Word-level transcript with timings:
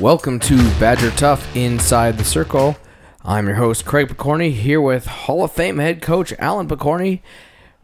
Welcome 0.00 0.38
to 0.40 0.56
Badger 0.80 1.10
Tough 1.10 1.54
Inside 1.54 2.16
the 2.16 2.24
Circle. 2.24 2.78
I'm 3.22 3.46
your 3.46 3.56
host, 3.56 3.84
Craig 3.84 4.08
Picorni, 4.08 4.50
here 4.50 4.80
with 4.80 5.04
Hall 5.04 5.44
of 5.44 5.52
Fame 5.52 5.76
head 5.76 6.00
coach 6.00 6.32
Alan 6.38 6.68
Picorni. 6.68 7.20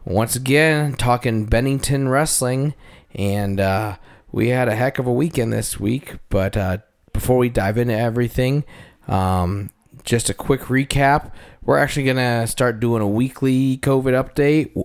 Once 0.03 0.35
again, 0.35 0.93
talking 0.93 1.45
Bennington 1.45 2.09
Wrestling. 2.09 2.73
And 3.13 3.59
uh, 3.59 3.97
we 4.31 4.47
had 4.47 4.67
a 4.67 4.73
heck 4.73 4.97
of 4.97 5.05
a 5.05 5.13
weekend 5.13 5.53
this 5.53 5.79
week. 5.79 6.15
But 6.29 6.57
uh, 6.57 6.79
before 7.13 7.37
we 7.37 7.49
dive 7.49 7.77
into 7.77 7.95
everything, 7.95 8.65
um, 9.07 9.69
just 10.03 10.27
a 10.27 10.33
quick 10.33 10.61
recap. 10.61 11.31
We're 11.61 11.77
actually 11.77 12.05
going 12.05 12.17
to 12.17 12.47
start 12.47 12.79
doing 12.79 13.03
a 13.03 13.07
weekly 13.07 13.77
COVID 13.77 14.19
update. 14.19 14.75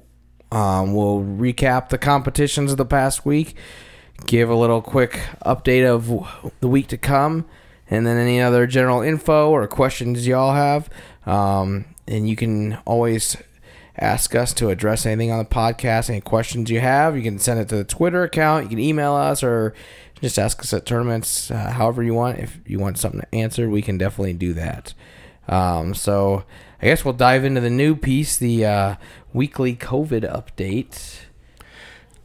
Um, 0.54 0.92
we'll 0.92 1.20
recap 1.20 1.88
the 1.88 1.96
competitions 1.96 2.72
of 2.72 2.76
the 2.76 2.84
past 2.84 3.24
week 3.24 3.56
give 4.26 4.48
a 4.48 4.54
little 4.54 4.82
quick 4.82 5.20
update 5.44 5.86
of 5.86 6.52
the 6.60 6.68
week 6.68 6.88
to 6.88 6.96
come, 6.96 7.44
and 7.88 8.06
then 8.06 8.16
any 8.16 8.40
other 8.40 8.66
general 8.66 9.02
info 9.02 9.50
or 9.50 9.66
questions 9.66 10.26
y'all 10.26 10.54
have. 10.54 10.88
Um, 11.26 11.84
and 12.06 12.28
you 12.28 12.36
can 12.36 12.78
always 12.84 13.36
ask 13.98 14.34
us 14.34 14.54
to 14.54 14.70
address 14.70 15.04
anything 15.04 15.30
on 15.30 15.38
the 15.38 15.44
podcast, 15.44 16.08
any 16.08 16.20
questions 16.20 16.70
you 16.70 16.80
have. 16.80 17.16
You 17.16 17.22
can 17.22 17.38
send 17.38 17.60
it 17.60 17.68
to 17.68 17.76
the 17.76 17.84
Twitter 17.84 18.22
account, 18.22 18.64
you 18.64 18.70
can 18.70 18.78
email 18.78 19.14
us, 19.14 19.42
or 19.42 19.74
just 20.20 20.38
ask 20.38 20.60
us 20.60 20.72
at 20.72 20.86
tournaments, 20.86 21.50
uh, 21.50 21.72
however 21.72 22.02
you 22.02 22.14
want. 22.14 22.38
If 22.38 22.58
you 22.66 22.78
want 22.78 22.98
something 22.98 23.22
answered, 23.32 23.70
we 23.70 23.82
can 23.82 23.98
definitely 23.98 24.34
do 24.34 24.52
that. 24.54 24.94
Um, 25.48 25.94
so 25.94 26.44
I 26.80 26.86
guess 26.86 27.04
we'll 27.04 27.14
dive 27.14 27.44
into 27.44 27.60
the 27.60 27.70
new 27.70 27.96
piece, 27.96 28.36
the 28.36 28.64
uh, 28.64 28.94
weekly 29.32 29.74
COVID 29.76 30.22
update. 30.30 31.18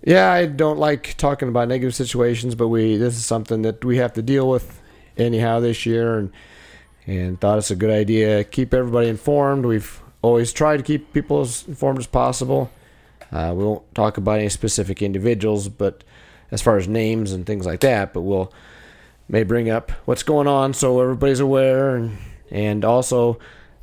Yeah, 0.08 0.32
I 0.32 0.46
don't 0.46 0.80
like 0.80 1.18
talking 1.18 1.50
about 1.50 1.68
negative 1.68 1.94
situations, 1.94 2.56
but 2.56 2.70
we 2.70 2.96
this 2.96 3.18
is 3.18 3.26
something 3.26 3.64
that 3.64 3.84
we 3.84 3.98
have 3.98 4.14
to 4.14 4.22
deal 4.22 4.48
with 4.50 4.82
anyhow 5.18 5.60
this 5.60 5.86
year, 5.86 6.18
and 6.18 6.32
and 7.06 7.42
thought 7.42 7.58
it's 7.58 7.72
a 7.72 7.76
good 7.76 7.90
idea. 7.90 8.38
To 8.38 8.50
keep 8.50 8.74
everybody 8.74 9.10
informed. 9.10 9.66
We've 9.66 10.02
always 10.22 10.54
tried 10.54 10.78
to 10.78 10.84
keep 10.84 11.12
people 11.12 11.42
as 11.42 11.68
informed 11.68 12.00
as 12.00 12.08
possible. 12.08 12.72
Uh, 13.34 13.54
we 13.54 13.66
won't 13.66 13.94
talk 13.96 14.16
about 14.16 14.40
any 14.40 14.48
specific 14.48 15.02
individuals, 15.02 15.68
but 15.68 16.06
as 16.52 16.62
far 16.62 16.78
as 16.78 16.88
names 16.88 17.34
and 17.34 17.46
things 17.46 17.66
like 17.66 17.82
that, 17.82 18.14
but 18.14 18.22
we'll 18.22 18.54
may 19.28 19.44
bring 19.44 19.70
up 19.70 19.92
what's 20.06 20.24
going 20.24 20.48
on 20.48 20.74
so 20.74 21.02
everybody's 21.02 21.42
aware, 21.42 21.98
and 21.98 22.18
and 22.50 22.86
also 22.86 23.40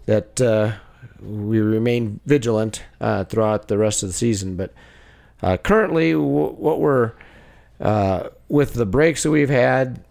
that 0.06 0.41
uh, 0.41 0.72
we 1.20 1.61
remain 1.61 2.20
vigilant 2.25 2.83
uh, 2.98 3.25
throughout 3.25 3.69
the 3.69 3.77
rest 3.77 4.02
of 4.02 4.08
the 4.08 4.14
season, 4.14 4.56
but. 4.56 4.72
Uh, 5.44 5.58
currently, 5.58 6.12
w- 6.12 6.54
what 6.54 6.80
we're 6.80 7.12
uh, 7.78 8.30
with 8.48 8.72
the 8.72 8.86
breaks 8.86 9.24
that 9.24 9.30
we've 9.30 9.50
had, 9.50 10.02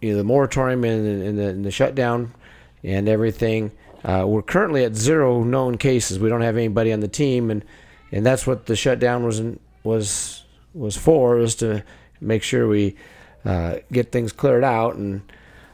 you 0.00 0.10
know, 0.10 0.16
the 0.16 0.24
moratorium 0.24 0.82
and, 0.82 1.22
and, 1.22 1.38
the, 1.38 1.46
and 1.46 1.64
the, 1.64 1.70
shutdown 1.70 2.34
and 2.82 3.08
everything, 3.08 3.70
uh, 4.02 4.24
we're 4.26 4.42
currently 4.42 4.82
at 4.82 4.96
zero 4.96 5.44
known 5.44 5.78
cases. 5.78 6.18
We 6.18 6.28
don't 6.28 6.40
have 6.40 6.56
anybody 6.56 6.92
on 6.92 6.98
the 6.98 7.06
team, 7.06 7.52
and 7.52 7.64
and 8.10 8.26
that's 8.26 8.48
what 8.48 8.66
the 8.66 8.74
shutdown 8.74 9.24
was 9.24 9.38
in, 9.38 9.60
was 9.84 10.42
was 10.74 10.96
for, 10.96 11.36
was 11.36 11.54
to 11.56 11.84
make 12.20 12.42
sure 12.42 12.66
we 12.66 12.96
uh, 13.44 13.76
get 13.92 14.10
things 14.10 14.32
cleared 14.32 14.64
out. 14.64 14.96
And 14.96 15.22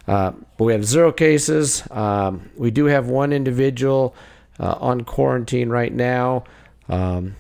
uh, 0.07 0.33
but 0.59 0.65
we 0.65 0.75
have 0.75 0.85
zero 0.85 1.11
cases. 1.11 1.83
Um, 1.91 2.51
we 2.55 2.71
do 2.71 2.85
have 2.85 3.09
one 3.09 3.33
individual 3.33 4.15
uh, 4.61 4.77
on 4.79 5.05
quarantine 5.05 5.71
right 5.71 5.93
now, 5.93 6.45
um, 6.91 7.35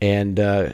and 0.00 0.38
uh, 0.38 0.72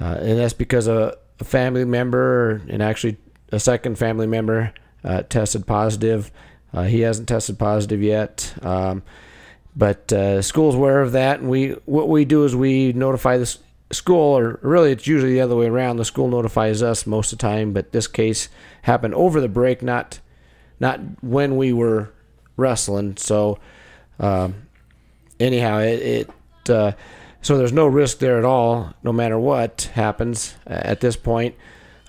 and 0.00 0.38
that's 0.38 0.52
because 0.52 0.86
a, 0.88 1.16
a, 1.40 1.44
family 1.44 1.84
member 1.84 2.62
and 2.68 2.82
actually 2.82 3.16
a 3.50 3.58
second 3.58 3.98
family 3.98 4.26
member 4.26 4.72
uh, 5.04 5.22
tested 5.22 5.66
positive. 5.66 6.30
Uh, 6.72 6.84
he 6.84 7.00
hasn't 7.00 7.28
tested 7.28 7.58
positive 7.58 8.02
yet, 8.02 8.54
um, 8.62 9.02
but 9.74 10.12
uh, 10.12 10.42
school's 10.42 10.74
aware 10.74 11.00
of 11.00 11.12
that. 11.12 11.40
And 11.40 11.48
we 11.48 11.70
what 11.84 12.08
we 12.08 12.24
do 12.24 12.44
is 12.44 12.54
we 12.54 12.92
notify 12.92 13.38
the 13.38 13.56
school, 13.90 14.38
or 14.38 14.58
really 14.62 14.92
it's 14.92 15.06
usually 15.06 15.32
the 15.32 15.40
other 15.40 15.56
way 15.56 15.66
around. 15.66 15.96
The 15.96 16.04
school 16.04 16.28
notifies 16.28 16.82
us 16.82 17.06
most 17.06 17.32
of 17.32 17.38
the 17.38 17.42
time, 17.42 17.72
but 17.72 17.92
this 17.92 18.06
case 18.06 18.48
happened 18.82 19.14
over 19.14 19.40
the 19.40 19.48
break, 19.48 19.82
not 19.82 20.20
not 20.78 21.00
when 21.22 21.56
we 21.56 21.72
were 21.72 22.10
wrestling. 22.56 23.16
So 23.16 23.58
um, 24.20 24.66
anyhow, 25.40 25.78
it. 25.78 26.02
it 26.02 26.30
uh, 26.70 26.92
so 27.42 27.56
there's 27.56 27.72
no 27.72 27.86
risk 27.86 28.18
there 28.18 28.38
at 28.38 28.44
all, 28.44 28.94
no 29.02 29.12
matter 29.12 29.38
what 29.38 29.90
happens 29.94 30.56
at 30.66 31.00
this 31.00 31.16
point. 31.16 31.54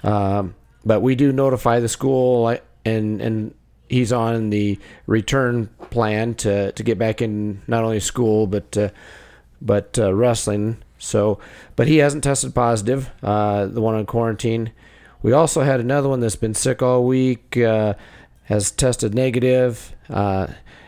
Um, 0.03 0.55
but 0.85 1.01
we 1.01 1.15
do 1.15 1.31
notify 1.31 1.79
the 1.79 1.89
school, 1.89 2.47
and 2.85 3.21
and 3.21 3.53
he's 3.89 4.13
on 4.13 4.49
the 4.49 4.79
return 5.07 5.67
plan 5.89 6.35
to, 6.35 6.71
to 6.71 6.83
get 6.83 6.97
back 6.97 7.21
in 7.21 7.61
not 7.67 7.83
only 7.83 7.99
school 7.99 8.47
but 8.47 8.77
uh, 8.77 8.89
but 9.61 9.97
uh, 9.99 10.13
wrestling. 10.13 10.77
So, 10.99 11.39
but 11.75 11.87
he 11.87 11.97
hasn't 11.97 12.23
tested 12.23 12.53
positive. 12.53 13.09
Uh, 13.23 13.65
the 13.65 13.81
one 13.81 13.95
on 13.95 14.05
quarantine. 14.05 14.71
We 15.21 15.31
also 15.33 15.61
had 15.61 15.79
another 15.79 16.09
one 16.09 16.19
that's 16.19 16.35
been 16.35 16.53
sick 16.53 16.81
all 16.81 17.05
week. 17.05 17.57
Uh, 17.57 17.93
has 18.43 18.71
tested 18.71 19.13
negative. 19.13 19.95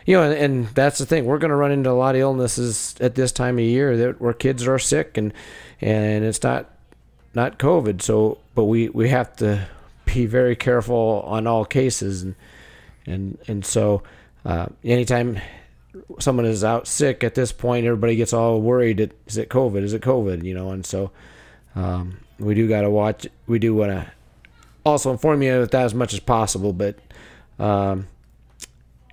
You 0.04 0.16
know, 0.16 0.30
and, 0.30 0.34
and 0.34 0.66
that's 0.68 0.98
the 0.98 1.06
thing. 1.06 1.24
We're 1.24 1.38
going 1.38 1.50
to 1.50 1.56
run 1.56 1.72
into 1.72 1.90
a 1.90 1.92
lot 1.92 2.14
of 2.14 2.20
illnesses 2.20 2.94
at 3.00 3.14
this 3.14 3.30
time 3.32 3.58
of 3.58 3.64
year 3.64 3.96
that 3.96 4.20
where 4.20 4.32
kids 4.32 4.66
are 4.66 4.78
sick, 4.78 5.16
and 5.16 5.32
and 5.80 6.24
it's 6.24 6.42
not 6.42 6.70
not 7.34 7.58
COVID. 7.58 8.02
So, 8.02 8.38
but 8.54 8.64
we 8.64 8.88
we 8.88 9.08
have 9.10 9.36
to 9.36 9.68
be 10.04 10.26
very 10.26 10.56
careful 10.56 11.22
on 11.26 11.46
all 11.46 11.64
cases, 11.64 12.22
and 12.22 12.34
and 13.06 13.38
and 13.46 13.64
so 13.64 14.02
uh, 14.44 14.66
anytime 14.82 15.40
someone 16.18 16.46
is 16.46 16.64
out 16.64 16.88
sick 16.88 17.22
at 17.22 17.34
this 17.34 17.52
point, 17.52 17.86
everybody 17.86 18.16
gets 18.16 18.32
all 18.32 18.60
worried. 18.60 19.12
Is 19.26 19.36
it 19.36 19.50
COVID? 19.50 19.82
Is 19.82 19.92
it 19.92 20.02
COVID? 20.02 20.42
You 20.42 20.54
know, 20.54 20.70
and 20.70 20.84
so 20.84 21.12
um, 21.76 22.18
we 22.40 22.54
do 22.54 22.68
got 22.68 22.80
to 22.80 22.90
watch. 22.90 23.28
We 23.46 23.60
do 23.60 23.74
want 23.74 23.92
to 23.92 24.10
also 24.84 25.12
inform 25.12 25.42
you 25.42 25.54
of 25.54 25.70
that 25.70 25.84
as 25.84 25.94
much 25.94 26.12
as 26.12 26.20
possible, 26.20 26.72
but. 26.72 26.96
Um, 27.58 28.08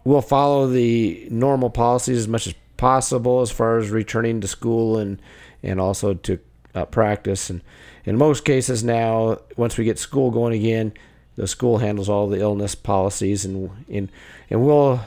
we'll 0.09 0.21
follow 0.23 0.65
the 0.65 1.27
normal 1.29 1.69
policies 1.69 2.17
as 2.17 2.27
much 2.27 2.47
as 2.47 2.55
possible 2.77 3.41
as 3.41 3.51
far 3.51 3.77
as 3.77 3.91
returning 3.91 4.41
to 4.41 4.47
school 4.47 4.97
and 4.97 5.21
and 5.61 5.79
also 5.79 6.15
to 6.15 6.39
uh, 6.73 6.85
practice. 6.85 7.51
And 7.51 7.61
in 8.05 8.17
most 8.17 8.43
cases 8.43 8.83
now, 8.83 9.37
once 9.55 9.77
we 9.77 9.85
get 9.85 9.99
school 9.99 10.31
going 10.31 10.53
again, 10.53 10.93
the 11.35 11.45
school 11.45 11.77
handles 11.77 12.09
all 12.09 12.27
the 12.27 12.39
illness 12.39 12.73
policies, 12.73 13.45
and 13.45 13.69
and 13.87 14.09
and 14.49 14.65
we'll 14.65 14.99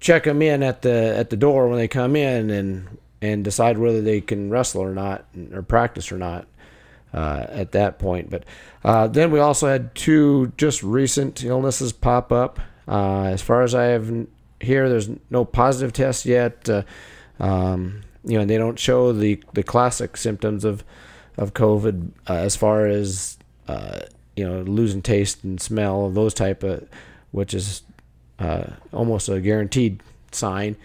check 0.00 0.24
them 0.24 0.42
in 0.42 0.62
at 0.62 0.82
the 0.82 1.16
at 1.16 1.30
the 1.30 1.36
door 1.36 1.68
when 1.68 1.78
they 1.78 1.88
come 1.88 2.14
in 2.14 2.50
and 2.50 2.98
and 3.22 3.42
decide 3.42 3.78
whether 3.78 4.02
they 4.02 4.20
can 4.20 4.50
wrestle 4.50 4.82
or 4.82 4.92
not 4.92 5.24
or 5.50 5.62
practice 5.62 6.12
or 6.12 6.18
not. 6.18 6.46
Uh, 7.14 7.46
at 7.50 7.70
that 7.70 8.00
point, 8.00 8.28
but 8.28 8.44
uh, 8.82 9.06
then 9.06 9.30
we 9.30 9.38
also 9.38 9.68
had 9.68 9.94
two 9.94 10.52
just 10.56 10.82
recent 10.82 11.44
illnesses 11.44 11.92
pop 11.92 12.32
up. 12.32 12.58
Uh, 12.86 13.24
as 13.24 13.42
far 13.42 13.62
as 13.62 13.74
I 13.74 13.84
have 13.84 14.26
here, 14.60 14.88
there's 14.88 15.10
no 15.30 15.44
positive 15.44 15.92
tests 15.92 16.26
yet. 16.26 16.68
Uh, 16.68 16.82
um, 17.38 18.02
you 18.24 18.38
know, 18.38 18.44
they 18.44 18.56
don't 18.56 18.78
show 18.78 19.12
the, 19.12 19.42
the 19.52 19.62
classic 19.62 20.16
symptoms 20.16 20.64
of 20.64 20.84
of 21.36 21.54
COVID 21.54 22.10
uh, 22.28 22.34
as 22.34 22.56
far 22.56 22.86
as 22.86 23.38
uh, 23.68 24.00
you 24.36 24.48
know 24.48 24.62
losing 24.62 25.02
taste 25.02 25.44
and 25.44 25.60
smell, 25.60 26.10
those 26.10 26.34
type 26.34 26.62
of, 26.62 26.88
which 27.32 27.54
is 27.54 27.82
uh, 28.38 28.64
almost 28.92 29.28
a 29.28 29.40
guaranteed 29.40 30.02
sign. 30.32 30.76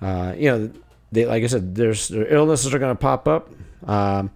Uh, 0.00 0.34
you 0.36 0.50
know, 0.50 0.70
they 1.12 1.26
like 1.26 1.42
I 1.42 1.46
said, 1.46 1.74
there's 1.74 2.10
illnesses 2.10 2.74
are 2.74 2.78
going 2.78 2.94
to 2.94 3.00
pop 3.00 3.28
up. 3.28 3.50
Um, 3.86 4.30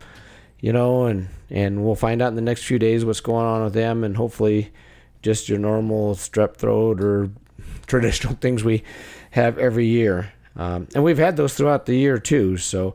you 0.60 0.72
know, 0.72 1.06
and 1.06 1.28
and 1.50 1.84
we'll 1.84 1.94
find 1.94 2.22
out 2.22 2.28
in 2.28 2.36
the 2.36 2.42
next 2.42 2.64
few 2.64 2.78
days 2.78 3.04
what's 3.04 3.20
going 3.20 3.46
on 3.46 3.64
with 3.64 3.74
them, 3.74 4.04
and 4.04 4.16
hopefully 4.16 4.72
just 5.22 5.48
your 5.48 5.58
normal 5.58 6.14
strep 6.14 6.56
throat 6.56 7.00
or 7.00 7.30
traditional 7.86 8.34
things 8.34 8.62
we 8.62 8.82
have 9.30 9.58
every 9.58 9.86
year. 9.86 10.32
Um, 10.56 10.88
and 10.94 11.02
we've 11.02 11.18
had 11.18 11.36
those 11.36 11.54
throughout 11.54 11.86
the 11.86 11.96
year 11.96 12.18
too. 12.18 12.58
So, 12.58 12.94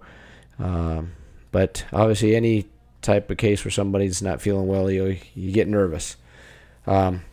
um, 0.59 1.13
but 1.51 1.85
obviously, 1.91 2.35
any 2.35 2.67
type 3.01 3.31
of 3.31 3.37
case 3.37 3.63
where 3.63 3.71
somebody's 3.71 4.21
not 4.21 4.41
feeling 4.41 4.67
well, 4.67 4.91
you 4.91 5.17
you 5.33 5.51
get 5.51 5.67
nervous. 5.67 6.17
Um, 6.85 7.23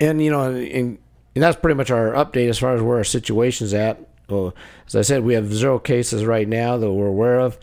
and 0.00 0.22
you 0.22 0.30
know, 0.30 0.50
and, 0.50 0.98
and 1.34 1.42
that's 1.42 1.56
pretty 1.56 1.76
much 1.76 1.90
our 1.90 2.12
update 2.12 2.48
as 2.48 2.58
far 2.58 2.74
as 2.74 2.82
where 2.82 2.98
our 2.98 3.04
situation's 3.04 3.72
at. 3.72 3.98
Well, 4.28 4.54
as 4.86 4.94
I 4.94 5.02
said, 5.02 5.22
we 5.22 5.34
have 5.34 5.52
zero 5.52 5.78
cases 5.78 6.24
right 6.24 6.46
now 6.46 6.76
that 6.76 6.92
we're 6.92 7.06
aware 7.06 7.40
of. 7.40 7.58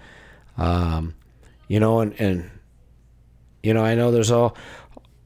Um, 0.58 1.14
you 1.68 1.80
know, 1.80 2.00
and 2.00 2.20
and 2.20 2.50
you 3.62 3.74
know, 3.74 3.84
I 3.84 3.96
know 3.96 4.12
there's 4.12 4.32
all 4.32 4.56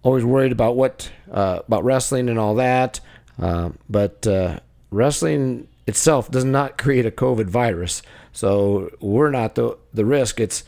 always 0.03 0.23
worried 0.23 0.51
about 0.51 0.75
what 0.75 1.11
uh, 1.31 1.59
about 1.67 1.83
wrestling 1.83 2.29
and 2.29 2.39
all 2.39 2.55
that. 2.55 2.99
Uh, 3.39 3.69
but 3.89 4.25
uh, 4.27 4.59
wrestling 4.91 5.67
itself 5.87 6.29
does 6.29 6.45
not 6.45 6.77
create 6.77 7.05
a 7.05 7.11
COVID 7.11 7.45
virus, 7.45 8.01
so 8.31 8.89
we're 8.99 9.31
not 9.31 9.55
the 9.55 9.77
the 9.93 10.05
risk. 10.05 10.39
It's 10.39 10.63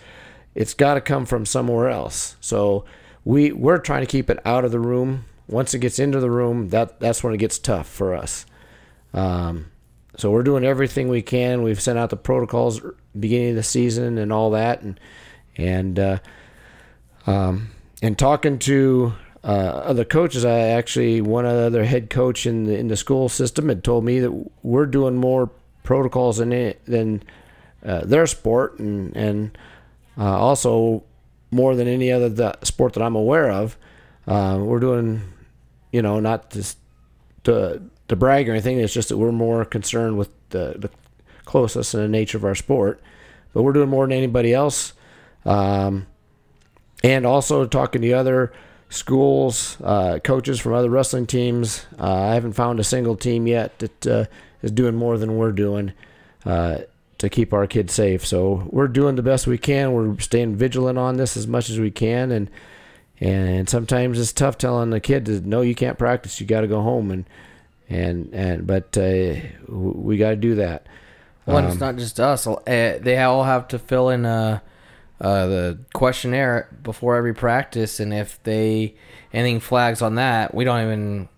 it's 0.55 0.73
got 0.73 0.95
to 0.95 1.01
come 1.01 1.25
from 1.25 1.45
somewhere 1.45 1.89
else. 1.89 2.35
So 2.41 2.85
we 3.23 3.51
we're 3.51 3.77
trying 3.77 4.01
to 4.01 4.07
keep 4.07 4.29
it 4.29 4.39
out 4.45 4.65
of 4.65 4.71
the 4.71 4.79
room 4.79 5.25
once 5.51 5.73
it 5.73 5.79
gets 5.79 5.99
into 5.99 6.19
the 6.19 6.31
room, 6.31 6.69
that 6.69 6.99
that's 6.99 7.23
when 7.23 7.33
it 7.33 7.37
gets 7.37 7.59
tough 7.59 7.87
for 7.87 8.15
us. 8.15 8.45
Um, 9.13 9.69
so 10.17 10.31
we're 10.31 10.43
doing 10.43 10.63
everything 10.63 11.09
we 11.09 11.21
can. 11.21 11.61
We've 11.61 11.81
sent 11.81 11.99
out 11.99 12.09
the 12.09 12.17
protocols 12.17 12.81
beginning 13.19 13.49
of 13.51 13.55
the 13.57 13.63
season 13.63 14.17
and 14.17 14.31
all 14.31 14.51
that, 14.51 14.81
and 14.81 14.99
and 15.57 15.99
uh, 15.99 16.17
um, 17.27 17.71
and 18.01 18.17
talking 18.17 18.59
to 18.59 19.13
uh, 19.43 19.47
other 19.47 20.05
coaches, 20.05 20.45
I 20.45 20.59
actually 20.59 21.21
one 21.21 21.45
other 21.45 21.83
head 21.85 22.09
coach 22.09 22.45
in 22.45 22.65
the 22.65 22.77
in 22.77 22.87
the 22.87 22.97
school 22.97 23.29
system 23.29 23.69
had 23.69 23.83
told 23.83 24.03
me 24.03 24.19
that 24.19 24.49
we're 24.63 24.85
doing 24.85 25.15
more 25.15 25.49
protocols 25.83 26.39
in 26.39 26.53
it 26.53 26.83
than 26.85 27.23
uh, 27.85 28.01
their 28.05 28.27
sport, 28.27 28.79
and 28.79 29.15
and 29.15 29.57
uh, 30.17 30.37
also 30.37 31.03
more 31.49 31.75
than 31.75 31.87
any 31.87 32.11
other 32.11 32.55
sport 32.63 32.93
that 32.93 33.03
I'm 33.03 33.15
aware 33.15 33.51
of. 33.51 33.77
Uh, 34.27 34.59
we're 34.61 34.79
doing, 34.79 35.21
you 35.91 36.01
know, 36.01 36.19
not 36.19 36.51
just 36.51 36.77
to 37.43 37.81
to 38.07 38.15
brag 38.15 38.47
or 38.47 38.51
anything. 38.51 38.79
It's 38.79 38.93
just 38.93 39.09
that 39.09 39.17
we're 39.17 39.31
more 39.31 39.65
concerned 39.65 40.17
with 40.17 40.29
the 40.49 40.75
the 40.77 40.89
closeness 41.45 41.93
and 41.93 42.03
the 42.03 42.07
nature 42.07 42.37
of 42.37 42.45
our 42.45 42.55
sport, 42.55 43.01
but 43.53 43.63
we're 43.63 43.73
doing 43.73 43.89
more 43.89 44.05
than 44.05 44.15
anybody 44.15 44.53
else. 44.53 44.93
Um, 45.45 46.05
and 47.03 47.25
also 47.25 47.65
talking 47.65 48.01
to 48.01 48.11
other 48.13 48.51
schools, 48.89 49.77
uh, 49.83 50.19
coaches 50.23 50.59
from 50.59 50.73
other 50.73 50.89
wrestling 50.89 51.25
teams. 51.25 51.85
Uh, 51.99 52.13
I 52.13 52.33
haven't 52.33 52.53
found 52.53 52.79
a 52.79 52.83
single 52.83 53.15
team 53.15 53.47
yet 53.47 53.79
that 53.79 54.07
uh, 54.07 54.25
is 54.61 54.71
doing 54.71 54.95
more 54.95 55.17
than 55.17 55.37
we're 55.37 55.51
doing 55.53 55.93
uh, 56.45 56.79
to 57.17 57.29
keep 57.29 57.53
our 57.53 57.67
kids 57.67 57.93
safe. 57.93 58.25
So 58.25 58.67
we're 58.69 58.87
doing 58.87 59.15
the 59.15 59.23
best 59.23 59.47
we 59.47 59.57
can. 59.57 59.93
We're 59.93 60.19
staying 60.19 60.55
vigilant 60.57 60.97
on 60.97 61.17
this 61.17 61.37
as 61.37 61.47
much 61.47 61.69
as 61.69 61.79
we 61.79 61.91
can, 61.91 62.31
and 62.31 62.49
and 63.19 63.69
sometimes 63.69 64.19
it's 64.19 64.33
tough 64.33 64.57
telling 64.57 64.89
the 64.89 64.99
kid 64.99 65.25
to 65.27 65.39
no, 65.47 65.61
you 65.61 65.75
can't 65.75 65.97
practice. 65.97 66.41
You 66.41 66.47
got 66.47 66.61
to 66.61 66.67
go 66.67 66.81
home, 66.81 67.11
and 67.11 67.25
and 67.89 68.33
and 68.33 68.67
but 68.67 68.97
uh, 68.97 69.35
we 69.67 70.17
got 70.17 70.31
to 70.31 70.35
do 70.35 70.55
that. 70.55 70.87
Well, 71.45 71.57
Um, 71.57 71.67
it's 71.67 71.79
not 71.79 71.95
just 71.95 72.19
us. 72.19 72.45
Uh, 72.47 72.57
They 72.65 73.17
all 73.19 73.43
have 73.43 73.67
to 73.69 73.79
fill 73.79 74.09
in 74.09 74.25
uh, 74.25 74.59
uh, 75.21 75.45
the 75.45 75.77
questionnaire 75.93 76.67
before 76.81 77.15
every 77.15 77.33
practice, 77.33 77.99
and 77.99 78.11
if 78.11 78.41
they 78.41 78.95
anything 79.31 79.59
flags 79.59 80.01
on 80.01 80.15
that, 80.15 80.55
we 80.55 80.63
don't 80.63 80.81
even 80.81 81.29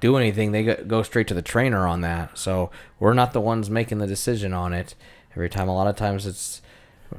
do 0.00 0.18
anything. 0.18 0.52
They 0.52 0.62
go, 0.62 1.02
straight 1.02 1.26
to 1.28 1.34
the 1.34 1.40
trainer 1.40 1.86
on 1.86 2.02
that. 2.02 2.36
So 2.36 2.70
we're 3.00 3.14
not 3.14 3.32
the 3.32 3.40
ones 3.40 3.70
making 3.70 3.98
the 3.98 4.06
decision 4.06 4.52
on 4.52 4.74
it 4.74 4.94
every 5.32 5.48
time. 5.48 5.70
A 5.70 5.74
lot 5.74 5.86
of 5.86 5.96
times 5.96 6.26
it's 6.26 6.60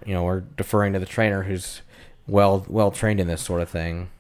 you 0.06 0.14
know 0.14 0.24
we're 0.24 0.42
deferring 0.42 0.94
to 0.94 1.00
the 1.00 1.08
trainer 1.08 1.44
who's 1.44 1.82
well 2.28 2.64
well 2.70 2.92
trained 2.92 3.20
in 3.20 3.28
this 3.28 3.42
sort 3.42 3.62
of 3.62 3.70
thing. 3.70 4.12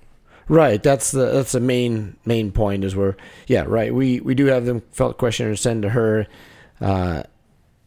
Right. 0.47 0.81
That's 0.81 1.11
the 1.11 1.27
that's 1.27 1.51
the 1.51 1.59
main 1.59 2.17
main 2.25 2.51
point 2.51 2.83
is 2.83 2.95
where 2.95 3.15
yeah 3.45 3.65
right 3.67 3.93
we 3.93 4.19
we 4.21 4.33
do 4.33 4.47
have 4.47 4.65
them 4.65 4.81
felt 4.91 5.19
questionnaire 5.19 5.55
send 5.55 5.83
to 5.83 5.89
her, 5.89 6.25
uh, 6.81 7.21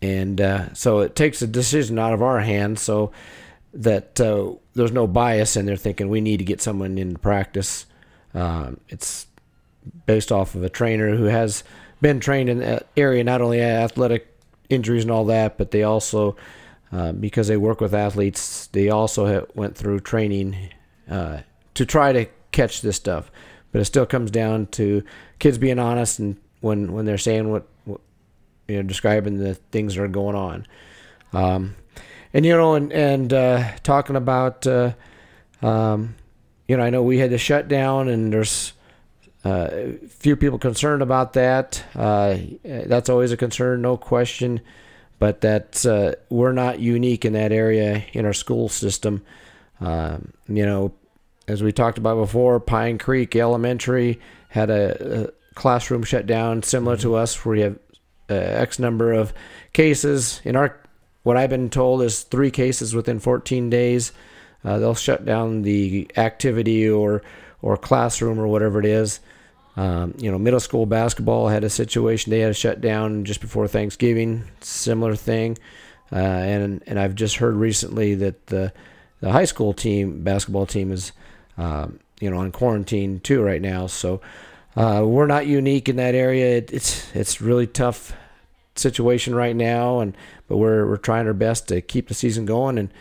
and 0.00 0.40
uh, 0.40 0.72
so 0.72 1.00
it 1.00 1.16
takes 1.16 1.42
a 1.42 1.48
decision 1.48 1.98
out 1.98 2.12
of 2.12 2.22
our 2.22 2.38
hands 2.38 2.80
so 2.80 3.10
that 3.74 4.20
uh, 4.20 4.52
there's 4.74 4.92
no 4.92 5.06
bias 5.06 5.56
in 5.56 5.66
there 5.66 5.76
thinking 5.76 6.08
we 6.08 6.20
need 6.20 6.38
to 6.38 6.44
get 6.44 6.60
someone 6.60 6.98
in 6.98 7.16
practice. 7.16 7.86
Um, 8.34 8.78
it's 8.88 9.26
based 10.06 10.30
off 10.30 10.54
of 10.54 10.62
a 10.62 10.68
trainer 10.68 11.16
who 11.16 11.24
has 11.24 11.64
been 12.00 12.20
trained 12.20 12.48
in 12.48 12.58
that 12.58 12.86
area, 12.96 13.24
not 13.24 13.40
only 13.40 13.60
athletic 13.60 14.28
injuries 14.68 15.02
and 15.02 15.10
all 15.10 15.24
that, 15.26 15.58
but 15.58 15.70
they 15.70 15.82
also 15.82 16.36
uh, 16.92 17.12
because 17.12 17.48
they 17.48 17.56
work 17.56 17.80
with 17.80 17.94
athletes, 17.94 18.66
they 18.68 18.90
also 18.90 19.46
went 19.54 19.76
through 19.76 20.00
training 20.00 20.54
uh, 21.10 21.38
to 21.72 21.86
try 21.86 22.12
to 22.12 22.26
catch 22.52 22.82
this 22.82 22.96
stuff. 22.96 23.30
But 23.70 23.80
it 23.80 23.86
still 23.86 24.04
comes 24.04 24.30
down 24.30 24.66
to 24.72 25.02
kids 25.38 25.56
being 25.56 25.78
honest 25.78 26.18
and 26.18 26.36
when 26.60 26.92
when 26.92 27.06
they're 27.06 27.16
saying 27.16 27.50
what, 27.50 27.66
what 27.86 28.02
you 28.68 28.76
know, 28.76 28.82
describing 28.82 29.38
the 29.38 29.54
things 29.54 29.94
that 29.94 30.02
are 30.02 30.08
going 30.08 30.36
on. 30.36 30.66
Um, 31.32 31.76
and 32.34 32.44
you 32.46 32.56
know, 32.56 32.74
and 32.74 32.92
and 32.92 33.32
uh, 33.32 33.76
talking 33.82 34.16
about, 34.16 34.66
uh, 34.66 34.92
um, 35.60 36.14
you 36.68 36.76
know, 36.76 36.82
I 36.82 36.90
know 36.90 37.02
we 37.02 37.18
had 37.18 37.30
to 37.30 37.38
shut 37.38 37.68
down, 37.68 38.08
and 38.08 38.32
there's 38.32 38.72
uh, 39.44 39.68
few 40.08 40.36
people 40.36 40.58
concerned 40.58 41.02
about 41.02 41.32
that. 41.34 41.84
Uh, 41.94 42.38
that's 42.64 43.08
always 43.08 43.32
a 43.32 43.36
concern, 43.36 43.82
no 43.82 43.96
question. 43.96 44.60
But 45.18 45.42
that 45.42 45.86
uh, 45.86 46.14
we're 46.30 46.52
not 46.52 46.80
unique 46.80 47.24
in 47.24 47.34
that 47.34 47.52
area 47.52 48.04
in 48.12 48.24
our 48.24 48.32
school 48.32 48.68
system. 48.68 49.22
Um, 49.80 50.32
you 50.48 50.66
know, 50.66 50.94
as 51.46 51.62
we 51.62 51.70
talked 51.70 51.98
about 51.98 52.16
before, 52.16 52.58
Pine 52.58 52.98
Creek 52.98 53.36
Elementary 53.36 54.20
had 54.48 54.68
a, 54.70 55.24
a 55.24 55.54
classroom 55.54 56.02
shut 56.02 56.26
down 56.26 56.62
similar 56.62 56.96
to 56.98 57.14
us, 57.14 57.44
where 57.44 57.56
you 57.56 57.62
have 57.62 57.78
uh, 58.30 58.34
X 58.34 58.78
number 58.78 59.12
of 59.12 59.32
cases. 59.72 60.40
In 60.44 60.56
our, 60.56 60.80
what 61.22 61.36
I've 61.36 61.50
been 61.50 61.70
told 61.70 62.02
is 62.02 62.22
three 62.22 62.50
cases 62.50 62.94
within 62.94 63.18
14 63.18 63.70
days. 63.70 64.12
Uh, 64.64 64.78
they'll 64.78 64.94
shut 64.94 65.24
down 65.24 65.62
the 65.62 66.10
activity 66.16 66.88
or 66.88 67.22
or 67.60 67.76
classroom 67.76 68.40
or 68.40 68.48
whatever 68.48 68.80
it 68.80 68.86
is. 68.86 69.20
Um, 69.76 70.14
you 70.18 70.30
know, 70.30 70.38
middle 70.38 70.60
school 70.60 70.84
basketball 70.84 71.48
had 71.48 71.64
a 71.64 71.70
situation; 71.70 72.30
they 72.30 72.40
had 72.40 72.48
to 72.48 72.54
shut 72.54 72.80
down 72.80 73.24
just 73.24 73.40
before 73.40 73.66
Thanksgiving. 73.66 74.44
Similar 74.60 75.16
thing, 75.16 75.58
uh, 76.12 76.16
and 76.16 76.82
and 76.86 76.98
I've 76.98 77.14
just 77.14 77.36
heard 77.36 77.54
recently 77.54 78.14
that 78.16 78.46
the 78.48 78.72
the 79.20 79.32
high 79.32 79.46
school 79.46 79.72
team 79.72 80.22
basketball 80.22 80.66
team 80.66 80.92
is 80.92 81.12
um, 81.56 82.00
you 82.20 82.30
know 82.30 82.38
on 82.38 82.52
quarantine 82.52 83.20
too 83.20 83.42
right 83.42 83.62
now. 83.62 83.86
So 83.86 84.20
uh, 84.76 85.04
we're 85.06 85.26
not 85.26 85.46
unique 85.46 85.88
in 85.88 85.96
that 85.96 86.14
area. 86.14 86.58
It, 86.58 86.72
it's 86.72 87.14
it's 87.16 87.40
really 87.40 87.66
tough 87.66 88.12
situation 88.74 89.34
right 89.34 89.56
now, 89.56 90.00
and 90.00 90.16
but 90.48 90.56
we're 90.56 90.86
we're 90.86 90.96
trying 90.96 91.26
our 91.26 91.34
best 91.34 91.68
to 91.68 91.80
keep 91.80 92.08
the 92.08 92.14
season 92.14 92.46
going 92.46 92.78
and. 92.78 92.92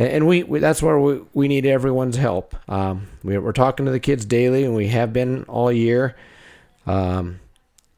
And 0.00 0.28
we, 0.28 0.44
we 0.44 0.60
that's 0.60 0.80
where 0.80 0.96
we, 1.00 1.22
we 1.34 1.48
need 1.48 1.66
everyone's 1.66 2.14
help. 2.14 2.54
Um, 2.70 3.08
we're, 3.24 3.40
we're 3.40 3.50
talking 3.50 3.84
to 3.86 3.90
the 3.90 3.98
kids 3.98 4.24
daily, 4.24 4.62
and 4.62 4.72
we 4.76 4.86
have 4.86 5.12
been 5.12 5.42
all 5.48 5.72
year. 5.72 6.14
Um, 6.86 7.40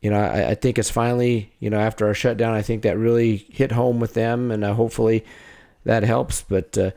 you 0.00 0.10
know, 0.10 0.18
I, 0.18 0.52
I 0.52 0.54
think 0.54 0.78
it's 0.78 0.88
finally, 0.88 1.52
you 1.60 1.68
know, 1.68 1.78
after 1.78 2.06
our 2.06 2.14
shutdown, 2.14 2.54
I 2.54 2.62
think 2.62 2.84
that 2.84 2.96
really 2.96 3.36
hit 3.36 3.72
home 3.72 4.00
with 4.00 4.14
them, 4.14 4.50
and 4.50 4.64
uh, 4.64 4.72
hopefully 4.72 5.26
that 5.84 6.02
helps. 6.02 6.40
But 6.40 6.78
uh, 6.78 6.90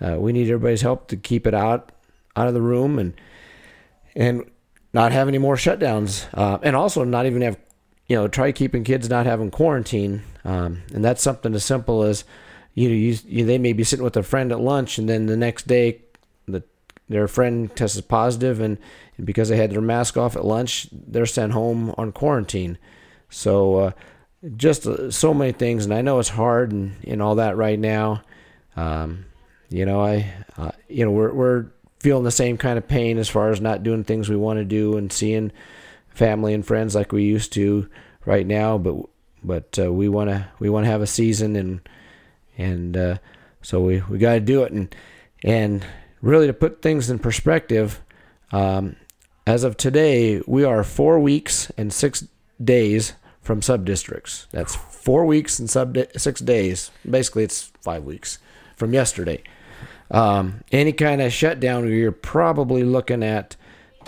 uh, 0.00 0.16
we 0.18 0.32
need 0.32 0.48
everybody's 0.48 0.82
help 0.82 1.06
to 1.08 1.16
keep 1.16 1.46
it 1.46 1.54
out 1.54 1.92
out 2.34 2.48
of 2.48 2.54
the 2.54 2.60
room 2.60 2.98
and 2.98 3.14
and 4.16 4.50
not 4.92 5.12
have 5.12 5.28
any 5.28 5.38
more 5.38 5.54
shutdowns, 5.54 6.26
uh, 6.34 6.58
and 6.62 6.74
also 6.74 7.04
not 7.04 7.26
even 7.26 7.42
have, 7.42 7.58
you 8.08 8.16
know, 8.16 8.26
try 8.26 8.52
keeping 8.52 8.84
kids 8.84 9.08
not 9.08 9.26
having 9.26 9.50
quarantine. 9.50 10.22
Um, 10.44 10.82
and 10.94 11.04
that's 11.04 11.22
something 11.22 11.54
as 11.54 11.64
simple 11.64 12.02
as, 12.02 12.24
you 12.74 12.88
know, 12.88 12.94
you, 12.94 13.18
you, 13.26 13.44
they 13.44 13.58
may 13.58 13.74
be 13.74 13.84
sitting 13.84 14.04
with 14.04 14.16
a 14.16 14.22
friend 14.22 14.50
at 14.50 14.60
lunch, 14.60 14.98
and 14.98 15.08
then 15.08 15.26
the 15.26 15.36
next 15.36 15.66
day, 15.66 16.00
the 16.46 16.62
their 17.08 17.28
friend 17.28 17.74
tests 17.76 18.00
positive, 18.00 18.60
and, 18.60 18.78
and 19.16 19.26
because 19.26 19.48
they 19.48 19.56
had 19.56 19.70
their 19.70 19.80
mask 19.80 20.16
off 20.16 20.36
at 20.36 20.44
lunch, 20.44 20.88
they're 20.92 21.26
sent 21.26 21.52
home 21.52 21.94
on 21.98 22.12
quarantine. 22.12 22.78
So, 23.30 23.76
uh, 23.76 23.90
just 24.56 24.86
uh, 24.86 25.10
so 25.10 25.34
many 25.34 25.52
things, 25.52 25.84
and 25.84 25.92
I 25.92 26.00
know 26.00 26.18
it's 26.18 26.28
hard 26.28 26.72
and, 26.72 26.94
and 27.04 27.20
all 27.20 27.34
that 27.34 27.56
right 27.56 27.78
now. 27.78 28.22
Um, 28.76 29.26
you 29.68 29.84
know, 29.84 30.00
I, 30.00 30.32
uh, 30.56 30.70
you 30.88 31.04
know, 31.04 31.10
we're 31.10 31.32
we're 31.32 31.66
feeling 32.00 32.24
the 32.24 32.30
same 32.30 32.56
kind 32.56 32.78
of 32.78 32.86
pain 32.86 33.18
as 33.18 33.28
far 33.28 33.50
as 33.50 33.60
not 33.60 33.82
doing 33.82 34.04
things 34.04 34.28
we 34.28 34.36
want 34.36 34.58
to 34.58 34.64
do 34.64 34.96
and 34.96 35.12
seeing 35.12 35.50
family 36.18 36.52
and 36.52 36.66
friends 36.66 36.94
like 36.94 37.12
we 37.12 37.22
used 37.22 37.52
to 37.54 37.88
right 38.26 38.46
now. 38.46 38.76
But 38.76 38.96
but 39.42 39.78
uh, 39.78 39.92
we 39.92 40.08
want 40.08 40.30
to 40.30 40.48
we 40.58 40.68
want 40.68 40.84
to 40.84 40.90
have 40.90 41.00
a 41.00 41.06
season 41.06 41.56
and 41.56 41.80
and 42.58 42.96
uh, 42.96 43.18
so 43.62 43.80
we 43.80 44.02
we 44.10 44.18
got 44.18 44.34
to 44.34 44.40
do 44.40 44.64
it 44.64 44.72
and 44.72 44.94
and 45.44 45.86
really 46.20 46.48
to 46.48 46.52
put 46.52 46.82
things 46.82 47.08
in 47.08 47.18
perspective. 47.18 48.00
Um, 48.50 48.96
as 49.46 49.64
of 49.64 49.76
today, 49.76 50.42
we 50.46 50.64
are 50.64 50.82
four 50.84 51.18
weeks 51.18 51.70
and 51.78 51.92
six 51.92 52.26
days 52.62 53.14
from 53.40 53.62
sub 53.62 53.84
districts. 53.84 54.46
That's 54.50 54.74
four 54.74 55.24
weeks 55.24 55.58
and 55.58 55.70
sub 55.70 55.96
six 56.16 56.40
days. 56.40 56.90
Basically, 57.08 57.44
it's 57.44 57.72
five 57.80 58.04
weeks 58.04 58.38
from 58.76 58.92
yesterday. 58.92 59.42
Um, 60.10 60.64
any 60.72 60.92
kind 60.92 61.22
of 61.22 61.32
shutdown, 61.32 61.88
you're 61.88 62.12
probably 62.12 62.82
looking 62.82 63.22
at 63.22 63.56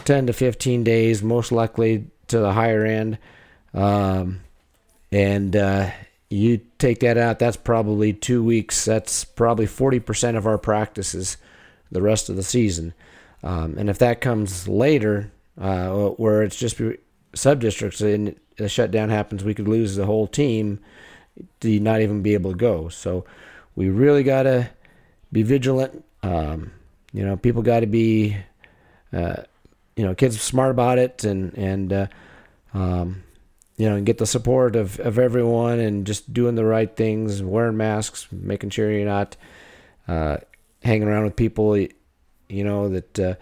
10 0.04 0.26
to 0.26 0.32
15 0.32 0.84
days, 0.84 1.22
most 1.22 1.52
likely 1.52 2.06
to 2.28 2.38
the 2.38 2.52
higher 2.52 2.84
end. 2.84 3.18
Um, 3.74 4.40
and 5.12 5.54
uh, 5.56 5.90
you 6.28 6.60
take 6.78 7.00
that 7.00 7.18
out, 7.18 7.38
that's 7.38 7.56
probably 7.56 8.12
two 8.12 8.42
weeks. 8.42 8.84
That's 8.84 9.24
probably 9.24 9.66
40% 9.66 10.36
of 10.36 10.46
our 10.46 10.58
practices 10.58 11.36
the 11.90 12.02
rest 12.02 12.28
of 12.28 12.36
the 12.36 12.42
season. 12.42 12.94
Um, 13.42 13.76
and 13.78 13.90
if 13.90 13.98
that 13.98 14.20
comes 14.20 14.68
later, 14.68 15.32
uh, 15.60 15.88
where 15.90 16.42
it's 16.42 16.56
just 16.56 16.80
sub 17.34 17.60
districts 17.60 18.00
and 18.00 18.38
the 18.56 18.68
shutdown 18.68 19.08
happens, 19.08 19.42
we 19.42 19.54
could 19.54 19.68
lose 19.68 19.96
the 19.96 20.06
whole 20.06 20.26
team 20.26 20.78
to 21.60 21.80
not 21.80 22.00
even 22.00 22.22
be 22.22 22.34
able 22.34 22.52
to 22.52 22.56
go. 22.56 22.88
So 22.88 23.24
we 23.74 23.88
really 23.88 24.22
got 24.22 24.44
to 24.44 24.70
be 25.32 25.42
vigilant. 25.42 26.04
Um, 26.22 26.72
you 27.12 27.24
know, 27.24 27.36
people 27.36 27.62
got 27.62 27.80
to 27.80 27.86
be, 27.86 28.36
uh, 29.12 29.42
you 30.00 30.06
know, 30.06 30.14
kids 30.14 30.40
smart 30.40 30.70
about 30.70 30.98
it 30.98 31.24
and 31.24 31.52
and 31.58 31.92
uh, 31.92 32.06
um, 32.72 33.22
you 33.76 33.86
know, 33.86 33.96
and 33.96 34.06
get 34.06 34.16
the 34.16 34.24
support 34.24 34.74
of, 34.74 34.98
of 35.00 35.18
everyone 35.18 35.78
and 35.78 36.06
just 36.06 36.32
doing 36.32 36.54
the 36.54 36.64
right 36.64 36.96
things, 36.96 37.42
wearing 37.42 37.76
masks, 37.76 38.26
making 38.32 38.70
sure 38.70 38.90
you're 38.90 39.06
not 39.06 39.36
uh, 40.08 40.38
hanging 40.82 41.06
around 41.06 41.24
with 41.24 41.36
people, 41.36 41.76
you 41.76 41.90
know, 42.64 42.88
that 42.88 43.18
uh, 43.18 43.34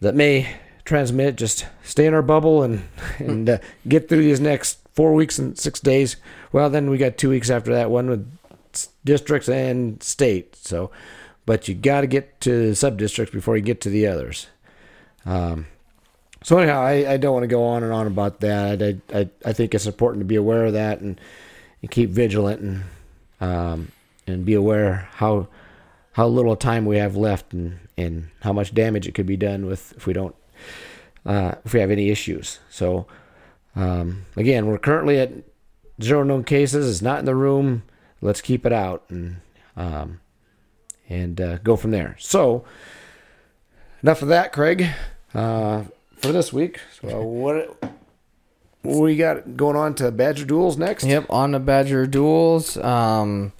that 0.00 0.14
may 0.14 0.54
transmit. 0.84 1.36
Just 1.36 1.66
stay 1.82 2.04
in 2.04 2.12
our 2.12 2.20
bubble 2.20 2.62
and 2.62 2.82
and 3.18 3.48
uh, 3.48 3.58
get 3.88 4.10
through 4.10 4.22
these 4.22 4.38
next 4.38 4.86
four 4.92 5.14
weeks 5.14 5.38
and 5.38 5.58
six 5.58 5.80
days. 5.80 6.16
Well, 6.52 6.68
then 6.68 6.90
we 6.90 6.98
got 6.98 7.16
two 7.16 7.30
weeks 7.30 7.48
after 7.48 7.72
that 7.72 7.90
one 7.90 8.10
with 8.10 8.30
districts 9.02 9.48
and 9.48 10.02
state. 10.02 10.56
So, 10.56 10.90
but 11.46 11.68
you 11.68 11.74
got 11.74 12.02
to 12.02 12.06
get 12.06 12.38
to 12.42 12.74
sub 12.74 12.98
districts 12.98 13.32
before 13.32 13.56
you 13.56 13.62
get 13.62 13.80
to 13.80 13.88
the 13.88 14.06
others. 14.06 14.48
Um, 15.26 15.66
so 16.42 16.58
anyhow, 16.58 16.80
I, 16.80 17.12
I 17.12 17.16
don't 17.16 17.34
want 17.34 17.44
to 17.44 17.48
go 17.48 17.64
on 17.64 17.82
and 17.82 17.92
on 17.92 18.06
about 18.06 18.40
that. 18.40 18.82
I, 18.82 19.18
I, 19.18 19.28
I 19.44 19.52
think 19.52 19.74
it's 19.74 19.86
important 19.86 20.20
to 20.20 20.26
be 20.26 20.36
aware 20.36 20.66
of 20.66 20.72
that 20.72 21.00
and, 21.00 21.20
and 21.82 21.90
keep 21.90 22.10
vigilant 22.10 22.60
and 22.60 22.84
um, 23.40 23.92
and 24.26 24.44
be 24.44 24.54
aware 24.54 25.08
how 25.14 25.48
how 26.12 26.26
little 26.26 26.56
time 26.56 26.84
we 26.84 26.98
have 26.98 27.16
left 27.16 27.52
and, 27.52 27.78
and 27.96 28.30
how 28.42 28.52
much 28.52 28.74
damage 28.74 29.06
it 29.06 29.14
could 29.14 29.26
be 29.26 29.36
done 29.36 29.66
with 29.66 29.92
if 29.96 30.06
we 30.06 30.12
don't 30.12 30.34
uh, 31.26 31.54
if 31.64 31.74
we 31.74 31.80
have 31.80 31.90
any 31.90 32.10
issues. 32.10 32.58
So 32.70 33.06
um, 33.76 34.24
again, 34.36 34.66
we're 34.66 34.78
currently 34.78 35.18
at 35.18 35.32
zero 36.02 36.22
known 36.22 36.44
cases. 36.44 36.90
It's 36.90 37.02
not 37.02 37.18
in 37.18 37.24
the 37.24 37.34
room. 37.34 37.82
Let's 38.20 38.40
keep 38.40 38.66
it 38.66 38.72
out 38.72 39.04
and 39.08 39.40
um, 39.76 40.20
and 41.08 41.40
uh, 41.40 41.58
go 41.58 41.76
from 41.76 41.90
there. 41.90 42.16
So 42.18 42.64
enough 44.02 44.22
of 44.22 44.28
that, 44.28 44.52
Craig. 44.52 44.88
Uh, 45.34 45.84
for 46.16 46.32
this 46.32 46.52
week. 46.52 46.80
So 47.00 47.22
what 47.22 47.82
what 48.82 49.00
we 49.00 49.16
got 49.16 49.56
going 49.56 49.76
on 49.76 49.94
to 49.96 50.10
Badger 50.10 50.44
Duels 50.44 50.76
next? 50.76 51.04
Yep, 51.04 51.26
on 51.30 51.52
the 51.52 51.60
Badger 51.60 52.06
Duels. 52.06 52.76
Um, 52.76 53.52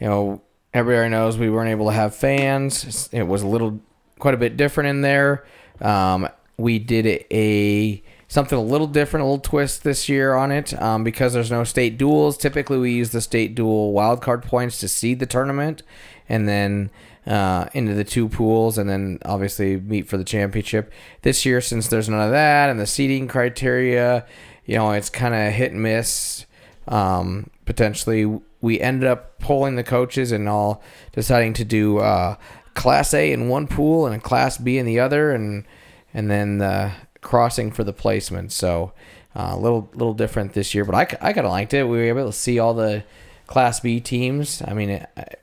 you 0.00 0.06
know, 0.06 0.42
everybody 0.72 1.08
knows 1.08 1.38
we 1.38 1.50
weren't 1.50 1.70
able 1.70 1.86
to 1.86 1.92
have 1.92 2.14
fans. 2.14 3.08
It 3.12 3.24
was 3.24 3.42
a 3.42 3.46
little, 3.46 3.80
quite 4.18 4.34
a 4.34 4.38
bit 4.38 4.56
different 4.56 4.90
in 4.90 5.00
there. 5.00 5.44
Um, 5.80 6.28
we 6.56 6.78
did 6.78 7.06
a 7.30 8.02
something 8.28 8.58
a 8.58 8.62
little 8.62 8.86
different, 8.86 9.22
a 9.22 9.26
little 9.26 9.38
twist 9.38 9.84
this 9.84 10.08
year 10.08 10.34
on 10.34 10.50
it 10.50 10.80
um, 10.80 11.04
because 11.04 11.32
there's 11.32 11.50
no 11.50 11.64
state 11.64 11.98
duels. 11.98 12.36
Typically, 12.36 12.78
we 12.78 12.92
use 12.92 13.10
the 13.10 13.20
state 13.20 13.54
duel 13.54 13.92
wildcard 13.92 14.42
points 14.42 14.78
to 14.80 14.88
seed 14.88 15.18
the 15.18 15.26
tournament, 15.26 15.82
and 16.28 16.48
then 16.48 16.90
uh, 17.26 17.66
into 17.72 17.94
the 17.94 18.04
two 18.04 18.28
pools 18.28 18.78
and 18.78 18.88
then 18.88 19.18
obviously 19.24 19.78
meet 19.78 20.08
for 20.08 20.16
the 20.16 20.24
championship. 20.24 20.92
This 21.22 21.46
year, 21.46 21.60
since 21.60 21.88
there's 21.88 22.08
none 22.08 22.20
of 22.20 22.30
that 22.30 22.70
and 22.70 22.78
the 22.78 22.86
seeding 22.86 23.28
criteria, 23.28 24.26
you 24.64 24.76
know, 24.76 24.92
it's 24.92 25.10
kind 25.10 25.34
of 25.34 25.52
hit 25.52 25.72
and 25.72 25.82
miss. 25.82 26.46
Um, 26.86 27.50
potentially, 27.64 28.40
we 28.60 28.80
ended 28.80 29.08
up 29.08 29.38
polling 29.38 29.76
the 29.76 29.84
coaches 29.84 30.32
and 30.32 30.48
all 30.48 30.82
deciding 31.12 31.52
to 31.54 31.64
do 31.64 31.98
uh, 31.98 32.36
Class 32.74 33.14
A 33.14 33.32
in 33.32 33.48
one 33.48 33.66
pool 33.66 34.06
and 34.06 34.14
a 34.14 34.18
Class 34.18 34.58
B 34.58 34.78
in 34.78 34.86
the 34.86 35.00
other, 35.00 35.32
and 35.32 35.64
and 36.12 36.30
then 36.30 36.60
uh, 36.60 36.92
crossing 37.20 37.70
for 37.72 37.84
the 37.84 37.92
placement. 37.92 38.52
So 38.52 38.92
uh, 39.36 39.50
a 39.52 39.58
little 39.58 39.90
little 39.94 40.14
different 40.14 40.52
this 40.52 40.74
year, 40.74 40.84
but 40.84 40.94
I, 40.94 41.02
I 41.20 41.32
kind 41.32 41.46
of 41.46 41.52
liked 41.52 41.74
it. 41.74 41.84
We 41.84 41.98
were 41.98 42.04
able 42.04 42.26
to 42.26 42.32
see 42.32 42.58
all 42.58 42.74
the 42.74 43.04
Class 43.46 43.80
B 43.80 44.00
teams. 44.00 44.62
I 44.66 44.74
mean, 44.74 44.90
it, 44.90 45.40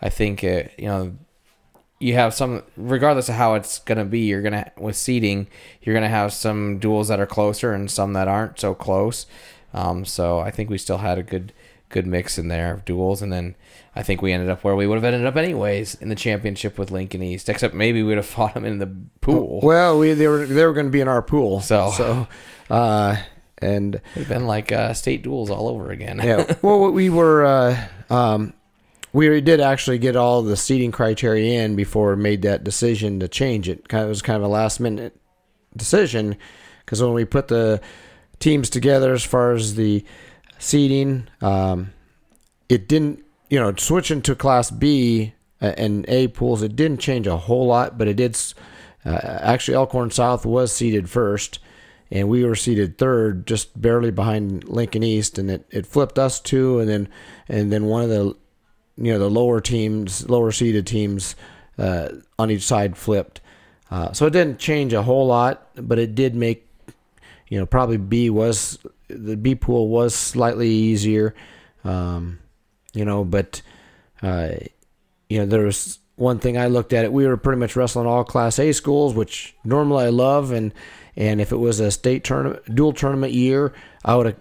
I 0.00 0.08
think 0.10 0.44
it, 0.44 0.72
you 0.78 0.86
know 0.86 1.16
you 1.98 2.14
have 2.14 2.34
some 2.34 2.62
regardless 2.76 3.28
of 3.28 3.34
how 3.36 3.54
it's 3.54 3.78
going 3.80 3.98
to 3.98 4.04
be 4.04 4.20
you're 4.20 4.42
going 4.42 4.52
to 4.52 4.70
with 4.76 4.96
seeding 4.96 5.46
you're 5.80 5.94
going 5.94 6.02
to 6.02 6.08
have 6.08 6.32
some 6.32 6.78
duels 6.78 7.08
that 7.08 7.20
are 7.20 7.26
closer 7.26 7.72
and 7.72 7.90
some 7.90 8.12
that 8.12 8.28
aren't 8.28 8.60
so 8.60 8.74
close. 8.74 9.26
Um, 9.72 10.04
so 10.04 10.38
i 10.38 10.50
think 10.50 10.70
we 10.70 10.78
still 10.78 10.98
had 10.98 11.18
a 11.18 11.22
good 11.22 11.52
good 11.88 12.06
mix 12.06 12.38
in 12.38 12.48
there 12.48 12.72
of 12.74 12.84
duels. 12.84 13.22
And 13.22 13.32
then 13.32 13.54
i 13.94 14.02
think 14.02 14.20
we 14.20 14.32
ended 14.32 14.50
up 14.50 14.62
where 14.62 14.76
we 14.76 14.86
would 14.86 14.96
have 14.96 15.04
ended 15.04 15.24
up 15.24 15.36
anyways 15.36 15.94
in 15.94 16.08
the 16.08 16.14
championship 16.14 16.78
with 16.78 16.90
lincoln 16.90 17.22
east 17.22 17.48
except 17.48 17.74
maybe 17.74 18.02
we 18.02 18.08
would 18.08 18.16
have 18.18 18.26
fought 18.36 18.54
them 18.54 18.64
in 18.64 18.78
the 18.78 18.94
pool. 19.20 19.60
Well 19.62 19.98
we 19.98 20.12
they 20.12 20.28
were 20.28 20.44
they 20.44 20.66
were 20.66 20.74
going 20.74 20.86
to 20.86 20.92
be 20.92 21.00
in 21.00 21.08
our 21.08 21.22
pool. 21.22 21.60
So. 21.60 21.90
So 21.92 22.28
uh 22.68 23.16
and 23.58 24.02
it'd 24.14 24.28
been 24.28 24.46
like 24.46 24.70
uh, 24.70 24.92
state 24.92 25.22
duels 25.22 25.48
all 25.48 25.66
over 25.68 25.90
again. 25.90 26.20
Yeah. 26.22 26.56
Well 26.60 26.90
we 26.90 27.08
were 27.08 27.46
uh, 27.46 27.88
um, 28.10 28.52
we 29.16 29.40
did 29.40 29.62
actually 29.62 29.96
get 29.96 30.14
all 30.14 30.42
the 30.42 30.58
seating 30.58 30.92
criteria 30.92 31.62
in 31.62 31.74
before 31.74 32.14
we 32.14 32.22
made 32.22 32.42
that 32.42 32.62
decision 32.62 33.18
to 33.18 33.26
change 33.26 33.66
it. 33.66 33.86
It 33.90 34.06
was 34.06 34.20
kind 34.20 34.36
of 34.36 34.42
a 34.42 34.48
last 34.48 34.78
minute 34.78 35.18
decision 35.74 36.36
because 36.80 37.02
when 37.02 37.14
we 37.14 37.24
put 37.24 37.48
the 37.48 37.80
teams 38.40 38.68
together 38.68 39.14
as 39.14 39.24
far 39.24 39.52
as 39.52 39.74
the 39.74 40.04
seating, 40.58 41.28
um, 41.40 41.94
it 42.68 42.88
didn't, 42.88 43.24
you 43.48 43.58
know, 43.58 43.74
switching 43.76 44.20
to 44.20 44.34
Class 44.34 44.70
B 44.70 45.32
and 45.62 46.06
A 46.10 46.28
pools, 46.28 46.60
it 46.60 46.76
didn't 46.76 47.00
change 47.00 47.26
a 47.26 47.38
whole 47.38 47.68
lot, 47.68 47.96
but 47.96 48.08
it 48.08 48.16
did. 48.16 48.38
Uh, 49.02 49.18
actually, 49.40 49.76
Elkhorn 49.76 50.10
South 50.10 50.44
was 50.44 50.72
seated 50.72 51.08
first, 51.08 51.58
and 52.10 52.28
we 52.28 52.44
were 52.44 52.54
seated 52.54 52.98
third, 52.98 53.46
just 53.46 53.80
barely 53.80 54.10
behind 54.10 54.64
Lincoln 54.64 55.02
East, 55.02 55.38
and 55.38 55.50
it, 55.50 55.66
it 55.70 55.86
flipped 55.86 56.18
us 56.18 56.38
two, 56.38 56.80
and 56.80 56.88
then 56.90 57.08
and 57.48 57.72
then 57.72 57.86
one 57.86 58.02
of 58.02 58.10
the 58.10 58.36
you 58.96 59.12
know 59.12 59.18
the 59.18 59.30
lower 59.30 59.60
teams, 59.60 60.28
lower 60.28 60.52
seeded 60.52 60.86
teams 60.86 61.36
uh, 61.78 62.08
on 62.38 62.50
each 62.50 62.62
side 62.62 62.96
flipped. 62.96 63.40
Uh, 63.90 64.12
so 64.12 64.26
it 64.26 64.32
didn't 64.32 64.58
change 64.58 64.92
a 64.92 65.02
whole 65.02 65.26
lot, 65.26 65.68
but 65.76 65.98
it 65.98 66.14
did 66.14 66.34
make 66.34 66.68
you 67.48 67.58
know 67.58 67.66
probably 67.66 67.96
B 67.96 68.30
was 68.30 68.78
the 69.08 69.36
B 69.36 69.54
pool 69.54 69.88
was 69.88 70.14
slightly 70.14 70.68
easier. 70.68 71.34
Um, 71.84 72.40
you 72.92 73.04
know, 73.04 73.24
but 73.24 73.62
uh, 74.22 74.52
you 75.28 75.38
know 75.38 75.46
there 75.46 75.64
was 75.64 75.98
one 76.16 76.38
thing 76.38 76.56
I 76.56 76.66
looked 76.66 76.92
at 76.92 77.04
it. 77.04 77.12
We 77.12 77.26
were 77.26 77.36
pretty 77.36 77.60
much 77.60 77.76
wrestling 77.76 78.06
all 78.06 78.24
Class 78.24 78.58
A 78.58 78.72
schools, 78.72 79.14
which 79.14 79.54
normally 79.64 80.06
I 80.06 80.08
love, 80.08 80.50
and 80.50 80.72
and 81.16 81.40
if 81.40 81.52
it 81.52 81.56
was 81.56 81.78
a 81.80 81.90
state 81.90 82.24
tournament, 82.24 82.74
dual 82.74 82.92
tournament 82.92 83.32
year, 83.32 83.72
I 84.04 84.16
would 84.16 84.26
have 84.26 84.36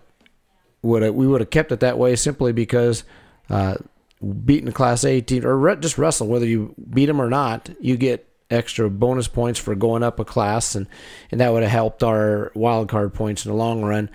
would 0.82 1.10
we 1.14 1.28
would 1.28 1.42
have 1.42 1.50
kept 1.50 1.72
it 1.72 1.82
that 1.82 1.98
way 1.98 2.16
simply 2.16 2.52
because 2.52 3.04
uh, 3.50 3.76
beating 4.26 4.68
a 4.68 4.72
Class 4.72 5.04
A 5.04 5.22
team 5.22 5.46
or 5.46 5.76
just 5.76 5.98
wrestle, 5.98 6.28
whether 6.28 6.46
you 6.46 6.74
beat 6.90 7.06
them 7.06 7.22
or 7.22 7.30
not, 7.30 7.70
you 7.80 7.98
get 7.98 8.28
extra 8.50 8.90
bonus 8.90 9.28
points 9.28 9.60
for 9.60 9.76
going 9.76 10.04
up 10.04 10.20
a 10.20 10.26
class, 10.26 10.76
and, 10.76 10.88
and 11.32 11.42
that 11.42 11.52
would 11.52 11.64
have 11.64 11.72
helped 11.72 12.04
our 12.04 12.52
wild 12.56 12.90
card 12.90 13.14
points 13.14 13.46
in 13.46 13.52
the 13.52 13.58
long 13.58 13.84
run. 13.84 14.10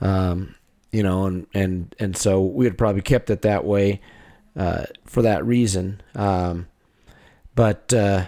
Um, 0.00 0.54
you 0.90 1.02
know, 1.02 1.26
and, 1.26 1.46
and, 1.54 1.94
and 1.98 2.16
so 2.16 2.42
we 2.42 2.66
had 2.66 2.78
probably 2.78 3.02
kept 3.02 3.30
it 3.30 3.42
that 3.42 3.64
way 3.64 4.00
uh, 4.56 4.84
for 5.04 5.22
that 5.22 5.44
reason. 5.44 6.00
Um, 6.14 6.68
but, 7.54 7.92
uh, 7.92 8.26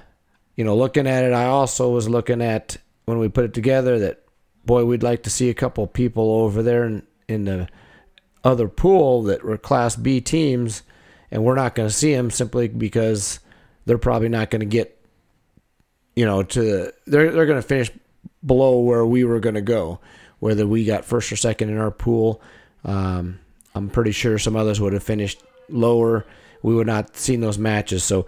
you 0.57 0.65
know, 0.65 0.77
looking 0.77 1.07
at 1.07 1.25
it, 1.25 1.33
I 1.33 1.47
also 1.47 1.91
was 1.91 2.09
looking 2.09 2.43
at 2.43 2.77
when 3.05 3.19
we 3.19 3.29
put 3.29 3.45
it 3.45 3.55
together 3.55 3.99
that, 4.01 4.25
boy, 4.65 4.85
we'd 4.85 5.03
like 5.03 5.23
to 5.25 5.31
see 5.31 5.49
a 5.49 5.55
couple 5.55 5.87
people 5.87 6.33
over 6.33 6.63
there 6.63 6.85
in, 6.85 7.07
in 7.29 7.45
the 7.45 7.69
other 8.43 8.69
pool 8.69 9.23
that 9.25 9.45
were 9.45 9.59
Class 9.59 9.97
B 9.97 10.21
teams– 10.21 10.83
and 11.31 11.45
we're 11.45 11.55
not 11.55 11.75
going 11.75 11.89
to 11.89 11.95
see 11.95 12.15
them 12.15 12.31
simply 12.31 12.69
because 12.69 13.41
they're 13.85 13.99
probably 13.99 14.29
not 14.29 14.51
going 14.51 14.61
to 14.61 14.67
get, 14.67 14.99
you 16.15 16.25
know, 16.25 16.43
to 16.43 16.93
they're 17.07 17.31
they're 17.31 17.47
going 17.47 17.61
to 17.61 17.67
finish 17.67 17.91
below 18.45 18.81
where 18.81 19.05
we 19.05 19.25
were 19.25 19.41
going 19.41 19.55
to 19.55 19.61
go, 19.61 20.01
whether 20.39 20.67
we 20.67 20.85
got 20.85 21.05
first 21.05 21.31
or 21.33 21.37
second 21.37 21.71
in 21.71 21.79
our 21.79 21.91
pool. 21.91 22.41
Um, 22.85 23.41
I'm 23.75 23.91
pretty 23.91 24.13
sure 24.13 24.39
some 24.39 24.57
others 24.57 24.81
would 24.81 24.93
have 24.93 25.03
finished 25.03 25.43
lower. 25.69 26.25
We 26.63 26.75
would 26.75 26.87
not 26.87 27.17
seen 27.17 27.41
those 27.41 27.59
matches, 27.59 28.05
so 28.05 28.27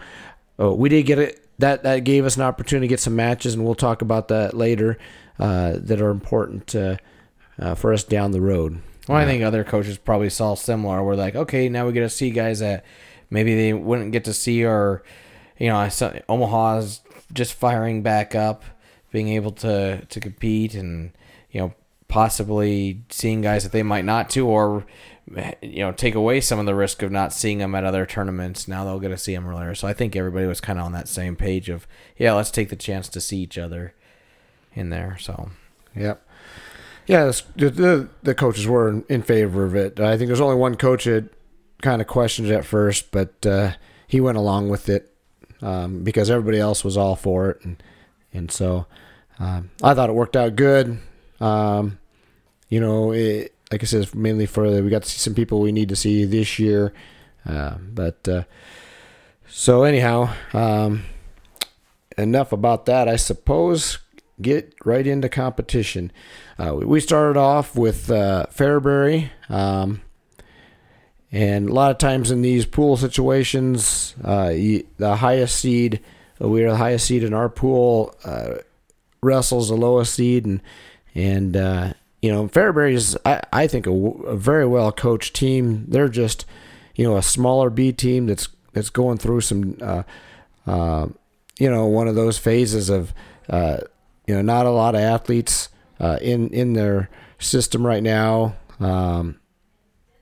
uh, 0.61 0.73
we 0.73 0.89
did 0.89 1.05
get 1.05 1.19
it. 1.19 1.45
That 1.59 1.83
that 1.83 2.05
gave 2.05 2.25
us 2.25 2.37
an 2.37 2.43
opportunity 2.43 2.87
to 2.87 2.89
get 2.89 3.01
some 3.01 3.17
matches, 3.17 3.55
and 3.55 3.65
we'll 3.65 3.75
talk 3.75 4.03
about 4.03 4.29
that 4.29 4.55
later. 4.55 4.99
Uh, 5.39 5.79
that 5.79 6.01
are 6.01 6.11
important 6.11 6.75
uh, 6.75 6.97
for 7.77 7.93
us 7.93 8.03
down 8.03 8.33
the 8.33 8.41
road. 8.41 8.83
Well, 9.09 9.17
I 9.17 9.25
think 9.25 9.43
other 9.43 9.65
coaches 9.65 9.97
probably 9.97 10.31
saw 10.31 10.55
similar. 10.55 11.03
We're 11.03 11.15
like, 11.15 11.35
okay, 11.35 11.69
now 11.69 11.87
we 11.87 11.93
get 11.93 12.01
to 12.01 12.11
see 12.11 12.31
guys 12.31 12.59
that 12.61 12.85
maybe 13.31 13.55
they 13.55 13.73
wouldn't 13.73 14.13
get 14.13 14.25
to 14.27 14.35
see, 14.35 14.65
or 14.65 15.03
you 15.59 15.69
know, 15.69 15.89
Omaha's 16.29 17.01
just 17.33 17.55
firing 17.55 18.03
back 18.03 18.35
up, 18.35 18.65
being 19.11 19.29
able 19.31 19.53
to 19.53 20.05
to 20.05 20.21
compete, 20.21 20.75
and 20.75 21.13
you 21.51 21.61
know, 21.61 21.75
possibly 22.09 23.03
seeing 23.09 23.41
guys 23.41 23.63
that 23.63 23.73
they 23.73 23.83
might 23.83 24.05
not 24.05 24.29
to, 24.31 24.47
or 24.47 24.85
you 25.63 25.81
know, 25.81 25.93
take 25.93 26.15
away 26.15 26.41
some 26.41 26.59
of 26.59 26.67
the 26.67 26.75
risk 26.75 27.03
of 27.03 27.11
not 27.11 27.33
seeing 27.33 27.59
them 27.59 27.75
at 27.75 27.85
other 27.85 28.07
tournaments. 28.07 28.69
Now 28.69 28.85
they'll 28.85 29.01
get 29.01 29.09
to 29.09 29.19
see 29.19 29.35
them 29.35 29.49
earlier. 29.49 29.75
So 29.75 29.89
I 29.89 29.93
think 29.93 30.17
everybody 30.17 30.47
was 30.47 30.61
kind 30.61 30.79
of 30.79 30.85
on 30.85 30.93
that 30.93 31.09
same 31.09 31.37
page 31.37 31.69
of, 31.69 31.87
yeah, 32.17 32.33
let's 32.33 32.51
take 32.51 32.71
the 32.71 32.77
chance 32.77 33.09
to 33.11 33.21
see 33.21 33.39
each 33.39 33.59
other 33.59 33.95
in 34.75 34.91
there. 34.91 35.17
So, 35.19 35.51
yep. 35.95 36.27
Yeah, 37.09 37.33
the, 37.57 37.71
the, 37.71 38.09
the 38.23 38.35
coaches 38.35 38.67
were 38.67 38.91
in, 38.91 39.05
in, 39.09 39.23
favor 39.23 39.65
of 39.65 39.75
it. 39.75 39.99
I 39.99 40.19
think 40.19 40.29
there's 40.29 40.43
only 40.43 40.57
one 40.57 40.75
coach 40.75 41.07
that 41.07 41.31
kind 41.81 42.03
of 42.03 42.07
questioned 42.07 42.49
it 42.49 42.55
at 42.55 42.67
first, 42.67 43.11
but 43.11 43.47
uh, 43.47 43.73
he 44.07 44.21
went 44.21 44.37
along 44.37 44.69
with 44.69 44.91
it 44.91 45.11
um, 45.63 46.05
because 46.05 46.29
everybody 46.29 46.61
else 46.61 46.85
was 46.85 46.99
all 46.99 47.17
for 47.17 47.49
it, 47.49 47.65
and 47.65 47.83
and 48.35 48.51
so 48.51 48.85
um, 49.39 49.71
I 49.83 49.95
thought 49.95 50.11
it 50.11 50.15
worked 50.15 50.37
out 50.37 50.55
good. 50.55 50.99
Um, 51.41 51.99
you 52.69 52.79
know, 52.79 53.13
it, 53.13 53.55
like 53.73 53.83
I 53.83 53.87
said, 53.87 54.15
mainly 54.15 54.45
for 54.45 54.83
we 54.83 54.91
got 54.91 55.03
to 55.03 55.09
see 55.09 55.19
some 55.19 55.35
people 55.35 55.61
we 55.61 55.73
need 55.73 55.89
to 55.89 55.97
see 55.97 56.27
this 56.27 56.59
year. 56.59 56.93
Uh, 57.47 57.77
but 57.79 58.29
uh, 58.29 58.43
so 59.49 59.85
anyhow, 59.85 60.31
um, 60.53 61.05
enough 62.19 62.53
about 62.53 62.85
that. 62.85 63.09
I 63.09 63.17
suppose 63.17 63.99
get 64.41 64.75
right 64.85 65.07
into 65.07 65.29
competition. 65.29 66.13
Uh, 66.59 66.75
we 66.77 67.01
started 67.01 67.39
off 67.39 67.77
with 67.77 68.11
uh, 68.11 68.47
Fairbury. 68.51 69.31
Um, 69.49 70.03
and 71.31 71.69
a 71.69 71.73
lot 71.73 71.91
of 71.91 71.99
times 71.99 72.31
in 72.31 72.43
these 72.43 72.65
pool 72.65 72.97
situations, 72.97 74.15
uh, 74.25 74.49
the 74.49 75.17
highest 75.21 75.59
seed, 75.59 76.01
we 76.39 76.65
are 76.65 76.71
the 76.71 76.77
highest 76.77 77.07
seed 77.07 77.23
in 77.23 77.35
our 77.35 77.49
pool, 77.49 78.15
uh, 78.25 78.55
wrestles 79.23 79.69
the 79.69 79.77
lowest 79.77 80.15
seed, 80.15 80.47
and 80.47 80.63
and 81.15 81.57
uh, 81.57 81.93
you 82.23 82.33
know 82.33 82.49
Fairbury 82.49 82.95
is, 82.95 83.17
I, 83.27 83.43
I 83.53 83.67
think, 83.67 83.87
a, 83.87 83.93
a, 83.93 84.37
very 84.37 84.67
well 84.67 84.91
coached 84.91 85.35
team. 85.35 85.85
They're 85.89 86.09
just, 86.09 86.47
you 86.95 87.05
know, 87.05 87.17
a 87.17 87.23
smaller 87.23 87.69
B 87.69 87.93
team 87.93 88.27
that's 88.27 88.49
that's 88.73 88.91
going 88.91 89.19
through 89.19 89.43
some, 89.43 89.77
uh, 89.83 91.09
you 91.59 91.71
know, 91.71 91.87
one 91.87 92.09
of 92.09 92.15
those 92.15 92.39
phases 92.39 92.89
of, 92.89 93.13
you 94.29 94.35
know, 94.35 94.43
not 94.43 94.67
a 94.67 94.71
lot 94.71 94.95
of 94.95 95.01
athletes 95.01 95.69
in 96.01 96.51
in 96.51 96.75
their 96.75 97.11
system 97.39 97.85
right 97.85 98.03
now. 98.03 98.55
Um, 98.79 99.41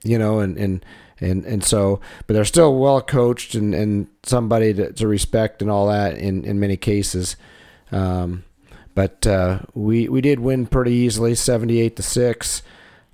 you 0.03 0.19
know, 0.19 0.39
and 0.39 0.57
and 0.57 0.85
and 1.21 1.45
and 1.45 1.65
so, 1.65 2.01
but 2.27 2.35
they're 2.35 2.45
still 2.45 2.79
well 2.79 3.01
coached 3.01 3.55
and 3.55 3.75
and 3.75 4.09
somebody 4.23 4.73
to, 4.75 4.93
to 4.93 5.09
respect 5.09 5.63
and 5.63 5.71
all 5.71 5.89
that 5.89 6.17
in 6.17 6.45
in 6.45 6.61
many 6.61 6.77
cases. 6.77 7.37
Um, 7.93 8.45
but 8.95 9.27
uh, 9.27 9.61
we 9.75 10.09
we 10.09 10.21
did 10.21 10.41
win 10.41 10.67
pretty 10.67 10.93
easily, 10.93 11.35
seventy 11.35 11.81
eight 11.81 11.97
to 11.97 12.03
six. 12.03 12.63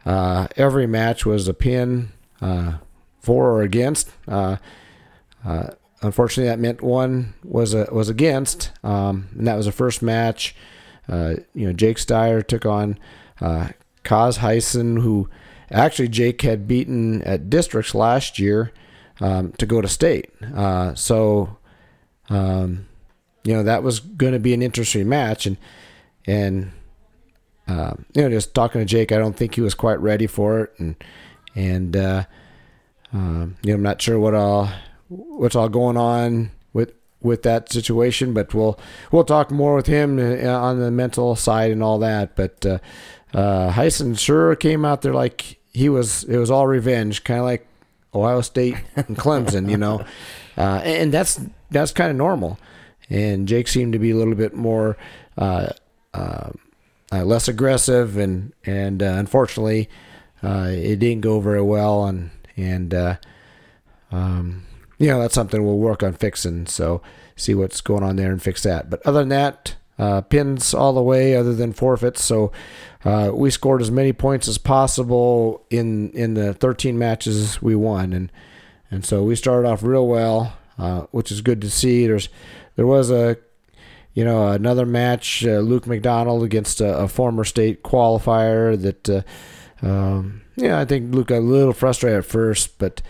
Uh, 0.04 0.48
every 0.56 0.86
match 0.86 1.24
was 1.24 1.46
a 1.46 1.54
pin, 1.54 2.10
uh, 2.40 2.74
for 3.20 3.50
or 3.50 3.62
against. 3.62 4.10
Uh, 4.26 4.56
uh, 5.44 5.68
unfortunately, 6.02 6.48
that 6.48 6.58
meant 6.58 6.82
one 6.82 7.34
was 7.44 7.74
a 7.74 7.88
was 7.92 8.08
against, 8.08 8.72
um, 8.84 9.28
and 9.36 9.46
that 9.46 9.56
was 9.56 9.66
the 9.66 9.72
first 9.72 10.02
match. 10.02 10.54
Uh, 11.08 11.34
you 11.54 11.66
know, 11.66 11.72
Jake 11.72 11.96
Steyer 11.96 12.46
took 12.46 12.64
on 12.64 12.98
uh, 13.40 13.68
Kaz 14.04 14.38
Heisen, 14.38 15.02
who 15.02 15.28
Actually, 15.72 16.08
Jake 16.08 16.42
had 16.42 16.68
beaten 16.68 17.22
at 17.22 17.48
districts 17.48 17.94
last 17.94 18.38
year 18.38 18.72
um, 19.20 19.52
to 19.52 19.64
go 19.64 19.80
to 19.80 19.88
state. 19.88 20.30
Uh, 20.54 20.94
so, 20.94 21.56
um, 22.28 22.86
you 23.42 23.54
know, 23.54 23.62
that 23.62 23.82
was 23.82 23.98
going 24.00 24.34
to 24.34 24.38
be 24.38 24.52
an 24.52 24.60
interesting 24.60 25.08
match. 25.08 25.46
And, 25.46 25.56
and, 26.26 26.72
uh, 27.66 27.94
you 28.12 28.22
know, 28.22 28.28
just 28.28 28.54
talking 28.54 28.82
to 28.82 28.84
Jake, 28.84 29.12
I 29.12 29.18
don't 29.18 29.34
think 29.34 29.54
he 29.54 29.62
was 29.62 29.74
quite 29.74 29.98
ready 30.00 30.26
for 30.26 30.60
it. 30.60 30.72
And, 30.78 30.96
and, 31.54 31.96
uh, 31.96 32.24
um, 33.14 33.56
you 33.62 33.70
know, 33.70 33.76
I'm 33.76 33.82
not 33.82 34.02
sure 34.02 34.18
what 34.18 34.34
all, 34.34 34.68
what's 35.08 35.56
all 35.56 35.70
going 35.70 35.96
on 35.96 36.50
with, 37.22 37.42
that 37.42 37.72
situation, 37.72 38.32
but 38.34 38.54
we'll, 38.54 38.78
we'll 39.10 39.24
talk 39.24 39.50
more 39.50 39.74
with 39.74 39.86
him 39.86 40.18
uh, 40.18 40.48
on 40.48 40.80
the 40.80 40.90
mental 40.90 41.36
side 41.36 41.70
and 41.70 41.82
all 41.82 41.98
that. 41.98 42.36
But, 42.36 42.64
uh, 42.66 42.78
uh, 43.34 43.72
Heisen 43.72 44.18
sure 44.18 44.54
came 44.56 44.84
out 44.84 45.02
there 45.02 45.14
like 45.14 45.58
he 45.72 45.88
was 45.88 46.24
it 46.24 46.36
was 46.36 46.50
all 46.50 46.66
revenge, 46.66 47.24
kind 47.24 47.40
of 47.40 47.46
like 47.46 47.66
Ohio 48.14 48.40
State 48.42 48.76
and 48.96 49.16
Clemson, 49.16 49.70
you 49.70 49.76
know, 49.76 50.04
uh, 50.56 50.80
and 50.84 51.12
that's 51.12 51.40
that's 51.70 51.92
kind 51.92 52.10
of 52.10 52.16
normal. 52.16 52.58
And 53.08 53.48
Jake 53.48 53.68
seemed 53.68 53.92
to 53.94 53.98
be 53.98 54.10
a 54.10 54.16
little 54.16 54.34
bit 54.34 54.54
more 54.54 54.96
uh, 55.36 55.70
uh, 56.14 56.50
uh 57.10 57.24
less 57.24 57.48
aggressive, 57.48 58.16
and 58.16 58.52
and 58.64 59.02
uh, 59.02 59.14
unfortunately, 59.16 59.88
uh, 60.42 60.68
it 60.70 60.96
didn't 60.96 61.22
go 61.22 61.40
very 61.40 61.62
well, 61.62 62.04
and 62.04 62.30
and 62.56 63.18
um, 64.10 64.64
you 65.02 65.08
know 65.08 65.20
that's 65.20 65.34
something 65.34 65.64
we'll 65.64 65.78
work 65.78 66.04
on 66.04 66.12
fixing. 66.12 66.66
So 66.66 67.02
see 67.34 67.54
what's 67.54 67.80
going 67.80 68.04
on 68.04 68.14
there 68.14 68.30
and 68.30 68.40
fix 68.40 68.62
that. 68.62 68.88
But 68.88 69.04
other 69.04 69.18
than 69.18 69.30
that, 69.30 69.74
pins 70.30 70.72
all 70.72 70.92
the 70.92 71.02
way, 71.02 71.34
other 71.34 71.54
than 71.54 71.72
forfeits. 71.72 72.24
So 72.24 72.52
uh, 73.04 73.32
we 73.34 73.50
scored 73.50 73.82
as 73.82 73.90
many 73.90 74.12
points 74.12 74.46
as 74.46 74.58
possible 74.58 75.64
in 75.70 76.10
in 76.12 76.34
the 76.34 76.54
13 76.54 76.96
matches 76.96 77.60
we 77.60 77.74
won, 77.74 78.12
and 78.12 78.30
and 78.92 79.04
so 79.04 79.24
we 79.24 79.34
started 79.34 79.68
off 79.68 79.82
real 79.82 80.06
well, 80.06 80.56
uh, 80.78 81.00
which 81.10 81.32
is 81.32 81.40
good 81.40 81.60
to 81.62 81.70
see. 81.70 82.06
There's 82.06 82.28
there 82.76 82.86
was 82.86 83.10
a 83.10 83.38
you 84.14 84.24
know 84.24 84.48
another 84.48 84.86
match, 84.86 85.44
uh, 85.44 85.58
Luke 85.58 85.88
McDonald 85.88 86.44
against 86.44 86.80
a, 86.80 86.98
a, 86.98 87.08
former 87.08 87.44
state 87.44 87.82
qualifier 87.82 88.80
that. 88.80 89.10
Uh, 89.10 89.22
um, 89.84 90.42
yeah, 90.54 90.78
I 90.78 90.84
think 90.84 91.14
Luke 91.14 91.28
got 91.28 91.38
a 91.38 91.40
little 91.40 91.72
frustrated 91.72 92.18
at 92.18 92.24
first, 92.26 92.78
but 92.78 93.00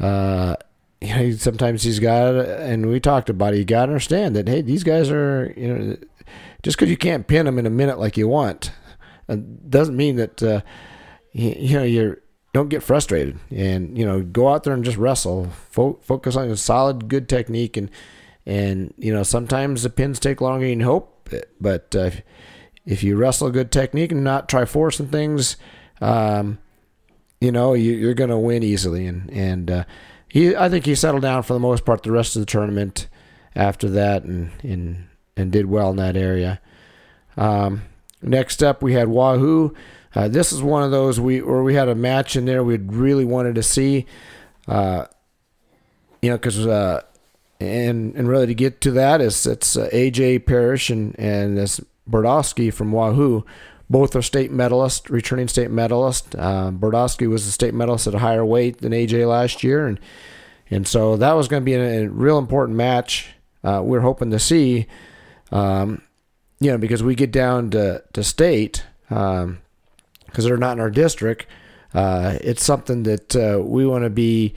uh, 0.00 0.56
you 1.00 1.14
know, 1.14 1.30
sometimes 1.32 1.82
he's 1.82 1.98
got, 1.98 2.34
and 2.34 2.86
we 2.86 3.00
talked 3.00 3.28
about 3.28 3.54
it. 3.54 3.58
You 3.58 3.64
got 3.64 3.86
to 3.86 3.92
understand 3.92 4.36
that 4.36 4.48
hey, 4.48 4.62
these 4.62 4.84
guys 4.84 5.10
are, 5.10 5.52
you 5.56 5.68
know, 5.68 5.96
just 6.62 6.76
because 6.76 6.90
you 6.90 6.96
can't 6.96 7.26
pin 7.26 7.46
them 7.46 7.58
in 7.58 7.66
a 7.66 7.70
minute 7.70 7.98
like 7.98 8.16
you 8.16 8.28
want, 8.28 8.72
doesn't 9.68 9.96
mean 9.96 10.16
that 10.16 10.42
uh, 10.42 10.60
you, 11.32 11.54
you 11.58 11.76
know 11.76 11.84
you're 11.84 12.18
don't 12.56 12.70
get 12.70 12.82
frustrated 12.82 13.38
and 13.50 13.98
you 13.98 14.06
know 14.06 14.22
go 14.22 14.48
out 14.48 14.64
there 14.64 14.72
and 14.72 14.82
just 14.82 14.96
wrestle 14.96 15.46
Fo- 15.70 15.98
focus 16.00 16.36
on 16.36 16.48
a 16.48 16.56
solid 16.56 17.06
good 17.06 17.28
technique 17.28 17.76
and 17.76 17.90
and 18.46 18.94
you 18.96 19.12
know 19.12 19.22
sometimes 19.22 19.82
the 19.82 19.90
pins 19.90 20.18
take 20.18 20.40
longer 20.40 20.66
than 20.66 20.80
you 20.80 20.86
hope 20.86 21.28
but 21.60 21.94
uh, 21.94 22.10
if 22.86 23.02
you 23.02 23.14
wrestle 23.14 23.50
good 23.50 23.70
technique 23.70 24.10
and 24.10 24.24
not 24.24 24.48
try 24.48 24.64
forcing 24.64 25.08
things 25.08 25.58
um, 26.00 26.58
you 27.42 27.52
know 27.52 27.74
you, 27.74 28.08
are 28.08 28.14
going 28.14 28.30
to 28.30 28.38
win 28.38 28.62
easily 28.62 29.06
and 29.06 29.30
and 29.30 29.70
uh, 29.70 29.84
he 30.28 30.54
I 30.56 30.68
think 30.68 30.86
he 30.86 30.94
settled 30.94 31.22
down 31.22 31.42
for 31.42 31.52
the 31.52 31.60
most 31.60 31.84
part 31.84 32.02
the 32.02 32.12
rest 32.12 32.36
of 32.36 32.40
the 32.40 32.46
tournament 32.46 33.08
after 33.54 33.88
that 33.90 34.24
and 34.24 34.50
and 34.62 35.08
and 35.36 35.52
did 35.52 35.66
well 35.66 35.90
in 35.90 35.96
that 35.96 36.16
area 36.16 36.60
um, 37.36 37.82
Next 38.22 38.62
up, 38.62 38.82
we 38.82 38.94
had 38.94 39.08
Wahoo. 39.08 39.74
Uh, 40.14 40.28
this 40.28 40.52
is 40.52 40.62
one 40.62 40.82
of 40.82 40.90
those 40.90 41.20
we 41.20 41.42
where 41.42 41.62
we 41.62 41.74
had 41.74 41.88
a 41.88 41.94
match 41.94 42.34
in 42.34 42.46
there 42.46 42.64
we 42.64 42.76
really 42.78 43.24
wanted 43.24 43.54
to 43.56 43.62
see. 43.62 44.06
Uh, 44.66 45.04
you 46.22 46.30
know, 46.30 46.36
because 46.36 46.66
uh, 46.66 47.02
and 47.60 48.14
and 48.14 48.28
really 48.28 48.46
to 48.46 48.54
get 48.54 48.80
to 48.80 48.90
that 48.92 49.20
is 49.20 49.46
it's 49.46 49.76
uh, 49.76 49.88
AJ 49.92 50.46
Parrish 50.46 50.88
and 50.88 51.14
and 51.18 51.56
this 51.58 51.80
Bordowski 52.10 52.72
from 52.72 52.90
Wahoo. 52.90 53.44
Both 53.88 54.16
are 54.16 54.22
state 54.22 54.52
medalists, 54.52 55.08
returning 55.08 55.48
state 55.48 55.70
medalist. 55.70 56.34
Uh, 56.34 56.72
was 56.80 57.46
a 57.46 57.52
state 57.52 57.74
medalist 57.74 58.06
at 58.06 58.14
a 58.14 58.18
higher 58.18 58.44
weight 58.44 58.78
than 58.78 58.92
AJ 58.92 59.28
last 59.28 59.62
year, 59.62 59.86
and 59.86 60.00
and 60.70 60.88
so 60.88 61.16
that 61.16 61.32
was 61.34 61.46
going 61.46 61.62
to 61.62 61.64
be 61.64 61.74
a, 61.74 62.04
a, 62.04 62.08
real 62.08 62.38
important 62.38 62.76
match. 62.76 63.28
Uh, 63.62 63.80
we're 63.84 64.00
hoping 64.00 64.30
to 64.30 64.38
see. 64.38 64.86
Um, 65.52 66.02
you 66.60 66.70
know, 66.70 66.78
because 66.78 67.02
we 67.02 67.14
get 67.14 67.30
down 67.30 67.70
to, 67.70 68.02
to 68.14 68.24
state, 68.24 68.84
because 69.08 69.44
um, 69.44 69.58
they're 70.34 70.56
not 70.56 70.72
in 70.72 70.80
our 70.80 70.90
district, 70.90 71.46
uh, 71.94 72.38
it's 72.40 72.64
something 72.64 73.02
that 73.04 73.36
uh, 73.36 73.60
we 73.62 73.86
want 73.86 74.04
to 74.04 74.10
be 74.10 74.54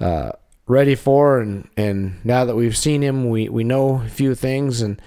uh, 0.00 0.32
ready 0.66 0.94
for. 0.94 1.40
And, 1.40 1.68
and 1.76 2.24
now 2.24 2.44
that 2.44 2.56
we've 2.56 2.76
seen 2.76 3.02
him, 3.02 3.28
we, 3.28 3.48
we 3.48 3.64
know 3.64 4.02
a 4.04 4.08
few 4.08 4.34
things. 4.34 4.80
And, 4.80 5.00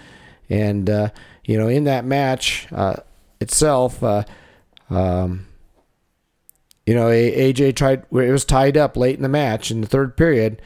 and 0.50 0.90
uh, 0.90 1.10
you 1.44 1.58
know, 1.58 1.68
in 1.68 1.86
that 1.86 2.06
match 2.06 2.68
uh, 2.72 2.98
itself, 3.40 4.04
uh, 4.04 4.24
um, 4.90 5.48
you 6.86 6.94
know, 6.94 7.08
AJ 7.08 7.76
tried, 7.76 8.04
it 8.12 8.32
was 8.32 8.46
tied 8.46 8.78
up 8.78 8.96
late 8.96 9.16
in 9.16 9.24
the 9.24 9.30
match 9.30 9.72
in 9.72 9.82
the 9.82 9.88
third 9.88 10.16
period. 10.16 10.62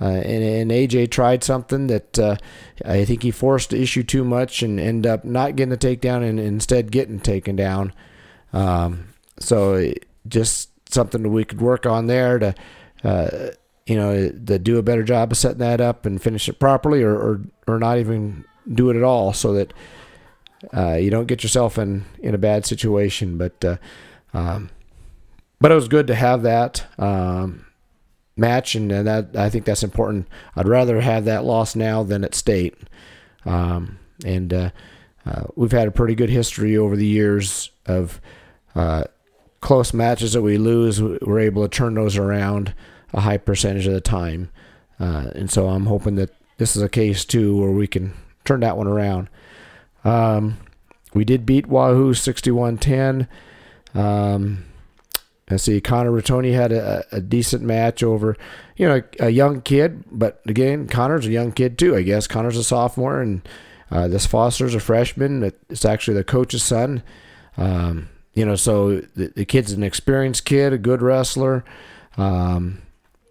Uh, 0.00 0.06
and, 0.06 0.42
and, 0.42 0.70
AJ 0.72 1.10
tried 1.12 1.44
something 1.44 1.86
that 1.86 2.18
uh, 2.18 2.36
I 2.84 3.04
think 3.04 3.22
he 3.22 3.30
forced 3.30 3.70
the 3.70 3.80
issue 3.80 4.02
too 4.02 4.24
much 4.24 4.60
and 4.60 4.80
end 4.80 5.06
up 5.06 5.24
not 5.24 5.54
getting 5.54 5.70
the 5.70 5.78
takedown 5.78 6.28
and 6.28 6.40
instead 6.40 6.90
getting 6.90 7.20
taken 7.20 7.54
down. 7.54 7.92
Um, 8.52 9.14
so 9.38 9.92
just 10.26 10.70
something 10.92 11.22
that 11.22 11.28
we 11.28 11.44
could 11.44 11.60
work 11.60 11.86
on 11.86 12.08
there 12.08 12.40
to, 12.40 12.54
uh, 13.04 13.50
you 13.86 13.96
know, 13.96 14.30
to 14.30 14.58
do 14.58 14.78
a 14.78 14.82
better 14.82 15.04
job 15.04 15.30
of 15.30 15.38
setting 15.38 15.58
that 15.58 15.80
up 15.80 16.06
and 16.06 16.20
finish 16.20 16.48
it 16.48 16.58
properly, 16.58 17.02
or 17.02 17.14
or, 17.14 17.40
or 17.66 17.78
not 17.78 17.98
even 17.98 18.44
do 18.72 18.90
it 18.90 18.96
at 18.96 19.02
all, 19.02 19.32
so 19.32 19.52
that 19.52 19.72
uh, 20.72 20.94
you 20.94 21.10
don't 21.10 21.26
get 21.26 21.42
yourself 21.42 21.78
in 21.78 22.04
in 22.20 22.34
a 22.34 22.38
bad 22.38 22.64
situation. 22.64 23.38
But 23.38 23.64
uh, 23.64 23.76
um, 24.32 24.70
but 25.60 25.72
it 25.72 25.76
was 25.76 25.88
good 25.88 26.06
to 26.08 26.14
have 26.14 26.42
that. 26.42 26.86
Um, 26.98 27.66
match, 28.36 28.74
and 28.74 28.90
that 28.90 29.36
I 29.36 29.48
think 29.50 29.64
that's 29.64 29.82
important. 29.82 30.28
I'd 30.56 30.68
rather 30.68 31.00
have 31.00 31.24
that 31.24 31.44
loss 31.44 31.76
now 31.76 32.02
than 32.02 32.24
at 32.24 32.34
state. 32.34 32.74
Um, 33.44 33.98
and 34.24 34.52
uh, 34.52 34.70
uh, 35.26 35.44
we've 35.54 35.72
had 35.72 35.88
a 35.88 35.92
pretty 35.92 36.14
good 36.14 36.30
history 36.30 36.76
over 36.76 36.96
the 36.96 37.06
years 37.06 37.70
of 37.86 38.20
uh, 38.74 39.04
close 39.60 39.92
matches 39.94 40.32
that 40.32 40.42
we 40.42 40.58
lose. 40.58 41.02
We're 41.02 41.40
able 41.40 41.62
to 41.62 41.68
turn 41.68 41.94
those 41.94 42.16
around 42.16 42.74
a 43.12 43.20
high 43.20 43.38
percentage 43.38 43.86
of 43.86 43.94
the 43.94 44.00
time, 44.00 44.50
uh, 44.98 45.30
and 45.34 45.50
so 45.50 45.68
I'm 45.68 45.86
hoping 45.86 46.16
that 46.16 46.30
this 46.56 46.76
is 46.76 46.82
a 46.82 46.88
case 46.88 47.24
too 47.24 47.56
where 47.56 47.70
we 47.70 47.86
can 47.86 48.14
turn 48.44 48.60
that 48.60 48.76
one 48.76 48.86
around. 48.86 49.28
Um, 50.04 50.58
we 51.14 51.24
did 51.24 51.46
beat 51.46 51.66
Wahoo 51.66 52.12
61-10. 52.12 53.28
Um, 53.94 54.64
I 55.48 55.56
see 55.56 55.80
Connor 55.80 56.10
Rattoni 56.10 56.54
had 56.54 56.72
a, 56.72 57.04
a, 57.12 57.20
decent 57.20 57.62
match 57.62 58.02
over, 58.02 58.36
you 58.76 58.88
know, 58.88 59.02
a, 59.20 59.26
a, 59.26 59.30
young 59.30 59.60
kid. 59.60 60.04
But 60.10 60.40
again, 60.46 60.88
Connor's 60.88 61.26
a 61.26 61.30
young 61.30 61.52
kid 61.52 61.78
too. 61.78 61.94
I 61.94 62.02
guess 62.02 62.26
Connor's 62.26 62.56
a 62.56 62.64
sophomore, 62.64 63.20
and 63.20 63.46
uh, 63.90 64.08
this 64.08 64.26
Foster's 64.26 64.74
a 64.74 64.80
freshman. 64.80 65.52
It's 65.68 65.84
actually 65.84 66.16
the 66.16 66.24
coach's 66.24 66.62
son. 66.62 67.02
Um, 67.56 68.08
you 68.32 68.44
know, 68.44 68.56
so 68.56 69.00
the, 69.14 69.32
the, 69.36 69.44
kid's 69.44 69.72
an 69.72 69.82
experienced 69.82 70.44
kid, 70.44 70.72
a 70.72 70.78
good 70.78 71.02
wrestler. 71.02 71.64
Um, 72.16 72.82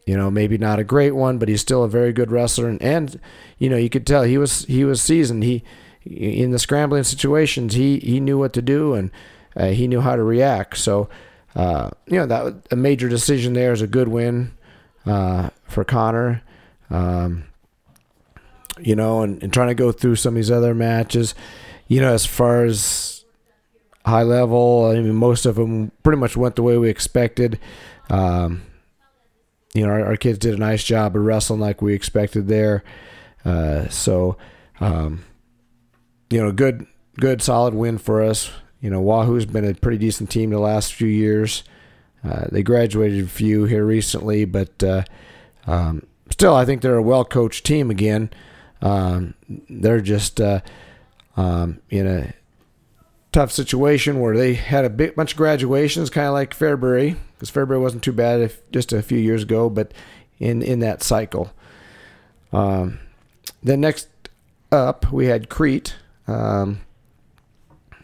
you 0.06 0.16
know, 0.16 0.30
maybe 0.30 0.58
not 0.58 0.80
a 0.80 0.84
great 0.84 1.12
one, 1.12 1.40
but 1.40 1.50
he's 1.50 1.62
still 1.62 1.84
a 1.84 1.90
very 1.90 2.14
good 2.14 2.32
wrestler. 2.32 2.70
And, 2.70 2.82
and 2.82 3.20
you 3.58 3.70
know, 3.70 3.78
you 3.78 3.90
could 3.90 4.06
tell 4.06 4.24
he 4.24 4.38
was 4.38 4.66
he 4.66 4.86
was 4.86 5.02
seasoned. 5.02 5.44
He 5.44 5.64
in 6.06 6.52
the 6.52 6.60
scrambling 6.60 7.04
situations, 7.04 7.74
he 7.74 8.00
he 8.00 8.20
knew 8.20 8.38
what 8.38 8.54
to 8.54 8.62
do 8.62 8.94
and 8.94 9.12
uh, 9.56 9.68
he 9.68 9.88
knew 9.88 10.02
how 10.02 10.16
to 10.16 10.24
react. 10.24 10.78
So, 10.78 11.10
uh, 11.56 11.92
you 12.08 12.18
know, 12.18 12.26
that 12.26 12.68
a 12.72 12.76
major 12.76 13.10
decision 13.10 13.54
there 13.54 13.72
is 13.72 13.82
a 13.82 13.88
good 13.88 14.08
win 14.08 14.52
uh, 15.06 15.50
for 15.68 15.84
Connor. 15.84 16.42
Um, 16.90 17.46
you 18.80 18.96
know, 18.96 19.22
and, 19.22 19.42
and 19.44 19.54
trying 19.54 19.68
to 19.68 19.76
go 19.76 19.92
through 19.92 20.16
some 20.16 20.34
of 20.34 20.36
these 20.36 20.52
other 20.52 20.74
matches, 20.74 21.36
you 21.88 22.02
know, 22.02 22.12
as 22.12 22.26
far 22.26 22.66
as 22.66 23.24
high 24.06 24.24
level, 24.24 24.86
I 24.86 24.96
mean, 24.96 25.16
most 25.16 25.46
of 25.46 25.56
them 25.56 25.92
pretty 26.02 26.20
much 26.20 26.36
went 26.36 26.56
the 26.56 26.64
way 26.64 26.78
we 26.78 26.90
expected. 26.90 27.60
Um, 28.10 28.64
you 29.74 29.86
know, 29.86 29.94
our, 29.94 30.06
our, 30.06 30.18
kids 30.18 30.40
did 30.40 30.54
a 30.54 30.58
nice 30.58 30.84
job 30.84 31.16
of 31.16 31.24
wrestling 31.24 31.60
like 31.60 31.82
we 31.82 31.94
expected 31.94 32.48
there. 32.48 32.84
Uh, 33.46 33.88
so, 33.90 34.38
um, 34.80 35.24
you 36.30 36.42
know, 36.42 36.52
good, 36.52 36.86
good, 37.20 37.42
solid 37.42 37.74
win 37.74 37.98
for 37.98 38.22
us. 38.22 38.52
You 38.82 38.90
know, 38.90 39.02
Wahoo's 39.02 39.46
been 39.46 39.66
a 39.66 39.74
pretty 39.74 39.98
decent 39.98 40.30
team 40.30 40.50
the 40.50 40.60
last 40.60 40.94
few 40.94 41.08
years. 41.08 41.64
Uh, 42.24 42.46
they 42.52 42.64
graduated 42.64 43.26
a 43.26 43.28
few 43.28 43.66
here 43.66 43.86
recently, 43.86 44.46
but 44.46 44.82
uh, 44.84 45.04
um, 45.68 46.06
still, 46.30 46.56
I 46.56 46.66
think 46.66 46.82
they're 46.82 46.98
a 46.98 47.04
well 47.04 47.26
coached 47.26 47.66
team 47.66 47.90
again. 47.90 48.30
Um, 48.82 49.34
they're 49.70 50.02
just 50.02 50.42
uh, 50.42 50.62
um, 51.38 51.82
in 51.90 52.08
a 52.08 52.34
tough 53.32 53.52
situation 53.52 54.20
where 54.20 54.38
they 54.38 54.54
had 54.54 54.86
a 54.86 54.90
big 54.90 55.16
bunch 55.16 55.32
of 55.32 55.38
graduations, 55.38 56.10
kind 56.10 56.28
of 56.28 56.34
like 56.34 56.56
Fairbury, 56.58 57.18
because 57.34 57.52
Fairbury 57.52 57.82
wasn't 57.82 58.04
too 58.04 58.14
bad 58.14 58.42
if, 58.42 58.70
just 58.72 58.94
a 58.94 59.02
few 59.02 59.18
years 59.18 59.44
ago, 59.44 59.70
but 59.70 59.94
in 60.40 60.62
in 60.62 60.80
that 60.80 61.04
cycle. 61.04 61.52
Um, 62.52 63.00
then 63.62 63.82
next 63.82 64.08
up, 64.72 65.12
we 65.12 65.26
had 65.26 65.50
Crete, 65.50 65.96
um, 66.28 66.82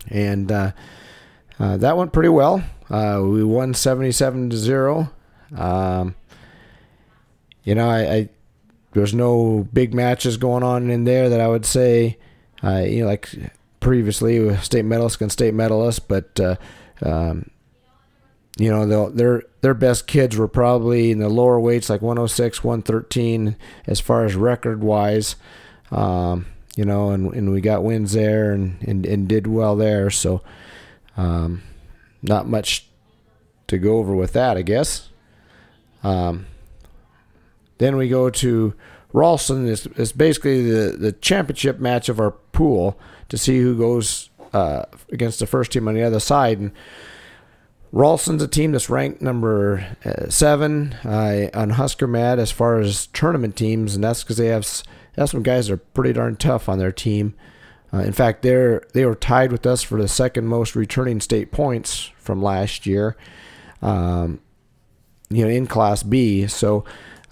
and 0.10 0.51
uh, 0.51 0.71
uh, 1.60 1.77
that 1.77 1.97
went 1.97 2.13
pretty 2.13 2.29
well. 2.29 2.63
Uh, 2.89 3.21
we 3.23 3.43
won 3.43 3.73
seventy-seven 3.73 4.49
to 4.49 4.58
zero. 4.58 5.12
Um, 5.55 6.15
you 7.63 7.75
know, 7.75 7.89
I, 7.89 8.13
I 8.13 8.29
there's 8.93 9.13
no 9.13 9.67
big 9.71 9.93
matches 9.93 10.38
going 10.38 10.63
on 10.63 10.89
in 10.89 11.03
there 11.03 11.29
that 11.29 11.39
I 11.39 11.47
would 11.47 11.65
say, 11.65 12.17
uh, 12.63 12.79
you 12.79 13.01
know, 13.01 13.08
like 13.08 13.29
previously 13.79 14.55
state 14.58 14.86
medalist 14.86 15.17
against 15.17 15.34
state 15.34 15.53
medalist, 15.53 16.08
but 16.08 16.39
uh, 16.39 16.55
um, 17.01 17.49
you 18.58 18.69
know 18.69 19.10
their 19.10 19.43
their 19.62 19.73
best 19.73 20.08
kids 20.08 20.36
were 20.36 20.47
probably 20.47 21.12
in 21.12 21.19
the 21.19 21.29
lower 21.29 21.60
weights, 21.60 21.89
like 21.89 22.01
106, 22.01 22.63
113, 22.63 23.55
as 23.88 23.99
far 23.99 24.25
as 24.25 24.36
record 24.36 24.84
wise. 24.84 25.36
Um, 25.91 26.45
you 26.79 26.85
know, 26.85 27.09
and, 27.09 27.33
and 27.33 27.51
we 27.51 27.59
got 27.59 27.83
wins 27.83 28.13
there 28.13 28.53
and, 28.53 28.81
and, 28.87 29.05
and 29.05 29.27
did 29.27 29.45
well 29.45 29.75
there. 29.75 30.09
So, 30.09 30.41
um, 31.17 31.61
not 32.21 32.47
much 32.47 32.87
to 33.67 33.77
go 33.77 33.97
over 33.97 34.15
with 34.15 34.31
that, 34.31 34.55
I 34.55 34.61
guess. 34.61 35.09
Um, 36.03 36.45
then 37.79 37.97
we 37.97 38.07
go 38.07 38.29
to 38.29 38.73
Ralston. 39.11 39.67
It's, 39.67 39.87
it's 39.87 40.13
basically 40.13 40.71
the, 40.71 40.95
the 40.97 41.11
championship 41.11 41.81
match 41.81 42.07
of 42.07 42.17
our 42.17 42.31
pool 42.31 42.97
to 43.27 43.37
see 43.37 43.59
who 43.59 43.77
goes 43.77 44.29
uh, 44.53 44.83
against 45.11 45.39
the 45.39 45.47
first 45.47 45.73
team 45.73 45.85
on 45.89 45.95
the 45.95 46.03
other 46.03 46.21
side. 46.21 46.59
And 46.59 46.71
Ralston's 47.91 48.41
a 48.41 48.47
team 48.47 48.71
that's 48.71 48.89
ranked 48.89 49.21
number 49.21 49.85
uh, 50.05 50.29
seven 50.29 50.93
uh, 51.03 51.49
on 51.53 51.71
HuskerMat 51.71 52.37
as 52.37 52.51
far 52.51 52.79
as 52.79 53.07
tournament 53.07 53.57
teams, 53.57 53.95
and 53.95 54.03
that's 54.05 54.23
because 54.23 54.37
they 54.37 54.47
have 54.47 54.65
have 55.19 55.29
some 55.29 55.43
guys 55.43 55.67
that 55.67 55.73
are 55.73 55.77
pretty 55.77 56.13
darn 56.13 56.36
tough 56.36 56.69
on 56.69 56.79
their 56.79 56.91
team. 56.91 57.36
Uh, 57.93 57.99
in 57.99 58.13
fact, 58.13 58.41
they're 58.41 58.84
they 58.93 59.05
were 59.05 59.15
tied 59.15 59.51
with 59.51 59.65
us 59.65 59.82
for 59.82 60.01
the 60.01 60.08
second 60.08 60.47
most 60.47 60.75
returning 60.75 61.19
state 61.19 61.51
points 61.51 62.12
from 62.17 62.41
last 62.41 62.86
year. 62.86 63.17
Um, 63.82 64.41
you 65.29 65.43
know, 65.43 65.49
in 65.49 65.67
Class 65.67 66.03
B, 66.03 66.47
so 66.47 66.84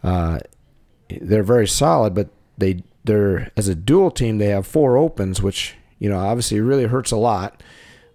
uh, 0.04 0.40
they're 1.10 1.44
very 1.44 1.68
solid, 1.68 2.14
but 2.14 2.30
they 2.58 2.84
they're 3.04 3.52
as 3.56 3.68
a 3.68 3.76
dual 3.76 4.12
team 4.12 4.38
they 4.38 4.48
have 4.48 4.66
four 4.66 4.98
opens, 4.98 5.42
which 5.42 5.76
you 6.00 6.10
know 6.10 6.20
obviously 6.20 6.60
really 6.60 6.86
hurts 6.86 7.12
a 7.12 7.18
lot 7.18 7.62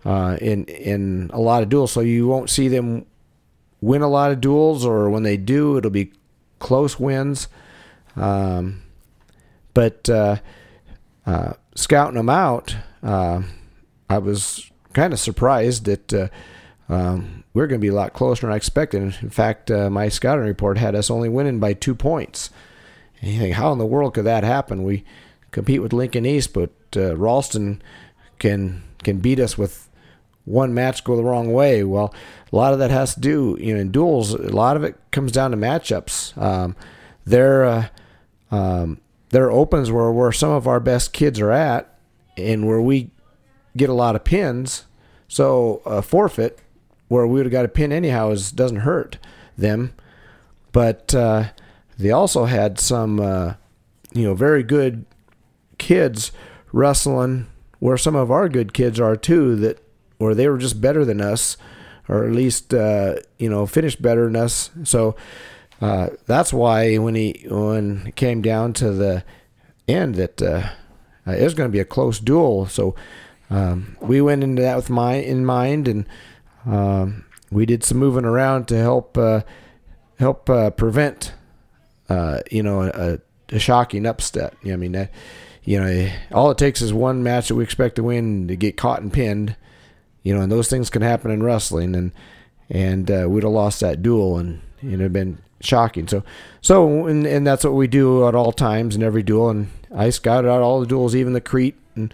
uh, 0.05 0.37
in 0.41 0.65
in 0.65 1.31
a 1.33 1.41
lot 1.41 1.63
of 1.63 1.69
duels. 1.69 1.93
So 1.93 2.01
you 2.01 2.27
won't 2.27 2.51
see 2.51 2.69
them 2.69 3.07
win 3.81 4.03
a 4.03 4.09
lot 4.09 4.33
of 4.33 4.41
duels, 4.41 4.85
or 4.85 5.11
when 5.11 5.23
they 5.23 5.37
do, 5.37 5.77
it'll 5.77 5.91
be 5.91 6.13
close 6.59 6.99
wins. 6.99 7.49
Um, 8.17 8.82
but 9.75 10.09
uh, 10.09 10.37
uh, 11.27 11.55
scouting 11.75 12.17
them 12.17 12.29
out, 12.29 12.77
uh, 13.03 13.43
I 14.09 14.19
was 14.19 14.71
kind 14.93 15.13
of 15.13 15.19
surprised 15.19 15.85
that 15.87 16.13
uh, 16.13 16.29
um, 16.89 17.45
we're 17.55 17.67
going 17.67 17.81
to 17.81 17.85
be 17.85 17.89
a 17.89 17.95
lot 17.95 18.13
closer 18.13 18.43
than 18.43 18.53
I 18.53 18.57
expected. 18.57 19.03
In 19.23 19.31
fact, 19.31 19.71
uh, 19.71 19.91
my 19.91 20.09
scouting 20.09 20.45
report 20.45 20.79
had 20.79 20.95
us 20.95 21.11
only 21.11 21.29
winning 21.29 21.61
by 21.61 21.73
two 21.73 21.95
points. 21.95 22.51
And 23.21 23.31
you 23.31 23.39
think, 23.39 23.55
how 23.55 23.73
in 23.73 23.79
the 23.79 23.87
world 23.87 24.15
could 24.15 24.25
that 24.25 24.45
happen? 24.45 24.83
We 24.83 25.05
compete 25.51 25.83
with 25.83 25.93
Lincoln 25.93 26.27
East, 26.27 26.53
but 26.53 26.71
Ralston 26.95 27.81
can 28.39 28.83
can 29.03 29.19
beat 29.19 29.41
us 29.41 29.57
with 29.57 29.89
one 30.45 30.75
match 30.75 31.05
go 31.05 31.17
the 31.17 31.23
wrong 31.23 31.53
way. 31.53 31.85
Well, 31.85 32.15
a 32.53 32.57
lot 32.57 32.73
of 32.73 32.79
that 32.81 32.91
has 32.91 33.15
to 33.15 33.21
do, 33.21 33.57
you 33.61 33.75
know, 33.75 33.81
in 33.81 33.93
duels. 33.93 34.35
A 34.35 34.55
lot 34.55 34.77
of 34.77 34.85
it 34.85 34.97
comes 35.11 35.33
down 35.33 35.53
to 35.53 35.57
matchups. 35.57 36.37
Um, 36.41 36.77
uh, 37.31 37.87
um, 38.51 39.01
their 39.33 39.51
opens 39.51 39.91
were 39.91 40.13
where 40.13 40.31
some 40.31 40.51
of 40.51 40.69
our 40.69 40.79
best 40.79 41.13
kids 41.13 41.41
are 41.41 41.51
at, 41.51 41.99
and 42.37 42.67
where 42.67 42.81
we 42.81 43.11
get 43.77 43.91
a 43.91 43.95
lot 43.95 44.15
of 44.15 44.25
pins. 44.25 44.85
So 45.27 45.83
a 45.85 46.03
forfeit 46.03 46.59
where 47.09 47.27
we 47.27 47.35
would 47.35 47.47
have 47.47 47.53
got 47.53 47.65
a 47.65 47.69
pin 47.69 47.93
anyhow 47.93 48.31
is 48.31 48.53
doesn't 48.53 48.81
hurt 48.81 49.19
them, 49.57 49.95
but 50.71 51.15
uh, 51.15 51.47
they 51.99 52.11
also 52.11 52.45
had 52.45 52.79
some, 52.79 53.21
uh, 53.21 53.55
you 54.13 54.25
know, 54.25 54.35
very 54.35 54.63
good 54.63 55.07
kids 55.79 56.33
wrestling 56.73 57.47
where 57.79 57.97
some 57.97 58.15
of 58.15 58.31
our 58.31 58.49
good 58.49 58.73
kids 58.73 59.01
are 59.01 59.17
too. 59.17 59.57
That 59.57 59.83
where 60.19 60.35
they 60.35 60.49
were 60.49 60.59
just 60.59 60.81
better 60.81 61.05
than 61.05 61.21
us, 61.21 61.57
or 62.09 62.25
at 62.25 62.33
least 62.33 62.75
uh, 62.75 63.17
you 63.39 63.49
know 63.49 63.65
finished 63.65 64.03
better 64.03 64.27
than 64.27 64.37
us. 64.37 64.71
So 64.85 65.17
uh, 65.83 66.09
that's 66.27 66.53
why 66.53 66.97
when 66.97 67.15
he 67.15 67.45
when 67.51 68.07
it 68.07 68.17
came 68.17 68.41
down 68.41 68.73
to 68.75 68.93
the 68.93 69.25
end, 69.87 70.15
that 70.15 70.41
uh, 70.41 70.71
it 71.27 71.43
was 71.43 71.55
going 71.55 71.69
to 71.69 71.73
be 71.73 71.81
a 71.81 71.85
close 71.85 72.19
duel. 72.19 72.67
So 72.67 72.95
um, 73.51 73.97
we 74.01 74.23
went 74.23 74.43
into 74.43 74.63
that 74.63 74.77
with 74.77 74.89
my 74.89 75.15
in 75.15 75.45
mind, 75.45 75.89
and 75.89 76.07
um, 76.65 77.25
we 77.51 77.67
did 77.67 77.85
some 77.85 77.99
moving 77.99 78.25
around 78.25 78.69
to 78.69 78.79
help 78.79 79.19
uh, 79.19 79.43
help 80.19 80.49
uh, 80.49 80.71
prevent 80.71 81.35
uh, 82.13 82.41
you 82.51 82.63
know, 82.63 82.83
a, 82.83 83.19
a 83.55 83.59
shocking 83.59 84.07
upset. 84.07 84.55
I 84.65 84.77
mean, 84.77 85.09
you 85.65 85.81
know, 85.81 86.11
all 86.33 86.51
it 86.51 86.59
takes 86.59 86.83
is 86.83 86.93
one 86.93 87.23
match 87.23 87.49
that 87.49 87.55
we 87.55 87.65
expect 87.65 87.97
to 87.97 88.03
win 88.03 88.49
to 88.49 88.57
get 88.57 88.77
caught 88.77 89.01
and 89.01 89.13
pinned. 89.13 89.57
You 90.23 90.35
know, 90.35 90.43
and 90.43 90.53
those 90.53 90.69
things 90.69 90.91
can 90.91 91.03
happen 91.03 91.31
in 91.31 91.43
wrestling, 91.43 91.95
and 91.95 92.13
and 92.69 93.11
uh, 93.11 93.27
we'd 93.29 93.45
have 93.45 93.53
lost 93.53 93.81
that 93.81 94.03
duel, 94.03 94.39
and 94.39 94.61
it'd 94.83 95.01
have 95.01 95.13
been 95.13 95.39
shocking. 95.65 96.09
So, 96.09 96.23
so 96.61 97.07
and, 97.07 97.27
and 97.27 97.47
that's 97.47 97.65
what 97.65 97.75
we 97.75 97.87
do 97.87 98.27
at 98.29 98.35
all 98.35 98.53
times 98.53 98.97
in 98.97 99.03
every 99.03 99.23
duel. 99.23 99.51
And 99.51 99.69
I 99.95 100.11
scouted 100.11 100.51
out 100.51 100.63
all 100.63 100.81
the 100.81 100.87
duels, 100.87 101.15
even 101.15 101.33
the 101.33 101.41
Crete, 101.41 101.77
and 101.95 102.13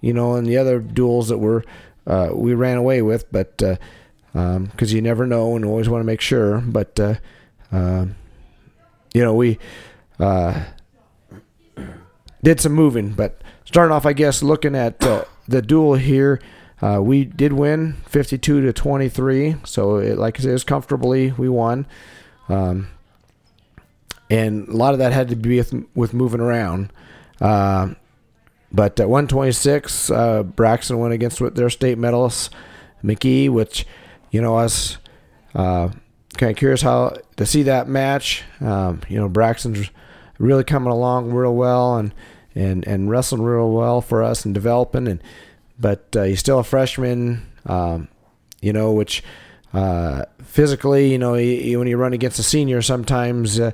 you 0.00 0.12
know, 0.12 0.34
and 0.34 0.46
the 0.46 0.56
other 0.58 0.78
duels 0.80 1.28
that 1.28 1.38
were 1.38 1.64
uh, 2.06 2.30
we 2.32 2.54
ran 2.54 2.76
away 2.76 3.02
with, 3.02 3.30
but 3.30 3.56
because 3.56 3.78
uh, 4.34 4.38
um, 4.38 4.70
you 4.78 5.02
never 5.02 5.26
know 5.26 5.54
and 5.56 5.64
always 5.64 5.88
want 5.88 6.00
to 6.00 6.06
make 6.06 6.20
sure. 6.20 6.60
But 6.60 6.98
uh, 6.98 7.14
um, 7.70 8.16
you 9.14 9.22
know, 9.22 9.34
we 9.34 9.58
uh, 10.18 10.64
did 12.42 12.60
some 12.60 12.72
moving. 12.72 13.10
But 13.10 13.42
starting 13.64 13.92
off, 13.92 14.06
I 14.06 14.12
guess, 14.12 14.42
looking 14.42 14.74
at 14.74 15.02
uh, 15.04 15.24
the 15.46 15.62
duel 15.62 15.94
here, 15.94 16.40
uh, 16.80 17.00
we 17.02 17.24
did 17.24 17.52
win 17.52 17.94
52 18.06 18.60
to 18.62 18.72
23. 18.72 19.56
So, 19.64 19.96
it, 19.96 20.18
like 20.18 20.38
I 20.38 20.42
said, 20.42 20.50
it 20.50 20.54
was 20.54 20.64
comfortably 20.64 21.32
we 21.32 21.48
won. 21.48 21.86
Um, 22.52 22.88
and 24.30 24.68
a 24.68 24.76
lot 24.76 24.92
of 24.92 24.98
that 24.98 25.12
had 25.12 25.28
to 25.28 25.36
be 25.36 25.58
with, 25.58 25.74
with 25.94 26.14
moving 26.14 26.40
around. 26.40 26.92
Uh, 27.40 27.94
but 28.72 28.98
at 28.98 29.08
126, 29.08 30.10
uh, 30.10 30.42
Braxton 30.42 30.98
went 30.98 31.12
against 31.12 31.40
their 31.54 31.68
state 31.70 31.98
medalist 31.98 32.52
McKee, 33.04 33.50
which 33.50 33.86
you 34.30 34.40
know 34.40 34.56
us 34.56 34.96
uh, 35.54 35.90
kind 36.38 36.50
of 36.50 36.56
curious 36.56 36.80
how 36.80 37.16
to 37.36 37.44
see 37.44 37.64
that 37.64 37.88
match. 37.88 38.44
Um, 38.60 39.02
you 39.08 39.18
know, 39.18 39.28
Braxton's 39.28 39.90
really 40.38 40.64
coming 40.64 40.90
along 40.90 41.32
real 41.32 41.54
well 41.54 41.96
and 41.96 42.14
and 42.54 42.86
and 42.86 43.10
wrestling 43.10 43.42
real 43.42 43.70
well 43.70 44.00
for 44.00 44.22
us 44.22 44.46
and 44.46 44.54
developing. 44.54 45.06
And 45.06 45.22
but 45.78 46.16
uh, 46.16 46.22
he's 46.22 46.40
still 46.40 46.58
a 46.58 46.64
freshman. 46.64 47.46
Um, 47.66 48.08
you 48.62 48.72
know, 48.72 48.92
which 48.92 49.22
uh, 49.74 50.24
physically, 50.52 51.10
you 51.10 51.18
know, 51.18 51.32
he, 51.32 51.62
he, 51.62 51.76
when 51.76 51.88
you 51.88 51.96
run 51.96 52.12
against 52.12 52.38
a 52.38 52.42
senior, 52.42 52.82
sometimes 52.82 53.58
uh, 53.58 53.70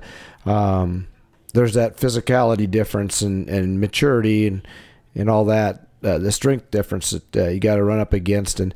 um, 0.47 1.09
there's 1.53 1.75
that 1.75 1.97
physicality 1.97 2.71
difference 2.71 3.21
and, 3.21 3.49
and 3.49 3.81
maturity 3.81 4.47
and 4.47 4.67
and 5.14 5.29
all 5.29 5.45
that. 5.47 5.88
Uh, 6.05 6.19
the 6.19 6.31
strength 6.31 6.71
difference 6.71 7.11
that 7.11 7.37
uh, 7.37 7.49
you 7.49 7.59
got 7.59 7.75
to 7.75 7.83
run 7.83 7.99
up 7.99 8.12
against 8.12 8.61
and 8.61 8.73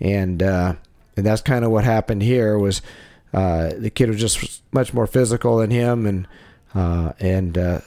and 0.00 0.42
uh, 0.42 0.72
and 1.14 1.26
that's 1.26 1.42
kind 1.42 1.62
of 1.62 1.70
what 1.70 1.84
happened 1.84 2.22
here 2.22 2.58
was 2.58 2.80
the 3.32 3.92
kid 3.94 4.08
was 4.08 4.18
just 4.18 4.62
much 4.72 4.94
more 4.94 5.06
physical 5.06 5.58
than 5.58 5.70
him 5.70 6.06
and 6.06 6.26
and 7.20 7.82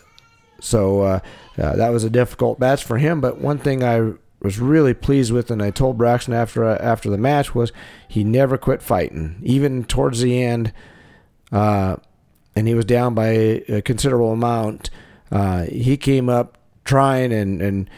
so 0.60 1.22
that 1.56 1.90
was 1.90 2.04
a 2.04 2.10
difficult 2.12 2.60
match 2.60 2.84
for 2.84 3.00
him. 3.00 3.20
But 3.20 3.40
one 3.40 3.58
thing 3.58 3.84
I 3.84 4.14
was 4.46 4.60
really 4.60 4.94
pleased 4.94 5.32
with, 5.32 5.50
and 5.50 5.62
I 5.62 5.72
told 5.72 5.98
Braxton 5.98 6.34
after 6.34 6.64
after 6.64 7.10
the 7.10 7.18
match 7.18 7.56
was 7.56 7.74
he 8.08 8.24
never 8.24 8.60
quit 8.60 8.84
fighting, 8.84 9.40
even 9.42 9.84
towards 9.84 10.22
the 10.22 10.42
end, 10.42 10.72
uh, 11.52 11.96
and 12.56 12.68
he 12.68 12.76
was 12.76 12.86
down 12.86 13.16
by 13.16 13.30
a 13.68 13.82
considerable 13.82 14.32
amount. 14.32 14.92
Uh, 15.32 15.64
he 15.64 15.98
came 15.98 16.30
up 16.30 16.60
trying 16.86 17.34
and 17.34 17.60
and 17.60 17.90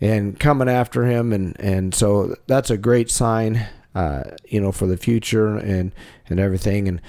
and 0.00 0.40
coming 0.40 0.68
after 0.68 1.06
him, 1.06 1.32
and 1.32 1.58
and 1.60 1.94
so 1.94 2.34
that's 2.48 2.68
a 2.68 2.76
great 2.76 3.08
sign, 3.08 3.64
uh, 3.94 4.24
you 4.48 4.60
know, 4.60 4.72
for 4.72 4.88
the 4.88 4.96
future 4.96 5.56
and 5.56 5.94
and 6.28 6.40
everything, 6.40 6.88
and 6.88 7.00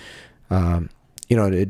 um, 0.51 0.91
you 1.27 1.35
know, 1.35 1.47
it, 1.47 1.69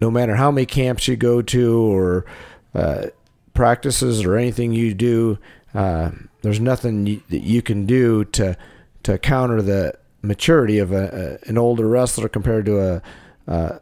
no 0.00 0.10
matter 0.10 0.34
how 0.34 0.50
many 0.50 0.66
camps 0.66 1.06
you 1.06 1.14
go 1.14 1.40
to 1.40 1.80
or 1.80 2.26
uh, 2.74 3.06
practices 3.54 4.24
or 4.24 4.36
anything 4.36 4.72
you 4.72 4.92
do. 4.92 5.38
Uh, 5.72 6.10
there's 6.48 6.60
nothing 6.60 7.06
you, 7.06 7.22
that 7.28 7.42
you 7.42 7.60
can 7.60 7.84
do 7.84 8.24
to 8.24 8.56
to 9.02 9.18
counter 9.18 9.60
the 9.60 9.94
maturity 10.22 10.78
of 10.78 10.92
a, 10.92 11.38
a 11.44 11.48
an 11.48 11.58
older 11.58 11.86
wrestler 11.86 12.28
compared 12.28 12.64
to 12.66 12.80
a, 12.80 13.02
a, 13.46 13.80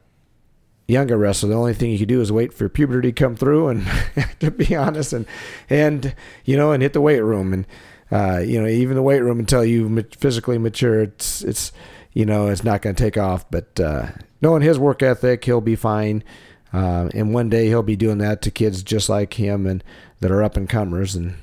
younger 0.89 1.17
wrestler. 1.17 1.49
The 1.49 1.55
only 1.55 1.75
thing 1.75 1.91
you 1.93 1.99
can 1.99 2.09
do 2.09 2.21
is 2.21 2.33
wait 2.33 2.53
for 2.53 2.69
puberty 2.69 3.13
to 3.13 3.13
come 3.13 3.37
through, 3.37 3.69
and 3.69 3.87
to 4.41 4.51
be 4.51 4.75
honest, 4.75 5.13
and 5.13 5.27
and 5.71 6.15
you 6.45 6.57
know, 6.57 6.73
and 6.73 6.83
hit 6.83 6.93
the 6.93 7.01
weight 7.01 7.21
room, 7.21 7.53
and 7.53 7.67
uh, 8.11 8.39
you 8.39 8.61
know, 8.61 8.67
even 8.67 8.97
the 8.97 9.03
weight 9.03 9.21
room 9.21 9.39
until 9.39 9.65
you 9.65 10.05
physically 10.19 10.59
mature, 10.59 11.03
it's 11.03 11.43
it's 11.43 11.73
you 12.15 12.25
know, 12.25 12.49
it's 12.49 12.65
not 12.65 12.83
going 12.83 12.97
to 12.97 13.03
take 13.03 13.17
off. 13.17 13.49
But 13.51 13.79
uh, 13.79 14.09
knowing 14.43 14.63
his 14.63 14.79
work 14.79 15.03
ethic, 15.03 15.45
he'll 15.45 15.61
be 15.61 15.77
fine. 15.77 16.25
Uh, 16.73 17.11
and 17.15 17.33
one 17.33 17.49
day 17.49 17.67
he'll 17.67 17.83
be 17.83 17.95
doing 17.95 18.19
that 18.19 18.43
to 18.43 18.51
kids 18.51 18.83
just 18.83 19.09
like 19.09 19.35
him 19.35 19.67
and 19.67 19.85
that 20.21 20.31
are 20.31 20.43
up 20.43 20.57
and 20.57 20.69
comers, 20.69 21.15
and 21.15 21.37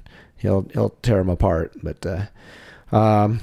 he'll 0.43 0.67
he'll 0.73 0.91
tear 1.01 1.17
them 1.17 1.29
apart. 1.29 1.73
But 1.81 2.05
uh, 2.05 2.95
um, 2.95 3.39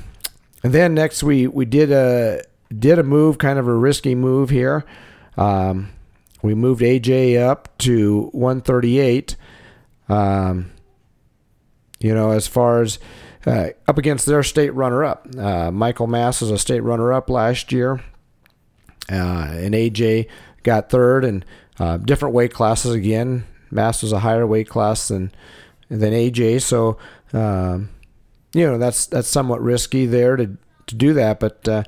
and 0.62 0.72
then 0.72 0.94
next 0.94 1.24
we 1.24 1.48
we 1.48 1.64
did 1.64 1.90
a 1.90 2.42
did 2.76 3.00
a 3.00 3.02
move, 3.02 3.38
kind 3.38 3.58
of 3.58 3.66
a 3.66 3.74
risky 3.74 4.14
move 4.14 4.50
here. 4.50 4.84
Um, 5.36 5.90
we 6.42 6.54
moved 6.54 6.82
AJ 6.82 7.40
up 7.40 7.76
to 7.78 8.28
138. 8.32 9.34
Um, 10.08 10.70
you 11.98 12.14
know, 12.14 12.30
as 12.30 12.46
far 12.46 12.82
as 12.82 12.98
uh, 13.46 13.70
up 13.88 13.98
against 13.98 14.26
their 14.26 14.42
state 14.42 14.70
runner-up, 14.70 15.28
uh, 15.36 15.70
Michael 15.70 16.06
Mass 16.06 16.40
was 16.40 16.50
a 16.50 16.58
state 16.58 16.80
runner-up 16.80 17.28
last 17.28 17.72
year, 17.72 18.02
uh, 19.10 19.48
and 19.52 19.74
AJ 19.74 20.28
got 20.62 20.88
third, 20.88 21.24
and 21.24 21.44
uh, 21.78 21.98
different 21.98 22.34
weight 22.34 22.52
classes 22.52 22.94
again. 22.94 23.44
Mass 23.70 24.02
was 24.02 24.12
a 24.12 24.20
higher 24.20 24.46
weight 24.46 24.68
class 24.68 25.08
than 25.08 25.30
than 25.90 26.12
AJ. 26.14 26.62
So, 26.62 26.96
um, 27.32 27.90
you 28.54 28.66
know, 28.66 28.78
that's 28.78 29.06
that's 29.06 29.28
somewhat 29.28 29.60
risky 29.60 30.06
there 30.06 30.36
to 30.36 30.56
to 30.86 30.94
do 30.94 31.12
that. 31.14 31.40
But 31.40 31.68
uh, 31.68 31.82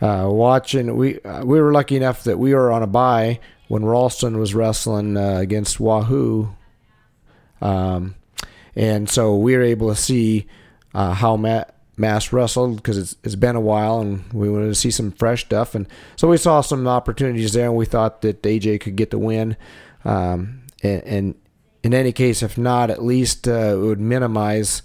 uh, 0.00 0.28
watching, 0.30 0.96
we 0.96 1.20
uh, 1.20 1.44
we 1.44 1.60
were 1.60 1.72
lucky 1.72 1.96
enough 1.96 2.24
that 2.24 2.38
we 2.38 2.54
were 2.54 2.72
on 2.72 2.82
a 2.82 2.86
bye 2.86 3.40
when 3.68 3.84
Ralston 3.84 4.38
was 4.38 4.54
wrestling 4.54 5.16
uh, 5.16 5.36
against 5.38 5.78
Wahoo, 5.78 6.54
um, 7.60 8.14
and 8.74 9.10
so 9.10 9.36
we 9.36 9.56
were 9.56 9.62
able 9.62 9.88
to 9.88 9.96
see 9.96 10.46
uh, 10.94 11.12
how 11.12 11.36
Matt. 11.36 11.76
Mass 11.96 12.32
wrestled 12.32 12.76
because 12.76 12.96
it's, 12.96 13.16
it's 13.22 13.34
been 13.34 13.56
a 13.56 13.60
while 13.60 14.00
and 14.00 14.32
we 14.32 14.48
wanted 14.48 14.68
to 14.68 14.74
see 14.74 14.90
some 14.90 15.12
fresh 15.12 15.44
stuff 15.44 15.74
and 15.74 15.86
so 16.16 16.28
we 16.28 16.38
saw 16.38 16.62
some 16.62 16.88
opportunities 16.88 17.52
there 17.52 17.66
and 17.66 17.76
we 17.76 17.84
thought 17.84 18.22
that 18.22 18.40
AJ 18.40 18.80
could 18.80 18.96
get 18.96 19.10
the 19.10 19.18
win 19.18 19.54
um, 20.06 20.62
and, 20.82 21.02
and, 21.04 21.34
in 21.82 21.94
any 21.94 22.12
case, 22.12 22.42
if 22.42 22.58
not, 22.58 22.90
at 22.90 23.02
least 23.02 23.48
uh, 23.48 23.74
it 23.74 23.78
would 23.78 24.00
minimize 24.00 24.82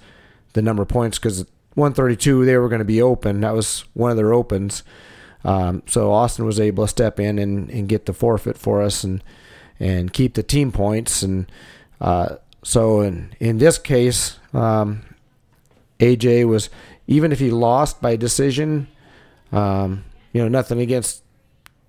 the 0.53 0.61
number 0.61 0.83
of 0.83 0.87
points 0.87 1.19
because 1.19 1.45
132 1.75 2.45
they 2.45 2.57
were 2.57 2.69
going 2.69 2.79
to 2.79 2.85
be 2.85 3.01
open. 3.01 3.41
That 3.41 3.53
was 3.53 3.85
one 3.93 4.11
of 4.11 4.17
their 4.17 4.33
opens. 4.33 4.83
Um, 5.43 5.83
so 5.85 6.11
Austin 6.11 6.45
was 6.45 6.59
able 6.59 6.85
to 6.85 6.87
step 6.87 7.19
in 7.19 7.37
and, 7.37 7.69
and 7.69 7.87
get 7.87 8.05
the 8.05 8.13
forfeit 8.13 8.57
for 8.57 8.81
us 8.81 9.03
and 9.03 9.23
and 9.79 10.13
keep 10.13 10.35
the 10.35 10.43
team 10.43 10.71
points. 10.71 11.21
And 11.21 11.51
uh, 12.01 12.37
so 12.63 13.01
in 13.01 13.33
in 13.39 13.57
this 13.59 13.77
case, 13.77 14.39
um, 14.53 15.03
AJ 15.99 16.47
was 16.47 16.69
even 17.07 17.31
if 17.31 17.39
he 17.39 17.51
lost 17.51 18.01
by 18.01 18.15
decision, 18.15 18.87
um, 19.51 20.05
you 20.33 20.41
know 20.41 20.47
nothing 20.47 20.79
against 20.79 21.23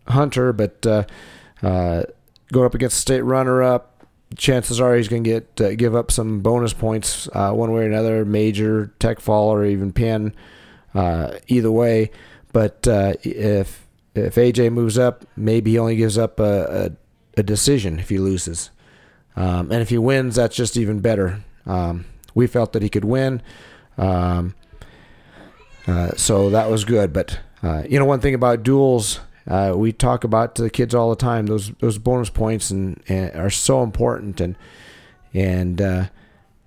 Hunter, 0.08 0.52
but 0.52 0.84
uh, 0.84 1.04
uh, 1.62 2.02
going 2.52 2.66
up 2.66 2.74
against 2.74 2.98
state 2.98 3.22
runner-up 3.22 3.95
chances 4.36 4.80
are 4.80 4.94
he's 4.94 5.08
going 5.08 5.24
to 5.24 5.30
get 5.30 5.60
uh, 5.60 5.74
give 5.74 5.94
up 5.94 6.10
some 6.10 6.40
bonus 6.40 6.72
points 6.72 7.28
uh, 7.32 7.52
one 7.52 7.72
way 7.72 7.82
or 7.82 7.86
another, 7.86 8.24
major, 8.24 8.92
tech 8.98 9.20
fall, 9.20 9.52
or 9.52 9.64
even 9.64 9.92
pin. 9.92 10.34
Uh, 10.94 11.38
either 11.48 11.70
way, 11.70 12.10
but 12.52 12.88
uh, 12.88 13.12
if 13.22 13.86
if 14.14 14.36
AJ 14.36 14.72
moves 14.72 14.96
up, 14.96 15.26
maybe 15.36 15.72
he 15.72 15.78
only 15.78 15.96
gives 15.96 16.16
up 16.16 16.40
a, 16.40 16.94
a, 17.36 17.40
a 17.40 17.42
decision 17.42 17.98
if 17.98 18.08
he 18.08 18.16
loses, 18.16 18.70
um, 19.36 19.70
and 19.70 19.82
if 19.82 19.90
he 19.90 19.98
wins, 19.98 20.36
that's 20.36 20.56
just 20.56 20.74
even 20.76 21.00
better. 21.00 21.44
Um, 21.66 22.06
we 22.34 22.46
felt 22.46 22.72
that 22.72 22.80
he 22.80 22.88
could 22.88 23.04
win, 23.04 23.42
um, 23.98 24.54
uh, 25.86 26.12
so 26.16 26.48
that 26.48 26.70
was 26.70 26.86
good. 26.86 27.12
But 27.12 27.40
uh, 27.62 27.82
you 27.86 27.98
know, 27.98 28.06
one 28.06 28.20
thing 28.20 28.34
about 28.34 28.62
duels 28.62 29.20
uh, 29.48 29.74
we 29.76 29.92
talk 29.92 30.24
about 30.24 30.54
to 30.56 30.62
the 30.62 30.70
kids 30.70 30.94
all 30.94 31.10
the 31.10 31.16
time. 31.16 31.46
Those 31.46 31.70
those 31.80 31.98
bonus 31.98 32.30
points 32.30 32.70
and, 32.70 33.02
and 33.08 33.34
are 33.36 33.50
so 33.50 33.82
important. 33.82 34.40
And 34.40 34.56
and 35.32 35.80
uh, 35.80 36.06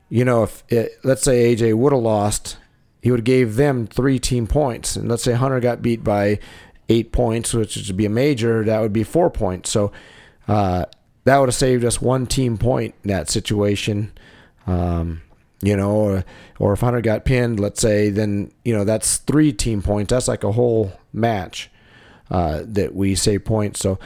you 0.10 0.24
know, 0.24 0.44
if 0.44 0.63
it, 0.70 0.94
let's 1.04 1.24
say 1.24 1.54
AJ 1.54 1.76
would 1.76 1.92
have 1.92 2.02
lost, 2.02 2.58
he 3.02 3.12
would 3.12 3.22
have 3.22 3.26
gave 3.26 3.56
them 3.56 3.86
three 3.86 4.18
team 4.18 4.48
points. 4.48 4.96
And 4.96 5.10
let's 5.10 5.24
say 5.24 5.34
Hunter 5.34 5.60
got 5.60 5.82
beat 5.82 6.04
by 6.04 6.39
eight 6.88 7.12
points, 7.12 7.54
which 7.54 7.76
would 7.76 7.98
be 7.98 8.06
a 8.06 8.10
major. 8.10 8.63
That 8.63 8.80
would 8.80 8.94
be 8.94 9.04
four 9.04 9.30
points. 9.30 9.70
So 9.70 9.92
uh, 10.48 10.86
that 11.26 11.38
would 11.38 11.50
have 11.50 11.56
saved 11.56 11.84
us 11.84 12.02
one 12.02 12.28
team 12.28 12.58
point 12.58 12.96
in 13.04 13.10
that 13.10 13.30
situation. 13.30 14.13
Um, 14.68 15.22
you 15.62 15.76
know, 15.76 15.92
or, 15.92 16.26
or 16.58 16.74
if 16.74 16.80
Hunter 16.80 17.02
got 17.02 17.26
pinned, 17.26 17.60
let's 17.60 17.82
say, 17.82 18.10
then 18.10 18.54
you 18.63 18.74
know 18.74 18.86
that's 18.86 19.18
three 19.18 19.52
team 19.52 19.82
points. 19.82 20.12
That's 20.12 20.30
like 20.30 20.46
a 20.46 20.54
whole 20.54 20.94
match 21.12 21.70
uh, 22.30 22.62
that 22.65 22.96
we 22.96 23.15
say 23.15 23.39
points. 23.39 23.80
So 23.80 24.00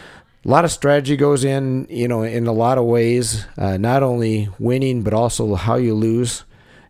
a 0.45 0.47
lot 0.47 0.65
of 0.65 0.71
strategy 0.71 1.15
goes 1.15 1.43
in, 1.43 1.87
you 1.89 2.07
know, 2.07 2.23
in 2.23 2.47
a 2.47 2.51
lot 2.53 2.77
of 2.77 2.85
ways. 2.85 3.45
Uh, 3.57 3.77
not 3.77 4.03
only 4.03 4.49
winning, 4.59 5.03
but 5.03 5.13
also 5.13 5.55
how 5.55 5.75
you 5.75 5.93
lose 5.93 6.43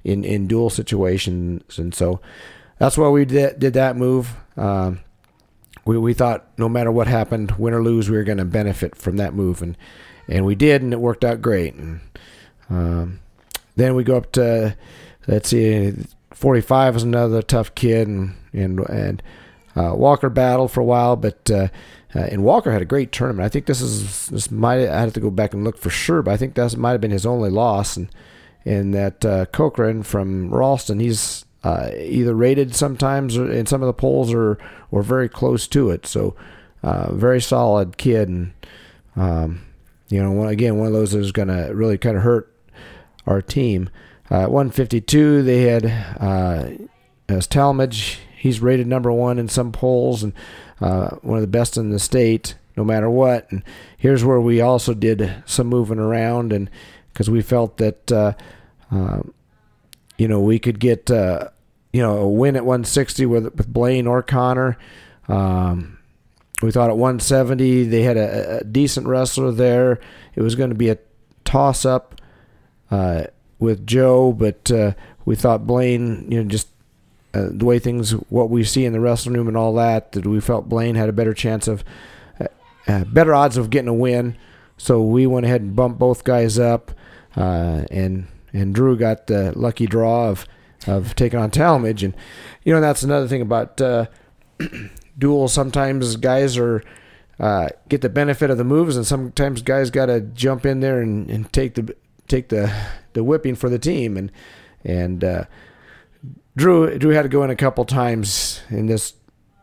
in 0.03 0.23
in 0.23 0.47
dual 0.47 0.69
situations. 0.69 1.77
And 1.77 1.93
so 1.93 2.19
that's 2.79 2.97
why 2.97 3.09
we 3.09 3.25
did 3.25 3.59
did 3.59 3.73
that 3.73 3.95
move. 3.95 4.35
Um, 4.57 5.01
we 5.85 5.97
we 5.97 6.13
thought 6.13 6.47
no 6.57 6.69
matter 6.69 6.91
what 6.91 7.07
happened, 7.07 7.51
win 7.51 7.73
or 7.73 7.83
lose, 7.83 8.09
we 8.09 8.17
were 8.17 8.23
going 8.23 8.37
to 8.37 8.45
benefit 8.45 8.95
from 8.95 9.17
that 9.17 9.33
move, 9.33 9.61
and 9.61 9.77
and 10.27 10.45
we 10.45 10.55
did, 10.55 10.81
and 10.81 10.93
it 10.93 10.99
worked 10.99 11.23
out 11.23 11.41
great. 11.41 11.73
And 11.75 12.01
um, 12.69 13.19
then 13.75 13.95
we 13.95 14.03
go 14.03 14.17
up 14.17 14.31
to 14.33 14.75
let's 15.27 15.49
see, 15.49 15.93
45 16.31 16.97
is 16.97 17.03
another 17.03 17.41
tough 17.41 17.75
kid, 17.75 18.07
and 18.07 18.35
and 18.53 18.79
and 18.89 19.23
Walker 19.75 20.29
battled 20.29 20.71
for 20.71 20.81
a 20.81 20.85
while, 20.85 21.15
but 21.15 21.49
uh, 21.49 21.67
uh, 22.15 22.19
and 22.19 22.43
Walker 22.43 22.71
had 22.71 22.81
a 22.81 22.85
great 22.85 23.11
tournament. 23.11 23.45
I 23.45 23.49
think 23.49 23.65
this 23.65 23.81
is 23.81 24.27
this 24.27 24.51
might 24.51 24.87
I 24.87 25.01
have 25.01 25.13
to 25.13 25.19
go 25.19 25.31
back 25.31 25.53
and 25.53 25.63
look 25.63 25.77
for 25.77 25.89
sure, 25.89 26.21
but 26.21 26.31
I 26.31 26.37
think 26.37 26.55
that 26.55 26.77
might 26.77 26.91
have 26.91 27.01
been 27.01 27.11
his 27.11 27.25
only 27.25 27.49
loss. 27.49 27.97
And 27.97 28.09
and 28.65 28.93
that 28.93 29.25
uh, 29.25 29.45
Cochran 29.47 30.03
from 30.03 30.53
Ralston, 30.53 30.99
he's 30.99 31.45
uh, 31.63 31.89
either 31.97 32.33
rated 32.35 32.75
sometimes 32.75 33.35
in 33.35 33.65
some 33.65 33.81
of 33.81 33.87
the 33.87 33.93
polls 33.93 34.33
or 34.33 34.57
or 34.91 35.01
very 35.01 35.27
close 35.27 35.67
to 35.69 35.89
it. 35.89 36.05
So 36.05 36.35
uh, 36.83 37.13
very 37.13 37.41
solid 37.41 37.97
kid, 37.97 38.29
and 38.29 38.53
um, 39.15 39.65
you 40.09 40.21
know 40.21 40.47
again 40.47 40.77
one 40.77 40.87
of 40.87 40.93
those 40.93 41.13
that's 41.13 41.31
going 41.31 41.47
to 41.47 41.73
really 41.73 41.97
kind 41.97 42.17
of 42.17 42.23
hurt 42.23 42.53
our 43.25 43.41
team. 43.41 43.89
uh, 44.29 44.45
152 44.45 45.41
they 45.43 45.61
had 45.61 45.85
uh, 46.19 46.69
as 47.27 47.47
Talmadge. 47.47 48.19
He's 48.43 48.59
rated 48.59 48.87
number 48.87 49.09
one 49.09 49.39
in 49.39 49.47
some 49.47 49.71
polls 49.71 50.21
and 50.21 50.33
uh, 50.81 51.11
one 51.21 51.37
of 51.37 51.41
the 51.41 51.47
best 51.47 51.77
in 51.77 51.91
the 51.91 51.97
state, 51.97 52.55
no 52.75 52.83
matter 52.83 53.09
what. 53.09 53.49
And 53.49 53.63
here's 53.97 54.25
where 54.25 54.41
we 54.41 54.59
also 54.59 54.93
did 54.93 55.33
some 55.45 55.67
moving 55.67 55.97
around, 55.97 56.51
and 56.51 56.69
because 57.07 57.29
we 57.29 57.41
felt 57.41 57.77
that 57.77 58.11
uh, 58.11 58.33
uh, 58.91 59.21
you 60.17 60.27
know 60.27 60.41
we 60.41 60.59
could 60.59 60.81
get 60.81 61.09
uh, 61.09 61.51
you 61.93 62.01
know 62.01 62.17
a 62.17 62.27
win 62.27 62.57
at 62.57 62.65
160 62.65 63.25
with 63.27 63.45
with 63.55 63.71
Blaine 63.71 64.07
or 64.07 64.21
Connor. 64.21 64.77
Um, 65.29 65.99
we 66.61 66.69
thought 66.69 66.89
at 66.89 66.97
170 66.97 67.85
they 67.85 68.01
had 68.01 68.17
a, 68.17 68.57
a 68.57 68.63
decent 68.65 69.07
wrestler 69.07 69.53
there. 69.53 70.01
It 70.35 70.41
was 70.41 70.55
going 70.55 70.69
to 70.69 70.75
be 70.75 70.89
a 70.89 70.97
toss 71.45 71.85
up 71.85 72.19
uh, 72.91 73.23
with 73.57 73.87
Joe, 73.87 74.33
but 74.33 74.69
uh, 74.69 74.95
we 75.23 75.37
thought 75.37 75.65
Blaine, 75.65 76.29
you 76.29 76.43
know, 76.43 76.49
just 76.49 76.67
uh, 77.33 77.47
the 77.51 77.65
way 77.65 77.79
things, 77.79 78.11
what 78.29 78.49
we 78.49 78.63
see 78.63 78.85
in 78.85 78.93
the 78.93 78.99
wrestling 78.99 79.35
room 79.35 79.47
and 79.47 79.57
all 79.57 79.73
that, 79.75 80.11
that 80.11 80.25
we 80.25 80.39
felt 80.39 80.69
Blaine 80.69 80.95
had 80.95 81.09
a 81.09 81.13
better 81.13 81.33
chance 81.33 81.67
of, 81.67 81.83
uh, 82.39 82.47
uh, 82.87 83.03
better 83.05 83.33
odds 83.33 83.57
of 83.57 83.69
getting 83.69 83.87
a 83.87 83.93
win. 83.93 84.37
So 84.77 85.01
we 85.01 85.25
went 85.27 85.45
ahead 85.45 85.61
and 85.61 85.75
bumped 85.75 85.99
both 85.99 86.23
guys 86.23 86.59
up, 86.59 86.91
uh, 87.35 87.83
and 87.89 88.27
and 88.51 88.75
Drew 88.75 88.97
got 88.97 89.27
the 89.27 89.57
lucky 89.57 89.85
draw 89.85 90.29
of 90.29 90.45
of 90.87 91.15
taking 91.15 91.39
on 91.39 91.51
Talmadge, 91.51 92.03
and 92.03 92.15
you 92.63 92.73
know 92.73 92.81
that's 92.81 93.03
another 93.03 93.27
thing 93.27 93.41
about 93.41 93.79
duels. 95.17 95.53
Sometimes 95.53 96.15
guys 96.17 96.57
are 96.57 96.83
uh, 97.39 97.69
get 97.89 98.01
the 98.01 98.09
benefit 98.09 98.49
of 98.49 98.57
the 98.57 98.63
moves, 98.63 98.95
and 98.95 99.05
sometimes 99.05 99.61
guys 99.61 99.89
got 99.89 100.07
to 100.07 100.21
jump 100.21 100.65
in 100.65 100.79
there 100.79 101.01
and, 101.01 101.29
and 101.29 101.51
take 101.51 101.75
the 101.75 101.95
take 102.27 102.49
the 102.49 102.73
the 103.13 103.23
whipping 103.23 103.55
for 103.55 103.69
the 103.69 103.79
team. 103.79 104.17
And 104.17 104.31
and 104.83 105.23
uh, 105.23 105.45
Drew 106.55 106.97
Drew 106.97 107.11
had 107.11 107.23
to 107.23 107.29
go 107.29 107.43
in 107.43 107.49
a 107.49 107.55
couple 107.55 107.85
times 107.85 108.61
in 108.69 108.85
this 108.85 109.13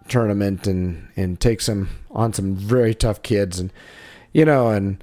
tournament 0.09 0.67
and 0.67 1.09
and 1.17 1.41
take 1.41 1.61
some 1.61 1.89
on 2.11 2.33
some 2.33 2.55
very 2.55 2.95
tough 2.95 3.23
kids, 3.23 3.61
and 3.61 3.73
you 4.33 4.45
know, 4.45 4.69
and 4.69 5.03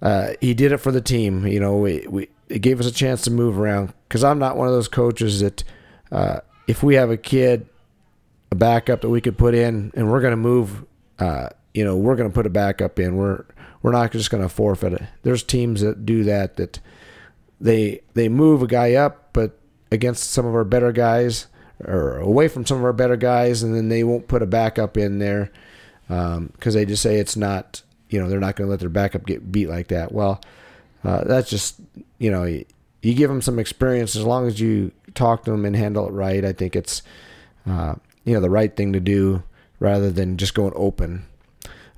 uh, 0.00 0.34
he 0.40 0.54
did 0.54 0.72
it 0.72 0.78
for 0.78 0.92
the 0.92 1.00
team. 1.00 1.46
You 1.46 1.60
know, 1.60 1.76
we, 1.76 2.06
we 2.08 2.28
it 2.48 2.60
gave 2.60 2.80
us 2.80 2.86
a 2.86 2.92
chance 2.92 3.22
to 3.22 3.30
move 3.30 3.58
around. 3.58 3.92
Because 4.08 4.22
I'm 4.22 4.38
not 4.38 4.56
one 4.56 4.68
of 4.68 4.74
those 4.74 4.88
coaches 4.88 5.40
that 5.40 5.64
uh, 6.12 6.40
if 6.68 6.82
we 6.82 6.94
have 6.94 7.10
a 7.10 7.16
kid 7.16 7.68
a 8.52 8.54
backup 8.54 9.00
that 9.00 9.08
we 9.08 9.20
could 9.20 9.36
put 9.36 9.54
in 9.54 9.90
and 9.96 10.10
we're 10.10 10.20
going 10.20 10.30
to 10.30 10.36
move 10.36 10.84
uh, 11.18 11.48
you 11.72 11.84
know 11.84 11.96
we're 11.96 12.14
going 12.14 12.28
to 12.28 12.34
put 12.34 12.46
a 12.46 12.50
backup 12.50 12.98
in. 12.98 13.16
We're 13.16 13.44
we're 13.82 13.92
not 13.92 14.12
just 14.12 14.30
going 14.30 14.42
to 14.42 14.48
forfeit 14.48 14.92
it. 14.92 15.02
There's 15.22 15.42
teams 15.42 15.80
that 15.80 16.06
do 16.06 16.22
that 16.24 16.56
that 16.56 16.78
they 17.60 18.02
they 18.14 18.28
move 18.28 18.62
a 18.62 18.66
guy 18.66 18.94
up 18.94 19.32
but 19.32 19.58
against 19.94 20.30
some 20.30 20.46
of 20.46 20.54
our 20.54 20.64
better 20.64 20.92
guys 20.92 21.46
or 21.84 22.18
away 22.18 22.48
from 22.48 22.64
some 22.66 22.78
of 22.78 22.84
our 22.84 22.92
better 22.92 23.16
guys 23.16 23.62
and 23.62 23.74
then 23.74 23.88
they 23.88 24.04
won't 24.04 24.28
put 24.28 24.42
a 24.42 24.46
backup 24.46 24.96
in 24.96 25.18
there 25.18 25.50
because 26.08 26.36
um, 26.36 26.52
they 26.72 26.84
just 26.84 27.02
say 27.02 27.16
it's 27.16 27.36
not 27.36 27.82
you 28.10 28.20
know 28.20 28.28
they're 28.28 28.40
not 28.40 28.56
going 28.56 28.66
to 28.66 28.70
let 28.70 28.80
their 28.80 28.88
backup 28.88 29.26
get 29.26 29.50
beat 29.50 29.68
like 29.68 29.88
that 29.88 30.12
well 30.12 30.40
uh, 31.02 31.24
that's 31.24 31.50
just 31.50 31.80
you 32.18 32.30
know 32.30 32.44
you, 32.44 32.64
you 33.02 33.14
give 33.14 33.28
them 33.28 33.42
some 33.42 33.58
experience 33.58 34.14
as 34.14 34.24
long 34.24 34.46
as 34.46 34.60
you 34.60 34.92
talk 35.14 35.44
to 35.44 35.50
them 35.50 35.64
and 35.64 35.74
handle 35.74 36.06
it 36.06 36.12
right 36.12 36.44
i 36.44 36.52
think 36.52 36.76
it's 36.76 37.02
uh, 37.66 37.94
you 38.24 38.34
know 38.34 38.40
the 38.40 38.50
right 38.50 38.76
thing 38.76 38.92
to 38.92 39.00
do 39.00 39.42
rather 39.78 40.10
than 40.10 40.36
just 40.36 40.54
going 40.54 40.72
open. 40.74 41.26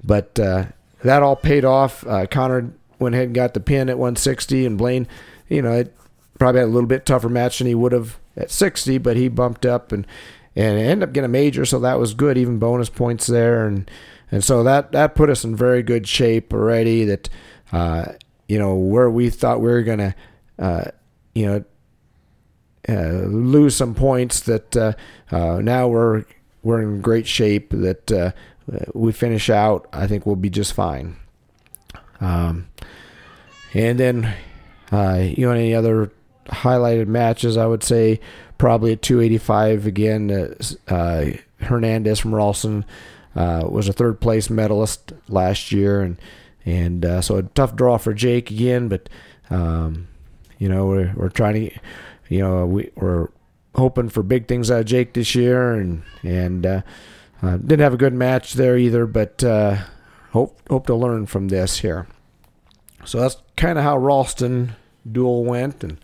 But 0.03 0.39
uh, 0.39 0.67
that 1.03 1.23
all 1.23 1.37
paid 1.37 1.65
off. 1.65 2.07
Uh, 2.07 2.27
Connor 2.27 2.73
went 2.99 3.15
ahead 3.15 3.29
and 3.29 3.35
got 3.35 3.55
the 3.55 3.61
pin 3.61 3.89
at 3.89 3.99
160, 3.99 4.67
and 4.67 4.79
Blaine, 4.79 5.07
you 5.49 5.63
know, 5.63 5.73
it 5.73 5.97
probably 6.39 6.61
had 6.61 6.69
a 6.69 6.73
little 6.73 6.89
bit 6.89 7.07
tougher 7.07 7.29
match 7.29 7.59
than 7.59 7.67
he 7.67 7.75
would 7.75 7.93
have 7.93 8.19
at 8.37 8.51
60, 8.51 8.99
but 8.99 9.17
he 9.17 9.29
bumped 9.29 9.67
up 9.67 9.93
and 9.93 10.07
and 10.55 10.79
ended 10.79 11.07
up 11.07 11.13
getting 11.13 11.27
a 11.27 11.29
major, 11.29 11.67
so 11.67 11.79
that 11.81 11.99
was 11.99 12.15
good, 12.15 12.39
even 12.39 12.59
bonus 12.59 12.89
points 12.89 13.27
there, 13.27 13.67
and 13.67 13.91
and 14.31 14.43
so 14.43 14.63
that 14.63 14.91
that 14.93 15.15
put 15.15 15.29
us 15.29 15.45
in 15.45 15.55
very 15.55 15.83
good 15.83 16.09
shape 16.09 16.53
already. 16.53 17.05
That 17.05 17.29
uh, 17.73 18.13
you 18.49 18.59
know 18.59 18.75
where 18.75 19.11
we 19.11 19.29
thought 19.29 19.61
we 19.61 19.69
were 19.69 19.83
gonna, 19.83 20.15
uh, 20.59 20.85
you 21.35 21.47
know, 21.47 21.65
uh, 22.89 23.27
lose 23.27 23.77
some 23.77 23.95
points 23.95 24.41
that 24.41 24.77
uh, 24.77 24.93
uh, 25.31 25.61
now 25.61 25.89
we're 25.89 26.25
we're 26.63 26.81
in 26.81 27.03
great 27.03 27.27
shape 27.27 27.71
that 27.71 28.11
uh, 28.11 28.31
we 28.95 29.13
finish 29.13 29.51
out 29.51 29.89
I 29.93 30.07
think 30.07 30.25
we'll 30.25 30.37
be 30.37 30.51
just 30.51 30.73
fine 30.73 31.17
um, 32.21 32.69
and 33.75 33.99
then 33.99 34.35
you 34.93 35.47
know 35.47 35.51
any 35.51 35.75
other 35.75 36.13
highlighted 36.49 37.07
matches 37.07 37.57
I 37.57 37.67
would 37.67 37.83
say 37.83 38.21
probably 38.59 38.93
at 38.93 39.03
285 39.03 39.87
again 39.87 40.57
Hernandez 41.61 42.19
from 42.19 42.35
Ralston 42.35 42.85
was 43.35 43.89
a 43.89 43.93
third 43.93 44.21
place 44.21 44.49
medalist 44.51 45.13
last 45.29 45.73
year 45.73 46.01
and 46.03 46.19
and 46.65 47.25
so 47.25 47.37
a 47.37 47.43
tough 47.43 47.77
draw 47.77 47.97
for 47.99 48.15
Jake 48.15 48.51
again 48.51 48.89
but 48.89 49.09
um, 49.51 50.09
you 50.59 50.69
know 50.69 50.87
we're, 50.87 51.13
we're 51.17 51.29
trying 51.29 51.71
to 51.71 51.79
you 52.29 52.41
know, 52.41 52.67
we, 52.67 52.91
we're 52.95 53.29
hoping 53.75 54.09
for 54.09 54.23
big 54.23 54.49
things 54.49 54.71
out 54.71 54.81
of 54.81 54.87
Jake 54.87 55.13
this 55.15 55.35
year, 55.35 55.75
and 55.75 56.03
and 56.23 56.67
uh, 56.67 56.83
uh, 57.43 57.57
didn't 57.59 57.81
have 57.81 57.95
a 57.95 57.99
good 57.99 58.15
match 58.15 58.55
there 58.55 58.77
either, 58.77 59.07
but 59.07 59.43
uh, 59.45 59.79
hope 60.31 60.61
hope 60.69 60.87
to 60.87 60.95
learn 60.95 61.27
from 61.27 61.49
this 61.49 61.79
here. 61.79 62.07
So 63.05 63.21
that's 63.21 63.37
kind 63.57 63.79
of 63.79 63.85
how 63.85 63.97
Ralston 63.97 64.75
duel 65.11 65.45
went, 65.45 65.85
and 65.85 66.01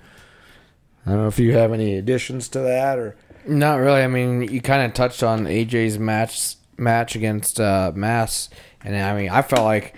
I 1.06 1.10
don't 1.10 1.22
know 1.22 1.28
if 1.28 1.38
you 1.38 1.52
have 1.54 1.72
any 1.72 1.96
additions 1.96 2.48
to 2.50 2.60
that 2.60 2.98
or. 2.98 3.16
Not 3.44 3.80
really. 3.80 4.02
I 4.02 4.06
mean, 4.06 4.42
you 4.42 4.60
kind 4.60 4.86
of 4.86 4.94
touched 4.94 5.22
on 5.22 5.46
AJ's 5.46 5.98
match 5.98 6.54
match 6.76 7.16
against 7.16 7.60
uh, 7.60 7.92
Mass, 7.94 8.48
and 8.84 8.96
I 8.96 9.16
mean, 9.16 9.30
I 9.30 9.42
felt 9.42 9.64
like 9.64 9.96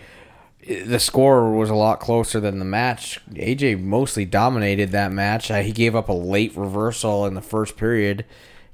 the 0.67 0.99
score 0.99 1.53
was 1.53 1.69
a 1.69 1.75
lot 1.75 2.01
closer 2.01 2.41
than 2.41 2.59
the 2.59 2.65
match. 2.65 3.21
AJ 3.33 3.83
mostly 3.83 4.25
dominated 4.25 4.93
that 4.93 5.13
match. 5.13 5.51
Uh, 5.51 5.61
he 5.61 5.73
gave 5.73 5.95
up 5.95 6.09
a 6.09 6.15
late 6.15 6.57
reversal 6.57 7.27
in 7.27 7.35
the 7.35 7.43
first 7.43 7.77
period, 7.77 8.25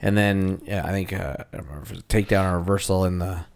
and 0.01 0.17
then 0.17 0.63
yeah, 0.67 0.87
I 0.87 0.93
think 0.93 1.13
uh, 1.13 1.39
takedown 2.09 2.47
and 2.47 2.57
reversal 2.57 3.05
in 3.05 3.19
the 3.19 3.47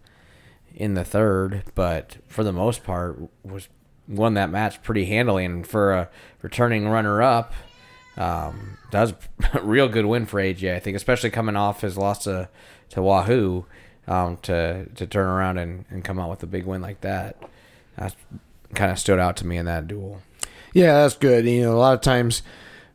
in 0.74 0.94
the 0.94 1.04
third. 1.04 1.62
But 1.76 2.16
for 2.26 2.42
the 2.42 2.52
most 2.52 2.82
part, 2.82 3.20
was 3.44 3.68
won 4.08 4.34
that 4.34 4.50
match 4.50 4.82
pretty 4.82 5.06
handily. 5.06 5.44
And 5.44 5.66
for 5.66 5.92
a 5.92 6.10
returning 6.42 6.88
runner 6.88 7.22
up, 7.22 7.52
um, 8.16 8.78
that 8.90 9.00
was 9.02 9.14
a 9.54 9.62
real 9.62 9.88
good 9.88 10.06
win 10.06 10.26
for 10.26 10.40
AJ. 10.40 10.74
I 10.74 10.80
think, 10.80 10.96
especially 10.96 11.30
coming 11.30 11.56
off 11.56 11.80
his 11.80 11.96
loss 11.96 12.24
to 12.24 12.48
to 12.90 13.02
Wahoo, 13.02 13.64
um, 14.06 14.36
to 14.42 14.86
to 14.94 15.06
turn 15.06 15.26
around 15.26 15.58
and, 15.58 15.84
and 15.90 16.04
come 16.04 16.18
out 16.18 16.30
with 16.30 16.42
a 16.42 16.46
big 16.46 16.64
win 16.66 16.82
like 16.82 17.00
that 17.02 17.36
that 17.96 18.14
kind 18.74 18.90
of 18.90 18.98
stood 18.98 19.18
out 19.18 19.36
to 19.38 19.46
me 19.46 19.56
in 19.56 19.66
that 19.66 19.86
duel. 19.86 20.22
Yeah, 20.72 21.02
that's 21.02 21.16
good. 21.16 21.44
You 21.44 21.62
know, 21.62 21.74
a 21.74 21.78
lot 21.78 21.94
of 21.94 22.00
times 22.00 22.42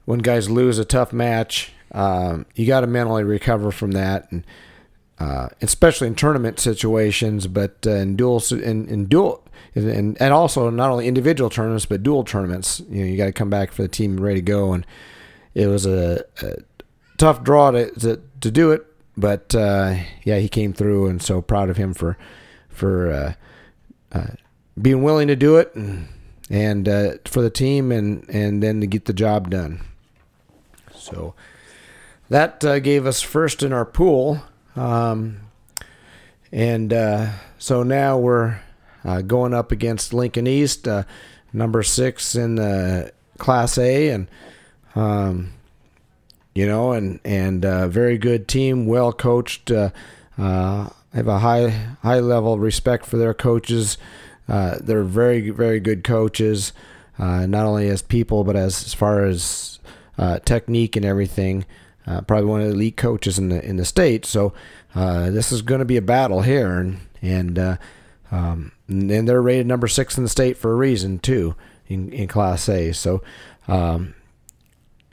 when 0.05 0.19
guys 0.19 0.49
lose 0.49 0.77
a 0.77 0.85
tough 0.85 1.13
match, 1.13 1.71
um, 1.91 2.45
you 2.55 2.67
got 2.67 2.81
to 2.81 2.87
mentally 2.87 3.23
recover 3.23 3.71
from 3.71 3.91
that, 3.91 4.31
and 4.31 4.45
uh, 5.19 5.49
especially 5.61 6.07
in 6.07 6.15
tournament 6.15 6.59
situations. 6.59 7.47
But 7.47 7.85
uh, 7.87 7.91
in 7.91 8.15
dual, 8.15 8.43
in, 8.51 8.87
in 8.87 9.05
dual, 9.05 9.43
and 9.75 10.19
and 10.21 10.33
also 10.33 10.69
not 10.69 10.89
only 10.89 11.07
individual 11.07 11.49
tournaments 11.49 11.85
but 11.85 12.03
dual 12.03 12.23
tournaments, 12.23 12.81
you 12.89 13.01
know, 13.01 13.05
you 13.05 13.17
got 13.17 13.25
to 13.25 13.31
come 13.31 13.49
back 13.49 13.71
for 13.71 13.81
the 13.81 13.87
team 13.87 14.19
ready 14.19 14.39
to 14.39 14.45
go. 14.45 14.73
And 14.73 14.85
it 15.53 15.67
was 15.67 15.85
a, 15.85 16.23
a 16.41 16.57
tough 17.17 17.43
draw 17.43 17.71
to, 17.71 17.91
to, 17.99 18.21
to 18.41 18.51
do 18.51 18.71
it, 18.71 18.85
but 19.17 19.53
uh, 19.55 19.95
yeah, 20.23 20.37
he 20.37 20.49
came 20.49 20.73
through, 20.73 21.07
and 21.07 21.21
so 21.21 21.41
proud 21.41 21.69
of 21.69 21.77
him 21.77 21.93
for 21.93 22.17
for 22.69 23.11
uh, 23.11 23.33
uh, 24.11 24.27
being 24.81 25.03
willing 25.03 25.27
to 25.27 25.35
do 25.35 25.57
it 25.57 25.75
and, 25.75 26.07
and 26.49 26.87
uh, 26.87 27.11
for 27.25 27.41
the 27.41 27.49
team 27.49 27.91
and, 27.91 28.27
and 28.29 28.63
then 28.63 28.79
to 28.81 28.87
get 28.87 29.05
the 29.05 29.13
job 29.13 29.49
done. 29.49 29.81
So 30.95 31.33
that 32.29 32.63
uh, 32.63 32.79
gave 32.79 33.05
us 33.05 33.21
first 33.21 33.63
in 33.63 33.73
our 33.73 33.85
pool. 33.85 34.41
Um, 34.75 35.41
and 36.51 36.93
uh, 36.93 37.31
so 37.57 37.83
now 37.83 38.17
we're 38.17 38.59
uh, 39.03 39.21
going 39.21 39.53
up 39.53 39.71
against 39.71 40.13
Lincoln 40.13 40.47
East, 40.47 40.87
uh, 40.87 41.03
number 41.53 41.83
six 41.83 42.35
in 42.35 42.55
the 42.55 43.11
Class 43.37 43.77
A. 43.77 44.09
And, 44.09 44.27
um, 44.95 45.53
you 46.53 46.65
know, 46.67 46.91
and, 46.91 47.19
and 47.23 47.65
uh, 47.65 47.87
very 47.87 48.17
good 48.17 48.47
team, 48.47 48.85
well 48.85 49.13
coached. 49.13 49.71
I 51.11 51.17
have 51.17 51.27
a 51.27 51.39
high 51.39 51.69
high 52.03 52.19
level 52.19 52.59
respect 52.59 53.05
for 53.05 53.17
their 53.17 53.33
coaches. 53.33 53.97
Uh, 54.47 54.77
they're 54.81 55.03
very, 55.03 55.49
very 55.49 55.79
good 55.79 56.03
coaches, 56.03 56.73
uh, 57.17 57.45
not 57.45 57.65
only 57.65 57.87
as 57.87 58.01
people, 58.01 58.43
but 58.43 58.55
as, 58.55 58.83
as 58.83 58.93
far 58.93 59.23
as 59.25 59.79
uh, 60.17 60.39
technique 60.39 60.95
and 60.95 61.05
everything. 61.05 61.65
Uh, 62.07 62.21
probably 62.21 62.49
one 62.49 62.61
of 62.61 62.67
the 62.67 62.73
elite 62.73 62.97
coaches 62.97 63.37
in 63.37 63.49
the 63.49 63.63
in 63.63 63.77
the 63.77 63.85
state. 63.85 64.25
So 64.25 64.53
uh, 64.95 65.29
this 65.29 65.51
is 65.51 65.61
going 65.61 65.79
to 65.79 65.85
be 65.85 65.97
a 65.97 66.01
battle 66.01 66.41
here, 66.41 66.77
and 66.77 66.99
and 67.21 67.77
um, 68.31 68.71
and 68.87 69.09
they're 69.09 69.41
rated 69.41 69.67
number 69.67 69.87
six 69.87 70.17
in 70.17 70.23
the 70.23 70.29
state 70.29 70.57
for 70.57 70.71
a 70.71 70.75
reason 70.75 71.19
too 71.19 71.55
in, 71.87 72.11
in 72.11 72.27
Class 72.27 72.67
A. 72.69 72.91
So 72.93 73.21
um, 73.67 74.15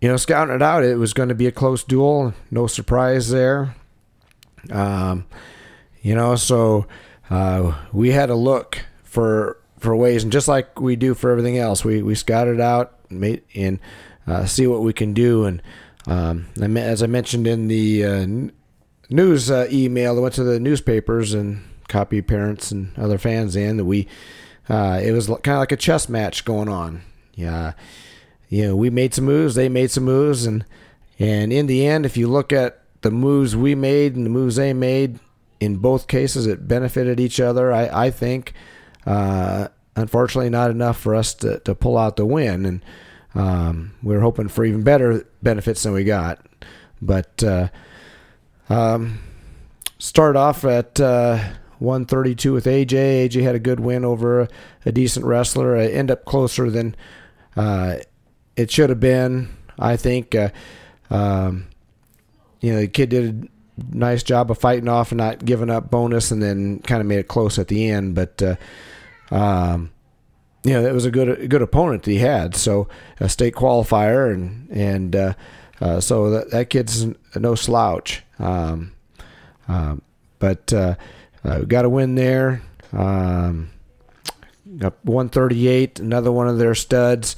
you 0.01 0.09
know, 0.09 0.17
scouting 0.17 0.55
it 0.55 0.63
out, 0.63 0.85
it 0.85 0.99
was 0.99 1.15
going 1.15 1.31
to 1.31 1.35
be 1.35 1.47
a 1.47 1.53
close 1.53 1.83
duel. 1.83 2.35
No 2.51 2.67
surprise 2.67 3.31
there. 3.31 3.75
Um, 4.71 5.27
you 6.03 6.15
know, 6.15 6.37
so 6.37 6.87
uh, 7.31 7.75
we 7.93 8.11
had 8.11 8.27
to 8.27 8.35
look 8.35 8.85
for 9.05 9.59
for 9.79 9.97
ways, 9.97 10.23
and 10.23 10.33
just 10.33 10.49
like 10.49 10.81
we 10.81 10.97
do 10.97 11.15
for 11.15 11.31
everything 11.31 11.59
else, 11.59 11.85
we 11.85 12.03
we 12.03 12.15
scouted 12.15 12.61
out 12.61 13.11
made, 13.11 13.43
and 13.55 13.79
uh, 14.27 14.45
see 14.45 14.67
what 14.67 14.83
we 14.83 14.93
can 14.93 15.15
do. 15.15 15.45
And 15.45 15.63
um, 16.07 16.47
as 16.61 17.03
I 17.03 17.07
mentioned 17.07 17.47
in 17.47 17.69
the 17.69 18.05
uh, 18.05 18.27
news 19.09 19.51
uh, 19.51 19.67
email, 19.71 20.17
I 20.17 20.21
went 20.21 20.35
to 20.35 20.45
the 20.45 20.61
newspapers 20.61 21.35
and 21.35 21.63
copied 21.89 22.27
parents 22.27 22.71
and 22.71 22.97
other 22.99 23.19
fans 23.19 23.57
in 23.57 23.77
that 23.77 23.85
we. 23.85 24.09
Uh, 24.69 25.01
it 25.03 25.13
was 25.13 25.27
kind 25.27 25.49
of 25.49 25.59
like 25.59 25.71
a 25.73 25.77
chess 25.77 26.09
match 26.09 26.45
going 26.45 26.69
on. 26.69 27.03
Yeah, 27.35 27.75
you 28.49 28.67
know, 28.67 28.77
we 28.77 28.91
made 28.91 29.15
some 29.15 29.25
moves, 29.25 29.55
they 29.55 29.69
made 29.69 29.91
some 29.91 30.05
moves, 30.05 30.45
and 30.45 30.65
and 31.19 31.53
in 31.53 31.67
the 31.67 31.87
end, 31.87 32.05
if 32.05 32.17
you 32.17 32.29
look 32.29 32.53
at 32.53 32.83
the 33.03 33.11
moves 33.11 33.55
we 33.55 33.75
made 33.75 34.17
and 34.17 34.27
the 34.27 34.31
moves 34.31 34.57
they 34.57 34.73
made, 34.73 35.21
in 35.61 35.77
both 35.77 36.09
cases, 36.09 36.47
it 36.47 36.67
benefited 36.67 37.21
each 37.21 37.41
other. 37.41 37.73
I, 37.73 38.07
I 38.07 38.11
think. 38.11 38.55
Uh, 39.07 39.69
unfortunately, 39.97 40.51
not 40.51 40.71
enough 40.71 40.99
for 40.99 41.15
us 41.15 41.35
to, 41.35 41.59
to 41.61 41.75
pull 41.75 41.97
out 41.97 42.17
the 42.17 42.27
win, 42.27 42.67
and 42.67 42.85
um, 43.35 43.95
we 44.03 44.15
were 44.15 44.21
hoping 44.21 44.49
for 44.49 44.65
even 44.65 44.83
better 44.83 45.27
benefits 45.43 45.83
than 45.83 45.93
we 45.93 46.05
got. 46.05 46.45
But 47.01 47.43
uh, 47.43 47.69
um, 48.69 49.21
start 49.99 50.37
off 50.37 50.65
at 50.65 51.01
uh, 51.01 51.43
132 51.79 52.53
with 52.53 52.65
AJ. 52.65 53.29
AJ 53.29 53.43
had 53.43 53.55
a 53.55 53.61
good 53.61 53.81
win 53.81 54.05
over 54.05 54.49
a, 54.85 54.93
decent 54.93 55.27
wrestler. 55.27 55.77
I 55.77 55.87
end 55.87 56.11
up 56.11 56.25
closer 56.25 56.71
than 56.71 56.97
uh, 57.57 57.97
it 58.57 58.71
should 58.71 58.91
have 58.91 59.01
been. 59.01 59.49
I 59.79 59.97
think. 59.97 60.35
Uh, 60.35 60.51
um, 61.11 61.67
you 62.61 62.73
know, 62.73 62.81
the 62.81 62.89
kid 62.89 63.11
did 63.11 63.49
a 63.79 63.97
nice 63.97 64.23
job 64.23 64.51
of 64.51 64.59
fighting 64.59 64.89
off 64.89 65.13
and 65.13 65.19
not 65.19 65.45
giving 65.45 65.71
up 65.71 65.91
bonus, 65.91 66.31
and 66.31 66.43
then 66.43 66.81
kind 66.81 67.01
of 67.01 67.07
made 67.07 67.19
it 67.19 67.29
close 67.29 67.59
at 67.59 67.69
the 67.69 67.89
end. 67.89 68.15
But 68.15 68.43
uh, 68.43 68.57
um, 69.31 69.91
you 70.65 70.73
know, 70.73 70.85
it 70.85 70.93
was 70.93 71.05
a 71.05 71.11
good 71.11 71.29
a 71.29 71.49
good 71.49 71.63
opponent 71.63 72.05
that 72.05 72.11
he 72.11 72.19
had. 72.19 72.57
So 72.57 72.89
a 73.21 73.29
state 73.29 73.55
qualifier, 73.55 74.33
and 74.33 74.69
and 74.71 75.15
uh, 75.15 75.35
uh, 75.81 76.01
so 76.01 76.31
that 76.31 76.51
that 76.51 76.71
kid's 76.71 77.07
no 77.35 77.55
slouch. 77.55 78.23
Um, 78.39 78.93
um, 79.69 80.03
but 80.39 80.73
uh, 81.47 81.51
uh 81.51 81.59
got 81.61 81.85
a 81.85 81.89
win 81.89 82.15
there. 82.15 82.63
Um, 82.93 83.71
138, 84.65 86.01
another 86.01 86.33
one 86.33 86.49
of 86.49 86.59
their 86.59 86.75
studs. 86.75 87.37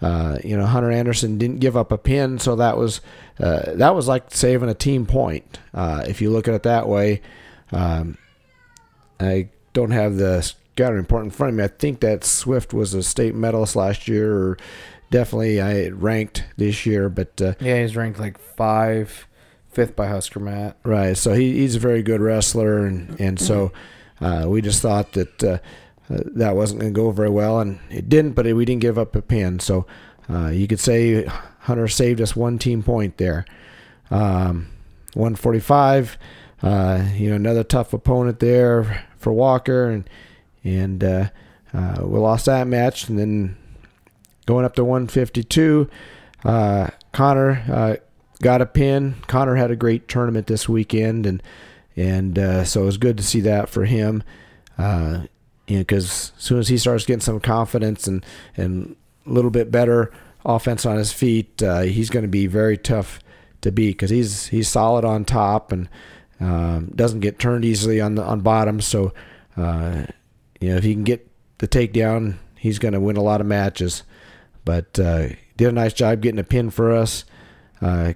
Uh, 0.00 0.38
you 0.44 0.56
know, 0.56 0.64
Hunter 0.64 0.92
Anderson 0.92 1.38
didn't 1.38 1.58
give 1.58 1.76
up 1.76 1.90
a 1.90 1.98
pin, 1.98 2.38
so 2.38 2.56
that 2.56 2.76
was 2.76 3.00
uh, 3.40 3.74
that 3.74 3.94
was 3.94 4.06
like 4.06 4.30
saving 4.30 4.68
a 4.68 4.74
team 4.74 5.06
point. 5.06 5.58
Uh, 5.74 6.04
if 6.06 6.20
you 6.20 6.30
look 6.30 6.46
at 6.46 6.54
it 6.54 6.62
that 6.62 6.88
way, 6.88 7.20
um, 7.72 8.16
I 9.18 9.48
don't 9.72 9.90
have 9.90 10.16
the 10.16 10.42
scouting 10.42 10.98
report 10.98 11.24
in 11.24 11.30
front 11.30 11.52
of 11.52 11.56
me. 11.56 11.64
I 11.64 11.68
think 11.68 12.00
that 12.00 12.24
Swift 12.24 12.72
was 12.72 12.94
a 12.94 13.02
state 13.02 13.34
medalist 13.34 13.74
last 13.74 14.06
year, 14.06 14.32
or 14.32 14.58
definitely 15.10 15.60
I 15.60 15.88
ranked 15.88 16.44
this 16.56 16.86
year. 16.86 17.08
But 17.08 17.40
uh, 17.42 17.54
yeah, 17.60 17.82
he's 17.82 17.96
ranked 17.96 18.20
like 18.20 18.38
five, 18.38 19.26
fifth 19.78 19.94
by 19.94 20.08
HuskerMat. 20.08 20.74
Right, 20.82 21.16
so 21.16 21.34
he, 21.34 21.58
he's 21.58 21.76
a 21.76 21.78
very 21.78 22.02
good 22.02 22.20
wrestler, 22.20 22.84
and 22.84 23.18
and 23.20 23.38
so 23.38 23.70
uh, 24.20 24.46
we 24.48 24.60
just 24.60 24.82
thought 24.82 25.12
that 25.12 25.44
uh, 25.44 25.58
uh, 26.10 26.22
that 26.34 26.56
wasn't 26.56 26.80
going 26.80 26.92
to 26.92 26.96
go 26.96 27.12
very 27.12 27.30
well, 27.30 27.60
and 27.60 27.78
it 27.88 28.08
didn't. 28.08 28.32
But 28.32 28.46
we 28.46 28.64
didn't 28.64 28.80
give 28.80 28.98
up 28.98 29.14
a 29.14 29.22
pin, 29.22 29.60
so 29.60 29.86
uh, 30.28 30.48
you 30.48 30.66
could 30.66 30.80
say 30.80 31.26
Hunter 31.60 31.86
saved 31.86 32.20
us 32.20 32.34
one 32.34 32.58
team 32.58 32.82
point 32.82 33.18
there. 33.18 33.44
Um, 34.10 34.66
145, 35.14 36.18
uh, 36.62 37.04
you 37.14 37.30
know, 37.30 37.36
another 37.36 37.62
tough 37.62 37.92
opponent 37.92 38.40
there 38.40 39.06
for 39.16 39.32
Walker, 39.32 39.88
and 39.90 40.10
and 40.64 41.04
uh, 41.04 41.28
we 42.00 42.18
lost 42.18 42.46
that 42.46 42.66
match, 42.66 43.08
and 43.08 43.16
then 43.16 43.56
going 44.44 44.64
up 44.64 44.74
to 44.74 44.82
152, 44.82 45.88
uh, 46.42 46.88
Connor 47.12 48.00
got 48.42 48.60
a 48.60 48.66
pin. 48.66 49.16
Connor 49.26 49.56
had 49.56 49.70
a 49.70 49.76
great 49.76 50.08
tournament 50.08 50.46
this 50.46 50.68
weekend, 50.68 51.26
and 51.26 51.42
and 51.96 52.66
so 52.66 52.82
it 52.82 52.86
was 52.86 52.98
good 52.98 53.16
to 53.16 53.22
see 53.22 53.40
that 53.40 53.68
for 53.68 53.84
him. 53.84 54.22
Uh, 54.78 55.22
you 55.66 55.76
know, 55.76 55.80
because 55.80 56.32
as 56.36 56.42
soon 56.42 56.58
as 56.58 56.68
he 56.68 56.78
starts 56.78 57.04
getting 57.04 57.20
some 57.20 57.40
confidence 57.40 58.06
and 58.06 58.24
and 58.56 58.96
a 59.26 59.30
little 59.30 59.50
bit 59.50 59.70
better 59.70 60.10
offense 60.44 60.86
on 60.86 60.96
his 60.96 61.12
feet, 61.12 61.62
uh, 61.62 61.80
he's 61.82 62.10
going 62.10 62.22
to 62.22 62.28
be 62.28 62.46
very 62.46 62.78
tough 62.78 63.20
to 63.60 63.70
beat 63.70 63.92
because 63.92 64.10
he's 64.10 64.46
he's 64.46 64.68
solid 64.68 65.04
on 65.04 65.24
top 65.24 65.72
and 65.72 65.88
um, 66.40 66.92
doesn't 66.94 67.20
get 67.20 67.38
turned 67.38 67.64
easily 67.64 68.00
on 68.00 68.14
the 68.14 68.22
on 68.22 68.40
bottom. 68.40 68.80
So 68.80 69.12
uh, 69.56 70.04
you 70.60 70.70
know 70.70 70.76
if 70.76 70.84
he 70.84 70.94
can 70.94 71.04
get 71.04 71.28
the 71.58 71.68
takedown, 71.68 72.36
he's 72.56 72.78
going 72.78 72.94
to 72.94 73.00
win 73.00 73.16
a 73.16 73.22
lot 73.22 73.40
of 73.40 73.46
matches. 73.46 74.04
But 74.64 74.98
uh, 74.98 75.28
did 75.56 75.68
a 75.68 75.72
nice 75.72 75.92
job 75.92 76.20
getting 76.22 76.38
a 76.38 76.44
pin 76.44 76.70
for 76.70 76.92
us. 76.92 77.24
Uh, 77.80 78.14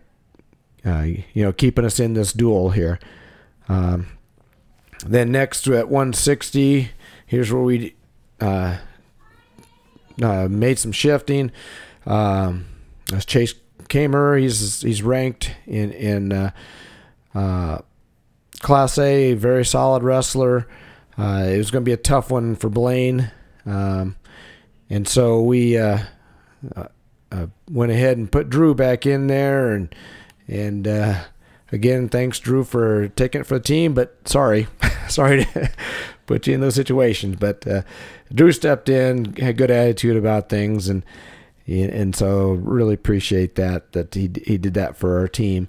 uh, 0.85 1.03
you 1.33 1.45
know, 1.45 1.53
keeping 1.53 1.85
us 1.85 2.01
in 2.01 2.15
this 2.15 2.33
duel 2.33 2.71
here. 2.71 2.99
Um, 3.69 4.07
then 5.07 5.33
next 5.33 5.67
at 5.69 5.89
160, 5.89 6.91
here's 7.27 7.53
where 7.53 7.63
we 7.63 7.95
uh, 8.41 8.79
uh, 10.23 10.49
made 10.49 10.79
some 10.79 10.93
shifting. 10.93 11.51
Um, 12.07 12.67
that's 13.09 13.25
Chase 13.25 13.55
Kamer. 13.85 14.41
He's 14.41 14.83
he's 14.83 15.03
ranked 15.03 15.55
in 15.67 15.93
in 15.93 16.33
uh, 16.33 16.51
uh 17.35 17.79
Class 18.61 18.99
A, 18.99 19.35
very 19.35 19.65
solid 19.65 20.03
wrestler. 20.03 20.69
Uh, 21.19 21.45
it 21.47 21.59
was 21.59 21.71
going 21.71 21.85
to 21.85 21.89
be 21.89 21.93
a 21.93 21.99
tough 21.99 22.31
one 22.31 22.55
for 22.55 22.69
Blaine, 22.71 23.31
um, 23.67 24.17
and 24.89 25.07
so 25.07 25.43
we 25.43 25.77
went 27.71 27.93
ahead 27.93 28.19
and 28.19 28.31
put 28.31 28.49
Drew 28.49 28.75
back 28.75 29.05
in 29.05 29.27
there, 29.27 29.73
and 29.73 29.95
and 30.53 30.87
again, 31.73 32.09
thanks 32.09 32.39
Drew 32.39 32.63
for 32.63 33.09
taking 33.09 33.41
it 33.41 33.45
for 33.45 33.59
the 33.59 33.65
team. 33.65 33.95
But 33.95 34.29
sorry, 34.29 34.69
sorry 35.09 35.47
to 35.47 35.71
put 36.27 36.47
you 36.47 36.55
in 36.55 36.61
those 36.61 36.75
situations. 36.75 37.37
But 37.37 37.67
uh, 37.67 37.83
Drew 38.33 38.53
stepped 38.53 38.89
in, 38.89 39.35
had 39.37 39.57
good 39.57 39.71
attitude 39.71 40.17
about 40.17 40.49
things, 40.49 40.89
and 40.89 41.05
and 41.67 42.15
so 42.15 42.53
really 42.53 42.95
appreciate 42.95 43.55
that 43.57 43.93
that 43.93 44.15
he 44.15 44.31
he 44.45 44.59
did 44.59 44.75
that 44.75 44.97
for 44.97 45.19
our 45.19 45.29
team. 45.29 45.69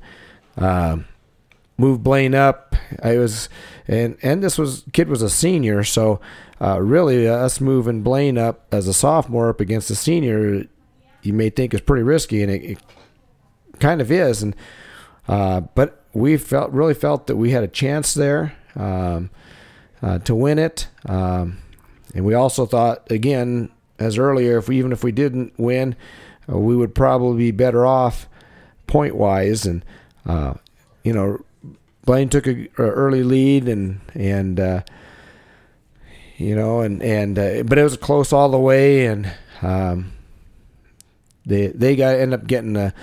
Um, 0.57 1.05
moved 1.77 2.03
Blaine 2.03 2.35
up. 2.35 2.75
I 3.01 3.17
was 3.17 3.49
and 3.87 4.17
and 4.21 4.43
this 4.43 4.57
was 4.57 4.83
kid 4.91 5.07
was 5.07 5.21
a 5.21 5.29
senior, 5.29 5.83
so 5.83 6.19
uh, 6.61 6.81
really 6.81 7.27
uh, 7.27 7.35
us 7.35 7.59
moving 7.61 8.03
Blaine 8.03 8.37
up 8.37 8.67
as 8.71 8.87
a 8.87 8.93
sophomore 8.93 9.49
up 9.49 9.59
against 9.59 9.89
a 9.89 9.95
senior, 9.95 10.65
you 11.21 11.33
may 11.33 11.49
think 11.49 11.73
is 11.73 11.81
pretty 11.81 12.03
risky, 12.03 12.41
and 12.43 12.51
it, 12.51 12.63
it 12.63 12.79
kind 13.79 14.01
of 14.01 14.11
is. 14.11 14.43
And 14.43 14.55
uh, 15.27 15.61
but 15.61 16.03
we 16.13 16.37
felt 16.37 16.71
really 16.71 16.93
felt 16.93 17.27
that 17.27 17.35
we 17.35 17.51
had 17.51 17.63
a 17.63 17.67
chance 17.67 18.13
there. 18.13 18.55
Um, 18.75 19.29
uh, 20.03 20.19
to 20.19 20.35
win 20.35 20.59
it. 20.59 20.87
Um, 21.07 21.59
and 22.13 22.25
we 22.25 22.33
also 22.33 22.65
thought, 22.65 23.09
again, 23.09 23.69
as 23.97 24.17
earlier, 24.17 24.57
if 24.57 24.67
we, 24.67 24.77
even 24.77 24.91
if 24.91 25.03
we 25.03 25.11
didn't 25.11 25.57
win, 25.57 25.95
uh, 26.51 26.57
we 26.57 26.75
would 26.75 26.93
probably 26.93 27.37
be 27.37 27.51
better 27.51 27.85
off 27.85 28.27
point 28.85 29.15
wise. 29.15 29.65
And 29.65 29.83
uh, 30.25 30.55
you 31.03 31.13
know, 31.13 31.43
Blaine 32.05 32.29
took 32.29 32.45
a, 32.45 32.67
a, 32.77 32.81
early 32.81 33.23
lead, 33.23 33.67
and 33.67 34.01
and 34.13 34.59
uh, 34.59 34.81
you 36.37 36.55
know, 36.55 36.81
and 36.81 37.01
and 37.01 37.39
uh, 37.39 37.63
but 37.63 37.77
it 37.77 37.83
was 37.83 37.95
close 37.95 38.33
all 38.33 38.49
the 38.49 38.59
way, 38.59 39.05
and 39.05 39.31
um, 39.61 40.11
they 41.45 41.67
they 41.67 41.95
got 41.95 42.15
end 42.15 42.33
up 42.33 42.45
getting 42.45 42.75
a, 42.75 42.93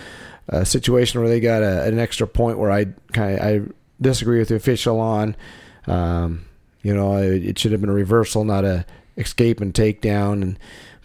a 0.51 0.67
situation 0.67 1.21
where 1.21 1.29
they 1.29 1.41
got 1.41 1.63
a, 1.63 1.85
an 1.85 1.99
extra 1.99 2.27
point 2.27 2.59
where 2.59 2.71
I 2.71 2.87
kind 3.13 3.39
of 3.39 3.41
I 3.41 3.73
disagree 4.01 4.39
with 4.39 4.49
the 4.49 4.57
official 4.57 5.01
on. 5.01 5.37
Um, 5.87 6.47
you 6.83 6.95
know, 6.95 7.17
it 7.17 7.59
should 7.59 7.73
have 7.73 7.81
been 7.81 7.91
a 7.91 7.95
reversal, 7.95 8.45
not 8.45 8.65
a 8.65 8.85
escape 9.17 9.61
and 9.61 9.73
takedown. 9.73 10.43
And 10.43 10.59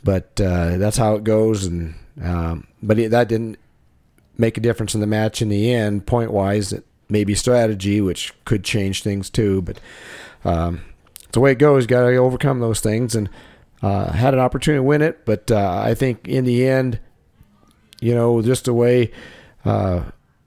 but 0.03 0.39
uh, 0.39 0.77
that's 0.77 0.97
how 0.97 1.15
it 1.15 1.23
goes. 1.23 1.65
And 1.65 1.95
um, 2.21 2.67
but 2.81 2.99
it, 2.99 3.11
that 3.11 3.29
didn't 3.29 3.57
make 4.37 4.57
a 4.57 4.61
difference 4.61 4.93
in 4.93 5.01
the 5.01 5.07
match 5.07 5.41
in 5.41 5.49
the 5.49 5.73
end, 5.73 6.05
point 6.05 6.31
wise. 6.31 6.73
It 6.73 6.85
maybe 7.07 7.35
strategy, 7.35 8.01
which 8.01 8.33
could 8.45 8.63
change 8.63 9.03
things 9.03 9.29
too. 9.29 9.61
But 9.61 9.79
um, 10.43 10.81
it's 11.15 11.31
the 11.31 11.39
way 11.39 11.51
it 11.51 11.59
goes. 11.59 11.85
Got 11.85 12.09
to 12.09 12.15
overcome 12.17 12.59
those 12.59 12.79
things. 12.79 13.15
And 13.15 13.29
uh, 13.81 14.11
had 14.11 14.33
an 14.33 14.39
opportunity 14.39 14.79
to 14.79 14.83
win 14.83 15.01
it, 15.01 15.25
but 15.25 15.51
uh, 15.51 15.81
I 15.85 15.93
think 15.93 16.27
in 16.27 16.45
the 16.45 16.67
end, 16.67 16.99
you 18.05 18.13
know, 18.13 18.41
just 18.41 18.65
the 18.65 18.73
way 18.73 19.11
uh, 19.65 20.03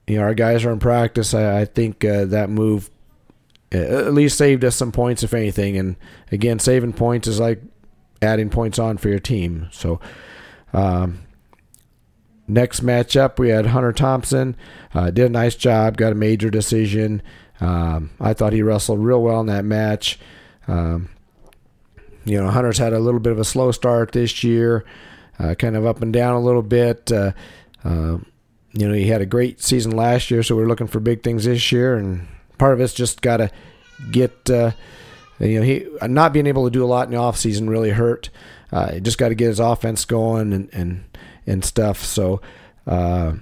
you 0.06 0.16
know 0.16 0.22
our 0.22 0.34
guys 0.34 0.64
are 0.64 0.72
in 0.72 0.78
practice, 0.78 1.34
I, 1.34 1.62
I 1.62 1.64
think 1.64 2.04
uh, 2.04 2.24
that 2.26 2.50
move 2.50 2.90
at 3.72 4.14
least 4.14 4.38
saved 4.38 4.64
us 4.64 4.76
some 4.76 4.92
points, 4.92 5.22
if 5.22 5.34
anything. 5.34 5.76
And 5.76 5.96
again, 6.30 6.58
saving 6.58 6.92
points 6.92 7.26
is 7.26 7.40
like 7.40 7.60
adding 8.22 8.48
points 8.48 8.78
on 8.78 8.96
for 8.96 9.08
your 9.08 9.18
team. 9.18 9.68
So, 9.72 10.00
um, 10.72 11.22
next 12.46 12.84
matchup, 12.84 13.38
we 13.38 13.48
had 13.48 13.66
Hunter 13.66 13.92
Thompson. 13.92 14.56
Uh, 14.94 15.10
did 15.10 15.26
a 15.26 15.30
nice 15.30 15.54
job, 15.54 15.96
got 15.96 16.12
a 16.12 16.16
major 16.16 16.50
decision. 16.50 17.22
Um, 17.60 18.10
I 18.20 18.34
thought 18.34 18.52
he 18.52 18.62
wrestled 18.62 19.00
real 19.00 19.20
well 19.20 19.40
in 19.40 19.46
that 19.46 19.64
match. 19.64 20.18
Um, 20.68 21.08
you 22.24 22.40
know, 22.40 22.50
Hunter's 22.50 22.78
had 22.78 22.92
a 22.92 23.00
little 23.00 23.20
bit 23.20 23.32
of 23.32 23.38
a 23.38 23.44
slow 23.44 23.72
start 23.72 24.12
this 24.12 24.44
year, 24.44 24.84
uh, 25.38 25.54
kind 25.54 25.76
of 25.76 25.86
up 25.86 26.02
and 26.02 26.12
down 26.12 26.34
a 26.34 26.40
little 26.40 26.62
bit. 26.62 27.10
Uh, 27.10 27.32
uh, 27.84 28.18
you 28.72 28.86
know, 28.86 28.94
he 28.94 29.08
had 29.08 29.20
a 29.20 29.26
great 29.26 29.62
season 29.62 29.92
last 29.92 30.30
year, 30.30 30.42
so 30.42 30.54
we're 30.56 30.66
looking 30.66 30.86
for 30.86 31.00
big 31.00 31.22
things 31.22 31.44
this 31.44 31.72
year, 31.72 31.96
and 31.96 32.26
part 32.58 32.74
of 32.74 32.80
it's 32.80 32.94
just 32.94 33.22
got 33.22 33.38
to 33.38 33.50
get. 34.10 34.50
Uh, 34.50 34.72
you 35.40 35.60
know, 35.60 35.64
he 35.64 35.86
not 36.08 36.32
being 36.32 36.46
able 36.46 36.64
to 36.64 36.70
do 36.70 36.84
a 36.84 36.86
lot 36.86 37.06
in 37.06 37.12
the 37.12 37.16
off 37.16 37.36
season 37.36 37.70
really 37.70 37.90
hurt. 37.90 38.28
Uh, 38.72 38.98
just 38.98 39.18
got 39.18 39.28
to 39.28 39.34
get 39.34 39.46
his 39.46 39.60
offense 39.60 40.04
going 40.04 40.52
and 40.52 40.68
and 40.72 41.04
and 41.46 41.64
stuff. 41.64 42.04
So 42.04 42.40
uh, 42.86 43.34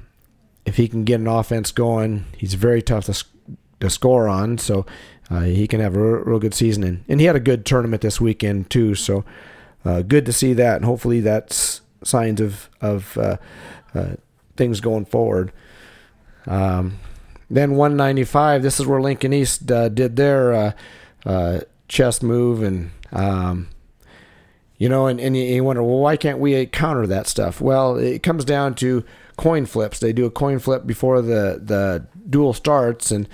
if 0.65 0.77
he 0.77 0.89
can 0.89 1.05
get 1.05 1.21
an 1.21 1.27
offense 1.27 1.73
going, 1.73 2.27
he's 2.37 2.55
very 2.55 2.83
tough 2.83 3.07
to 3.07 3.25
to 3.81 3.91
score 3.91 4.29
on. 4.29 4.59
So 4.59 4.87
uh, 5.31 5.41
he 5.41 5.67
can 5.67 5.81
have 5.81 5.97
a 5.97 6.01
real, 6.01 6.25
real, 6.25 6.39
good 6.39 6.55
season. 6.55 6.85
And, 6.85 7.05
and 7.09 7.21
he 7.21 7.27
had 7.27 7.37
a 7.37 7.41
good 7.41 7.67
tournament 7.67 8.03
this 8.03 8.21
weekend 8.21 8.71
too. 8.71 8.95
So 8.95 9.25
uh, 9.85 10.03
good 10.03 10.27
to 10.27 10.33
see 10.33 10.53
that, 10.55 10.77
and 10.77 10.85
hopefully 10.85 11.21
that's 11.21 11.81
signs 12.05 12.41
of 12.41 12.69
of 12.81 13.17
uh, 13.19 13.37
uh, 13.95 14.15
things 14.57 14.81
going 14.81 15.05
forward. 15.05 15.53
Um, 16.47 16.99
then 17.49 17.77
195. 17.77 18.63
This 18.63 18.81
is 18.81 18.87
where 18.87 19.01
Lincoln 19.01 19.33
East 19.33 19.67
did 19.67 20.17
their 20.17 20.75
chest 21.89 22.23
move 22.23 22.63
and 22.63 22.91
um, 23.13 23.69
you 24.79 24.89
know 24.89 25.07
and, 25.07 25.21
and 25.21 25.37
you 25.37 25.63
wonder 25.63 25.83
well 25.83 25.99
why 25.99 26.17
can't 26.17 26.39
we 26.39 26.67
counter 26.67 27.07
that 27.07 27.27
stuff 27.27 27.61
well 27.61 27.97
it 27.97 28.23
comes 28.23 28.45
down 28.45 28.75
to 28.75 29.05
coin 29.37 29.67
flips 29.67 29.99
they 30.01 30.13
do 30.13 30.25
a 30.25 30.31
coin 30.31 30.59
flip 30.59 30.87
before 30.87 31.23
the 31.23 31.61
the 31.63 32.05
duel 32.29 32.53
starts 32.53 33.11
and 33.11 33.29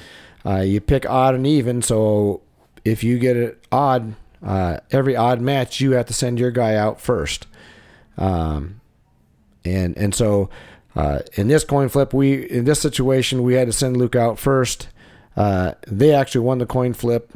uh, 0.45 0.61
you 0.61 0.81
pick 0.81 1.09
odd 1.09 1.35
and 1.35 1.47
even 1.47 1.81
so 1.81 2.41
if 2.85 3.03
you 3.03 3.19
get 3.19 3.37
it 3.37 3.65
odd 3.73 4.15
uh, 4.45 4.79
every 4.91 5.17
odd 5.17 5.41
match 5.41 5.81
you 5.81 5.93
have 5.93 6.07
to 6.07 6.13
send 6.13 6.39
your 6.39 6.51
guy 6.51 6.75
out 6.75 7.01
first 7.01 7.47
um, 8.19 8.81
and 9.65 9.97
and 9.97 10.15
so 10.15 10.51
uh, 10.95 11.21
in 11.35 11.49
this 11.49 11.65
coin 11.65 11.89
flip 11.89 12.13
we 12.13 12.49
in 12.51 12.65
this 12.65 12.81
situation 12.81 13.43
we 13.43 13.55
had 13.55 13.67
to 13.67 13.73
send 13.73 13.97
luke 13.97 14.17
out 14.17 14.39
first 14.39 14.89
uh, 15.37 15.73
they 15.87 16.13
actually 16.13 16.41
won 16.41 16.59
the 16.59 16.67
coin 16.67 16.93
flip 16.93 17.33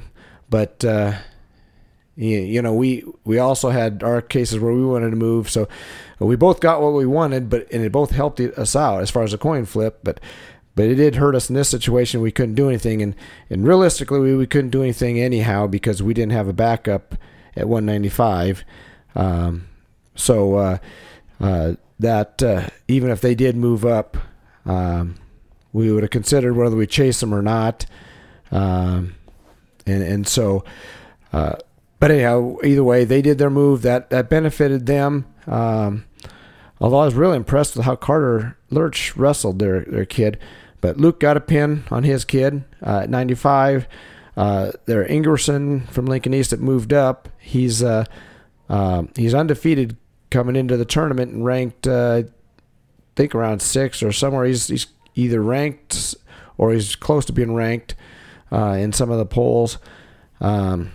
but 0.48 0.84
uh, 0.84 1.14
you, 2.16 2.38
you 2.38 2.62
know, 2.62 2.72
we 2.72 3.04
we 3.24 3.38
also 3.38 3.70
had 3.70 4.02
our 4.02 4.22
cases 4.22 4.58
where 4.58 4.72
we 4.72 4.84
wanted 4.84 5.10
to 5.10 5.16
move, 5.16 5.50
so 5.50 5.68
we 6.18 6.34
both 6.34 6.60
got 6.60 6.80
what 6.80 6.94
we 6.94 7.06
wanted, 7.06 7.50
but 7.50 7.70
and 7.70 7.84
it 7.84 7.92
both 7.92 8.10
helped 8.10 8.40
us 8.40 8.74
out 8.74 9.02
as 9.02 9.10
far 9.10 9.22
as 9.22 9.32
a 9.32 9.38
coin 9.38 9.64
flip, 9.64 10.00
but. 10.02 10.20
But 10.74 10.88
it 10.88 10.96
did 10.96 11.14
hurt 11.14 11.34
us 11.34 11.48
in 11.48 11.54
this 11.54 11.70
situation. 11.70 12.20
We 12.20 12.30
couldn't 12.30 12.54
do 12.54 12.68
anything, 12.68 13.00
and, 13.00 13.14
and 13.48 13.66
realistically, 13.66 14.20
we, 14.20 14.36
we 14.36 14.46
couldn't 14.46 14.68
do 14.68 14.82
anything 14.82 15.18
anyhow 15.18 15.66
because 15.66 16.02
we 16.02 16.12
didn't 16.12 16.32
have 16.32 16.48
a 16.48 16.52
backup 16.52 17.14
at 17.56 17.66
195. 17.66 18.62
Um, 19.14 19.68
so 20.16 20.54
uh, 20.56 20.78
uh, 21.40 21.74
that 21.98 22.42
uh, 22.42 22.68
even 22.88 23.10
if 23.10 23.20
they 23.20 23.34
did 23.34 23.56
move 23.56 23.84
up, 23.84 24.16
um, 24.64 25.16
we 25.72 25.92
would 25.92 26.02
have 26.02 26.10
considered 26.10 26.56
whether 26.56 26.76
we 26.76 26.86
chase 26.86 27.20
them 27.20 27.34
or 27.34 27.42
not. 27.42 27.86
Um, 28.50 29.14
and 29.86 30.02
and 30.02 30.26
so, 30.26 30.64
but 31.32 32.10
anyhow, 32.10 32.56
either 32.64 32.84
way, 32.84 33.04
they 33.04 33.22
did 33.22 33.38
their 33.38 33.50
move 33.50 33.82
that 33.82 34.10
that 34.10 34.28
benefited 34.28 34.86
them. 34.86 35.26
Um, 35.46 36.04
although 36.80 36.98
I 36.98 37.04
was 37.04 37.14
really 37.14 37.36
impressed 37.36 37.76
with 37.76 37.84
how 37.84 37.96
Carter 37.96 38.58
Lurch 38.70 39.16
wrestled 39.16 39.58
their 39.58 39.80
their 39.80 40.04
kid, 40.04 40.38
but 40.80 40.98
Luke 40.98 41.20
got 41.20 41.36
a 41.36 41.40
pin 41.40 41.84
on 41.90 42.04
his 42.04 42.24
kid 42.24 42.64
uh, 42.84 43.00
at 43.04 43.10
95. 43.10 43.88
Uh, 44.36 44.72
there, 44.84 45.04
Ingerson 45.04 45.88
from 45.88 46.06
Lincoln 46.06 46.34
East 46.34 46.50
that 46.50 46.60
moved 46.60 46.92
up. 46.92 47.28
He's 47.38 47.82
uh, 47.82 48.04
uh, 48.68 49.04
he's 49.16 49.34
undefeated 49.34 49.96
coming 50.30 50.56
into 50.56 50.76
the 50.76 50.84
tournament 50.84 51.32
and 51.32 51.44
ranked, 51.44 51.86
uh, 51.86 52.22
I 52.24 52.30
think 53.14 53.34
around 53.34 53.62
six 53.62 54.02
or 54.02 54.12
somewhere. 54.12 54.44
He's 54.44 54.68
he's 54.68 54.86
either 55.14 55.42
ranked 55.42 56.14
or 56.58 56.72
he's 56.72 56.96
close 56.96 57.24
to 57.26 57.32
being 57.32 57.54
ranked 57.54 57.94
uh, 58.52 58.76
in 58.78 58.92
some 58.92 59.10
of 59.10 59.18
the 59.18 59.26
polls. 59.26 59.78
Um, 60.40 60.92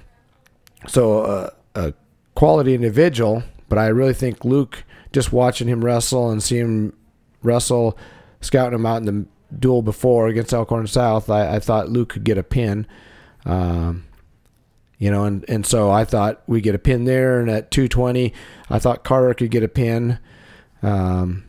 so 0.87 1.21
uh, 1.21 1.49
a 1.75 1.93
quality 2.35 2.73
individual, 2.73 3.43
but 3.69 3.77
I 3.77 3.87
really 3.87 4.13
think 4.13 4.43
Luke, 4.45 4.83
just 5.11 5.31
watching 5.31 5.67
him 5.67 5.83
wrestle 5.83 6.29
and 6.29 6.41
seeing 6.41 6.65
him 6.65 6.97
wrestle, 7.43 7.97
scouting 8.41 8.79
him 8.79 8.85
out 8.85 8.97
in 8.97 9.05
the 9.05 9.25
duel 9.57 9.81
before 9.81 10.27
against 10.27 10.53
Elkhorn 10.53 10.87
South, 10.87 11.29
I, 11.29 11.55
I 11.55 11.59
thought 11.59 11.89
Luke 11.89 12.09
could 12.09 12.23
get 12.23 12.37
a 12.37 12.43
pin. 12.43 12.87
Um, 13.45 14.05
you 15.01 15.09
know, 15.09 15.25
and, 15.25 15.43
and 15.49 15.65
so 15.65 15.89
I 15.89 16.05
thought 16.05 16.43
we 16.45 16.61
get 16.61 16.75
a 16.75 16.79
pin 16.79 17.05
there, 17.05 17.39
and 17.39 17.49
at 17.49 17.71
220, 17.71 18.31
I 18.69 18.77
thought 18.77 19.03
Carter 19.03 19.33
could 19.33 19.49
get 19.49 19.63
a 19.63 19.67
pin. 19.67 20.19
Um, 20.83 21.45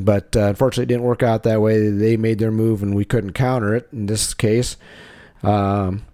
but 0.00 0.34
uh, 0.34 0.44
unfortunately, 0.46 0.84
it 0.84 0.86
didn't 0.86 1.02
work 1.04 1.22
out 1.22 1.42
that 1.42 1.60
way. 1.60 1.90
They 1.90 2.16
made 2.16 2.38
their 2.38 2.50
move, 2.50 2.82
and 2.82 2.94
we 2.94 3.04
couldn't 3.04 3.34
counter 3.34 3.74
it 3.74 3.90
in 3.92 4.06
this 4.06 4.32
case. 4.32 4.78
Um, 5.42 6.06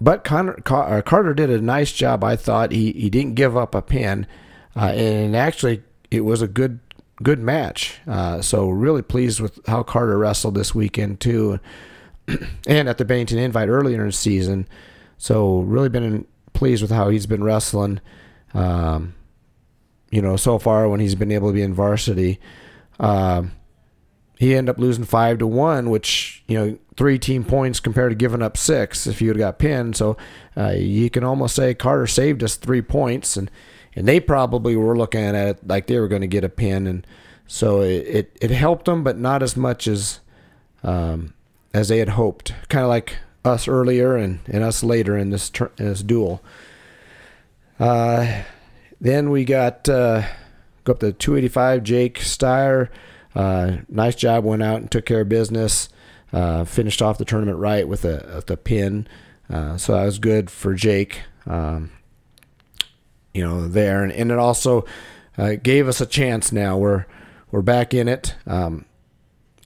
but 0.00 0.22
Connor, 0.22 0.56
uh, 0.64 1.02
Carter 1.02 1.34
did 1.34 1.50
a 1.50 1.60
nice 1.60 1.90
job. 1.90 2.22
I 2.22 2.36
thought 2.36 2.70
he, 2.70 2.92
he 2.92 3.10
didn't 3.10 3.34
give 3.34 3.56
up 3.56 3.74
a 3.74 3.82
pin, 3.82 4.28
uh, 4.76 4.92
and 4.94 5.34
actually 5.34 5.82
it 6.12 6.20
was 6.20 6.42
a 6.42 6.48
good 6.48 6.78
good 7.24 7.40
match. 7.40 7.98
Uh, 8.06 8.40
so 8.40 8.68
really 8.68 9.02
pleased 9.02 9.40
with 9.40 9.58
how 9.66 9.82
Carter 9.82 10.16
wrestled 10.16 10.54
this 10.54 10.76
weekend 10.76 11.18
too, 11.18 11.58
and 12.68 12.88
at 12.88 12.98
the 12.98 13.04
Bennington 13.04 13.38
Invite 13.38 13.68
earlier 13.68 14.02
in 14.02 14.06
the 14.06 14.12
season. 14.12 14.68
So 15.24 15.60
really 15.60 15.88
been 15.88 16.26
pleased 16.52 16.82
with 16.82 16.90
how 16.90 17.08
he's 17.08 17.24
been 17.24 17.42
wrestling. 17.42 18.02
Um, 18.52 19.14
you 20.10 20.20
know, 20.20 20.36
so 20.36 20.58
far 20.58 20.86
when 20.86 21.00
he's 21.00 21.14
been 21.14 21.32
able 21.32 21.48
to 21.48 21.54
be 21.54 21.62
in 21.62 21.72
varsity. 21.72 22.38
Um, 23.00 23.52
he 24.38 24.54
ended 24.54 24.74
up 24.74 24.78
losing 24.78 25.04
five 25.04 25.38
to 25.38 25.46
one, 25.46 25.88
which 25.88 26.44
you 26.46 26.58
know 26.58 26.78
three 26.98 27.18
team 27.18 27.42
points 27.42 27.80
compared 27.80 28.10
to 28.10 28.14
giving 28.14 28.42
up 28.42 28.58
six 28.58 29.06
if 29.06 29.22
you 29.22 29.28
would 29.28 29.38
got 29.38 29.58
pinned. 29.58 29.96
So 29.96 30.18
uh, 30.58 30.74
you 30.76 31.08
can 31.08 31.24
almost 31.24 31.56
say 31.56 31.72
Carter 31.72 32.06
saved 32.06 32.44
us 32.44 32.56
three 32.56 32.82
points, 32.82 33.34
and 33.38 33.50
and 33.96 34.06
they 34.06 34.20
probably 34.20 34.76
were 34.76 34.94
looking 34.94 35.22
at 35.22 35.34
it 35.34 35.66
like 35.66 35.86
they 35.86 35.98
were 35.98 36.08
going 36.08 36.20
to 36.20 36.28
get 36.28 36.44
a 36.44 36.50
pin, 36.50 36.86
and 36.86 37.06
so 37.46 37.80
it, 37.80 38.06
it, 38.06 38.38
it 38.42 38.50
helped 38.50 38.84
them, 38.84 39.02
but 39.02 39.16
not 39.16 39.42
as 39.42 39.56
much 39.56 39.88
as 39.88 40.20
um, 40.82 41.32
as 41.72 41.88
they 41.88 41.96
had 41.96 42.10
hoped. 42.10 42.52
Kind 42.68 42.82
of 42.82 42.90
like 42.90 43.16
us 43.44 43.68
earlier 43.68 44.16
and, 44.16 44.40
and 44.46 44.62
us 44.62 44.82
later 44.82 45.16
in 45.16 45.30
this 45.30 45.50
in 45.78 45.86
this 45.86 46.02
duel. 46.02 46.42
Uh, 47.78 48.42
then 49.00 49.30
we 49.30 49.44
got 49.44 49.88
uh, 49.88 50.22
go 50.84 50.92
up 50.92 51.00
to 51.00 51.12
285. 51.12 51.82
Jake 51.82 52.18
Steyer 52.18 52.88
uh, 53.34 53.78
nice 53.88 54.14
job, 54.14 54.44
went 54.44 54.62
out 54.62 54.80
and 54.80 54.90
took 54.90 55.04
care 55.04 55.22
of 55.22 55.28
business. 55.28 55.88
Uh, 56.32 56.64
finished 56.64 57.00
off 57.00 57.18
the 57.18 57.24
tournament 57.24 57.58
right 57.58 57.86
with 57.86 58.04
a, 58.04 58.42
a 58.48 58.56
pin. 58.56 59.06
Uh, 59.48 59.76
so 59.76 59.92
that 59.94 60.04
was 60.04 60.18
good 60.18 60.50
for 60.50 60.74
Jake, 60.74 61.20
um, 61.46 61.92
you 63.32 63.44
know, 63.44 63.68
there. 63.68 64.02
And, 64.02 64.10
and 64.12 64.32
it 64.32 64.38
also 64.38 64.84
uh, 65.38 65.54
gave 65.62 65.86
us 65.86 66.00
a 66.00 66.06
chance 66.06 66.50
now. 66.50 66.76
We're, 66.76 67.06
we're 67.52 67.62
back 67.62 67.94
in 67.94 68.08
it 68.08 68.34
um, 68.48 68.84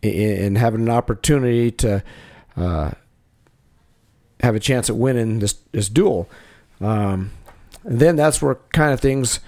and 0.03 0.59
having 0.59 0.83
an 0.83 0.91
opportunity 0.91 1.71
to 1.71 2.03
have 4.41 4.55
a 4.55 4.61
chance 4.61 4.89
at 4.89 4.97
winning 4.97 5.39
this, 5.39 5.55
this 5.73 5.89
duel. 5.89 6.29
Um, 6.81 7.33
then 7.85 8.17
that's 8.17 8.41
where 8.41 8.57
kind 8.73 8.93
of 8.93 9.01
things, 9.01 9.41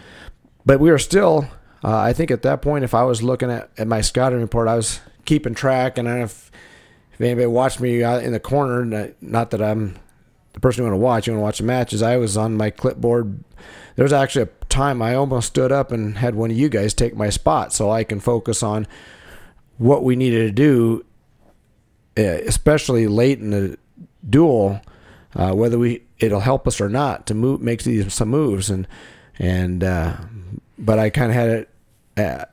but 0.65 0.81
we 0.81 0.91
are 0.91 0.99
still 0.99 1.49
uh, 1.83 1.97
I 1.97 2.13
think 2.13 2.31
at 2.31 2.43
that 2.43 2.61
point, 2.63 2.85
if 2.85 2.95
I 2.95 3.05
was 3.05 3.23
looking 3.23 3.51
at, 3.51 3.71
at 3.79 3.87
my 3.87 4.01
scouting 4.01 4.41
report, 4.41 4.69
I 4.69 4.77
was 4.77 5.01
keeping 5.25 5.55
track, 5.55 5.97
and 5.97 6.07
if, 6.07 6.51
if 7.13 7.21
anybody 7.21 7.47
watched 7.47 7.81
me 7.81 8.03
in 8.03 8.33
the 8.33 8.41
corner, 8.41 9.15
not 9.21 9.51
that 9.51 9.63
I'm 9.63 9.97
the 10.53 10.61
person 10.61 10.83
you 10.83 10.91
want 10.91 11.01
to 11.01 11.05
watch, 11.05 11.27
you 11.27 11.33
want 11.33 11.41
to 11.41 11.45
watch 11.45 11.59
the 11.59 11.65
matches, 11.65 12.03
I 12.03 12.17
was 12.17 12.37
on 12.37 12.57
my 12.57 12.71
clipboard. 12.71 13.45
There 13.97 14.03
was 14.03 14.13
actually 14.13 14.43
a 14.43 14.65
time 14.69 15.01
I 15.01 15.15
almost 15.15 15.49
stood 15.49 15.73
up 15.73 15.93
and 15.93 16.19
had 16.19 16.35
one 16.35 16.51
of 16.51 16.57
you 16.57 16.69
guys 16.69 16.93
take 16.93 17.17
my 17.17 17.31
spot 17.31 17.73
so 17.73 17.91
I 17.91 18.05
can 18.05 18.21
focus 18.21 18.63
on 18.63 18.87
what 19.79 20.03
we 20.03 20.17
needed 20.17 20.47
to 20.47 20.53
do, 20.53 21.05
eh, 22.17 22.41
especially 22.47 23.07
late 23.07 23.39
in 23.39 23.51
the 23.51 23.79
duel, 24.29 24.81
uh, 25.35 25.53
whether 25.53 25.79
we 25.79 26.03
it'll 26.19 26.41
help 26.41 26.67
us 26.67 26.81
or 26.81 26.89
not 26.89 27.27
to 27.27 27.35
move, 27.35 27.61
make 27.61 27.83
these 27.83 28.13
some 28.13 28.29
moves. 28.29 28.71
And 28.71 28.87
and 29.39 29.83
uh, 29.85 30.17
but 30.79 30.99
I 30.99 31.11
kind 31.11 31.31
of 31.31 31.35
had 31.35 31.49
it 31.51 31.69
uh, 32.17 32.45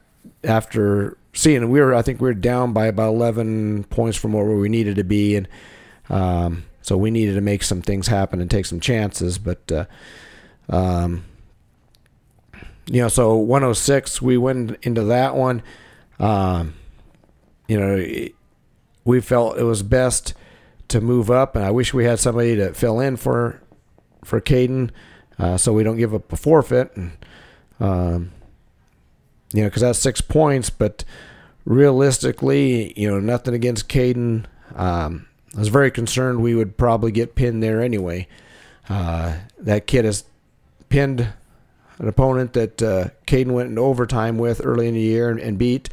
after 0.43 1.17
seeing 1.33 1.69
we 1.69 1.79
were 1.79 1.93
I 1.93 2.01
think 2.01 2.21
we 2.21 2.29
were 2.29 2.33
down 2.33 2.73
by 2.73 2.87
about 2.87 3.09
11 3.13 3.85
points 3.85 4.17
from 4.17 4.33
where 4.33 4.45
we 4.45 4.69
needed 4.69 4.95
to 4.95 5.03
be. 5.03 5.35
And 5.35 5.47
um, 6.09 6.65
so 6.81 6.97
we 6.97 7.11
needed 7.11 7.35
to 7.35 7.41
make 7.41 7.63
some 7.63 7.81
things 7.81 8.07
happen 8.07 8.41
and 8.41 8.49
take 8.49 8.65
some 8.65 8.79
chances. 8.79 9.37
But 9.37 9.71
uh, 9.71 9.85
um, 10.69 11.25
you 12.85 13.01
know 13.01 13.09
so 13.09 13.35
106 13.35 14.21
we 14.21 14.37
went 14.37 14.77
into 14.83 15.03
that 15.03 15.35
one. 15.35 15.61
Um, 16.19 16.73
you 17.67 17.79
know, 17.79 18.29
we 19.03 19.21
felt 19.21 19.57
it 19.57 19.63
was 19.63 19.83
best 19.83 20.33
to 20.87 21.01
move 21.01 21.29
up, 21.29 21.55
and 21.55 21.65
I 21.65 21.71
wish 21.71 21.93
we 21.93 22.05
had 22.05 22.19
somebody 22.19 22.55
to 22.55 22.73
fill 22.73 22.99
in 22.99 23.17
for 23.17 23.61
for 24.23 24.41
Caden, 24.41 24.91
uh, 25.39 25.57
so 25.57 25.73
we 25.73 25.83
don't 25.83 25.97
give 25.97 26.13
up 26.13 26.31
a 26.31 26.37
forfeit. 26.37 26.95
And, 26.95 27.11
um, 27.79 28.31
you 29.53 29.61
know, 29.61 29.69
because 29.69 29.81
that's 29.81 29.99
six 29.99 30.19
points, 30.21 30.69
but 30.69 31.05
realistically, 31.65 32.93
you 32.99 33.09
know, 33.09 33.19
nothing 33.19 33.53
against 33.53 33.87
Caden. 33.87 34.45
Um, 34.75 35.27
I 35.55 35.59
was 35.59 35.69
very 35.69 35.91
concerned 35.91 36.41
we 36.41 36.55
would 36.55 36.77
probably 36.77 37.11
get 37.11 37.35
pinned 37.35 37.63
there 37.63 37.81
anyway. 37.81 38.27
Uh, 38.89 39.37
that 39.59 39.87
kid 39.87 40.05
has 40.05 40.23
pinned 40.89 41.27
an 41.99 42.07
opponent 42.07 42.53
that 42.53 42.81
uh, 42.81 43.09
Caden 43.25 43.51
went 43.51 43.69
into 43.69 43.81
overtime 43.81 44.37
with 44.37 44.61
early 44.63 44.87
in 44.87 44.93
the 44.93 44.99
year 44.99 45.29
and, 45.29 45.39
and 45.39 45.57
beat, 45.57 45.89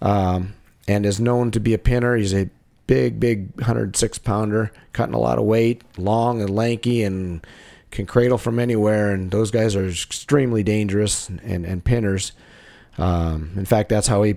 um, 0.00 0.54
and 0.88 1.04
is 1.04 1.20
known 1.20 1.50
to 1.50 1.60
be 1.60 1.74
a 1.74 1.78
pinner. 1.78 2.16
He's 2.16 2.34
a 2.34 2.48
big, 2.86 3.18
big 3.20 3.54
106 3.56 4.18
pounder, 4.18 4.72
cutting 4.92 5.14
a 5.14 5.18
lot 5.18 5.38
of 5.38 5.44
weight, 5.44 5.82
long 5.98 6.40
and 6.40 6.50
lanky, 6.50 7.02
and 7.02 7.46
can 7.90 8.06
cradle 8.06 8.38
from 8.38 8.58
anywhere. 8.58 9.12
And 9.12 9.30
those 9.30 9.50
guys 9.50 9.76
are 9.76 9.88
extremely 9.88 10.62
dangerous 10.62 11.28
and, 11.28 11.64
and 11.64 11.84
pinners. 11.84 12.32
Um, 12.98 13.52
in 13.56 13.64
fact, 13.64 13.88
that's 13.88 14.08
how 14.08 14.22
he 14.22 14.36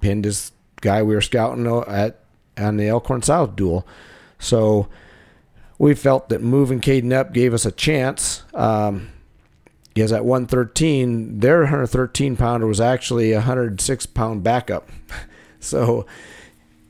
pinned 0.00 0.24
his 0.24 0.52
guy 0.80 1.02
we 1.02 1.14
were 1.14 1.20
scouting 1.20 1.66
at 1.88 2.20
on 2.58 2.76
the 2.76 2.88
Elkhorn 2.88 3.22
South 3.22 3.56
duel. 3.56 3.86
So 4.38 4.88
we 5.78 5.94
felt 5.94 6.28
that 6.28 6.42
moving 6.42 6.80
Caden 6.80 7.12
up 7.12 7.32
gave 7.32 7.52
us 7.54 7.64
a 7.66 7.72
chance. 7.72 8.44
Um, 8.54 9.10
because 9.96 10.12
at 10.12 10.26
113, 10.26 11.40
their 11.40 11.60
113 11.60 12.36
pounder 12.36 12.66
was 12.66 12.82
actually 12.82 13.32
a 13.32 13.36
106 13.36 14.04
pound 14.04 14.42
backup. 14.42 14.90
so, 15.60 16.04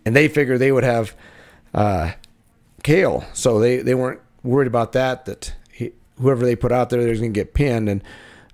and 0.07 0.17
they 0.17 0.29
figured 0.29 0.61
they 0.61 0.73
would 0.73 0.85
have 0.85 1.15
uh, 1.75 2.13
Kale. 2.83 3.25
So 3.35 3.59
they, 3.59 3.79
they 3.79 3.95
weren't 3.95 4.21
worried 4.43 4.69
about 4.69 4.93
that, 4.93 5.27
that 5.27 5.53
he, 5.71 5.93
whoever 6.19 6.47
they 6.47 6.57
put 6.57 6.73
out 6.73 6.89
there, 6.89 7.03
they're 7.03 7.17
going 7.17 7.35
to 7.35 7.39
get 7.39 7.53
pinned. 7.53 7.89
And 7.89 8.05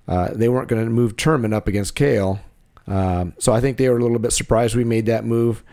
uh, 0.07 0.29
they 0.33 0.49
weren't 0.49 0.67
going 0.67 0.83
to 0.83 0.89
move 0.89 1.15
Turman 1.15 1.53
up 1.53 1.67
against 1.67 1.95
Kale. 1.95 2.41
Um, 2.87 3.33
so 3.37 3.53
I 3.53 3.61
think 3.61 3.77
they 3.77 3.87
were 3.87 3.97
a 3.97 4.01
little 4.01 4.19
bit 4.19 4.33
surprised 4.33 4.75
we 4.75 4.83
made 4.83 5.05
that 5.05 5.23
move. 5.23 5.63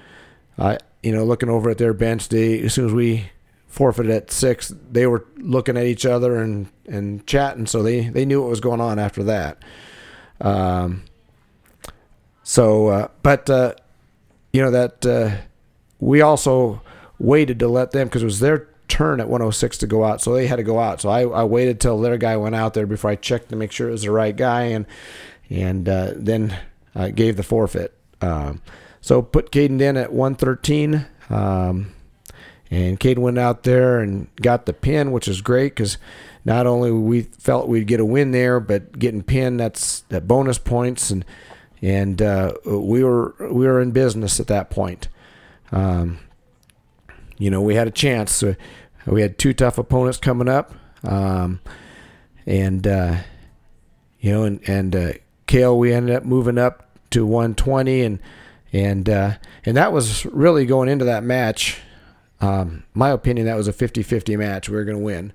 Uh, 0.58 0.76
you 1.02 1.12
know, 1.12 1.24
looking 1.24 1.48
over 1.48 1.70
at 1.70 1.78
their 1.78 1.94
bench, 1.94 2.28
they 2.28 2.60
as 2.60 2.74
soon 2.74 2.86
as 2.86 2.92
we 2.92 3.30
forfeited 3.66 4.12
at 4.12 4.30
six, 4.30 4.72
they 4.90 5.06
were 5.06 5.24
looking 5.38 5.78
at 5.78 5.86
each 5.86 6.04
other 6.04 6.36
and, 6.36 6.68
and 6.86 7.26
chatting, 7.26 7.66
so 7.66 7.82
they, 7.82 8.08
they 8.08 8.26
knew 8.26 8.42
what 8.42 8.50
was 8.50 8.60
going 8.60 8.80
on 8.80 8.98
after 8.98 9.22
that. 9.24 9.62
Um, 10.40 11.04
so, 12.42 12.88
uh, 12.88 13.08
but 13.22 13.48
uh, 13.48 13.74
you 14.52 14.60
know 14.60 14.70
that 14.72 15.06
uh, 15.06 15.36
we 16.00 16.20
also 16.20 16.82
waited 17.18 17.58
to 17.58 17.68
let 17.68 17.92
them 17.92 18.08
because 18.08 18.22
it 18.22 18.26
was 18.26 18.40
their 18.40 18.68
turn 18.88 19.20
at 19.20 19.28
106 19.28 19.78
to 19.78 19.86
go 19.86 20.04
out, 20.04 20.20
so 20.20 20.34
they 20.34 20.46
had 20.46 20.56
to 20.56 20.62
go 20.62 20.80
out. 20.80 21.00
So 21.00 21.08
I, 21.08 21.22
I 21.22 21.44
waited 21.44 21.80
till 21.80 22.00
their 22.00 22.18
guy 22.18 22.36
went 22.36 22.54
out 22.54 22.74
there 22.74 22.86
before 22.86 23.10
I 23.10 23.16
checked 23.16 23.50
to 23.50 23.56
make 23.56 23.72
sure 23.72 23.88
it 23.88 23.92
was 23.92 24.02
the 24.02 24.10
right 24.10 24.36
guy, 24.36 24.62
and 24.62 24.86
and 25.48 25.88
uh, 25.88 26.12
then 26.16 26.56
uh, 26.94 27.08
gave 27.08 27.36
the 27.36 27.42
forfeit. 27.42 27.94
Um, 28.20 28.60
so 29.00 29.22
put 29.22 29.50
Caden 29.50 29.80
in 29.80 29.96
at 29.96 30.12
113. 30.12 31.06
Um, 31.30 31.92
and 32.70 33.00
Caden 33.00 33.18
went 33.18 33.38
out 33.38 33.64
there 33.64 33.98
and 33.98 34.28
got 34.36 34.66
the 34.66 34.72
pin, 34.72 35.10
which 35.10 35.26
is 35.26 35.40
great 35.40 35.74
because 35.74 35.98
not 36.44 36.66
only 36.66 36.92
we 36.92 37.22
felt 37.22 37.68
we'd 37.68 37.86
get 37.86 38.00
a 38.00 38.04
win 38.04 38.30
there, 38.30 38.60
but 38.60 38.98
getting 38.98 39.22
pinned 39.22 39.58
that's 39.58 40.00
that 40.08 40.28
bonus 40.28 40.58
points 40.58 41.10
and 41.10 41.24
and 41.82 42.20
uh, 42.20 42.52
we 42.64 43.02
were 43.02 43.34
we 43.40 43.66
were 43.66 43.80
in 43.80 43.90
business 43.90 44.38
at 44.38 44.46
that 44.48 44.70
point. 44.70 45.08
Um, 45.72 46.18
you 47.38 47.50
know, 47.50 47.60
we 47.60 47.74
had 47.74 47.88
a 47.88 47.92
chance. 47.92 48.44
we 49.06 49.22
had 49.22 49.38
two 49.38 49.52
tough 49.52 49.78
opponents 49.78 50.18
coming 50.18 50.48
up, 50.48 50.74
um, 51.04 51.60
and 52.46 52.86
uh, 52.86 53.16
you 54.20 54.32
know, 54.32 54.44
and 54.44 54.60
and 54.68 54.94
uh, 54.96 55.12
Kale, 55.46 55.78
we 55.78 55.92
ended 55.92 56.14
up 56.14 56.24
moving 56.24 56.58
up 56.58 56.90
to 57.10 57.26
120, 57.26 58.02
and 58.02 58.18
and 58.72 59.08
uh, 59.08 59.32
and 59.64 59.76
that 59.76 59.92
was 59.92 60.24
really 60.26 60.66
going 60.66 60.88
into 60.88 61.04
that 61.06 61.24
match. 61.24 61.78
Um, 62.40 62.84
my 62.94 63.10
opinion, 63.10 63.46
that 63.46 63.56
was 63.56 63.68
a 63.68 63.72
50-50 63.72 64.38
match. 64.38 64.68
We 64.68 64.76
were 64.76 64.84
going 64.84 64.96
to 64.96 65.04
win. 65.04 65.32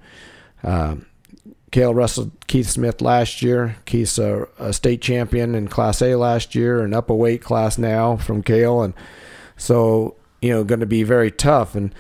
Um, 0.63 1.05
Kale 1.71 1.93
wrestled 1.93 2.31
Keith 2.47 2.67
Smith 2.67 3.01
last 3.01 3.41
year. 3.43 3.77
Keith's 3.86 4.17
a, 4.17 4.47
a, 4.57 4.73
state 4.73 5.01
champion 5.01 5.53
in 5.53 5.67
Class 5.67 6.01
A 6.01 6.15
last 6.15 6.55
year, 6.55 6.81
and 6.81 6.95
up 6.95 7.09
a 7.09 7.15
weight 7.15 7.41
class 7.41 7.77
now 7.77 8.15
from 8.15 8.41
Kale, 8.41 8.81
and 8.81 8.93
so 9.57 10.15
you 10.41 10.49
know 10.49 10.63
going 10.63 10.79
to 10.79 10.86
be 10.86 11.03
very 11.03 11.31
tough. 11.31 11.75
And 11.75 11.93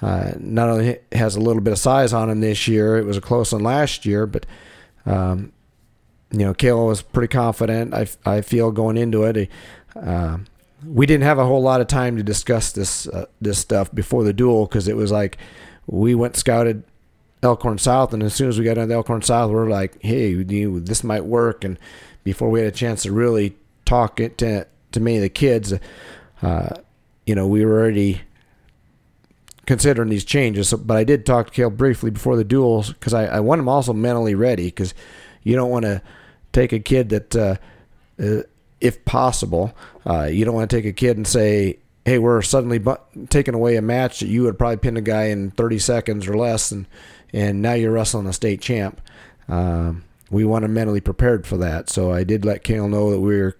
uh, 0.00 0.32
not 0.38 0.68
only 0.68 0.98
has 1.12 1.36
a 1.36 1.40
little 1.40 1.62
bit 1.62 1.72
of 1.72 1.78
size 1.78 2.12
on 2.12 2.30
him 2.30 2.40
this 2.40 2.68
year, 2.68 2.96
it 2.96 3.04
was 3.04 3.16
a 3.16 3.20
close 3.20 3.52
one 3.52 3.62
last 3.62 4.06
year, 4.06 4.26
but 4.26 4.46
um, 5.06 5.52
you 6.30 6.40
know 6.40 6.54
Kale 6.54 6.86
was 6.86 7.02
pretty 7.02 7.28
confident. 7.32 7.94
I, 7.94 8.06
I 8.24 8.40
feel 8.40 8.70
going 8.70 8.96
into 8.96 9.24
it. 9.24 9.36
He, 9.36 9.48
uh, 9.96 10.38
we 10.86 11.06
didn't 11.06 11.24
have 11.24 11.38
a 11.38 11.44
whole 11.44 11.62
lot 11.62 11.80
of 11.80 11.88
time 11.88 12.16
to 12.16 12.22
discuss 12.22 12.72
this 12.72 13.08
uh, 13.08 13.26
this 13.40 13.58
stuff 13.58 13.92
before 13.92 14.24
the 14.24 14.32
duel 14.32 14.66
because 14.66 14.86
it 14.86 14.96
was 14.96 15.10
like 15.10 15.38
we 15.86 16.14
went 16.14 16.36
scouted 16.36 16.84
Elkhorn 17.42 17.78
South, 17.78 18.12
and 18.12 18.22
as 18.22 18.34
soon 18.34 18.48
as 18.48 18.58
we 18.58 18.64
got 18.64 18.78
into 18.78 18.94
Elkhorn 18.94 19.22
South, 19.22 19.50
we 19.50 19.56
are 19.56 19.68
like, 19.68 20.00
hey, 20.02 20.30
you, 20.30 20.80
this 20.80 21.04
might 21.04 21.24
work. 21.24 21.64
And 21.64 21.78
before 22.24 22.50
we 22.50 22.60
had 22.60 22.68
a 22.68 22.76
chance 22.76 23.02
to 23.04 23.12
really 23.12 23.56
talk 23.84 24.20
it 24.20 24.38
to 24.38 24.66
to 24.92 25.00
many 25.00 25.16
of 25.16 25.22
the 25.22 25.28
kids, 25.28 25.74
uh, 26.42 26.76
you 27.28 27.34
know, 27.34 27.46
we 27.46 27.64
were 27.64 27.78
already 27.78 28.22
considering 29.66 30.08
these 30.08 30.24
changes. 30.24 30.70
So, 30.70 30.78
but 30.78 30.96
I 30.96 31.04
did 31.04 31.26
talk 31.26 31.48
to 31.48 31.52
Kale 31.52 31.70
briefly 31.70 32.10
before 32.10 32.36
the 32.36 32.44
duels 32.44 32.92
because 32.92 33.14
I, 33.14 33.26
I 33.26 33.40
want 33.40 33.58
him 33.58 33.68
also 33.68 33.92
mentally 33.92 34.34
ready 34.34 34.66
because 34.66 34.94
you 35.42 35.54
don't 35.54 35.70
want 35.70 35.84
to 35.84 36.02
take 36.52 36.72
a 36.72 36.80
kid 36.80 37.10
that. 37.10 37.36
Uh, 37.36 37.56
uh, 38.20 38.42
if 38.80 39.04
possible. 39.04 39.74
Uh, 40.06 40.24
you 40.24 40.44
don't 40.44 40.54
want 40.54 40.70
to 40.70 40.76
take 40.76 40.84
a 40.84 40.92
kid 40.92 41.16
and 41.16 41.26
say, 41.26 41.78
"Hey, 42.04 42.18
we're 42.18 42.42
suddenly 42.42 42.78
bu- 42.78 42.96
taking 43.28 43.54
away 43.54 43.76
a 43.76 43.82
match 43.82 44.20
that 44.20 44.28
you 44.28 44.42
would 44.44 44.58
probably 44.58 44.76
pin 44.76 44.96
a 44.96 45.02
guy 45.02 45.24
in 45.24 45.50
30 45.52 45.78
seconds 45.78 46.26
or 46.26 46.36
less, 46.36 46.70
and 46.70 46.86
and 47.32 47.60
now 47.60 47.74
you're 47.74 47.92
wrestling 47.92 48.26
a 48.26 48.32
state 48.32 48.60
champ." 48.60 49.00
Um, 49.48 50.04
we 50.30 50.44
want 50.44 50.64
him 50.64 50.74
mentally 50.74 51.00
prepared 51.00 51.46
for 51.46 51.56
that. 51.58 51.88
So 51.88 52.12
I 52.12 52.22
did 52.22 52.44
let 52.44 52.62
Kale 52.62 52.88
know 52.88 53.10
that 53.10 53.20
we 53.20 53.40
are 53.40 53.56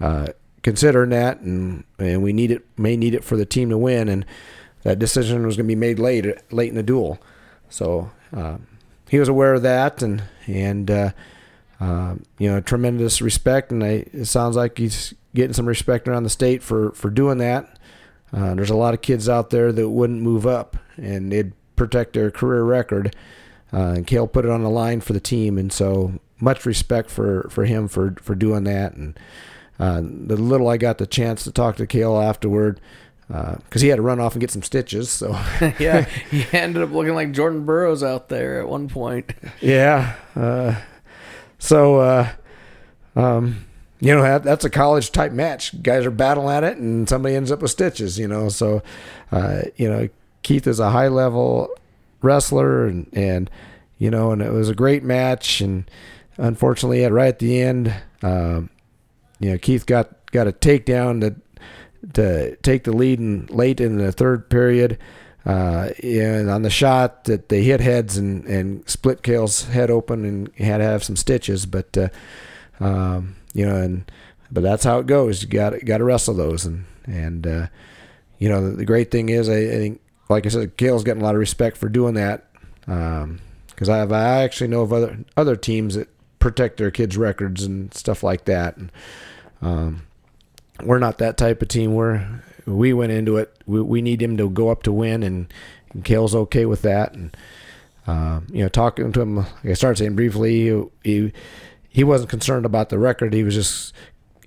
uh, 0.00 0.28
considering 0.66 1.10
that, 1.10 1.38
and 1.42 1.84
and 1.96 2.24
we 2.24 2.32
need 2.32 2.50
it 2.50 2.66
may 2.76 2.96
need 2.96 3.14
it 3.14 3.22
for 3.22 3.36
the 3.36 3.46
team 3.46 3.70
to 3.70 3.78
win, 3.78 4.08
and 4.08 4.26
that 4.82 4.98
decision 4.98 5.46
was 5.46 5.56
going 5.56 5.64
to 5.64 5.68
be 5.68 5.76
made 5.76 6.00
late 6.00 6.26
late 6.50 6.68
in 6.68 6.74
the 6.74 6.82
duel. 6.82 7.20
So 7.68 8.10
uh, 8.36 8.56
he 9.08 9.20
was 9.20 9.28
aware 9.28 9.54
of 9.54 9.62
that, 9.62 10.02
and 10.02 10.24
and 10.48 10.90
uh, 10.90 11.10
uh, 11.80 12.16
you 12.38 12.50
know, 12.50 12.60
tremendous 12.60 13.22
respect, 13.22 13.70
and 13.70 13.84
I, 13.84 14.06
it 14.12 14.24
sounds 14.24 14.56
like 14.56 14.76
he's 14.76 15.14
getting 15.36 15.52
some 15.52 15.66
respect 15.66 16.08
around 16.08 16.24
the 16.24 16.30
state 16.30 16.64
for 16.64 16.90
for 16.94 17.10
doing 17.10 17.38
that. 17.38 17.78
Uh, 18.32 18.56
there's 18.56 18.70
a 18.70 18.76
lot 18.76 18.92
of 18.92 19.00
kids 19.00 19.28
out 19.28 19.50
there 19.50 19.70
that 19.70 19.88
wouldn't 19.88 20.20
move 20.20 20.48
up, 20.48 20.76
and 20.96 21.30
they'd 21.30 21.52
protect 21.76 22.14
their 22.14 22.32
career 22.32 22.64
record. 22.64 23.14
Uh, 23.72 23.94
and 23.98 24.06
Kale 24.08 24.26
put 24.26 24.44
it 24.44 24.50
on 24.50 24.64
the 24.64 24.68
line 24.68 25.00
for 25.00 25.12
the 25.12 25.20
team, 25.20 25.58
and 25.58 25.72
so 25.72 26.18
much 26.40 26.66
respect 26.66 27.08
for, 27.08 27.48
for 27.50 27.66
him 27.66 27.86
for, 27.86 28.16
for 28.20 28.34
doing 28.34 28.64
that. 28.64 28.94
And 28.94 29.16
uh, 29.78 30.00
the 30.00 30.36
little 30.36 30.68
I 30.68 30.76
got 30.76 30.98
the 30.98 31.06
chance 31.06 31.44
to 31.44 31.52
talk 31.52 31.76
to 31.76 31.86
Kale 31.86 32.18
afterward, 32.20 32.80
because 33.28 33.82
uh, 33.82 33.84
he 33.84 33.88
had 33.88 33.96
to 33.96 34.02
run 34.02 34.20
off 34.20 34.34
and 34.34 34.40
get 34.40 34.50
some 34.50 34.62
stitches. 34.62 35.10
So 35.10 35.30
yeah, 35.78 36.02
he 36.30 36.46
ended 36.52 36.82
up 36.82 36.92
looking 36.92 37.14
like 37.14 37.32
Jordan 37.32 37.64
Burroughs 37.64 38.02
out 38.02 38.28
there 38.28 38.60
at 38.60 38.68
one 38.68 38.88
point. 38.88 39.32
Yeah, 39.60 40.14
uh, 40.34 40.80
so, 41.58 42.00
uh, 42.00 42.28
um, 43.16 43.64
you 44.00 44.14
know, 44.14 44.22
that, 44.22 44.44
that's 44.44 44.64
a 44.64 44.70
college 44.70 45.10
type 45.10 45.32
match. 45.32 45.82
Guys 45.82 46.04
are 46.04 46.10
battling 46.10 46.54
at 46.54 46.62
it, 46.64 46.76
and 46.76 47.08
somebody 47.08 47.34
ends 47.34 47.50
up 47.50 47.62
with 47.62 47.70
stitches. 47.70 48.18
You 48.18 48.28
know, 48.28 48.48
so 48.48 48.82
uh, 49.32 49.62
you 49.76 49.88
know, 49.88 50.08
Keith 50.42 50.66
is 50.66 50.78
a 50.78 50.90
high 50.90 51.08
level 51.08 51.68
wrestler, 52.22 52.86
and 52.86 53.08
and 53.12 53.50
you 53.98 54.10
know, 54.10 54.30
and 54.30 54.42
it 54.42 54.52
was 54.52 54.68
a 54.68 54.74
great 54.74 55.02
match. 55.02 55.60
And 55.60 55.90
unfortunately, 56.36 57.04
at 57.04 57.12
right 57.12 57.28
at 57.28 57.38
the 57.38 57.60
end, 57.60 57.94
um, 58.22 58.70
you 59.38 59.50
know, 59.50 59.58
Keith 59.58 59.86
got 59.86 60.30
got 60.32 60.46
a 60.46 60.52
takedown 60.52 61.20
to 61.20 61.34
to 62.14 62.56
take 62.56 62.84
the 62.84 62.92
lead 62.92 63.18
in 63.18 63.46
late 63.46 63.80
in 63.80 63.98
the 63.98 64.12
third 64.12 64.48
period 64.48 64.98
uh, 65.46 65.90
and 66.02 66.50
on 66.50 66.62
the 66.62 66.70
shot 66.70 67.24
that 67.24 67.48
they 67.48 67.62
hit 67.62 67.80
heads 67.80 68.16
and, 68.16 68.44
and 68.46 68.88
split 68.88 69.22
Kale's 69.22 69.64
head 69.66 69.90
open 69.90 70.24
and 70.24 70.54
had 70.56 70.78
to 70.78 70.84
have 70.84 71.04
some 71.04 71.14
stitches. 71.14 71.66
But 71.66 71.96
uh, 71.96 72.08
um, 72.80 73.36
you 73.54 73.64
know, 73.64 73.76
and 73.76 74.10
but 74.50 74.64
that's 74.64 74.82
how 74.82 74.98
it 74.98 75.06
goes. 75.06 75.42
You 75.42 75.48
got 75.48 75.84
got 75.84 75.98
to 75.98 76.04
wrestle 76.04 76.34
those, 76.34 76.64
and 76.64 76.84
and 77.06 77.46
uh, 77.46 77.66
you 78.38 78.48
know 78.48 78.68
the, 78.68 78.76
the, 78.76 78.84
great 78.84 79.12
thing 79.12 79.28
is 79.28 79.48
I, 79.48 79.58
I, 79.58 79.76
think, 79.78 80.00
like 80.28 80.46
I 80.46 80.48
said, 80.48 80.76
Kale's 80.76 81.04
getting 81.04 81.22
a 81.22 81.24
lot 81.24 81.36
of 81.36 81.40
respect 81.40 81.76
for 81.76 81.88
doing 81.88 82.14
that. 82.14 82.48
Because 82.80 83.88
um, 83.88 84.12
I 84.12 84.16
I 84.16 84.42
actually 84.42 84.68
know 84.68 84.82
of 84.82 84.92
other 84.92 85.18
other 85.36 85.54
teams 85.54 85.94
that 85.94 86.08
protect 86.40 86.76
their 86.76 86.90
kids' 86.90 87.16
records 87.16 87.62
and 87.62 87.94
stuff 87.94 88.24
like 88.24 88.46
that. 88.46 88.76
And, 88.76 88.90
um, 89.62 90.02
we're 90.82 90.98
not 90.98 91.18
that 91.18 91.36
type 91.36 91.62
of 91.62 91.68
team. 91.68 91.94
We're 91.94 92.42
we 92.66 92.92
went 92.92 93.12
into 93.12 93.36
it. 93.36 93.56
We, 93.66 93.80
we 93.80 94.02
need 94.02 94.20
him 94.20 94.36
to 94.36 94.50
go 94.50 94.68
up 94.68 94.82
to 94.84 94.92
win, 94.92 95.22
and, 95.22 95.52
and 95.92 96.04
Kale's 96.04 96.34
okay 96.34 96.66
with 96.66 96.82
that. 96.82 97.14
And 97.14 97.36
uh, 98.06 98.40
you 98.52 98.62
know, 98.62 98.68
talking 98.68 99.12
to 99.12 99.20
him, 99.20 99.36
like 99.36 99.64
I 99.64 99.74
started 99.74 99.98
saying 99.98 100.16
briefly, 100.16 100.68
he, 100.70 100.84
he 101.02 101.32
he 101.88 102.04
wasn't 102.04 102.30
concerned 102.30 102.66
about 102.66 102.88
the 102.88 102.98
record. 102.98 103.32
He 103.32 103.42
was 103.42 103.54
just 103.54 103.94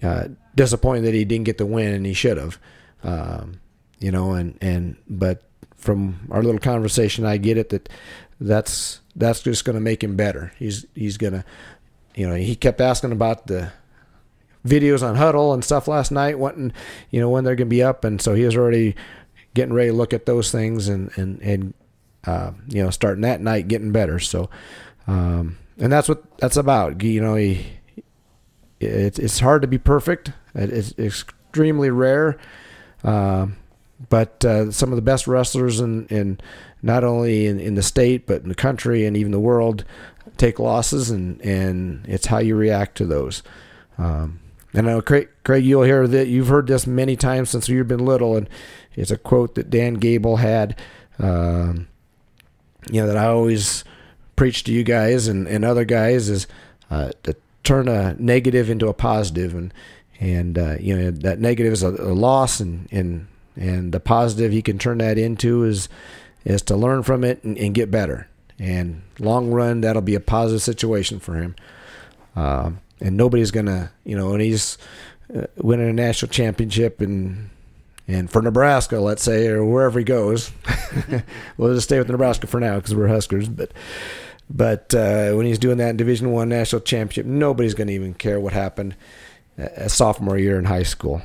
uh, 0.04 0.30
disappointed 0.56 1.06
that 1.06 1.14
he 1.14 1.26
didn't 1.26 1.46
get 1.46 1.58
the 1.58 1.66
win, 1.66 1.94
and 1.94 2.06
he 2.06 2.14
should 2.14 2.38
have. 2.38 2.60
Um, 3.04 3.60
you 4.00 4.12
know, 4.12 4.34
and 4.34 4.58
and 4.62 4.98
but 5.08 5.44
from 5.76 6.28
our 6.32 6.44
little 6.44 6.60
conversation, 6.60 7.26
I 7.26 7.38
get 7.38 7.58
it 7.58 7.70
that 7.70 7.90
that's 8.40 9.02
that's 9.16 9.42
just 9.42 9.66
going 9.66 9.76
to 9.76 9.82
make 9.82 10.04
him 10.04 10.16
better. 10.16 10.54
He's 10.58 10.86
he's 10.96 11.18
gonna, 11.18 11.44
you 12.16 12.28
know, 12.28 12.36
he 12.36 12.56
kept 12.56 12.82
asking 12.82 13.12
about 13.12 13.48
the 13.48 13.72
videos 14.66 15.08
on 15.08 15.16
Hudl 15.16 15.54
and 15.54 15.64
stuff 15.64 15.88
last 15.88 16.12
night, 16.12 16.40
wanting 16.40 16.74
you 17.10 17.20
know 17.20 17.30
when 17.30 17.44
they're 17.44 17.56
going 17.56 17.68
to 17.68 17.76
be 17.76 17.84
up, 17.84 18.04
and 18.04 18.22
so 18.22 18.34
he 18.34 18.44
was 18.44 18.56
already 18.56 18.96
getting 19.54 19.74
ready 19.74 19.90
to 19.90 19.96
look 19.96 20.14
at 20.14 20.26
those 20.26 20.52
things 20.52 20.88
and 20.88 21.12
and 21.18 21.42
and 21.42 21.74
uh, 22.26 22.52
you 22.68 22.84
know 22.84 22.90
starting 22.90 23.22
that 23.22 23.42
night 23.42 23.68
getting 23.68 23.92
better. 23.92 24.20
So, 24.20 24.50
um, 25.08 25.58
and 25.78 25.92
that's 25.92 26.10
what 26.10 26.38
that's 26.40 26.58
about. 26.58 27.02
You 27.04 27.22
know, 27.22 27.36
he 27.36 27.66
it's 28.80 29.20
it's 29.20 29.40
hard 29.40 29.62
to 29.62 29.68
be 29.68 29.78
perfect. 29.78 30.32
It's 30.56 30.94
extremely 30.98 31.90
rare. 31.90 32.38
Uh, 33.04 33.48
but 34.10 34.44
uh, 34.46 34.72
some 34.72 34.92
of 34.92 34.96
the 34.96 35.02
best 35.02 35.28
wrestlers 35.28 35.80
in, 35.80 36.08
in 36.08 36.40
not 36.82 37.04
only 37.04 37.48
in, 37.48 37.60
in 37.60 37.76
the 37.76 37.84
state 37.84 38.26
but 38.26 38.42
in 38.42 38.50
the 38.50 38.56
country 38.56 39.06
and 39.06 39.18
even 39.18 39.32
the 39.32 39.40
world 39.40 39.84
take 40.38 40.58
losses 40.58 41.10
and, 41.10 41.42
and 41.42 42.06
it's 42.08 42.28
how 42.28 42.38
you 42.38 42.56
react 42.56 42.96
to 42.96 43.06
those. 43.06 43.44
Um, 43.98 44.40
and 44.74 44.88
I 44.88 44.94
know 44.94 45.02
Craig, 45.02 45.30
Craig, 45.44 45.66
you'll 45.66 45.84
hear 45.84 46.08
that 46.08 46.28
you've 46.28 46.48
heard 46.48 46.68
this 46.68 46.86
many 46.86 47.16
times 47.16 47.50
since 47.50 47.68
you've 47.70 47.88
been 47.88 48.06
little, 48.06 48.36
and 48.36 48.48
it's 48.96 49.12
a 49.12 49.18
quote 49.18 49.56
that 49.56 49.70
Dan 49.70 49.96
Gable 49.96 50.38
had. 50.38 50.80
Um, 51.18 51.88
you 52.90 53.02
know 53.02 53.08
that 53.08 53.18
I 53.18 53.26
always 53.26 53.84
preach 54.36 54.64
to 54.64 54.72
you 54.72 54.84
guys 54.84 55.28
and, 55.28 55.48
and 55.48 55.66
other 55.66 55.84
guys 55.84 56.30
is 56.30 56.48
uh, 56.90 57.12
to 57.24 57.36
turn 57.64 57.88
a 57.88 58.16
negative 58.16 58.70
into 58.70 58.88
a 58.88 58.94
positive, 58.94 59.54
and 59.54 59.74
and 60.20 60.58
uh, 60.58 60.76
you 60.80 60.98
know 60.98 61.12
that 61.12 61.40
negative 61.40 61.74
is 61.74 61.84
a, 61.84 61.90
a 61.90 62.14
loss, 62.14 62.60
and 62.60 62.88
and 62.92 63.28
and 63.56 63.92
the 63.92 64.00
positive 64.00 64.52
he 64.52 64.62
can 64.62 64.78
turn 64.78 65.00
that 65.00 65.18
into 65.18 65.64
is 65.64 65.90
is 66.46 66.62
to 66.64 66.76
learn 66.76 67.04
from 67.04 67.24
it 67.24 67.44
and, 67.44 67.58
and 67.58 67.76
get 67.76 67.92
better. 67.92 68.28
And 68.58 69.02
long 69.20 69.52
run, 69.52 69.82
that'll 69.82 70.02
be 70.02 70.16
a 70.16 70.20
positive 70.20 70.62
situation 70.62 71.20
for 71.20 71.36
him. 71.36 71.56
Um, 72.36 72.80
and 73.02 73.18
nobody's 73.18 73.52
gonna, 73.52 73.92
you 74.04 74.16
know, 74.16 74.34
and 74.34 74.42
he's 74.42 74.78
uh, 75.36 75.44
winning 75.58 75.90
a 75.90 75.94
national 75.94 76.30
championship 76.30 77.02
and 77.02 77.50
and 78.08 78.30
for 78.30 78.42
Nebraska, 78.42 79.00
let's 79.00 79.22
say, 79.22 79.48
or 79.48 79.64
wherever 79.64 80.00
he 80.00 80.04
goes, 80.04 80.52
we'll 81.58 81.76
just 81.76 81.88
stay 81.88 82.00
with 82.00 82.10
Nebraska 82.10 82.48
for 82.48 82.60
now 82.60 82.78
because 82.78 82.96
we're 82.96 83.08
Huskers. 83.08 83.48
But 83.48 83.72
but 84.50 84.94
uh, 84.96 85.34
when 85.34 85.46
he's 85.46 85.60
doing 85.60 85.78
that 85.78 85.92
in 85.92 85.98
Division 85.98 86.32
One 86.32 86.50
national 86.50 86.82
championship, 86.82 87.28
nobody's 87.28 87.76
going 87.76 87.88
to 87.88 87.94
even 87.94 88.16
care 88.16 88.40
what 88.40 88.54
happened 88.54 88.96
a 89.60 89.90
sophomore 89.90 90.38
year 90.38 90.58
in 90.58 90.66
high 90.66 90.84
school, 90.84 91.22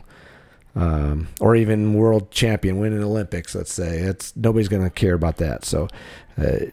um, 0.77 1.29
or 1.41 1.57
even 1.57 1.95
world 1.95 2.31
champion, 2.31 2.79
winning 2.79 3.03
Olympics. 3.03 3.55
Let's 3.55 3.73
say 3.73 4.01
it's 4.01 4.37
nobody's 4.37 4.69
going 4.69 4.83
to 4.83 4.91
care 4.91 5.15
about 5.15 5.39
that. 5.39 5.65
So, 5.65 5.89
uh, 6.37 6.67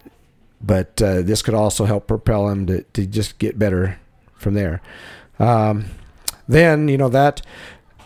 but 0.60 1.02
uh, 1.02 1.22
this 1.22 1.42
could 1.42 1.54
also 1.54 1.86
help 1.86 2.08
propel 2.08 2.50
him 2.50 2.66
to 2.68 2.82
to 2.82 3.06
just 3.06 3.38
get 3.38 3.58
better 3.58 3.98
from 4.42 4.56
there. 4.56 4.82
Um, 5.40 5.86
then 6.48 6.88
you 6.88 6.98
know 6.98 7.10
that 7.10 7.42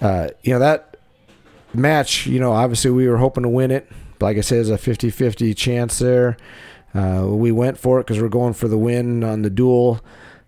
uh, 0.02 0.30
you 0.44 0.54
know 0.54 0.60
that 0.60 0.98
match. 1.74 2.28
You 2.28 2.40
know, 2.40 2.52
obviously 2.52 2.92
we 2.92 3.08
were 3.08 3.18
hoping 3.18 3.44
to 3.44 3.50
win 3.50 3.72
it. 3.72 3.90
Like 4.20 4.38
I 4.38 4.42
said, 4.42 4.60
it's 4.60 4.70
a 4.70 4.78
50-50 4.78 5.56
chance 5.58 6.00
there. 6.00 6.38
Uh, 6.94 7.26
we 7.28 7.52
went 7.52 7.78
for 7.78 8.00
it 8.00 8.04
because 8.06 8.22
we're 8.22 8.30
going 8.30 8.54
for 8.54 8.70
the 8.70 8.78
win 8.78 9.24
on 9.24 9.42
the 9.42 9.50
duel. 9.50 10.00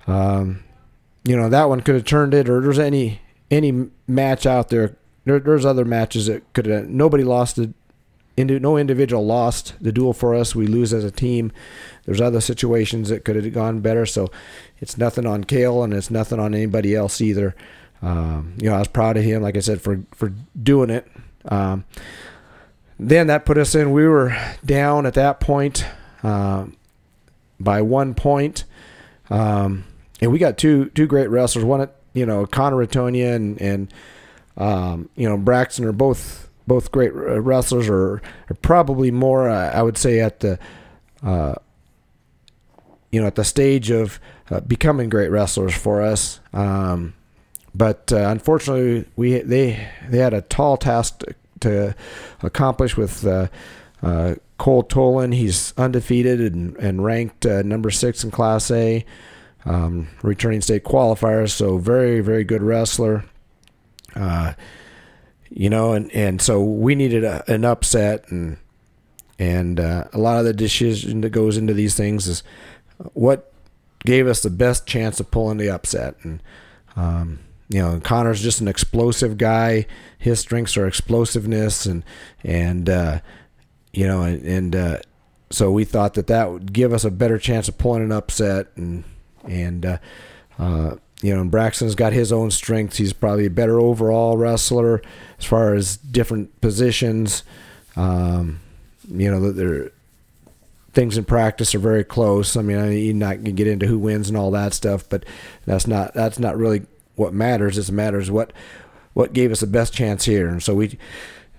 Um, 0.07 0.63
you 1.23 1.35
know 1.35 1.49
that 1.49 1.65
one 1.65 1.81
could 1.81 1.95
have 1.95 2.05
turned 2.05 2.33
it, 2.33 2.47
or 2.47 2.61
there's 2.61 2.79
any 2.79 3.21
any 3.51 3.89
match 4.07 4.45
out 4.45 4.69
there. 4.69 4.95
there 5.25 5.39
there's 5.39 5.65
other 5.65 5.85
matches 5.85 6.27
that 6.27 6.53
could 6.53 6.65
have. 6.67 6.88
Nobody 6.88 7.23
lost 7.23 7.59
No 8.38 8.77
individual 8.77 9.25
lost 9.25 9.73
the 9.81 9.91
duel 9.91 10.13
for 10.13 10.35
us. 10.35 10.55
We 10.55 10.67
lose 10.67 10.93
as 10.93 11.03
a 11.03 11.11
team. 11.11 11.51
There's 12.05 12.21
other 12.21 12.39
situations 12.39 13.09
that 13.09 13.25
could 13.25 13.35
have 13.35 13.51
gone 13.51 13.79
better. 13.79 14.05
So 14.05 14.29
it's 14.79 14.97
nothing 14.97 15.25
on 15.25 15.43
Kale 15.43 15.83
and 15.83 15.93
it's 15.93 16.11
nothing 16.11 16.39
on 16.39 16.53
anybody 16.53 16.95
else 16.95 17.19
either. 17.19 17.55
Um, 18.01 18.53
you 18.61 18.69
know, 18.69 18.75
I 18.75 18.79
was 18.79 18.88
proud 18.88 19.17
of 19.17 19.23
him, 19.23 19.41
like 19.41 19.57
I 19.57 19.61
said, 19.61 19.81
for 19.81 20.01
for 20.13 20.33
doing 20.61 20.89
it. 20.89 21.07
Um, 21.45 21.85
then 22.99 23.27
that 23.27 23.45
put 23.45 23.57
us 23.57 23.75
in. 23.75 23.91
We 23.91 24.07
were 24.07 24.35
down 24.65 25.05
at 25.05 25.13
that 25.15 25.39
point 25.39 25.85
uh, 26.23 26.65
by 27.59 27.81
one 27.81 28.13
point, 28.13 28.65
um, 29.29 29.85
and 30.21 30.31
we 30.31 30.39
got 30.39 30.57
two 30.57 30.89
two 30.89 31.07
great 31.07 31.29
wrestlers. 31.29 31.65
One, 31.65 31.81
at, 31.81 31.95
you 32.13 32.25
know, 32.25 32.45
Connor 32.45 32.77
Ratonia 32.77 33.35
and 33.35 33.59
and 33.61 33.93
um, 34.57 35.09
you 35.15 35.27
know 35.27 35.38
Braxton 35.38 35.85
are 35.85 35.91
both 35.91 36.46
both 36.68 36.91
great 36.91 37.13
wrestlers, 37.13 37.89
or, 37.89 38.22
are 38.49 38.55
probably 38.61 39.09
more, 39.09 39.49
uh, 39.49 39.72
I 39.72 39.82
would 39.82 39.97
say, 39.97 40.20
at 40.20 40.41
the 40.41 40.59
uh, 41.24 41.55
you 43.11 43.22
know 43.22 43.28
at 43.28 43.36
the 43.36 43.43
stage 43.43 43.89
of 43.89 44.20
uh, 44.51 44.59
becoming 44.59 45.09
great 45.09 45.30
wrestlers 45.30 45.74
for 45.74 46.01
us. 46.01 46.39
Um, 46.53 47.13
but 47.74 48.11
uh, 48.11 48.30
unfortunately, 48.30 49.05
we 49.15 49.39
they 49.39 49.88
they 50.09 50.18
had 50.18 50.34
a 50.34 50.41
tall 50.41 50.78
task 50.78 51.20
to, 51.20 51.36
to 51.61 51.95
accomplish 52.41 52.97
with 52.97 53.26
uh, 53.26 53.47
uh, 54.01 54.36
Cole 54.57 54.84
Tolan. 54.84 55.34
He's 55.34 55.74
undefeated 55.78 56.39
and, 56.39 56.76
and 56.78 57.03
ranked 57.03 57.45
uh, 57.45 57.61
number 57.61 57.91
six 57.91 58.24
in 58.24 58.32
Class 58.32 58.72
A, 58.72 59.05
um, 59.65 60.07
returning 60.22 60.61
state 60.61 60.84
qualifier. 60.84 61.49
So 61.49 61.78
very 61.78 62.20
very 62.20 62.43
good 62.43 62.63
wrestler. 62.63 63.26
You 65.49 65.69
know, 65.69 65.93
and, 65.93 66.11
and 66.11 66.41
so 66.41 66.61
we 66.61 66.93
needed 66.95 67.23
a, 67.23 67.43
an 67.51 67.63
upset, 67.63 68.29
and 68.29 68.57
and 69.39 69.79
uh, 69.79 70.05
a 70.13 70.17
lot 70.17 70.39
of 70.39 70.45
the 70.45 70.53
decision 70.53 71.21
that 71.21 71.29
goes 71.29 71.57
into 71.57 71.73
these 71.73 71.95
things 71.95 72.27
is 72.27 72.43
what 73.13 73.53
gave 74.05 74.27
us 74.27 74.41
the 74.41 74.49
best 74.49 74.87
chance 74.87 75.19
of 75.19 75.29
pulling 75.31 75.57
the 75.57 75.69
upset. 75.69 76.15
And, 76.23 76.41
um, 76.95 77.39
you 77.69 77.81
know, 77.81 77.99
Connor's 77.99 78.41
just 78.41 78.61
an 78.61 78.67
explosive 78.67 79.37
guy. 79.37 79.85
His 80.17 80.39
strengths 80.39 80.77
are 80.77 80.87
explosiveness 80.87 81.85
and, 81.85 82.03
and, 82.43 82.89
uh, 82.89 83.19
you 83.93 84.07
know, 84.07 84.23
and, 84.23 84.43
and 84.43 84.75
uh, 84.75 84.97
so 85.49 85.71
we 85.71 85.83
thought 85.83 86.13
that 86.15 86.27
that 86.27 86.51
would 86.51 86.73
give 86.73 86.93
us 86.93 87.03
a 87.03 87.11
better 87.11 87.37
chance 87.37 87.67
of 87.67 87.77
pulling 87.77 88.03
an 88.03 88.11
upset. 88.11 88.67
And, 88.75 89.03
and, 89.43 89.85
uh, 89.85 89.97
uh, 90.57 90.95
you 91.22 91.34
know, 91.34 91.41
and 91.41 91.51
Braxton's 91.51 91.95
got 91.95 92.13
his 92.13 92.32
own 92.32 92.51
strengths. 92.51 92.97
He's 92.97 93.13
probably 93.13 93.45
a 93.45 93.51
better 93.51 93.80
overall 93.80 94.38
wrestler 94.38 95.01
as 95.39 95.45
far 95.45 95.74
as 95.74 95.97
different 95.97 96.61
positions. 96.61 97.43
Um, 97.95 98.59
you 99.09 99.32
know, 99.32 99.51
they're 99.51 99.91
things 100.93 101.18
in 101.18 101.26
practice 101.26 101.76
are 101.76 101.80
very 101.80 102.03
close. 102.03 102.57
I 102.57 102.61
mean, 102.61 102.91
you're 102.91 103.13
not 103.13 103.38
gonna 103.38 103.51
get 103.51 103.68
into 103.68 103.88
who 103.88 103.99
wins 103.99 104.30
and 104.30 104.38
all 104.38 104.51
that 104.51 104.74
stuff, 104.74 105.07
but 105.09 105.26
that's 105.65 105.88
not 105.88 106.13
that's 106.13 106.39
not 106.39 106.57
really 106.57 106.86
what 107.15 107.34
matters. 107.34 107.78
It 107.78 107.91
matters 107.91 108.30
what 108.32 108.53
what 109.13 109.34
gave 109.34 109.51
us 109.51 109.61
the 109.61 109.68
best 109.68 109.93
chance 109.93 110.26
here. 110.26 110.47
And 110.47 110.61
so 110.61 110.76
we, 110.76 110.97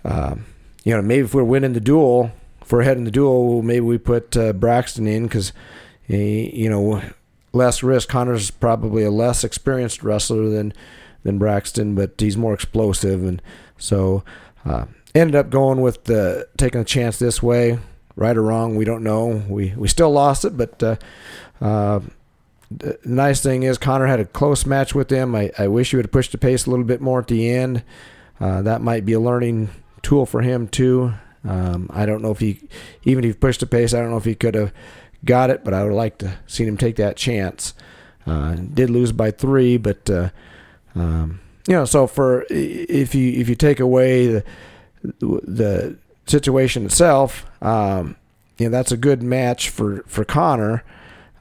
um, 0.05 0.45
you 0.85 0.95
know, 0.95 1.03
maybe 1.03 1.25
if 1.25 1.35
we're 1.35 1.43
winning 1.43 1.73
the 1.73 1.81
duel, 1.81 2.31
if 2.63 2.71
we're 2.71 2.83
ahead 2.83 2.97
in 2.97 3.05
the 3.05 3.11
duel, 3.11 3.63
maybe 3.63 3.81
we 3.81 3.99
put 3.99 4.37
uh, 4.37 4.53
Braxton 4.53 5.09
in 5.09 5.25
because, 5.25 5.53
you 6.07 6.71
know, 6.71 7.03
less 7.53 7.83
risk. 7.83 8.09
Connor's 8.09 8.51
probably 8.51 9.03
a 9.03 9.11
less 9.11 9.45
experienced 9.45 10.03
wrestler 10.03 10.49
than 10.49 10.73
than 11.25 11.39
Braxton, 11.39 11.95
but 11.95 12.13
he's 12.19 12.37
more 12.37 12.55
explosive, 12.55 13.25
and 13.25 13.43
so 13.77 14.23
uh, 14.65 14.87
ended 15.15 15.35
up 15.35 15.51
going 15.51 15.81
with 15.81 16.05
the 16.05 16.49
taking 16.57 16.81
a 16.81 16.85
chance 16.85 17.19
this 17.19 17.43
way 17.43 17.79
right 18.19 18.37
or 18.37 18.43
wrong, 18.43 18.75
we 18.75 18.85
don't 18.85 19.05
know. 19.05 19.43
We 19.49 19.73
we 19.77 19.89
still 19.89 20.11
lost 20.11 20.45
it, 20.45 20.57
but 20.57 20.83
uh, 20.83 20.97
uh, 21.61 22.01
the 22.71 22.99
nice 23.05 23.41
thing 23.41 23.63
is 23.63 23.79
Connor 23.79 24.07
had 24.07 24.21
a 24.21 24.25
close 24.25 24.67
match 24.67 24.95
with 24.95 25.11
him. 25.11 25.35
I, 25.35 25.51
I 25.57 25.69
wish 25.69 25.91
he 25.91 25.97
would 25.97 26.07
have 26.07 26.13
pushed 26.13 26.33
the 26.33 26.39
pace 26.39 26.67
a 26.67 26.71
little 26.71 26.85
bit 26.85 27.01
more 27.01 27.21
at 27.21 27.29
the 27.29 27.49
end. 27.49 27.85
Uh, 28.41 28.61
that 28.63 28.83
might 28.83 29.07
be 29.07 29.15
a 29.15 29.21
learning 29.21 29.71
tool 30.03 30.27
for 30.27 30.43
him 30.43 30.69
too. 30.69 31.15
Um, 31.45 31.89
I 31.93 32.05
don't 32.05 32.21
know 32.21 32.33
if 32.33 32.41
he, 32.41 32.61
even 33.05 33.25
if 33.25 33.35
he 33.35 33.39
pushed 33.39 33.61
the 33.61 33.67
pace, 33.67 33.95
I 33.95 34.01
don't 34.01 34.11
know 34.11 34.17
if 34.17 34.25
he 34.25 34.35
could 34.35 34.55
have 34.55 34.73
got 35.25 35.51
it, 35.51 35.64
but 35.64 35.75
I 35.75 35.85
would 35.85 35.93
like 35.93 36.19
to 36.19 36.39
see 36.47 36.64
him 36.64 36.77
take 36.77 36.97
that 36.97 37.16
chance. 37.16 37.75
Uh, 38.27 38.55
did 38.55 38.91
lose 38.91 39.12
by 39.12 39.31
three, 39.31 39.77
but 39.79 40.09
uh, 40.11 40.31
um, 40.95 41.41
you 41.66 41.75
know, 41.75 41.85
so 41.85 42.07
for 42.07 42.47
if 42.51 43.14
you 43.14 43.41
if 43.41 43.49
you 43.49 43.55
take 43.55 43.81
away 43.81 44.27
the 44.27 44.45
the 45.03 45.97
situation 46.27 46.85
itself, 46.85 47.47
um, 47.62 48.16
you 48.59 48.66
know, 48.66 48.71
that's 48.71 48.93
a 48.93 48.97
good 48.97 49.23
match 49.23 49.71
for 49.71 50.03
for 50.07 50.25
Connor. 50.25 50.85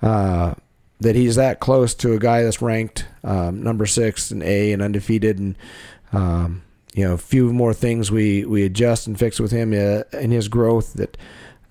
Uh, 0.01 0.53
that 0.99 1.15
he's 1.15 1.35
that 1.35 1.59
close 1.59 1.93
to 1.93 2.13
a 2.13 2.19
guy 2.19 2.41
that's 2.41 2.61
ranked 2.61 3.05
um, 3.23 3.61
number 3.61 3.85
six 3.85 4.31
and 4.31 4.41
A 4.43 4.71
and 4.71 4.81
undefeated, 4.81 5.37
and 5.37 5.55
um, 6.11 6.63
you 6.93 7.03
know, 7.03 7.13
a 7.13 7.17
few 7.17 7.53
more 7.53 7.73
things 7.73 8.11
we 8.11 8.45
we 8.45 8.63
adjust 8.63 9.07
and 9.07 9.17
fix 9.19 9.39
with 9.39 9.51
him 9.51 9.73
uh, 9.73 10.03
in 10.17 10.31
his 10.31 10.47
growth 10.47 10.93
that 10.93 11.17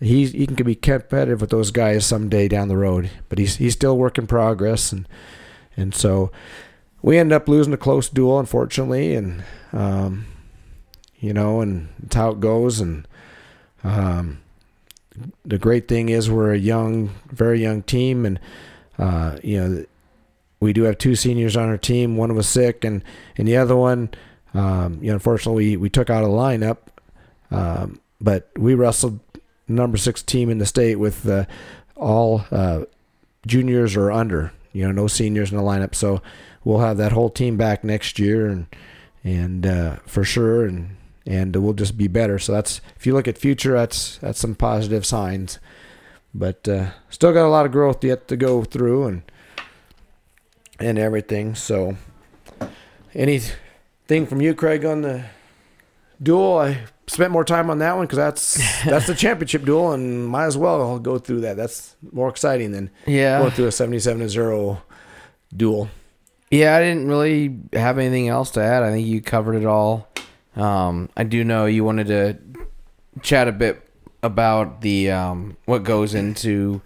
he 0.00 0.26
he 0.26 0.46
can 0.46 0.66
be 0.66 0.74
competitive 0.74 1.40
with 1.40 1.50
those 1.50 1.70
guys 1.70 2.04
someday 2.04 2.48
down 2.48 2.68
the 2.68 2.76
road. 2.76 3.10
But 3.28 3.38
he's 3.38 3.56
he's 3.56 3.74
still 3.74 3.96
work 3.96 4.18
in 4.18 4.26
progress, 4.26 4.92
and 4.92 5.08
and 5.76 5.94
so 5.94 6.30
we 7.02 7.18
end 7.18 7.32
up 7.32 7.48
losing 7.48 7.72
a 7.72 7.78
close 7.78 8.08
duel, 8.08 8.38
unfortunately, 8.38 9.14
and 9.14 9.44
um, 9.72 10.26
you 11.18 11.32
know, 11.32 11.60
and 11.60 11.88
it's 12.02 12.16
how 12.16 12.30
it 12.30 12.40
goes. 12.40 12.80
And 12.80 13.08
um, 13.84 14.42
the 15.44 15.58
great 15.58 15.88
thing 15.88 16.08
is 16.08 16.30
we're 16.30 16.52
a 16.52 16.58
young, 16.58 17.10
very 17.30 17.60
young 17.60 17.82
team, 17.82 18.26
and 18.26 18.40
uh, 18.98 19.38
you 19.42 19.60
know, 19.60 19.84
we 20.60 20.72
do 20.72 20.82
have 20.82 20.98
two 20.98 21.14
seniors 21.14 21.56
on 21.56 21.68
our 21.68 21.78
team. 21.78 22.16
One 22.16 22.34
was 22.34 22.48
sick, 22.48 22.84
and 22.84 23.02
and 23.36 23.48
the 23.48 23.56
other 23.56 23.76
one, 23.76 24.10
um, 24.52 24.98
you 25.00 25.08
know, 25.08 25.14
unfortunately, 25.14 25.70
we, 25.70 25.76
we 25.76 25.90
took 25.90 26.10
out 26.10 26.24
a 26.24 26.28
lineup. 26.28 26.78
Um, 27.50 28.00
but 28.20 28.50
we 28.56 28.74
wrestled 28.74 29.20
number 29.68 29.96
six 29.96 30.22
team 30.22 30.50
in 30.50 30.58
the 30.58 30.66
state 30.66 30.96
with 30.96 31.28
uh, 31.28 31.44
all 31.96 32.44
uh, 32.50 32.82
juniors 33.46 33.96
or 33.96 34.12
under. 34.12 34.52
You 34.72 34.86
know, 34.86 34.92
no 34.92 35.06
seniors 35.06 35.50
in 35.50 35.56
the 35.56 35.64
lineup. 35.64 35.94
So 35.94 36.20
we'll 36.64 36.80
have 36.80 36.98
that 36.98 37.12
whole 37.12 37.30
team 37.30 37.56
back 37.56 37.82
next 37.82 38.18
year, 38.18 38.46
and 38.46 38.66
and 39.24 39.66
uh, 39.66 39.96
for 40.06 40.22
sure, 40.22 40.66
and 40.66 40.96
and 41.26 41.56
we'll 41.56 41.72
just 41.72 41.96
be 41.96 42.08
better. 42.08 42.38
So 42.38 42.52
that's 42.52 42.80
if 42.96 43.06
you 43.06 43.14
look 43.14 43.26
at 43.26 43.38
future, 43.38 43.72
that's 43.72 44.18
that's 44.18 44.38
some 44.38 44.54
positive 44.54 45.06
signs. 45.06 45.58
But 46.34 46.68
uh, 46.68 46.90
still 47.08 47.32
got 47.32 47.46
a 47.46 47.48
lot 47.48 47.64
of 47.64 47.72
growth 47.72 48.04
yet 48.04 48.28
to 48.28 48.36
go 48.36 48.64
through, 48.64 49.06
and 49.06 49.22
and 50.78 50.98
everything. 50.98 51.54
So 51.54 51.96
anything 53.14 54.26
from 54.26 54.42
you, 54.42 54.54
Craig, 54.54 54.84
on 54.84 55.00
the 55.00 55.24
duel? 56.22 56.58
I 56.58 56.84
spent 57.08 57.30
more 57.30 57.44
time 57.44 57.70
on 57.70 57.78
that 57.78 57.96
one 57.96 58.06
because 58.06 58.16
that's 58.18 58.84
that's 58.84 59.06
the 59.06 59.14
championship 59.14 59.64
duel, 59.64 59.92
and 59.92 60.26
might 60.26 60.46
as 60.46 60.56
well 60.56 60.98
go 60.98 61.18
through 61.18 61.40
that. 61.42 61.56
That's 61.56 61.96
more 62.12 62.28
exciting 62.28 62.72
than 62.72 62.90
Yeah. 63.06 63.38
going 63.38 63.50
through 63.52 63.66
a 63.68 63.72
seventy-seven 63.72 64.20
to 64.22 64.28
zero 64.28 64.82
duel. 65.54 65.88
Yeah, 66.50 66.76
I 66.76 66.80
didn't 66.80 67.08
really 67.08 67.58
have 67.72 67.98
anything 67.98 68.28
else 68.28 68.50
to 68.52 68.60
add. 68.62 68.82
I 68.84 68.90
think 68.92 69.06
you 69.06 69.20
covered 69.20 69.56
it 69.56 69.66
all. 69.66 70.08
Um, 70.54 71.08
I 71.16 71.24
do 71.24 71.42
know 71.44 71.66
you 71.66 71.84
wanted 71.84 72.06
to 72.06 72.38
chat 73.22 73.48
a 73.48 73.52
bit 73.52 73.82
about 74.22 74.80
the 74.80 75.10
um, 75.10 75.56
what 75.64 75.82
goes 75.82 76.14
into 76.14 76.80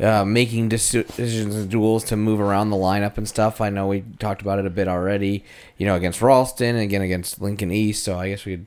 uh, 0.00 0.24
making 0.24 0.68
decisions 0.68 1.54
and 1.54 1.70
duels 1.70 2.04
to 2.04 2.16
move 2.16 2.40
around 2.40 2.70
the 2.70 2.76
lineup 2.76 3.18
and 3.18 3.28
stuff. 3.28 3.60
I 3.60 3.68
know 3.70 3.86
we 3.86 4.02
talked 4.18 4.40
about 4.42 4.58
it 4.58 4.66
a 4.66 4.70
bit 4.70 4.88
already. 4.88 5.44
You 5.76 5.86
know, 5.86 5.94
against 5.94 6.20
Ralston 6.22 6.74
and 6.74 6.80
again 6.82 7.02
against 7.02 7.40
Lincoln 7.40 7.70
East. 7.70 8.02
So 8.04 8.18
I 8.18 8.30
guess 8.30 8.44
we 8.44 8.56
could 8.56 8.66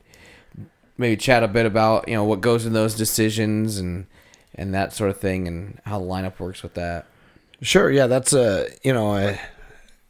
maybe 0.98 1.18
chat 1.18 1.44
a 1.44 1.48
bit 1.48 1.66
about 1.66 2.08
you 2.08 2.16
know 2.16 2.24
what 2.24 2.42
goes 2.42 2.66
in 2.66 2.74
those 2.74 2.96
decisions 2.96 3.78
and 3.78 4.08
and 4.54 4.74
that 4.74 4.94
sort 4.94 5.10
of 5.10 5.20
thing 5.20 5.48
and 5.48 5.80
how 5.86 6.00
the 6.00 6.06
lineup 6.06 6.40
works 6.40 6.64
with 6.64 6.74
that. 6.76 7.06
Sure, 7.62 7.90
yeah, 7.92 8.08
that's 8.08 8.34
a 8.34 8.68
you 8.84 8.94
know 8.94 9.16
a, 9.16 9.40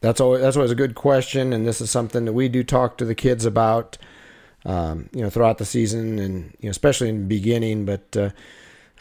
that's 0.02 0.22
always 0.22 0.42
that's 0.42 0.58
always 0.58 0.72
a 0.72 0.76
good 0.76 0.96
question, 0.96 1.54
and 1.54 1.66
this 1.66 1.82
is 1.82 1.90
something 1.90 2.26
that 2.26 2.34
we 2.34 2.50
do 2.50 2.64
talk 2.64 2.98
to 2.98 3.06
the 3.06 3.16
kids 3.16 3.46
about, 3.46 3.98
um, 4.66 5.10
you 5.14 5.22
know, 5.22 5.30
throughout 5.30 5.58
the 5.58 5.66
season, 5.66 6.20
and 6.20 6.56
you 6.60 6.68
know, 6.68 6.72
especially 6.72 7.10
in 7.10 7.22
the 7.22 7.28
beginning. 7.28 7.86
But 7.86 8.18
uh, 8.18 8.30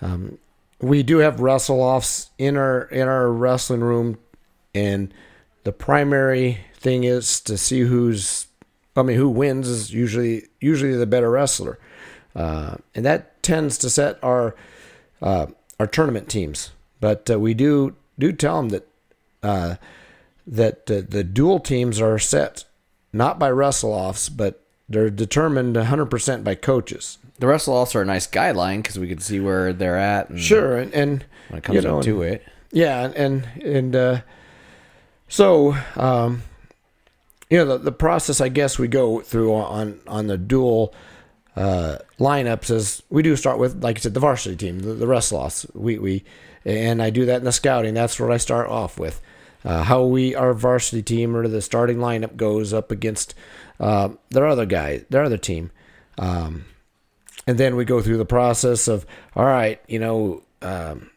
um, 0.01 0.39
we 0.81 1.03
do 1.03 1.19
have 1.19 1.41
wrestle 1.41 1.81
offs 1.81 2.31
in 2.39 2.57
our 2.57 2.83
in 2.85 3.09
our 3.09 3.31
wrestling 3.31 3.81
room, 3.81 4.19
and 4.75 5.13
the 5.65 5.73
primary 5.73 6.61
thing 6.77 7.05
is 7.05 7.41
to 7.41 7.57
see 7.57 7.81
who's, 7.81 8.47
I 8.97 9.03
mean, 9.03 9.17
who 9.17 9.29
wins 9.29 9.69
is 9.69 9.93
usually 9.93 10.45
usually 10.61 10.97
the 10.97 11.07
better 11.07 11.31
wrestler, 11.31 11.79
uh, 12.35 12.77
and 12.95 13.05
that 13.05 13.43
tends 13.43 13.77
to 13.79 13.91
set 13.91 14.23
our 14.23 14.55
uh, 15.21 15.47
our 15.81 15.87
tournament 15.87 16.29
teams. 16.29 16.71
But 17.01 17.29
uh, 17.31 17.39
we 17.39 17.55
do 17.55 17.97
do 18.19 18.33
tell 18.33 18.57
them 18.63 18.69
that 18.71 18.89
uh, 19.43 19.77
that 20.47 20.91
uh, 20.91 21.03
the 21.09 21.25
dual 21.25 21.61
teams 21.61 22.01
are 22.01 22.19
set 22.19 22.65
not 23.13 23.39
by 23.39 23.51
wrestle 23.51 23.93
offs, 23.93 24.29
but 24.29 24.61
they're 24.89 25.11
determined 25.11 25.77
100% 25.77 26.45
by 26.45 26.55
coaches. 26.55 27.19
The 27.39 27.47
wrestle 27.47 27.75
offs 27.75 27.95
are 27.95 28.03
a 28.03 28.05
nice 28.05 28.27
guideline 28.27 28.79
because 28.79 28.99
we 28.99 29.09
can 29.09 29.21
see 29.21 29.41
where 29.41 29.73
they're 29.73 29.97
at. 29.97 30.31
And 30.31 30.41
Sure, 30.41 30.77
and, 30.77 30.93
and 30.93 31.25
When 31.49 31.59
it 31.59 31.65
comes 31.65 31.77
you 31.77 31.83
know, 31.83 32.03
to 32.03 32.23
it. 32.23 32.45
Yeah, 32.73 33.05
and 33.05 33.15
and, 33.15 33.63
and 33.63 33.97
uh, 33.97 34.21
so 35.29 35.77
um, 35.97 36.43
you 37.51 37.59
know 37.59 37.65
the, 37.65 37.79
the 37.79 37.93
process 37.93 38.41
I 38.41 38.49
guess 38.49 38.79
we 38.79 38.89
go 38.89 39.21
through 39.21 39.55
on 39.55 40.01
on 40.07 40.27
the 40.27 40.39
dual 40.39 40.95
uh, 41.57 41.99
lineups 42.19 42.71
is 42.71 43.03
we 43.11 43.23
do 43.23 43.37
start 43.37 43.59
with 43.59 43.83
like 43.83 43.99
I 43.99 44.01
said 44.01 44.15
the 44.15 44.21
varsity 44.21 44.57
team 44.57 44.81
the, 44.81 44.95
the 44.95 45.07
wrestle 45.07 45.39
offs 45.39 45.67
we 45.75 45.99
we 45.99 46.25
and 46.65 47.03
I 47.03 47.11
do 47.11 47.27
that 47.27 47.37
in 47.37 47.45
the 47.45 47.53
scouting. 47.53 47.95
That's 47.95 48.19
what 48.19 48.33
I 48.33 48.39
start 48.39 48.69
off 48.69 48.99
with. 48.99 49.21
Uh, 49.65 49.83
how 49.83 50.05
we 50.05 50.35
our 50.35 50.53
varsity 50.53 51.03
team 51.03 51.35
or 51.35 51.49
the 51.49 51.63
starting 51.63 51.99
lineup 51.99 52.37
goes 52.37 52.73
up 52.73 52.91
against 52.91 53.35
uh, 53.81 54.11
their 54.31 54.47
other 54.47 54.67
guy 54.67 55.05
their 55.11 55.25
other 55.25 55.39
team. 55.39 55.71
Um, 56.19 56.67
and 57.47 57.59
then 57.59 57.77
we 57.77 57.85
go 57.85 58.01
through 58.01 58.19
the 58.19 58.25
process 58.25 58.89
of 58.89 59.07
all 59.35 59.45
right 59.45 59.81
you 59.89 59.99
know 59.99 60.43
um, 60.63 61.11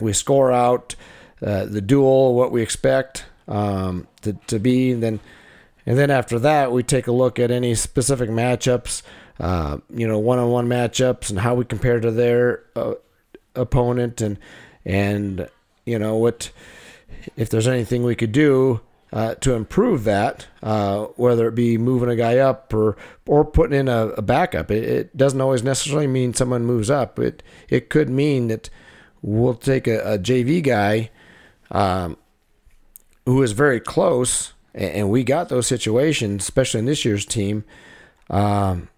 we 0.00 0.12
score 0.12 0.52
out 0.52 0.94
uh, 1.44 1.64
the 1.64 1.80
duel 1.80 2.34
what 2.34 2.52
we 2.52 2.60
expect 2.60 3.24
um, 3.48 4.06
to, 4.22 4.32
to 4.46 4.58
be 4.58 4.92
and 4.92 5.02
then 5.02 5.20
and 5.86 5.98
then 5.98 6.10
after 6.10 6.38
that 6.38 6.72
we 6.72 6.82
take 6.82 7.06
a 7.06 7.12
look 7.12 7.38
at 7.38 7.50
any 7.50 7.74
specific 7.74 8.30
matchups 8.30 9.02
uh, 9.40 9.78
you 9.90 10.06
know 10.06 10.18
one-on-one 10.18 10.68
matchups 10.68 11.30
and 11.30 11.40
how 11.40 11.54
we 11.54 11.64
compare 11.64 12.00
to 12.00 12.10
their 12.10 12.62
uh, 12.76 12.94
opponent 13.54 14.20
and 14.20 14.38
and 14.84 15.48
you 15.84 15.98
know 15.98 16.16
what 16.16 16.50
if 17.36 17.50
there's 17.50 17.68
anything 17.68 18.02
we 18.02 18.14
could 18.14 18.32
do 18.32 18.80
uh, 19.12 19.34
to 19.36 19.52
improve 19.52 20.04
that, 20.04 20.46
uh, 20.62 21.04
whether 21.16 21.48
it 21.48 21.54
be 21.54 21.76
moving 21.76 22.08
a 22.08 22.16
guy 22.16 22.38
up 22.38 22.72
or 22.72 22.96
or 23.26 23.44
putting 23.44 23.78
in 23.78 23.88
a, 23.88 24.08
a 24.08 24.22
backup. 24.22 24.70
It, 24.70 24.84
it 24.84 25.16
doesn't 25.16 25.40
always 25.40 25.62
necessarily 25.62 26.06
mean 26.06 26.32
someone 26.32 26.64
moves 26.64 26.88
up. 26.88 27.18
It 27.18 27.42
it 27.68 27.90
could 27.90 28.08
mean 28.08 28.48
that 28.48 28.70
we'll 29.20 29.54
take 29.54 29.86
a, 29.86 30.14
a 30.14 30.18
JV 30.18 30.62
guy 30.62 31.10
um, 31.70 32.16
who 33.26 33.42
is 33.42 33.52
very 33.52 33.80
close, 33.80 34.54
and, 34.74 35.10
we 35.10 35.24
got 35.24 35.48
those 35.48 35.66
situations, 35.66 36.42
especially 36.42 36.80
in 36.80 36.86
this 36.86 37.04
year's 37.04 37.26
team, 37.26 37.64
um, 38.30 38.88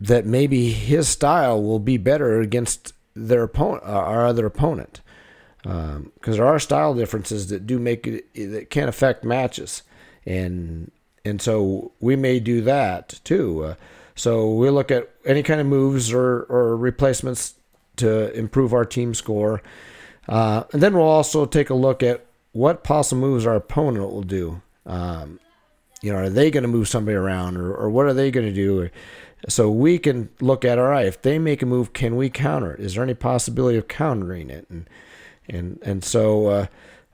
that 0.00 0.26
maybe 0.26 0.70
his 0.70 1.08
style 1.08 1.62
will 1.62 1.78
be 1.78 1.96
better 1.96 2.40
against 2.40 2.92
their 3.14 3.44
opponent, 3.44 3.84
our 3.84 4.26
other 4.26 4.46
opponent 4.46 5.00
because 5.64 5.96
um, 5.96 6.12
there 6.22 6.46
are 6.46 6.58
style 6.58 6.92
differences 6.94 7.48
that 7.48 7.66
do 7.66 7.78
make 7.78 8.06
it 8.06 8.26
that 8.34 8.68
can 8.68 8.86
affect 8.86 9.24
matches, 9.24 9.82
and 10.26 10.90
and 11.24 11.40
so 11.40 11.92
we 12.00 12.16
may 12.16 12.38
do 12.38 12.60
that 12.60 13.18
too. 13.24 13.64
Uh, 13.64 13.74
so 14.14 14.52
we 14.52 14.68
look 14.68 14.90
at 14.90 15.08
any 15.24 15.42
kind 15.42 15.62
of 15.62 15.66
moves 15.66 16.12
or 16.12 16.42
or 16.50 16.76
replacements 16.76 17.54
to 17.96 18.30
improve 18.34 18.74
our 18.74 18.84
team 18.84 19.14
score, 19.14 19.62
uh, 20.28 20.64
and 20.74 20.82
then 20.82 20.92
we'll 20.92 21.04
also 21.04 21.46
take 21.46 21.70
a 21.70 21.74
look 21.74 22.02
at 22.02 22.26
what 22.52 22.84
possible 22.84 23.22
moves 23.22 23.46
our 23.46 23.56
opponent 23.56 24.12
will 24.12 24.22
do. 24.22 24.60
Um, 24.86 25.40
you 26.02 26.12
know, 26.12 26.18
are 26.18 26.30
they 26.30 26.50
going 26.50 26.62
to 26.62 26.68
move 26.68 26.88
somebody 26.88 27.16
around, 27.16 27.56
or 27.56 27.74
or 27.74 27.90
what 27.90 28.06
are 28.06 28.14
they 28.14 28.30
going 28.30 28.46
to 28.46 28.52
do? 28.52 28.90
So 29.48 29.70
we 29.70 29.98
can 29.98 30.30
look 30.40 30.64
at 30.64 30.78
all 30.78 30.86
right. 30.86 31.06
If 31.06 31.22
they 31.22 31.38
make 31.38 31.62
a 31.62 31.66
move, 31.66 31.92
can 31.92 32.16
we 32.16 32.30
counter 32.30 32.72
it? 32.72 32.80
Is 32.80 32.94
there 32.94 33.04
any 33.04 33.14
possibility 33.14 33.78
of 33.78 33.88
countering 33.88 34.50
it? 34.50 34.66
And 34.70 34.88
and 35.48 35.78
and 35.82 36.04
so 36.04 36.46
uh, 36.46 36.66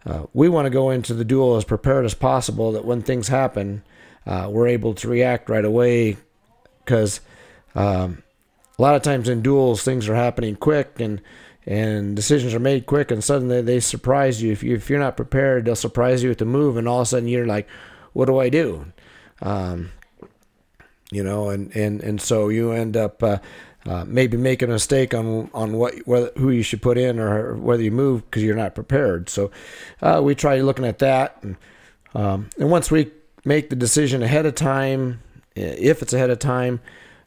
uh, 0.07 0.27
we 0.33 0.49
want 0.49 0.67
to 0.67 0.71
go 0.71 0.91
into 0.91 1.15
the 1.15 1.25
duel 1.25 1.57
as 1.57 1.65
prepared 1.65 2.05
as 2.05 2.15
possible. 2.15 2.73
That 2.73 2.85
when 2.85 3.03
things 3.03 3.29
happen, 3.29 3.83
uh, 4.27 4.49
we're 4.51 4.69
able 4.69 4.95
to 4.95 5.09
react 5.09 5.49
right 5.49 5.65
away. 5.65 6.17
Because 6.85 7.21
um, 7.75 8.23
a 8.79 8.83
lot 8.83 8.95
of 8.97 9.03
times 9.03 9.29
in 9.29 9.43
duels, 9.43 9.83
things 9.83 10.09
are 10.09 10.15
happening 10.15 10.57
quick 10.57 10.99
and 10.99 11.21
and 11.67 12.17
decisions 12.17 12.55
are 12.55 12.61
made 12.61 12.87
quick, 12.87 13.11
and 13.11 13.23
suddenly 13.23 13.61
they 13.61 13.81
surprise 13.81 14.43
you. 14.43 14.53
If 14.53 14.63
you 14.63 14.75
if 14.75 14.89
you're 14.89 14.99
not 14.99 15.17
prepared, 15.17 15.65
they'll 15.65 15.77
surprise 15.77 16.23
you 16.23 16.29
with 16.31 16.39
the 16.39 16.45
move, 16.45 16.77
and 16.77 16.89
all 16.89 17.01
of 17.01 17.03
a 17.03 17.07
sudden 17.07 17.29
you're 17.29 17.47
like, 17.47 17.69
"What 18.13 18.27
do 18.27 18.39
I 18.39 18.49
do?" 18.49 18.87
Um, 19.43 19.91
you 21.11 21.23
know, 21.23 21.51
and 21.51 21.75
and 21.77 22.03
and 22.03 22.21
so 22.21 22.49
you 22.49 22.73
end 22.73 22.97
up. 22.97 23.23
Uh, 23.23 23.39
uh, 23.87 24.05
maybe 24.07 24.37
make 24.37 24.61
a 24.61 24.67
mistake 24.67 25.15
on 25.15 25.51
on 25.55 25.73
what 25.73 25.95
whether, 26.07 26.31
who 26.37 26.51
you 26.51 26.63
should 26.63 26.83
put 26.83 26.99
in 26.99 27.19
or 27.19 27.55
whether 27.55 27.83
you 27.83 27.91
move 27.91 28.23
because 28.27 28.43
you're 28.43 28.55
not 28.55 28.75
prepared. 28.75 29.31
So 29.31 29.51
uh, 30.03 30.21
we 30.23 30.35
try 30.35 30.61
looking 30.61 30.85
at 30.85 30.99
that, 30.99 31.39
and 31.43 31.57
um, 32.15 32.51
and 32.59 32.71
once 32.71 32.91
we 32.91 33.11
make 33.47 33.71
the 33.71 33.77
decision 33.77 34.23
ahead 34.23 34.45
of 34.45 34.55
time, 34.55 35.23
if 35.55 36.03
it's 36.03 36.13
ahead 36.13 36.29
of 36.29 36.39
time, 36.39 36.81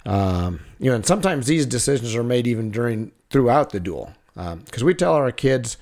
um, 0.06 0.60
you 0.78 0.92
know, 0.92 0.96
and 0.96 1.08
sometimes 1.08 1.48
these 1.48 1.66
decisions 1.66 2.16
are 2.16 2.24
made 2.24 2.46
even 2.46 2.70
during 2.70 3.12
throughout 3.32 3.72
the 3.72 3.80
duel 3.80 4.14
because 4.36 4.82
um, 4.82 4.86
we 4.86 4.94
tell 4.94 5.14
our 5.14 5.32
kids, 5.32 5.78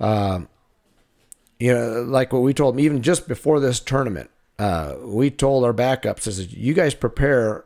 uh, 0.00 0.40
you 1.58 1.74
know, 1.74 2.02
like 2.02 2.32
what 2.32 2.42
we 2.42 2.54
told 2.54 2.74
them 2.74 2.80
even 2.80 3.02
just 3.02 3.28
before 3.28 3.60
this 3.60 3.80
tournament, 3.80 4.30
uh, 4.58 4.96
we 5.02 5.30
told 5.30 5.64
our 5.64 5.72
backups 5.72 6.26
is 6.26 6.52
you 6.52 6.74
guys 6.74 6.94
prepare 6.94 7.64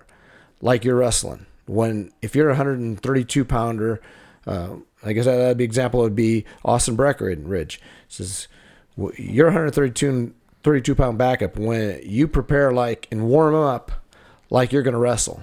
like 0.60 0.84
you're 0.84 0.96
wrestling. 0.96 1.46
When 1.66 2.12
if 2.22 2.36
you're 2.36 2.48
a 2.48 2.52
132 2.52 3.44
pounder, 3.44 4.00
uh, 4.46 4.76
I 5.02 5.12
guess 5.12 5.24
that 5.24 5.56
be 5.56 5.64
example 5.64 6.00
would 6.00 6.14
be 6.14 6.44
Austin 6.64 6.96
Breckenridge. 6.96 7.80
Says 8.08 8.48
you're 8.96 9.46
132 9.46 10.34
32 10.62 10.94
pound 10.94 11.18
backup 11.18 11.58
when 11.58 12.00
you 12.02 12.26
prepare 12.26 12.72
like 12.72 13.06
and 13.10 13.28
warm 13.28 13.54
up 13.54 13.92
like 14.50 14.72
you're 14.72 14.82
going 14.82 14.94
to 14.94 14.98
wrestle. 14.98 15.42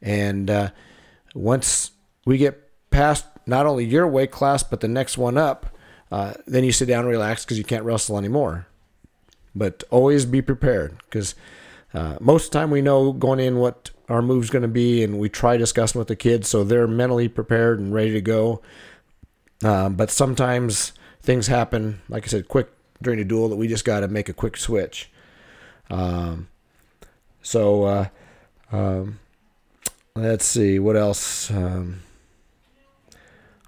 And 0.00 0.50
uh, 0.50 0.70
once 1.34 1.90
we 2.24 2.38
get 2.38 2.70
past 2.90 3.26
not 3.46 3.66
only 3.66 3.84
your 3.84 4.06
weight 4.06 4.30
class 4.30 4.62
but 4.62 4.80
the 4.80 4.88
next 4.88 5.18
one 5.18 5.36
up, 5.36 5.66
uh, 6.10 6.34
then 6.46 6.64
you 6.64 6.72
sit 6.72 6.86
down 6.86 7.00
and 7.00 7.08
relax 7.08 7.44
because 7.44 7.58
you 7.58 7.64
can't 7.64 7.84
wrestle 7.84 8.18
anymore. 8.18 8.66
But 9.54 9.84
always 9.90 10.24
be 10.24 10.42
prepared 10.42 10.98
because 11.04 11.34
uh, 11.94 12.16
most 12.20 12.46
of 12.46 12.50
the 12.52 12.58
time 12.58 12.70
we 12.70 12.82
know 12.82 13.12
going 13.12 13.40
in 13.40 13.56
what 13.56 13.90
our 14.08 14.22
move's 14.22 14.50
going 14.50 14.62
to 14.62 14.68
be, 14.68 15.02
and 15.02 15.18
we 15.18 15.28
try 15.28 15.56
discussing 15.56 15.98
with 15.98 16.08
the 16.08 16.16
kids 16.16 16.48
so 16.48 16.64
they're 16.64 16.86
mentally 16.86 17.28
prepared 17.28 17.78
and 17.78 17.94
ready 17.94 18.12
to 18.12 18.20
go. 18.20 18.62
Uh, 19.64 19.88
but 19.88 20.10
sometimes 20.10 20.92
things 21.22 21.46
happen, 21.46 22.00
like 22.08 22.24
I 22.24 22.26
said, 22.26 22.48
quick 22.48 22.68
during 23.00 23.20
a 23.20 23.24
duel 23.24 23.48
that 23.48 23.56
we 23.56 23.68
just 23.68 23.84
got 23.84 24.00
to 24.00 24.08
make 24.08 24.28
a 24.28 24.32
quick 24.32 24.56
switch. 24.56 25.10
Um, 25.90 26.48
so 27.42 27.84
uh, 27.84 28.08
um, 28.70 29.18
let's 30.14 30.44
see 30.44 30.78
what 30.78 30.96
else 30.96 31.50
um, 31.50 32.00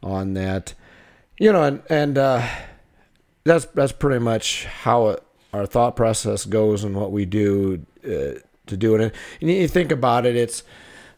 on 0.05 0.35
that. 0.35 0.75
You 1.41 1.53
know, 1.53 1.65
and 1.65 1.83
and 1.91 2.17
uh, 2.17 2.47
that's 3.43 3.65
that's 3.67 3.93
pretty 3.93 4.21
much 4.21 4.67
how 4.67 5.09
it, 5.09 5.23
our 5.53 5.67
thought 5.67 5.97
process 5.97 6.45
goes 6.45 6.85
and 6.85 6.95
what 6.95 7.11
we 7.11 7.25
do 7.25 7.85
uh, 8.05 8.39
to 8.67 8.77
do 8.77 8.95
it. 8.95 9.01
And 9.41 9.51
you 9.51 9.67
think 9.67 9.91
about 9.91 10.27
it, 10.27 10.37
it's 10.37 10.63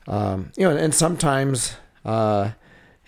um, 0.08 0.52
you 0.56 0.68
know, 0.68 0.76
and 0.76 0.94
sometimes 0.94 1.76
uh, 2.04 2.52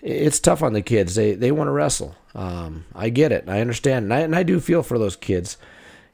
it's 0.01 0.39
tough 0.39 0.61
on 0.61 0.73
the 0.73 0.81
kids. 0.81 1.15
They 1.15 1.33
they 1.33 1.51
want 1.51 1.67
to 1.67 1.71
wrestle. 1.71 2.15
Um, 2.35 2.85
I 2.93 3.09
get 3.09 3.31
it. 3.31 3.45
I 3.47 3.59
understand, 3.59 4.05
and 4.05 4.13
I, 4.13 4.19
and 4.19 4.35
I 4.35 4.43
do 4.43 4.59
feel 4.59 4.83
for 4.83 4.99
those 4.99 5.15
kids, 5.15 5.57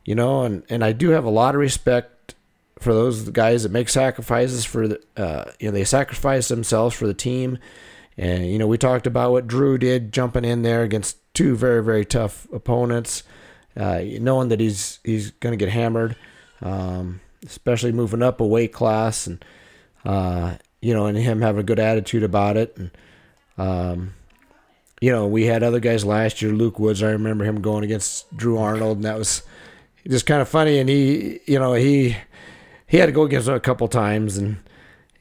you 0.05 0.15
know, 0.15 0.43
and, 0.43 0.63
and 0.69 0.83
I 0.83 0.93
do 0.93 1.09
have 1.09 1.25
a 1.25 1.29
lot 1.29 1.55
of 1.55 1.61
respect 1.61 2.35
for 2.79 2.93
those 2.93 3.29
guys 3.29 3.63
that 3.63 3.71
make 3.71 3.89
sacrifices 3.89 4.63
for 4.63 4.87
the, 4.87 5.01
uh, 5.17 5.51
you 5.59 5.67
know, 5.67 5.71
they 5.71 5.83
sacrifice 5.83 6.47
themselves 6.47 6.95
for 6.95 7.05
the 7.05 7.13
team. 7.13 7.57
And, 8.17 8.45
you 8.47 8.57
know, 8.57 8.67
we 8.67 8.77
talked 8.77 9.07
about 9.07 9.31
what 9.31 9.47
Drew 9.47 9.77
did 9.77 10.11
jumping 10.11 10.45
in 10.45 10.61
there 10.61 10.83
against 10.83 11.17
two 11.33 11.55
very, 11.55 11.83
very 11.83 12.05
tough 12.05 12.47
opponents, 12.53 13.23
uh, 13.75 14.01
knowing 14.19 14.49
that 14.49 14.59
he's, 14.59 14.99
he's 15.03 15.31
going 15.31 15.51
to 15.51 15.63
get 15.63 15.71
hammered, 15.71 16.15
um, 16.61 17.19
especially 17.45 17.91
moving 17.91 18.23
up 18.23 18.39
a 18.39 18.45
weight 18.45 18.71
class 18.71 19.27
and, 19.27 19.43
uh, 20.05 20.55
you 20.81 20.93
know, 20.93 21.07
and 21.07 21.17
him 21.17 21.41
having 21.41 21.59
a 21.59 21.63
good 21.63 21.79
attitude 21.79 22.23
about 22.23 22.57
it. 22.57 22.77
And, 22.77 22.91
um, 23.57 24.13
you 25.01 25.11
know, 25.11 25.27
we 25.27 25.45
had 25.45 25.63
other 25.63 25.79
guys 25.79 26.05
last 26.05 26.41
year. 26.41 26.51
Luke 26.51 26.79
Woods, 26.79 27.03
I 27.03 27.11
remember 27.11 27.43
him 27.43 27.61
going 27.61 27.83
against 27.83 28.35
Drew 28.35 28.57
Arnold, 28.57 28.97
and 28.97 29.05
that 29.05 29.17
was 29.17 29.43
just 30.07 30.25
kind 30.25 30.41
of 30.41 30.47
funny. 30.47 30.79
And 30.79 30.89
he, 30.89 31.41
you 31.45 31.59
know, 31.59 31.73
he 31.73 32.15
he 32.87 32.97
had 32.97 33.07
to 33.07 33.11
go 33.11 33.23
against 33.23 33.47
him 33.47 33.55
a 33.55 33.59
couple 33.59 33.87
times, 33.87 34.37
and 34.37 34.57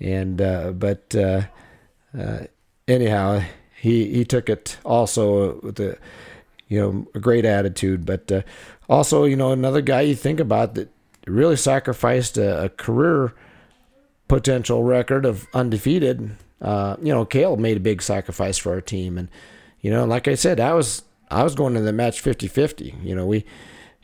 and 0.00 0.40
uh, 0.40 0.70
but 0.70 1.14
uh, 1.14 1.42
uh, 2.18 2.44
anyhow, 2.88 3.42
he 3.80 4.12
he 4.14 4.24
took 4.24 4.48
it 4.48 4.78
also 4.84 5.60
with 5.60 5.78
a 5.80 5.98
you 6.68 6.80
know 6.80 7.06
a 7.14 7.20
great 7.20 7.44
attitude. 7.44 8.06
But 8.06 8.30
uh, 8.30 8.42
also, 8.88 9.24
you 9.24 9.36
know, 9.36 9.52
another 9.52 9.80
guy 9.80 10.02
you 10.02 10.14
think 10.14 10.40
about 10.40 10.74
that 10.74 10.90
really 11.26 11.56
sacrificed 11.56 12.36
a, 12.36 12.64
a 12.64 12.68
career 12.68 13.34
potential 14.28 14.82
record 14.82 15.24
of 15.24 15.46
undefeated. 15.54 16.36
Uh, 16.60 16.96
you 17.02 17.12
know, 17.12 17.24
Kale 17.24 17.56
made 17.56 17.76
a 17.76 17.80
big 17.80 18.02
sacrifice 18.02 18.58
for 18.58 18.72
our 18.72 18.80
team, 18.80 19.18
and 19.18 19.28
you 19.80 19.90
know, 19.90 20.04
like 20.04 20.28
I 20.28 20.34
said, 20.34 20.60
I 20.60 20.72
was 20.74 21.02
I 21.30 21.42
was 21.42 21.54
going 21.54 21.74
to 21.74 21.80
the 21.80 21.92
match 21.92 22.22
50-50. 22.22 23.04
You 23.04 23.14
know, 23.14 23.26
we 23.26 23.44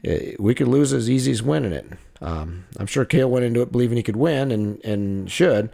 eh, 0.05 0.35
we 0.39 0.55
could 0.55 0.69
lose 0.69 0.93
as 0.93 1.09
easy 1.09 1.33
as 1.33 1.43
winning 1.43 1.73
it. 1.73 1.87
Um, 2.21 2.67
I'm 2.79 2.87
sure 2.87 3.07
Kale 3.07 3.31
went 3.31 3.47
into 3.47 3.63
it 3.63 3.73
believing 3.73 3.97
he 3.97 4.03
could 4.03 4.17
win 4.17 4.51
and 4.51 4.85
and 4.85 5.31
should, 5.31 5.71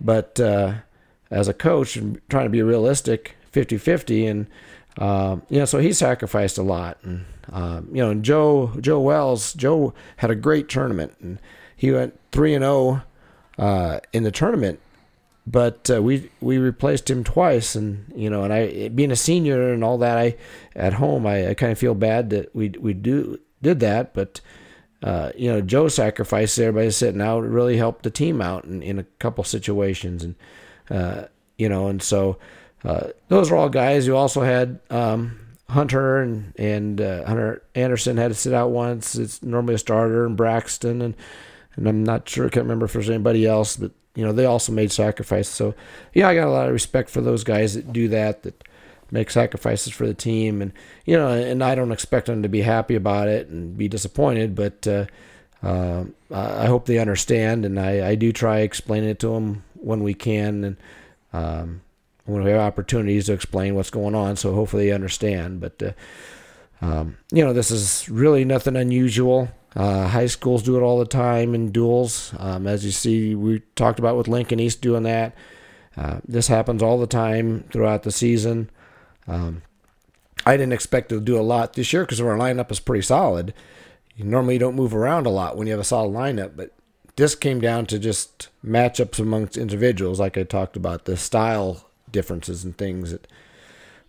but 0.00 0.38
uh, 0.38 0.74
as 1.30 1.48
a 1.48 1.54
coach 1.54 1.96
and 1.96 2.20
trying 2.28 2.46
to 2.46 2.50
be 2.50 2.62
realistic, 2.62 3.36
50-50, 3.52 4.30
and 4.30 4.46
uh, 4.98 5.36
you 5.48 5.58
know, 5.58 5.64
so 5.64 5.78
he 5.78 5.92
sacrificed 5.92 6.58
a 6.58 6.62
lot. 6.62 6.98
And 7.02 7.24
uh, 7.52 7.80
you 7.90 8.02
know, 8.02 8.10
and 8.10 8.24
Joe 8.24 8.72
Joe 8.80 9.00
Wells, 9.00 9.54
Joe 9.54 9.94
had 10.18 10.30
a 10.30 10.34
great 10.34 10.68
tournament, 10.68 11.14
and 11.20 11.40
he 11.76 11.90
went 11.90 12.18
three 12.32 12.54
and 12.54 12.62
zero 12.62 13.02
oh, 13.58 13.62
uh, 13.62 14.00
in 14.12 14.24
the 14.24 14.30
tournament. 14.30 14.80
But 15.46 15.90
uh, 15.90 16.02
we 16.02 16.30
we 16.40 16.58
replaced 16.58 17.08
him 17.08 17.24
twice, 17.24 17.74
and 17.74 18.12
you 18.14 18.28
know, 18.28 18.44
and 18.44 18.52
I 18.52 18.88
being 18.88 19.10
a 19.10 19.16
senior 19.16 19.72
and 19.72 19.82
all 19.82 19.98
that, 19.98 20.18
I 20.18 20.36
at 20.76 20.94
home 20.94 21.26
I, 21.26 21.50
I 21.50 21.54
kind 21.54 21.72
of 21.72 21.78
feel 21.78 21.94
bad 21.94 22.30
that 22.30 22.54
we 22.54 22.68
we 22.70 22.92
do 22.92 23.38
did 23.62 23.80
that, 23.80 24.12
but 24.12 24.40
uh, 25.02 25.32
you 25.34 25.50
know, 25.50 25.60
Joe 25.60 25.88
sacrificed 25.88 26.56
there 26.56 26.72
by 26.72 26.88
sitting 26.90 27.22
out 27.22 27.42
really 27.42 27.78
helped 27.78 28.02
the 28.02 28.10
team 28.10 28.42
out 28.42 28.64
in, 28.64 28.82
in 28.82 28.98
a 28.98 29.04
couple 29.18 29.42
situations, 29.44 30.22
and 30.22 30.34
uh, 30.90 31.24
you 31.56 31.68
know, 31.68 31.88
and 31.88 32.02
so 32.02 32.38
uh, 32.84 33.08
those 33.28 33.50
are 33.50 33.56
all 33.56 33.68
guys 33.68 34.06
who 34.06 34.14
also 34.14 34.42
had. 34.42 34.80
Um, 34.90 35.36
Hunter 35.68 36.18
and 36.18 36.52
and 36.58 37.00
uh, 37.00 37.24
Hunter 37.26 37.62
Anderson 37.76 38.16
had 38.16 38.32
to 38.32 38.34
sit 38.34 38.52
out 38.52 38.72
once. 38.72 39.14
It's 39.14 39.40
normally 39.40 39.74
a 39.74 39.78
starter, 39.78 40.26
and 40.26 40.36
Braxton 40.36 41.00
and 41.00 41.14
and 41.76 41.88
I'm 41.88 42.02
not 42.02 42.28
sure. 42.28 42.46
I 42.46 42.48
can't 42.48 42.64
remember 42.64 42.86
if 42.86 42.92
there's 42.92 43.08
anybody 43.08 43.46
else, 43.46 43.76
but 43.76 43.92
you 44.14 44.24
know, 44.24 44.32
they 44.32 44.44
also 44.44 44.72
made 44.72 44.92
sacrifices. 44.92 45.52
So, 45.52 45.74
yeah, 46.12 46.28
I 46.28 46.34
got 46.34 46.48
a 46.48 46.50
lot 46.50 46.66
of 46.66 46.72
respect 46.72 47.10
for 47.10 47.20
those 47.20 47.44
guys 47.44 47.74
that 47.74 47.92
do 47.92 48.08
that, 48.08 48.42
that 48.42 48.64
make 49.10 49.30
sacrifices 49.30 49.92
for 49.92 50.06
the 50.06 50.14
team. 50.14 50.60
And, 50.60 50.72
you 51.04 51.16
know, 51.16 51.28
and 51.28 51.62
I 51.62 51.74
don't 51.74 51.92
expect 51.92 52.26
them 52.26 52.42
to 52.42 52.48
be 52.48 52.62
happy 52.62 52.96
about 52.96 53.28
it 53.28 53.48
and 53.48 53.76
be 53.76 53.88
disappointed, 53.88 54.54
but 54.54 54.86
uh, 54.86 55.06
uh, 55.62 56.04
I 56.32 56.66
hope 56.66 56.86
they 56.86 56.98
understand. 56.98 57.64
And 57.64 57.78
I, 57.78 58.10
I 58.10 58.14
do 58.14 58.32
try 58.32 58.60
explaining 58.60 59.10
it 59.10 59.20
to 59.20 59.28
them 59.28 59.62
when 59.80 60.02
we 60.02 60.14
can 60.14 60.64
and 60.64 60.76
um, 61.32 61.80
when 62.24 62.42
we 62.42 62.50
have 62.50 62.60
opportunities 62.60 63.26
to 63.26 63.32
explain 63.32 63.74
what's 63.74 63.90
going 63.90 64.14
on. 64.14 64.36
So 64.36 64.54
hopefully 64.54 64.86
they 64.86 64.92
understand. 64.92 65.60
But, 65.60 65.82
uh, 65.82 65.92
um, 66.80 67.16
you 67.32 67.44
know, 67.44 67.52
this 67.52 67.70
is 67.70 68.08
really 68.08 68.44
nothing 68.44 68.76
unusual. 68.76 69.48
Uh, 69.76 70.08
high 70.08 70.26
schools 70.26 70.62
do 70.62 70.76
it 70.76 70.82
all 70.82 70.98
the 70.98 71.04
time 71.04 71.54
in 71.54 71.70
duels. 71.70 72.34
Um, 72.38 72.66
as 72.66 72.84
you 72.84 72.90
see, 72.90 73.34
we 73.34 73.60
talked 73.76 73.98
about 73.98 74.16
with 74.16 74.28
Lincoln 74.28 74.60
East 74.60 74.80
doing 74.80 75.04
that. 75.04 75.34
Uh, 75.96 76.20
this 76.26 76.48
happens 76.48 76.82
all 76.82 76.98
the 76.98 77.06
time 77.06 77.64
throughout 77.72 78.02
the 78.02 78.12
season. 78.12 78.70
Um, 79.28 79.62
I 80.46 80.56
didn't 80.56 80.72
expect 80.72 81.10
to 81.10 81.20
do 81.20 81.38
a 81.38 81.42
lot 81.42 81.74
this 81.74 81.92
year 81.92 82.02
because 82.02 82.20
our 82.20 82.36
lineup 82.36 82.70
is 82.70 82.80
pretty 82.80 83.02
solid. 83.02 83.52
You 84.16 84.24
normally 84.24 84.58
don't 84.58 84.74
move 84.74 84.94
around 84.94 85.26
a 85.26 85.30
lot 85.30 85.56
when 85.56 85.66
you 85.66 85.72
have 85.72 85.80
a 85.80 85.84
solid 85.84 86.12
lineup, 86.12 86.56
but 86.56 86.74
this 87.20 87.34
came 87.34 87.60
down 87.60 87.84
to 87.84 87.98
just 87.98 88.48
matchups 88.64 89.18
amongst 89.18 89.58
individuals, 89.58 90.18
like 90.18 90.38
I 90.38 90.42
talked 90.42 90.74
about, 90.74 91.04
the 91.04 91.18
style 91.18 91.84
differences 92.10 92.64
and 92.64 92.76
things 92.76 93.10
that 93.10 93.26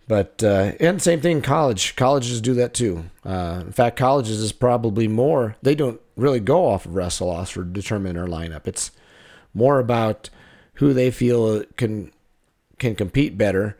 but 0.08 0.42
uh, 0.42 0.72
and 0.80 1.00
same 1.00 1.20
thing 1.20 1.36
in 1.36 1.42
college. 1.42 1.94
Colleges 1.94 2.40
do 2.40 2.54
that 2.54 2.74
too. 2.74 3.04
Uh, 3.24 3.62
in 3.66 3.72
fact, 3.72 3.96
colleges 3.96 4.40
is 4.40 4.50
probably 4.50 5.06
more. 5.06 5.56
They 5.62 5.74
don't 5.74 6.00
really 6.16 6.40
go 6.40 6.66
off 6.66 6.86
of 6.86 6.96
wrestle 6.96 7.28
offs 7.28 7.50
for 7.50 7.62
determining 7.62 8.14
their 8.14 8.26
lineup. 8.26 8.66
It's 8.66 8.90
more 9.54 9.78
about 9.78 10.28
who 10.74 10.92
they 10.92 11.10
feel 11.10 11.64
can 11.76 12.10
can 12.78 12.94
compete 12.94 13.38
better. 13.38 13.76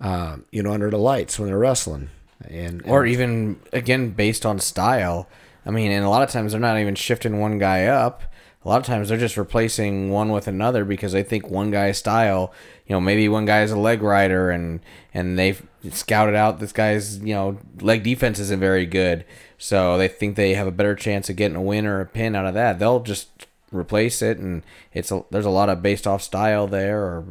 Uh, 0.00 0.36
you 0.52 0.62
know, 0.62 0.72
under 0.72 0.90
the 0.90 0.98
lights 0.98 1.38
when 1.38 1.48
they're 1.48 1.58
wrestling, 1.58 2.10
and, 2.46 2.82
and 2.82 2.90
or 2.90 3.04
even 3.04 3.58
again 3.72 4.10
based 4.10 4.44
on 4.44 4.58
style. 4.60 5.28
I 5.66 5.70
mean, 5.70 5.90
and 5.90 6.04
a 6.04 6.10
lot 6.10 6.22
of 6.22 6.30
times 6.30 6.52
they're 6.52 6.60
not 6.60 6.78
even 6.78 6.94
shifting 6.94 7.40
one 7.40 7.58
guy 7.58 7.86
up 7.86 8.22
a 8.64 8.68
lot 8.68 8.80
of 8.80 8.86
times 8.86 9.08
they're 9.08 9.18
just 9.18 9.36
replacing 9.36 10.10
one 10.10 10.30
with 10.30 10.48
another 10.48 10.84
because 10.84 11.12
they 11.12 11.22
think 11.22 11.48
one 11.50 11.70
guy's 11.70 11.98
style, 11.98 12.52
you 12.86 12.94
know, 12.94 13.00
maybe 13.00 13.28
one 13.28 13.44
guy's 13.44 13.70
a 13.70 13.78
leg 13.78 14.02
rider 14.02 14.50
and 14.50 14.80
and 15.12 15.38
they've 15.38 15.66
scouted 15.90 16.34
out 16.34 16.60
this 16.60 16.72
guy's, 16.72 17.18
you 17.18 17.34
know, 17.34 17.58
leg 17.80 18.02
defense 18.02 18.38
isn't 18.38 18.60
very 18.60 18.86
good. 18.86 19.24
So 19.58 19.98
they 19.98 20.08
think 20.08 20.36
they 20.36 20.54
have 20.54 20.66
a 20.66 20.72
better 20.72 20.94
chance 20.94 21.28
of 21.28 21.36
getting 21.36 21.56
a 21.56 21.62
win 21.62 21.84
or 21.84 22.00
a 22.00 22.06
pin 22.06 22.34
out 22.34 22.46
of 22.46 22.54
that. 22.54 22.78
They'll 22.78 23.00
just 23.00 23.28
replace 23.70 24.22
it 24.22 24.38
and 24.38 24.62
it's 24.94 25.12
a, 25.12 25.24
there's 25.30 25.44
a 25.44 25.50
lot 25.50 25.68
of 25.68 25.82
based 25.82 26.06
off 26.06 26.22
style 26.22 26.66
there 26.66 27.00
or, 27.02 27.24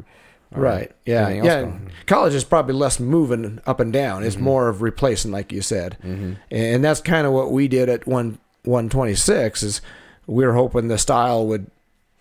right. 0.51 0.91
Yeah. 1.03 1.29
Yeah. 1.29 1.71
College 2.05 2.35
is 2.35 2.43
probably 2.43 2.75
less 2.75 2.99
moving 2.99 3.59
up 3.65 3.79
and 3.79 3.91
down. 3.91 4.23
It's 4.23 4.35
mm-hmm. 4.35 4.45
more 4.45 4.69
of 4.69 4.83
replacing 4.83 5.31
like 5.31 5.51
you 5.51 5.63
said. 5.63 5.97
Mm-hmm. 6.03 6.33
And 6.51 6.83
that's 6.83 7.01
kind 7.01 7.25
of 7.25 7.33
what 7.33 7.51
we 7.51 7.67
did 7.67 7.89
at 7.89 8.05
1 8.05 8.37
126 8.65 9.63
is 9.63 9.81
we 10.27 10.45
were 10.45 10.53
hoping 10.53 10.87
the 10.87 10.97
style 10.97 11.45
would, 11.47 11.69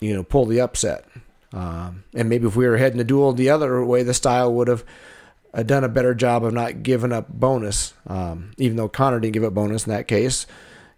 you 0.01 0.15
know, 0.15 0.23
pull 0.23 0.47
the 0.47 0.61
upset. 0.61 1.05
Um, 1.53 2.05
and 2.15 2.29
maybe 2.29 2.47
if 2.47 2.57
we 2.57 2.67
were 2.67 2.79
heading 2.79 2.99
the 2.99 3.05
duel 3.05 3.33
the 3.33 3.51
other 3.51 3.85
way, 3.85 4.03
the 4.03 4.15
style 4.15 4.53
would 4.55 4.69
have 4.69 4.85
uh, 5.55 5.63
done 5.63 5.85
a 5.85 5.89
better 5.89 6.15
job 6.15 6.45
of 6.45 6.55
not 6.55 6.83
giving 6.83 7.13
up 7.13 7.29
bonus. 7.29 7.93
Um, 8.07 8.53
even 8.57 8.77
though 8.77 8.89
Connor 8.89 9.21
didn't 9.21 9.35
give 9.35 9.45
up 9.45 9.55
bonus 9.55 9.87
in 9.87 9.93
that 9.93 10.09
case, 10.09 10.47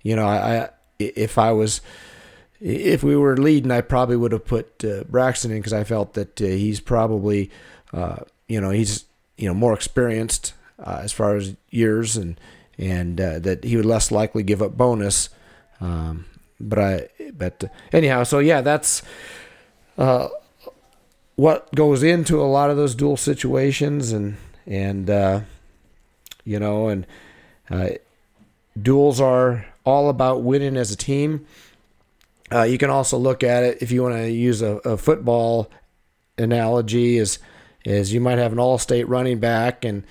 you 0.03 0.15
know, 0.15 0.27
I, 0.27 0.59
I 0.59 0.69
if 0.99 1.39
I 1.39 1.53
was 1.53 1.81
if 2.61 3.03
we 3.03 3.17
were 3.17 3.37
leading, 3.37 3.71
I 3.71 3.81
probably 3.81 4.17
would 4.17 4.33
have 4.33 4.45
put 4.45 4.85
uh, 4.85 5.05
Braxton 5.05 5.51
in 5.51 5.59
because 5.59 5.73
I 5.73 5.85
felt 5.85 6.15
that 6.15 6.41
uh, 6.41 6.47
he's 6.47 6.81
probably, 6.81 7.51
uh, 7.93 8.19
you 8.49 8.61
know, 8.61 8.71
he's 8.71 9.05
you 9.37 9.49
know 9.49 9.55
more 9.55 9.75
experienced 9.75 10.55
uh, 10.79 11.01
as 11.03 11.13
far 11.13 11.37
as 11.37 11.57
years 11.71 12.17
and 12.17 12.39
and 12.79 13.21
uh, 13.21 13.39
that 13.41 13.65
he 13.65 13.77
would 13.77 13.87
less 13.87 14.11
likely 14.11 14.43
give 14.43 14.63
up 14.63 14.77
bonus. 14.77 15.29
Um, 15.81 16.27
but 16.61 16.79
I, 16.79 17.09
but 17.37 17.65
anyhow, 17.93 18.23
so 18.25 18.39
yeah, 18.39 18.61
that's 18.61 19.03
uh, 19.99 20.29
what 21.37 21.75
goes 21.75 22.03
into 22.03 22.41
a 22.41 22.45
lot 22.45 22.71
of 22.71 22.77
those 22.77 22.95
dual 22.95 23.17
situations 23.17 24.13
and 24.13 24.37
and 24.67 25.09
you 26.45 26.59
know 26.59 26.89
and 26.89 27.07
duels 28.81 29.21
are 29.21 29.67
all 29.85 30.09
about 30.09 30.43
winning 30.43 30.77
as 30.77 30.91
a 30.91 30.97
team. 30.97 31.47
Uh, 32.53 32.63
you 32.63 32.79
can 32.79 32.91
also 32.91 33.17
look 33.17 33.43
at 33.43 33.63
it 33.65 33.83
if 33.83 33.91
you 33.91 34.03
want 34.03 34.15
to 34.15 34.31
use 34.31 34.63
a, 34.63 34.77
a, 34.79 34.97
football 34.97 35.71
analogy 36.37 37.17
is 37.17 37.39
is 37.85 38.13
you 38.13 38.21
might 38.21 38.39
have 38.39 38.53
an 38.53 38.59
all-state 38.59 39.09
running 39.09 39.39
back 39.39 39.85
and 39.85 40.05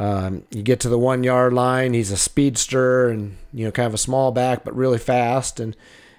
um, 0.00 0.44
you 0.50 0.62
get 0.62 0.80
to 0.80 0.88
the 0.88 0.98
one 0.98 1.22
yard 1.22 1.52
line 1.52 1.92
he's 1.92 2.10
a 2.10 2.16
speedster 2.16 3.08
and 3.08 3.36
you 3.52 3.64
know 3.64 3.70
kind 3.70 3.86
of 3.86 3.94
a 3.94 3.98
small 3.98 4.32
back 4.32 4.64
but 4.64 4.74
really 4.74 4.98
fast 4.98 5.60
and 5.60 5.76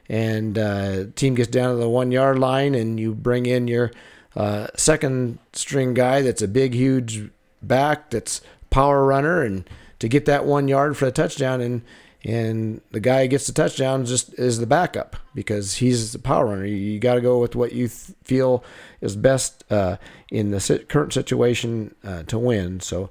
and 0.07 0.57
uh, 0.57 1.05
team 1.15 1.35
gets 1.35 1.49
down 1.49 1.73
to 1.73 1.79
the 1.79 1.89
one 1.89 2.11
yard 2.11 2.37
line 2.37 2.75
and 2.75 2.99
you 2.99 3.13
bring 3.13 3.45
in 3.45 3.67
your 3.67 3.91
uh, 4.35 4.67
second 4.75 5.39
string 5.51 5.93
guy 5.93 6.21
that's 6.21 6.41
a 6.41 6.47
big 6.47 6.73
huge 6.73 7.29
back 7.61 8.11
that's 8.11 8.41
power 8.69 9.03
runner 9.03 9.41
and 9.41 9.69
to 9.99 10.07
get 10.07 10.25
that 10.25 10.45
one 10.45 10.67
yard 10.67 10.95
for 10.95 11.07
a 11.07 11.11
touchdown 11.11 11.59
and 11.59 11.81
and 12.23 12.81
the 12.91 12.99
guy 12.99 13.23
who 13.23 13.27
gets 13.29 13.47
the 13.47 13.53
touchdown 13.53 14.05
just 14.05 14.33
is 14.35 14.59
the 14.59 14.67
backup 14.67 15.15
because 15.33 15.75
he's 15.75 16.11
the 16.11 16.19
power 16.19 16.45
runner. 16.45 16.65
You, 16.65 16.75
you 16.75 16.99
got 16.99 17.15
to 17.15 17.21
go 17.21 17.39
with 17.39 17.55
what 17.55 17.71
you 17.71 17.87
th- 17.87 18.15
feel 18.23 18.63
is 19.01 19.15
best 19.15 19.63
uh, 19.71 19.97
in 20.29 20.51
the 20.51 20.59
sit- 20.59 20.87
current 20.87 21.13
situation 21.13 21.95
uh, 22.03 22.21
to 22.23 22.37
win. 22.37 22.79
So, 22.79 23.09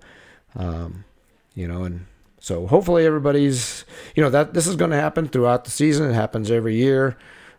um, 0.57 1.05
you 1.55 1.68
know, 1.68 1.84
and 1.84 2.07
so 2.38 2.66
hopefully 2.66 3.07
everybody's, 3.07 3.84
you 4.14 4.22
know, 4.22 4.30
that 4.30 4.55
this 4.55 4.66
is 4.66 4.76
going 4.76 4.90
to 4.90 4.96
happen 4.96 5.28
throughout 5.28 5.64
the 5.64 5.70
season. 5.70 6.11
It 6.11 6.14
happens 6.14 6.51
every 6.51 6.76
year. 6.76 7.16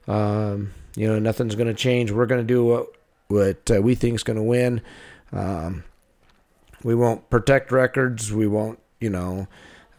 Um, 0.08 0.74
you 0.96 1.08
know, 1.08 1.20
nothing's 1.20 1.56
going 1.56 1.68
to 1.68 1.74
change. 1.74 2.12
We're 2.12 2.26
going 2.26 2.42
to 2.42 2.54
do 2.54 2.66
what 2.66 2.88
what 3.28 3.72
uh, 3.72 3.82
we 3.82 3.96
think 3.96 4.16
is 4.16 4.24
going 4.24 4.38
to 4.38 4.44
win. 4.44 4.82
Um, 5.32 5.84
we 6.84 6.96
won't 6.96 7.30
protect 7.30 7.72
records. 7.72 8.34
We 8.34 8.48
won't, 8.48 8.80
you 9.00 9.10
know 9.10 9.48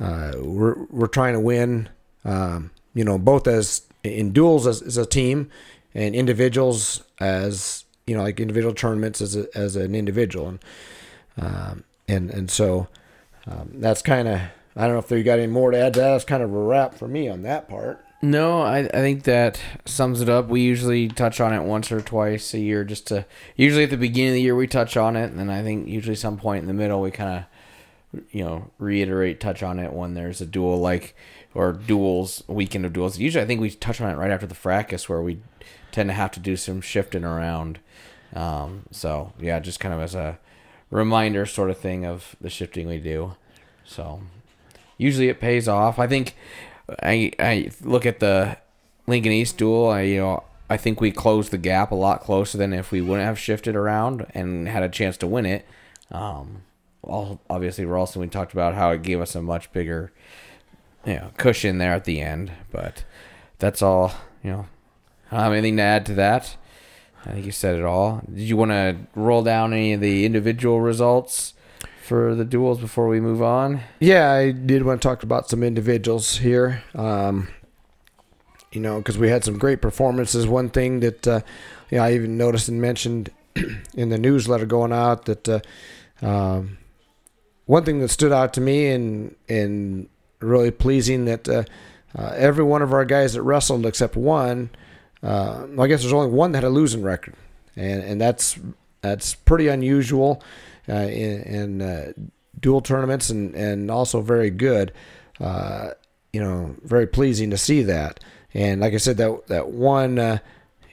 uh, 0.03 0.33
we're 0.37 0.85
we're 0.91 1.07
trying 1.07 1.35
to 1.35 1.41
win. 1.41 1.89
Um, 2.25 2.71
you 2.95 3.05
know, 3.05 3.19
both 3.19 3.47
as 3.47 3.83
in 4.03 4.33
duels 4.33 4.67
as, 4.67 4.83
as 4.83 4.97
a 4.97 5.07
team, 5.07 5.51
and 5.95 6.15
individuals 6.15 7.03
as 7.21 7.85
you 8.07 8.17
know, 8.17 8.23
like 8.23 8.41
individual 8.41 8.75
tournaments 8.75 9.21
as 9.21 9.37
a, 9.37 9.47
as 9.57 9.77
an 9.77 9.95
individual, 9.95 10.49
and 10.49 10.65
um, 11.39 11.85
and 12.13 12.31
and 12.31 12.51
so 12.51 12.89
um, 13.47 13.71
that's 13.75 14.03
kind 14.03 14.29
of 14.29 14.41
I 14.77 14.87
don't 14.87 14.93
know 14.93 14.99
if 14.99 15.11
you 15.11 15.23
got 15.23 15.39
any 15.39 15.53
more 15.53 15.71
to 15.71 15.79
add 15.79 15.95
to 15.95 16.01
that. 16.01 16.13
That's 16.13 16.25
kind 16.25 16.43
of 16.43 16.53
a 16.53 16.59
wrap 16.59 16.95
for 16.95 17.09
me 17.09 17.29
on 17.29 17.43
that 17.43 17.69
part. 17.69 18.05
No, 18.25 18.63
I, 18.63 18.79
I 18.79 18.89
think 18.89 19.25
that 19.25 19.61
sums 19.85 20.21
it 20.21 20.29
up. 20.29 20.47
We 20.47 20.61
usually 20.61 21.09
touch 21.09 21.41
on 21.41 21.53
it 21.53 21.65
once 21.65 21.91
or 21.91 22.01
twice 22.01 22.55
a 22.55 22.61
year, 22.61 22.85
just 22.85 23.09
to 23.09 23.27
usually 23.57 23.85
at 23.85 23.91
the 23.91 23.97
beginning 23.97 24.31
of 24.31 24.35
the 24.35 24.43
year 24.43 24.55
we 24.55 24.69
touch 24.69 24.97
on 24.97 25.17
it, 25.17 25.31
and 25.31 25.39
then 25.39 25.51
I 25.51 25.63
think 25.63 25.89
usually 25.89 26.15
some 26.15 26.37
point 26.37 26.63
in 26.63 26.69
the 26.69 26.75
middle 26.75 27.01
we 27.01 27.11
kind 27.11 27.39
of 27.39 27.45
you 28.31 28.45
know 28.45 28.71
reiterate 28.79 29.41
touch 29.41 29.63
on 29.63 29.79
it 29.79 29.93
when 29.93 30.15
there's 30.15 30.41
a 30.41 30.47
duel 30.47 30.79
like 30.79 31.17
or 31.55 31.73
duels 31.73 32.43
weekend 32.47 32.85
of 32.85 32.93
duels 32.93 33.19
usually 33.19 33.43
i 33.43 33.47
think 33.47 33.61
we 33.61 33.71
touch 33.71 34.01
on 34.01 34.11
it 34.11 34.17
right 34.17 34.31
after 34.31 34.47
the 34.47 34.55
fracas 34.55 35.09
where 35.09 35.23
we 35.23 35.41
tend 35.93 36.11
to 36.11 36.15
have 36.15 36.31
to 36.31 36.41
do 36.41 36.57
some 36.57 36.81
shifting 36.81 37.25
around 37.25 37.79
um, 38.35 38.83
so 38.91 39.33
yeah 39.41 39.59
just 39.59 39.81
kind 39.81 39.95
of 39.95 40.01
as 40.01 40.15
a 40.15 40.39
reminder 40.97 41.47
sort 41.47 41.71
of 41.71 41.79
thing 41.79 42.05
of 42.05 42.37
the 42.41 42.51
shifting 42.51 42.87
we 42.87 42.99
do. 42.99 43.35
So 43.85 44.23
usually 44.97 45.29
it 45.29 45.41
pays 45.41 45.67
off. 45.69 45.99
I 45.99 46.07
think 46.07 46.35
i 47.03 47.33
i 47.39 47.71
look 47.83 48.05
at 48.05 48.21
the 48.21 48.57
lincoln 49.07 49.33
east 49.33 49.57
duel 49.57 49.89
i 49.89 50.03
you 50.03 50.19
know 50.19 50.43
i 50.69 50.77
think 50.77 51.01
we 51.01 51.11
closed 51.11 51.51
the 51.51 51.59
gap 51.59 51.91
a 51.91 51.95
lot 51.95 52.21
closer 52.21 52.59
than 52.59 52.73
if 52.73 52.91
we 52.91 53.01
wouldn't 53.01 53.27
have 53.27 53.39
shifted 53.39 53.77
around 53.77 54.27
and 54.35 54.69
had 54.69 54.83
a 54.83 54.89
chance 54.89 55.17
to 55.17 55.27
win 55.27 55.47
it. 55.47 55.67
Um, 56.11 56.63
all 57.03 57.41
obviously 57.49 57.85
Ralston 57.85 58.21
we 58.21 58.29
talked 58.29 58.53
about 58.53 58.75
how 58.75 58.91
it 58.91 59.03
gave 59.03 59.21
us 59.21 59.35
a 59.35 59.43
much 59.43 59.73
bigger 59.73 60.13
you 61.07 61.15
know 61.15 61.31
cushion 61.37 61.79
there 61.79 61.95
at 61.95 62.05
the 62.05 62.21
end 62.21 62.53
but 62.71 63.05
that's 63.59 63.83
all 63.83 64.13
you 64.43 64.51
know. 64.51 64.67
I 65.31 65.37
don't 65.37 65.45
have 65.45 65.53
anything 65.53 65.77
to 65.79 65.83
add 65.83 66.07
to 66.07 66.15
that 66.15 66.57
I 67.25 67.33
think 67.33 67.47
you 67.47 67.53
said 67.53 67.77
it 67.77 67.85
all. 67.85 68.23
Did 68.27 68.41
you 68.41 68.57
want 68.57 68.73
to 68.73 68.97
roll 69.15 69.43
down 69.43 69.73
any 69.73 69.93
of 69.93 70.01
the 70.01 70.27
individual 70.27 70.81
results 70.81 71.55
for 72.05 72.35
the 72.35 72.45
duels 72.45 72.81
before 72.81 73.09
we 73.09 73.21
move 73.21 73.43
on? 73.43 73.81
Yeah 74.01 74.31
I 74.31 74.51
did 74.51 74.83
want 74.83 75.01
to 75.01 75.09
talk 75.09 75.23
about 75.23 75.49
some 75.49 75.63
individuals 75.63 76.39
here. 76.39 76.83
Um, 76.95 77.49
you 78.73 78.81
know 78.81 78.99
because 78.99 79.19
we 79.19 79.29
had 79.29 79.45
some 79.45 79.59
great 79.59 79.81
performances. 79.81 80.47
One 80.47 80.71
thing 80.71 81.01
that 81.01 81.29
uh, 81.29 81.41
you 81.91 81.99
know, 81.99 82.05
I 82.05 82.15
even 82.15 82.37
noticed 82.37 82.69
and 82.69 82.81
mentioned 82.81 83.31
in 83.95 84.09
the 84.09 84.19
newsletter 84.19 84.67
going 84.67 84.93
out 84.93 85.27
that 85.27 85.49
uh, 85.49 85.61
um, 86.23 86.79
one 87.67 87.85
thing 87.85 88.01
that 88.01 88.09
stood 88.09 88.33
out 88.33 88.53
to 88.55 88.61
me 88.61 88.89
and 88.89 89.37
and 89.49 90.09
really 90.41 90.71
pleasing 90.71 91.27
that 91.27 91.49
uh, 91.49 91.65
uh, 92.17 92.33
every 92.37 92.65
one 92.65 92.83
of 92.83 92.93
our 92.93 93.05
guys 93.05 93.35
that 93.35 93.43
wrestled 93.43 93.87
except 93.87 94.17
one, 94.17 94.71
uh, 95.23 95.67
I 95.79 95.87
guess 95.87 96.01
there's 96.01 96.13
only 96.13 96.31
one 96.31 96.53
that 96.53 96.63
had 96.63 96.69
a 96.69 96.71
losing 96.71 97.03
record, 97.03 97.35
and 97.77 98.03
and 98.03 98.21
that's 98.21 98.59
that's 99.01 99.35
pretty 99.35 99.69
unusual 99.69 100.43
uh, 100.89 100.95
in, 100.95 101.43
in 101.43 101.83
uh, 101.83 102.13
dual 102.59 102.81
tournaments 102.81 103.31
and 103.31 103.55
and 103.55 103.91
also 103.91 104.21
very 104.21 104.51
good. 104.51 104.93
Uh, 105.41 105.91
you 106.33 106.41
know, 106.41 106.75
very 106.83 107.07
pleasing 107.07 107.51
to 107.51 107.59
see 107.59 107.83
that. 107.83 108.21
And 108.55 108.81
like 108.81 108.95
I 108.95 108.99
said, 108.99 109.17
that 109.19 109.47
that 109.49 109.69
one 109.69 110.41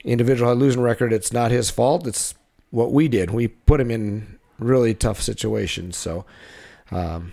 individual 0.04 0.48
had 0.48 0.56
a 0.56 0.60
losing 0.60 0.82
record. 0.82 1.12
It's 1.12 1.32
not 1.32 1.50
his 1.50 1.70
fault. 1.70 2.06
It's 2.06 2.34
what 2.70 2.92
we 2.92 3.08
did. 3.08 3.30
We 3.30 3.48
put 3.48 3.80
him 3.80 3.90
in 3.90 4.38
really 4.58 4.94
tough 4.94 5.20
situations. 5.20 5.96
So 5.96 6.24
um, 6.90 7.32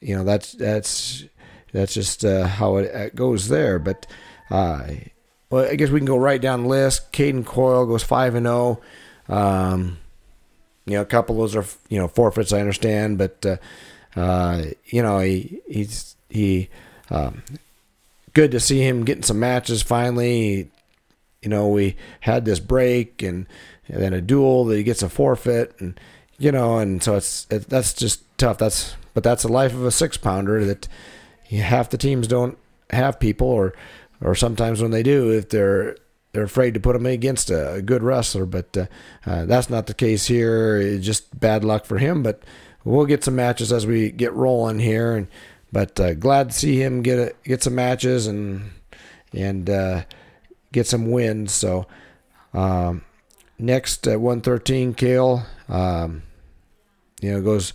you 0.00 0.16
know 0.16 0.24
that's 0.24 0.52
that's 0.52 1.24
that's 1.72 1.94
just 1.94 2.24
uh, 2.24 2.46
how 2.46 2.76
it, 2.76 2.94
it, 2.94 3.16
goes 3.16 3.48
there. 3.48 3.78
But 3.78 4.06
uh, 4.50 4.88
well, 5.50 5.68
I 5.68 5.76
guess 5.76 5.90
we 5.90 6.00
can 6.00 6.06
go 6.06 6.16
right 6.16 6.40
down 6.40 6.62
the 6.62 6.68
list. 6.68 7.12
Caden 7.12 7.44
Coyle 7.44 7.86
goes 7.86 8.02
five 8.02 8.34
and 8.34 8.46
zero. 8.46 8.80
Oh. 9.28 9.36
Um, 9.36 9.98
you 10.86 10.94
know, 10.94 11.02
a 11.02 11.06
couple 11.06 11.34
of 11.36 11.40
those 11.50 11.56
are 11.56 11.78
you 11.88 11.98
know 11.98 12.08
forfeits. 12.08 12.52
I 12.52 12.60
understand, 12.60 13.18
but 13.18 13.44
uh, 13.44 13.56
uh, 14.18 14.64
you 14.86 15.02
know 15.02 15.18
he 15.20 15.60
he's 15.68 16.16
he. 16.28 16.68
Um, 17.10 17.42
good 18.36 18.50
to 18.50 18.60
see 18.60 18.80
him 18.80 19.04
getting 19.04 19.22
some 19.22 19.40
matches 19.40 19.82
finally. 19.82 20.70
You 21.42 21.48
know, 21.48 21.68
we 21.68 21.96
had 22.20 22.44
this 22.44 22.60
break 22.60 23.22
and, 23.22 23.46
and 23.88 24.02
then 24.02 24.12
a 24.12 24.20
duel 24.20 24.64
that 24.66 24.76
he 24.76 24.82
gets 24.82 25.02
a 25.02 25.08
forfeit 25.08 25.74
and 25.78 25.98
you 26.38 26.52
know, 26.52 26.78
and 26.78 27.02
so 27.02 27.16
it's 27.16 27.46
it, 27.50 27.68
that's 27.68 27.94
just 27.94 28.22
tough. 28.38 28.58
That's 28.58 28.94
but 29.14 29.22
that's 29.22 29.42
the 29.42 29.52
life 29.52 29.72
of 29.72 29.84
a 29.84 29.90
six 29.90 30.16
pounder 30.16 30.64
that 30.64 30.86
half 31.50 31.88
the 31.88 31.96
teams 31.96 32.28
don't 32.28 32.58
have 32.90 33.18
people, 33.18 33.48
or 33.48 33.72
or 34.20 34.34
sometimes 34.34 34.82
when 34.82 34.90
they 34.90 35.02
do, 35.02 35.30
if 35.30 35.48
they're 35.48 35.96
they're 36.32 36.44
afraid 36.44 36.74
to 36.74 36.80
put 36.80 36.92
them 36.92 37.06
against 37.06 37.48
a, 37.48 37.74
a 37.74 37.82
good 37.82 38.02
wrestler. 38.02 38.44
But 38.44 38.76
uh, 38.76 38.86
uh, 39.24 39.46
that's 39.46 39.70
not 39.70 39.86
the 39.86 39.94
case 39.94 40.26
here. 40.26 40.76
It's 40.76 41.04
just 41.04 41.38
bad 41.38 41.64
luck 41.64 41.86
for 41.86 41.96
him. 41.96 42.22
But 42.22 42.42
we'll 42.84 43.06
get 43.06 43.24
some 43.24 43.36
matches 43.36 43.72
as 43.72 43.86
we 43.86 44.10
get 44.10 44.34
rolling 44.34 44.78
here. 44.78 45.16
And 45.16 45.28
but 45.72 45.98
uh, 45.98 46.14
glad 46.14 46.50
to 46.50 46.54
see 46.54 46.82
him 46.82 47.02
get 47.02 47.18
a, 47.18 47.34
get 47.44 47.62
some 47.62 47.74
matches 47.74 48.26
and 48.26 48.70
and 49.32 49.70
uh, 49.70 50.02
get 50.72 50.86
some 50.86 51.10
wins. 51.10 51.52
So 51.52 51.86
um, 52.52 53.02
next 53.58 54.06
at 54.06 54.20
113, 54.20 54.92
Kale. 54.92 55.46
Um, 55.68 56.22
you 57.20 57.32
know, 57.32 57.40
goes 57.40 57.72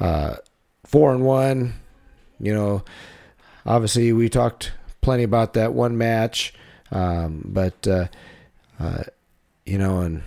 uh, 0.00 0.36
four 0.84 1.14
and 1.14 1.24
one. 1.24 1.74
You 2.38 2.54
know, 2.54 2.84
obviously 3.64 4.12
we 4.12 4.28
talked 4.28 4.72
plenty 5.02 5.22
about 5.22 5.54
that 5.54 5.74
one 5.74 5.98
match, 5.98 6.54
um, 6.90 7.42
but 7.44 7.86
uh, 7.86 8.06
uh, 8.80 9.02
you 9.66 9.78
know, 9.78 10.00
and 10.00 10.22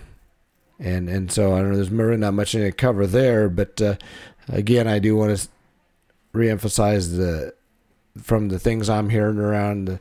and 0.78 1.08
and 1.08 1.32
so 1.32 1.54
I 1.54 1.60
don't 1.60 1.70
know. 1.70 1.76
There's 1.76 1.90
really 1.90 2.16
not 2.16 2.34
much 2.34 2.52
to 2.52 2.70
cover 2.72 3.06
there, 3.06 3.48
but 3.48 3.80
uh, 3.82 3.96
again, 4.48 4.86
I 4.86 4.98
do 4.98 5.16
want 5.16 5.36
to 5.36 5.48
reemphasize 6.34 7.16
the 7.16 7.54
from 8.22 8.48
the 8.48 8.58
things 8.58 8.88
I'm 8.88 9.10
hearing 9.10 9.38
around 9.38 9.86
the, 9.86 10.00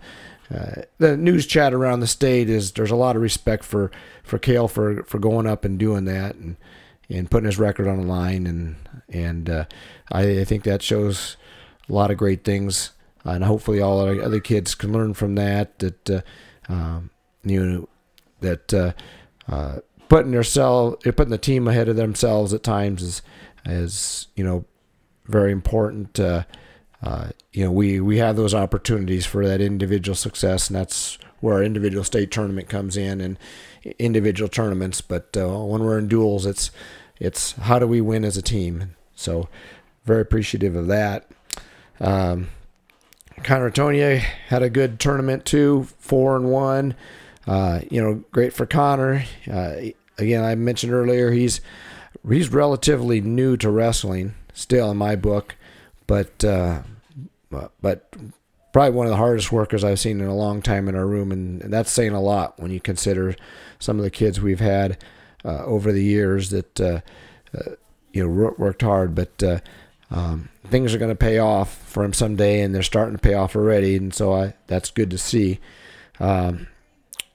uh, 0.56 0.82
the 1.00 1.18
news 1.18 1.46
chat 1.46 1.74
around 1.74 2.00
the 2.00 2.08
state 2.08 2.50
is 2.50 2.72
there's 2.74 2.92
a 2.92 2.96
lot 2.96 3.16
of 3.16 3.22
respect 3.22 3.64
for 3.64 3.92
for 4.24 4.38
Kale 4.38 4.68
for 4.68 5.04
for 5.04 5.20
going 5.20 5.48
up 5.48 5.66
and 5.66 5.80
doing 5.80 6.06
that 6.06 6.36
and 6.36 6.56
and 7.10 7.30
putting 7.30 7.46
his 7.46 7.60
record 7.60 7.88
on 7.88 7.98
the 7.98 8.08
line, 8.08 8.48
and 8.48 8.76
and 9.10 9.50
uh, 9.50 9.66
I, 10.12 10.40
I, 10.40 10.44
think 10.44 10.64
that 10.64 10.82
shows 10.82 11.38
a 11.88 11.94
lot 11.94 12.12
of 12.12 12.18
great 12.18 12.44
things, 12.44 12.92
and 13.32 13.44
hopefully 13.44 13.82
all 13.82 14.00
our 14.00 14.22
other 14.22 14.40
kids 14.40 14.76
can 14.76 14.94
learn 14.94 15.14
from 15.14 15.36
that. 15.36 15.80
That 15.80 16.10
uh, 16.10 16.22
um, 16.70 17.10
you 17.44 17.64
know 17.64 17.90
that 18.42 18.74
uh, 18.74 18.94
uh, 19.48 19.80
putting 20.08 20.32
themselves 20.32 21.04
putting 21.04 21.30
the 21.30 21.38
team 21.38 21.68
ahead 21.68 21.90
of 21.90 21.96
themselves 21.96 22.54
at 22.54 22.64
times 22.64 23.02
is 23.02 23.22
is 23.66 24.28
you 24.36 24.44
know 24.44 24.66
very 25.26 25.52
important. 25.52 26.20
Uh, 26.20 26.44
uh, 27.04 27.30
you 27.54 27.64
know, 27.64 27.72
we 27.72 28.00
we 28.00 28.18
have 28.18 28.36
those 28.36 28.54
opportunities 28.54 29.26
for 29.26 29.48
that 29.48 29.62
individual 29.62 30.16
success, 30.16 30.70
and 30.70 30.76
that's 30.76 31.18
where 31.40 31.56
our 31.56 31.64
individual 31.64 32.04
state 32.04 32.32
tournament 32.32 32.70
comes 32.70 32.98
in 32.98 33.22
and 33.22 33.38
individual 34.00 34.48
tournaments. 34.48 35.02
But 35.02 35.36
uh, 35.38 35.48
when 35.48 35.84
we're 35.84 36.00
in 36.00 36.08
duels, 36.08 36.46
it's 36.46 36.72
it's 37.20 37.54
how 37.54 37.80
do 37.80 37.88
we 37.88 38.02
win 38.02 38.26
as 38.26 38.38
a 38.38 38.42
team. 38.42 38.96
So 39.16 39.50
very 40.06 40.22
appreciative 40.22 40.76
of 40.76 40.88
that. 40.88 41.30
Um, 42.00 42.50
Connor 43.44 43.72
Tonia 43.72 44.18
had 44.18 44.64
a 44.64 44.70
good 44.70 45.00
tournament 45.00 45.46
too, 45.46 45.88
four 46.00 46.36
and 46.36 46.50
one. 46.50 46.96
Uh, 47.48 47.82
you 47.92 48.02
know, 48.02 48.24
great 48.32 48.54
for 48.54 48.66
Connor. 48.66 49.24
Uh, 49.52 49.76
again, 50.18 50.44
I 50.44 50.56
mentioned 50.56 50.94
earlier 50.94 51.32
he's 51.32 51.62
he's 52.28 52.52
relatively 52.52 53.22
new 53.22 53.56
to 53.58 53.70
wrestling 53.70 54.34
still 54.54 54.90
in 54.92 54.98
my 54.98 55.16
book, 55.16 55.56
but 56.08 56.44
uh, 56.44 56.82
but 57.50 58.16
probably 58.74 58.92
one 58.92 59.06
of 59.06 59.12
the 59.12 59.18
hardest 59.18 59.52
workers 59.52 59.84
I've 59.84 60.00
seen 60.00 60.20
in 60.20 60.28
a 60.28 60.36
long 60.36 60.62
time 60.62 60.90
in 60.90 60.96
our 60.96 61.06
room, 61.06 61.32
and, 61.32 61.62
and 61.62 61.72
that's 61.72 61.92
saying 61.92 62.14
a 62.14 62.22
lot 62.22 62.60
when 62.60 62.72
you 62.72 62.80
consider 62.80 63.36
some 63.80 63.98
of 63.98 64.04
the 64.04 64.12
kids 64.12 64.42
we've 64.42 64.60
had 64.60 64.98
uh, 65.44 65.64
over 65.66 65.92
the 65.92 66.04
years 66.04 66.50
that 66.50 66.82
uh, 66.82 67.02
uh, 67.56 67.72
you 68.12 68.24
know 68.24 68.54
worked 68.58 68.82
hard, 68.82 69.14
but. 69.14 69.62
Um, 70.12 70.50
things 70.68 70.94
are 70.94 70.98
going 70.98 71.10
to 71.10 71.16
pay 71.16 71.40
off 71.40 71.76
for 71.88 72.04
him 72.04 72.14
someday, 72.14 72.62
and 72.62 72.74
they're 72.74 72.84
starting 72.84 73.16
to 73.16 73.22
pay 73.22 73.34
off 73.34 73.56
already, 73.56 73.96
and 73.96 74.14
so 74.14 74.34
I, 74.34 74.54
that's 74.68 74.92
good 74.92 75.10
to 75.12 75.18
see. 75.18 75.60
Um, 76.20 76.68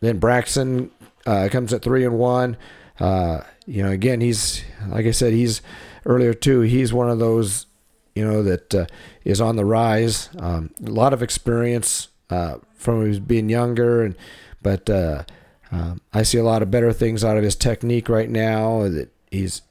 then 0.00 0.18
Braxton 0.18 0.90
uh, 1.26 1.48
comes 1.50 1.72
at 1.72 1.82
three 1.82 2.04
and 2.04 2.18
one. 2.18 2.56
Uh, 2.98 3.40
you 3.66 3.82
know, 3.82 3.90
again, 3.90 4.20
he's 4.20 4.62
like 4.88 5.06
I 5.06 5.10
said, 5.10 5.32
he's 5.32 5.62
earlier 6.06 6.34
too. 6.34 6.60
He's 6.60 6.92
one 6.92 7.10
of 7.10 7.18
those, 7.18 7.66
you 8.14 8.26
know, 8.26 8.42
that 8.42 8.74
uh, 8.74 8.86
is 9.24 9.40
on 9.40 9.56
the 9.56 9.64
rise. 9.64 10.30
Um, 10.38 10.70
a 10.84 10.90
lot 10.90 11.12
of 11.12 11.22
experience 11.22 12.08
uh, 12.30 12.58
from 12.74 13.04
his 13.04 13.20
being 13.20 13.48
younger, 13.48 14.02
and 14.02 14.16
but 14.62 14.88
uh, 14.88 15.24
um, 15.72 16.00
I 16.12 16.22
see 16.22 16.38
a 16.38 16.44
lot 16.44 16.62
of 16.62 16.70
better 16.70 16.92
things 16.92 17.24
out 17.24 17.36
of 17.36 17.44
his 17.44 17.56
technique 17.56 18.08
right 18.08 18.30
now. 18.30 18.88
That 18.88 19.10
he's, 19.30 19.62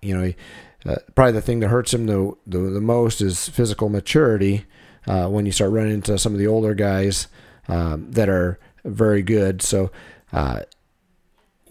you 0.00 0.16
know, 0.16 0.24
he, 0.24 0.36
uh, 0.86 0.96
probably 1.14 1.32
the 1.32 1.40
thing 1.42 1.60
that 1.60 1.68
hurts 1.68 1.94
him 1.94 2.06
the 2.06 2.34
the, 2.46 2.58
the 2.58 2.80
most 2.80 3.20
is 3.20 3.48
physical 3.48 3.88
maturity. 3.88 4.64
Uh, 5.06 5.26
when 5.26 5.46
you 5.46 5.52
start 5.52 5.72
running 5.72 5.94
into 5.94 6.16
some 6.16 6.32
of 6.32 6.38
the 6.38 6.46
older 6.46 6.74
guys 6.74 7.26
um, 7.66 8.10
that 8.12 8.28
are 8.28 8.58
very 8.84 9.22
good, 9.22 9.60
so 9.60 9.90
uh, 10.32 10.60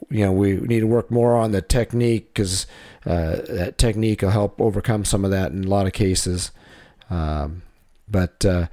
you 0.09 0.25
know 0.25 0.31
we 0.31 0.53
need 0.57 0.81
to 0.81 0.87
work 0.87 1.09
more 1.09 1.35
on 1.35 1.51
the 1.51 1.61
technique 1.61 2.33
because 2.33 2.67
uh, 3.05 3.37
that 3.47 3.77
technique 3.77 4.21
will 4.21 4.29
help 4.31 4.59
overcome 4.59 5.05
some 5.05 5.23
of 5.23 5.31
that 5.31 5.51
in 5.51 5.63
a 5.63 5.67
lot 5.67 5.87
of 5.87 5.93
cases. 5.93 6.51
Um, 7.09 7.61
but 8.09 8.43
uh, 8.45 8.67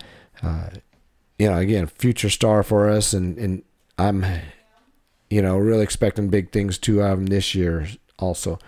you 1.39 1.48
know, 1.48 1.56
again, 1.56 1.86
future 1.86 2.31
star 2.31 2.62
for 2.62 2.89
us, 2.89 3.12
and 3.12 3.39
and 3.39 3.62
I'm 3.97 4.24
you 5.31 5.40
know 5.40 5.56
really 5.56 5.85
expecting 5.85 6.28
big 6.28 6.52
things 6.52 6.78
too 6.78 7.02
out 7.02 7.12
of 7.12 7.19
him 7.20 7.27
this 7.27 7.55
year 7.55 7.89
also. 8.19 8.59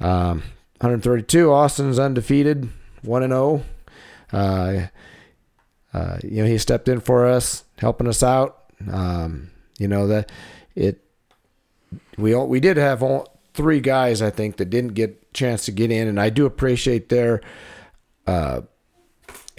Um, 0.00 0.42
132. 0.84 1.50
Austin's 1.50 1.98
undefeated, 1.98 2.68
one 3.02 3.22
and 3.22 3.32
zero. 3.32 3.62
Oh. 4.32 4.36
Uh, 4.38 4.86
uh, 5.94 6.18
you 6.22 6.42
know, 6.42 6.48
he 6.48 6.58
stepped 6.58 6.88
in 6.88 7.00
for 7.00 7.26
us, 7.26 7.64
helping 7.78 8.08
us 8.08 8.22
out. 8.22 8.64
Um, 8.90 9.50
you 9.78 9.88
know 9.88 10.06
that 10.08 10.30
it. 10.74 11.00
We 12.18 12.34
all, 12.34 12.48
we 12.48 12.60
did 12.60 12.76
have 12.76 13.02
all, 13.02 13.38
three 13.54 13.80
guys 13.80 14.20
I 14.20 14.30
think 14.30 14.56
that 14.56 14.68
didn't 14.68 14.94
get 14.94 15.26
a 15.30 15.32
chance 15.32 15.64
to 15.66 15.72
get 15.72 15.90
in, 15.90 16.06
and 16.08 16.20
I 16.20 16.28
do 16.28 16.44
appreciate 16.44 17.08
their. 17.08 17.40
Uh, 18.26 18.62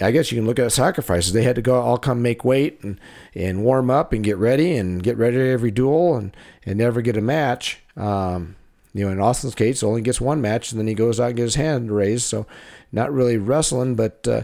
I 0.00 0.10
guess 0.10 0.30
you 0.30 0.36
can 0.36 0.46
look 0.46 0.58
at 0.58 0.70
sacrifices. 0.72 1.32
They 1.32 1.42
had 1.42 1.56
to 1.56 1.62
go 1.62 1.80
all 1.80 1.96
come 1.96 2.20
make 2.20 2.44
weight 2.44 2.82
and, 2.82 3.00
and 3.34 3.64
warm 3.64 3.90
up 3.90 4.12
and 4.12 4.22
get 4.22 4.36
ready 4.36 4.76
and 4.76 5.02
get 5.02 5.16
ready 5.16 5.38
to 5.38 5.50
every 5.50 5.70
duel 5.70 6.16
and, 6.16 6.36
and 6.66 6.76
never 6.76 7.00
get 7.00 7.16
a 7.16 7.22
match. 7.22 7.80
Um, 7.96 8.56
you 8.96 9.04
know, 9.04 9.12
in 9.12 9.20
Austin's 9.20 9.54
case, 9.54 9.82
only 9.82 10.00
gets 10.00 10.20
one 10.20 10.40
match, 10.40 10.72
and 10.72 10.80
then 10.80 10.86
he 10.86 10.94
goes 10.94 11.20
out 11.20 11.28
and 11.28 11.36
gets 11.36 11.54
his 11.54 11.62
hand 11.62 11.90
raised. 11.90 12.24
So, 12.24 12.46
not 12.92 13.12
really 13.12 13.36
wrestling, 13.36 13.94
but 13.94 14.26
uh, 14.26 14.42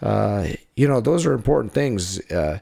uh, 0.00 0.48
you 0.74 0.88
know, 0.88 1.00
those 1.00 1.26
are 1.26 1.34
important 1.34 1.72
things. 1.74 2.18
Uh, 2.30 2.60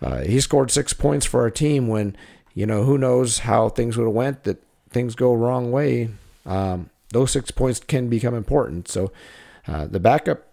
uh 0.00 0.20
he 0.20 0.40
scored 0.40 0.70
six 0.70 0.92
points 0.92 1.26
for 1.26 1.40
our 1.40 1.50
team 1.50 1.88
when, 1.88 2.16
you 2.54 2.66
know, 2.66 2.84
who 2.84 2.98
knows 2.98 3.40
how 3.40 3.68
things 3.68 3.96
would 3.96 4.04
have 4.04 4.14
went. 4.14 4.44
That 4.44 4.62
things 4.90 5.16
go 5.16 5.34
wrong 5.34 5.72
way. 5.72 6.10
Um, 6.44 6.90
those 7.12 7.32
six 7.32 7.50
points 7.50 7.80
can 7.80 8.08
become 8.08 8.34
important. 8.34 8.86
So, 8.86 9.10
uh, 9.66 9.86
the 9.86 9.98
backup 9.98 10.46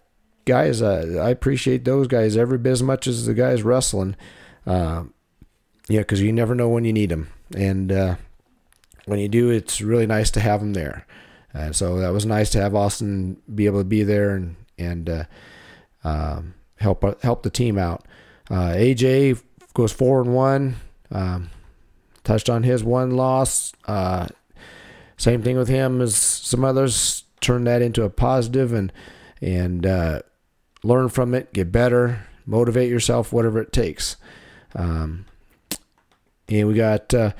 guys, 0.46 0.82
uh, 0.82 1.22
I 1.22 1.30
appreciate 1.30 1.86
those 1.86 2.08
guys 2.08 2.36
every 2.36 2.58
bit 2.58 2.72
as 2.72 2.84
much 2.84 3.06
as 3.06 3.28
the 3.28 3.36
guys 3.36 3.62
wrestling. 3.62 4.16
yeah, 4.66 5.04
because 5.90 6.22
you 6.22 6.32
never 6.32 6.56
know 6.56 6.70
when 6.70 6.86
you 6.86 6.94
need 6.94 7.10
them, 7.10 7.32
and 7.56 8.18
when 9.06 9.20
you 9.20 9.28
do, 9.28 9.50
it's 9.50 9.82
really 9.82 10.08
nice 10.08 10.32
to 10.32 10.40
have 10.40 10.62
him 10.62 10.74
there. 10.74 11.06
Uh, 11.54 11.72
so 11.72 12.00
that 12.00 12.14
was 12.14 12.26
nice 12.26 12.50
to 12.52 12.62
have 12.62 12.76
Austin 12.76 13.38
be 13.54 13.66
able 13.66 13.80
to 13.80 13.86
be 13.86 14.04
there 14.04 14.36
and 14.36 14.56
and 14.78 15.10
uh, 15.10 15.24
um, 16.04 16.56
help 16.78 17.22
help 17.22 17.44
the 17.44 17.50
team 17.50 17.78
out. 17.78 18.06
Uh, 18.50 18.72
AJ 18.72 19.42
goes 19.74 19.92
four 19.92 20.22
and 20.22 20.34
one. 20.34 20.76
Um, 21.12 21.50
touched 22.24 22.50
on 22.50 22.64
his 22.64 22.84
one 22.84 23.12
loss. 23.12 23.74
Uh, 23.86 24.28
same 25.18 25.42
thing 25.44 25.58
with 25.58 25.68
him 25.68 26.02
as 26.02 26.16
some 26.16 26.66
others. 26.66 27.24
Turn 27.40 27.66
that 27.66 27.82
into 27.82 28.04
a 28.04 28.10
positive 28.10 28.74
and 28.74 28.92
and 29.42 29.86
uh, 29.86 30.22
learn 30.84 31.10
from 31.10 31.34
it. 31.34 31.54
Get 31.54 31.72
better. 31.72 32.28
Motivate 32.46 32.90
yourself. 32.90 33.32
Whatever 33.32 33.62
it 33.62 33.72
takes. 33.72 34.18
Um, 34.76 35.26
and 36.50 36.68
we 36.68 36.74
got 36.74 37.14
uh, 37.14 37.32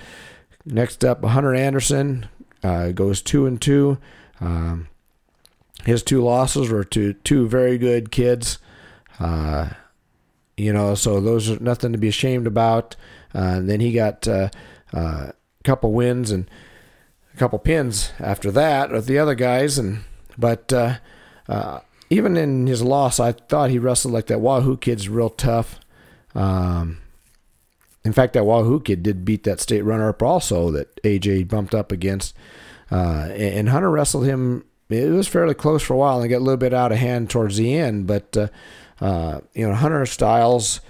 Next 0.66 1.04
up, 1.04 1.24
Hunter 1.24 1.54
Anderson 1.54 2.28
uh, 2.64 2.92
goes 2.92 3.22
two 3.22 3.46
and 3.46 3.62
two. 3.62 3.98
Um, 4.40 4.88
his 5.86 6.04
two 6.04 6.24
losses 6.24 6.70
were 6.70 6.86
to 6.86 7.14
two 7.14 7.48
very 7.48 7.78
good 7.78 8.12
kids. 8.12 8.60
Uh, 9.20 9.70
you 10.56 10.72
know, 10.72 10.96
so 10.96 11.20
those 11.20 11.50
are 11.50 11.60
nothing 11.60 11.92
to 11.92 11.98
be 11.98 12.08
ashamed 12.08 12.48
about. 12.48 12.96
Uh, 13.36 13.40
and 13.40 13.70
then 13.70 13.80
he 13.80 13.92
got 13.92 14.28
uh, 14.28 14.50
uh, 14.94 15.32
a 15.32 15.64
couple 15.64 15.92
wins 15.92 16.32
and 16.32 16.50
a 17.34 17.38
couple 17.38 17.60
pins 17.60 18.12
after 18.20 18.52
that 18.52 18.92
with 18.92 19.06
the 19.06 19.18
other 19.20 19.36
guys. 19.36 19.78
And 19.78 20.04
but 20.38 20.72
uh, 20.72 21.00
even 22.10 22.38
in 22.38 22.68
his 22.68 22.82
loss, 22.82 23.20
I 23.20 23.34
thought 23.34 23.70
he 23.70 23.80
wrestled 23.80 24.14
like 24.14 24.28
that 24.28 24.40
Wahoo 24.40 24.78
kid's 24.78 25.10
real 25.10 25.30
tough. 25.30 25.80
Um, 26.36 27.00
in 28.06 28.12
fact, 28.12 28.34
that 28.34 28.46
Wahoo 28.46 28.82
kid 28.82 29.02
did 29.02 29.24
beat 29.24 29.44
that 29.44 29.62
state 29.62 29.82
runner 29.82 30.10
up 30.10 30.22
also 30.22 30.72
that 30.72 31.02
AJ 31.04 31.48
bumped 31.48 31.74
up 31.74 31.92
against. 31.92 32.36
Uh, 32.92 33.30
and 33.36 33.70
Hunter 33.70 33.90
wrestled 33.90 34.26
him. 34.26 34.66
It 34.90 35.10
was 35.10 35.28
fairly 35.28 35.54
close 35.54 35.82
for 35.82 35.94
a 35.94 35.98
while 35.98 36.22
and 36.22 36.30
got 36.30 36.38
a 36.38 36.40
little 36.40 36.58
bit 36.58 36.74
out 36.74 36.92
of 36.92 36.98
hand 36.98 37.30
towards 37.30 37.58
the 37.58 37.74
end. 37.74 38.06
But, 38.06 38.36
uh, 38.36 38.48
uh, 39.00 39.40
you 39.54 39.68
know, 39.68 39.74
Hunter 39.74 40.06
styles 40.06 40.82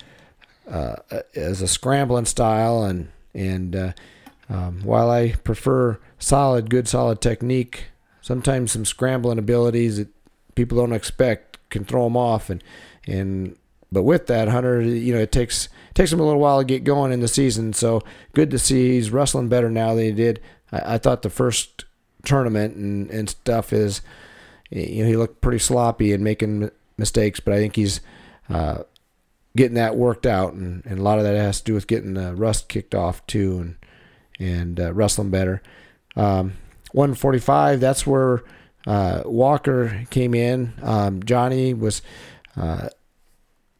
uh, 0.69 0.95
is 1.33 1.61
a 1.61 1.67
scrambling 1.67 2.25
style. 2.25 2.83
And, 2.83 3.09
and 3.33 3.75
uh, 3.75 3.91
um, 4.49 4.81
while 4.83 5.09
I 5.09 5.33
prefer 5.33 5.99
solid, 6.17 6.69
good, 6.69 6.87
solid 6.87 7.21
technique, 7.21 7.85
sometimes 8.21 8.71
some 8.71 8.85
scrambling 8.85 9.37
abilities 9.37 9.97
that 9.97 10.09
people 10.55 10.79
don't 10.79 10.93
expect 10.93 11.59
can 11.69 11.85
throw 11.85 12.05
them 12.05 12.17
off. 12.17 12.49
And, 12.49 12.63
and 13.05 13.55
but 13.93 14.03
with 14.03 14.27
that, 14.27 14.47
Hunter, 14.47 14.81
you 14.81 15.13
know, 15.13 15.21
it 15.21 15.31
takes 15.31 15.69
takes 15.93 16.11
him 16.11 16.19
a 16.19 16.23
little 16.23 16.41
while 16.41 16.59
to 16.59 16.65
get 16.65 16.83
going 16.83 17.11
in 17.11 17.19
the 17.19 17.27
season. 17.27 17.73
So 17.73 18.01
good 18.33 18.49
to 18.51 18.59
see 18.59 18.93
he's 18.93 19.11
wrestling 19.11 19.47
better 19.47 19.69
now 19.69 19.93
than 19.93 20.05
he 20.05 20.11
did. 20.11 20.41
I, 20.71 20.95
I 20.95 20.97
thought 20.97 21.21
the 21.21 21.29
first 21.29 21.85
tournament 22.25 22.75
and, 22.75 23.09
and 23.11 23.29
stuff 23.29 23.71
is, 23.71 24.01
you 24.69 25.03
know, 25.03 25.09
he 25.09 25.17
looked 25.17 25.41
pretty 25.41 25.59
sloppy 25.59 26.13
and 26.13 26.23
making 26.23 26.71
mistakes, 26.97 27.39
but 27.39 27.53
I 27.53 27.57
think 27.57 27.75
he's 27.75 28.01
uh, 28.49 28.83
getting 29.55 29.75
that 29.75 29.95
worked 29.95 30.25
out, 30.25 30.53
and, 30.53 30.83
and 30.85 30.99
a 30.99 31.03
lot 31.03 31.19
of 31.19 31.23
that 31.25 31.35
has 31.35 31.59
to 31.59 31.65
do 31.65 31.73
with 31.73 31.87
getting 31.87 32.15
the 32.15 32.33
rust 32.35 32.67
kicked 32.67 32.95
off 32.95 33.25
too, 33.27 33.59
and 33.59 33.75
and 34.39 34.79
uh, 34.79 34.93
wrestling 34.93 35.29
better. 35.29 35.61
Um, 36.15 36.53
145, 36.91 37.79
that's 37.79 38.05
where 38.05 38.43
uh, 38.85 39.21
Walker 39.25 40.05
came 40.09 40.33
in. 40.33 40.73
Um, 40.81 41.23
Johnny 41.23 41.73
was 41.73 42.01
uh, 42.57 42.89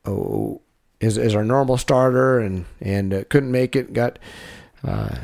oh, 0.05 0.61
is, 0.99 1.17
is 1.17 1.35
our 1.35 1.43
normal 1.43 1.77
starter 1.77 2.39
and 2.39 2.65
and 2.81 3.13
uh, 3.13 3.23
couldn't 3.29 3.51
make 3.51 3.75
it. 3.75 3.93
Got 3.93 4.19
uh, 4.83 5.15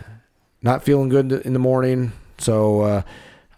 not 0.61 0.83
feeling 0.83 1.09
good 1.09 1.31
in 1.31 1.53
the 1.53 1.59
morning, 1.59 2.11
so 2.37 2.81
uh, 2.81 3.01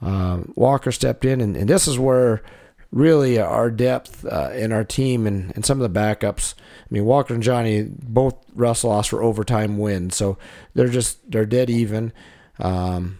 um, 0.01 0.53
Walker 0.55 0.91
stepped 0.91 1.25
in, 1.25 1.41
and, 1.41 1.55
and 1.57 1.69
this 1.69 1.87
is 1.87 1.97
where 1.97 2.43
really 2.91 3.39
our 3.39 3.71
depth 3.71 4.25
uh, 4.25 4.51
in 4.53 4.71
our 4.71 4.83
team 4.83 5.25
and, 5.25 5.53
and 5.55 5.65
some 5.65 5.81
of 5.81 5.93
the 5.93 5.99
backups. 5.99 6.53
I 6.57 6.87
mean, 6.89 7.05
Walker 7.05 7.33
and 7.33 7.41
Johnny 7.41 7.83
both 7.83 8.35
wrestle 8.53 8.91
us 8.91 9.07
for 9.07 9.23
overtime 9.23 9.77
wins, 9.77 10.15
so 10.15 10.37
they're 10.73 10.89
just 10.89 11.31
they're 11.31 11.45
dead 11.45 11.69
even. 11.69 12.13
Um, 12.59 13.19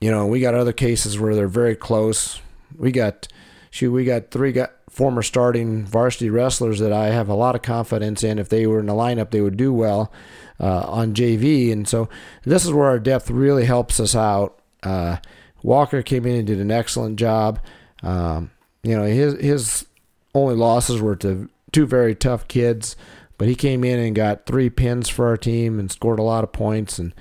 you 0.00 0.10
know, 0.10 0.26
we 0.26 0.40
got 0.40 0.54
other 0.54 0.72
cases 0.72 1.18
where 1.18 1.34
they're 1.34 1.48
very 1.48 1.76
close. 1.76 2.40
We 2.76 2.92
got 2.92 3.28
shoot, 3.70 3.92
we 3.92 4.04
got 4.04 4.30
three 4.30 4.52
got 4.52 4.72
former 4.92 5.22
starting 5.22 5.86
varsity 5.86 6.28
wrestlers 6.28 6.78
that 6.78 6.92
I 6.92 7.06
have 7.06 7.30
a 7.30 7.34
lot 7.34 7.54
of 7.54 7.62
confidence 7.62 8.22
in. 8.22 8.38
If 8.38 8.50
they 8.50 8.66
were 8.66 8.78
in 8.78 8.86
the 8.86 8.92
lineup, 8.92 9.30
they 9.30 9.40
would 9.40 9.56
do 9.56 9.72
well 9.72 10.12
uh, 10.60 10.82
on 10.82 11.14
JV, 11.14 11.72
and 11.72 11.88
so 11.88 12.10
this 12.44 12.66
is 12.66 12.72
where 12.72 12.88
our 12.88 12.98
depth 12.98 13.30
really 13.30 13.64
helps 13.64 13.98
us 13.98 14.14
out. 14.14 14.60
Uh, 14.82 15.16
Walker 15.62 16.02
came 16.02 16.26
in 16.26 16.36
and 16.36 16.46
did 16.46 16.60
an 16.60 16.70
excellent 16.70 17.18
job. 17.18 17.58
Um, 18.02 18.50
you 18.82 18.94
know, 18.94 19.04
his 19.04 19.40
his 19.40 19.86
only 20.34 20.54
losses 20.54 21.00
were 21.00 21.16
to 21.16 21.48
two 21.72 21.86
very 21.86 22.14
tough 22.14 22.46
kids, 22.46 22.94
but 23.38 23.48
he 23.48 23.54
came 23.54 23.84
in 23.84 23.98
and 23.98 24.14
got 24.14 24.44
three 24.44 24.68
pins 24.68 25.08
for 25.08 25.26
our 25.26 25.38
team 25.38 25.78
and 25.78 25.90
scored 25.90 26.18
a 26.18 26.22
lot 26.22 26.44
of 26.44 26.52
points 26.52 26.98
and 26.98 27.14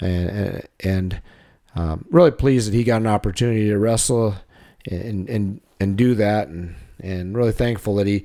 and 0.00 0.68
and 0.80 1.22
um, 1.74 2.04
really 2.10 2.30
pleased 2.30 2.68
that 2.68 2.76
he 2.76 2.84
got 2.84 3.00
an 3.00 3.06
opportunity 3.06 3.68
to 3.68 3.78
wrestle 3.78 4.34
and 4.90 5.30
and 5.30 5.62
and 5.80 5.96
do 5.96 6.14
that 6.14 6.48
and 6.48 6.74
and 7.00 7.36
really 7.36 7.52
thankful 7.52 7.94
that 7.96 8.06
he 8.06 8.24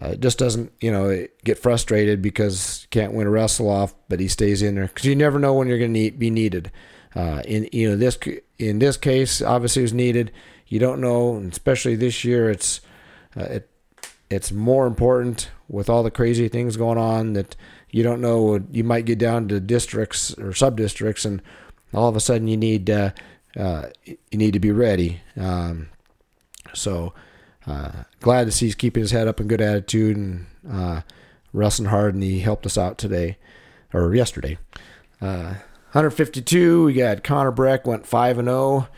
uh, 0.00 0.14
just 0.14 0.38
doesn't 0.38 0.72
you 0.80 0.92
know 0.92 1.26
get 1.44 1.58
frustrated 1.58 2.22
because 2.22 2.86
can't 2.90 3.12
win 3.12 3.26
a 3.26 3.30
wrestle 3.30 3.68
off, 3.68 3.94
but 4.08 4.20
he 4.20 4.28
stays 4.28 4.62
in 4.62 4.76
there 4.76 4.86
because 4.86 5.04
you 5.04 5.16
never 5.16 5.38
know 5.38 5.54
when 5.54 5.68
you're 5.68 5.78
going 5.78 5.94
to 5.94 6.10
be 6.12 6.30
needed. 6.30 6.70
Uh, 7.16 7.42
in 7.46 7.68
you 7.72 7.88
know 7.88 7.96
this 7.96 8.18
in 8.58 8.78
this 8.78 8.96
case, 8.96 9.42
obviously 9.42 9.82
was 9.82 9.92
needed. 9.92 10.30
You 10.66 10.78
don't 10.78 11.00
know, 11.00 11.36
especially 11.50 11.96
this 11.96 12.24
year. 12.24 12.50
It's 12.50 12.80
uh, 13.36 13.44
it 13.44 13.70
it's 14.30 14.52
more 14.52 14.86
important 14.86 15.50
with 15.68 15.88
all 15.88 16.02
the 16.02 16.10
crazy 16.10 16.48
things 16.48 16.76
going 16.76 16.98
on 16.98 17.32
that 17.32 17.56
you 17.90 18.02
don't 18.02 18.20
know. 18.20 18.62
You 18.70 18.84
might 18.84 19.06
get 19.06 19.18
down 19.18 19.48
to 19.48 19.58
districts 19.58 20.32
or 20.38 20.52
sub 20.52 20.76
districts, 20.76 21.24
and 21.24 21.42
all 21.92 22.08
of 22.08 22.14
a 22.14 22.20
sudden 22.20 22.46
you 22.46 22.56
need 22.56 22.88
uh, 22.88 23.10
you 24.06 24.16
need 24.38 24.52
to 24.52 24.60
be 24.60 24.70
ready. 24.70 25.22
Um, 25.36 25.88
so 26.74 27.14
uh, 27.68 28.04
glad 28.20 28.44
to 28.44 28.52
see 28.52 28.66
he's 28.66 28.74
keeping 28.74 29.02
his 29.02 29.10
head 29.10 29.28
up 29.28 29.40
and 29.40 29.48
good 29.48 29.60
attitude 29.60 30.16
and 30.16 30.46
uh, 30.70 31.00
wrestling 31.52 31.90
hard, 31.90 32.14
and 32.14 32.22
he 32.22 32.40
helped 32.40 32.66
us 32.66 32.78
out 32.78 32.98
today 32.98 33.36
or 33.92 34.14
yesterday. 34.14 34.58
Uh, 35.20 35.54
152, 35.92 36.84
we 36.84 36.94
got 36.94 37.24
Connor 37.24 37.50
Breck 37.50 37.86
went 37.86 38.06
five 38.06 38.38
and 38.38 38.48
zero. 38.48 38.56
Oh. 38.56 38.88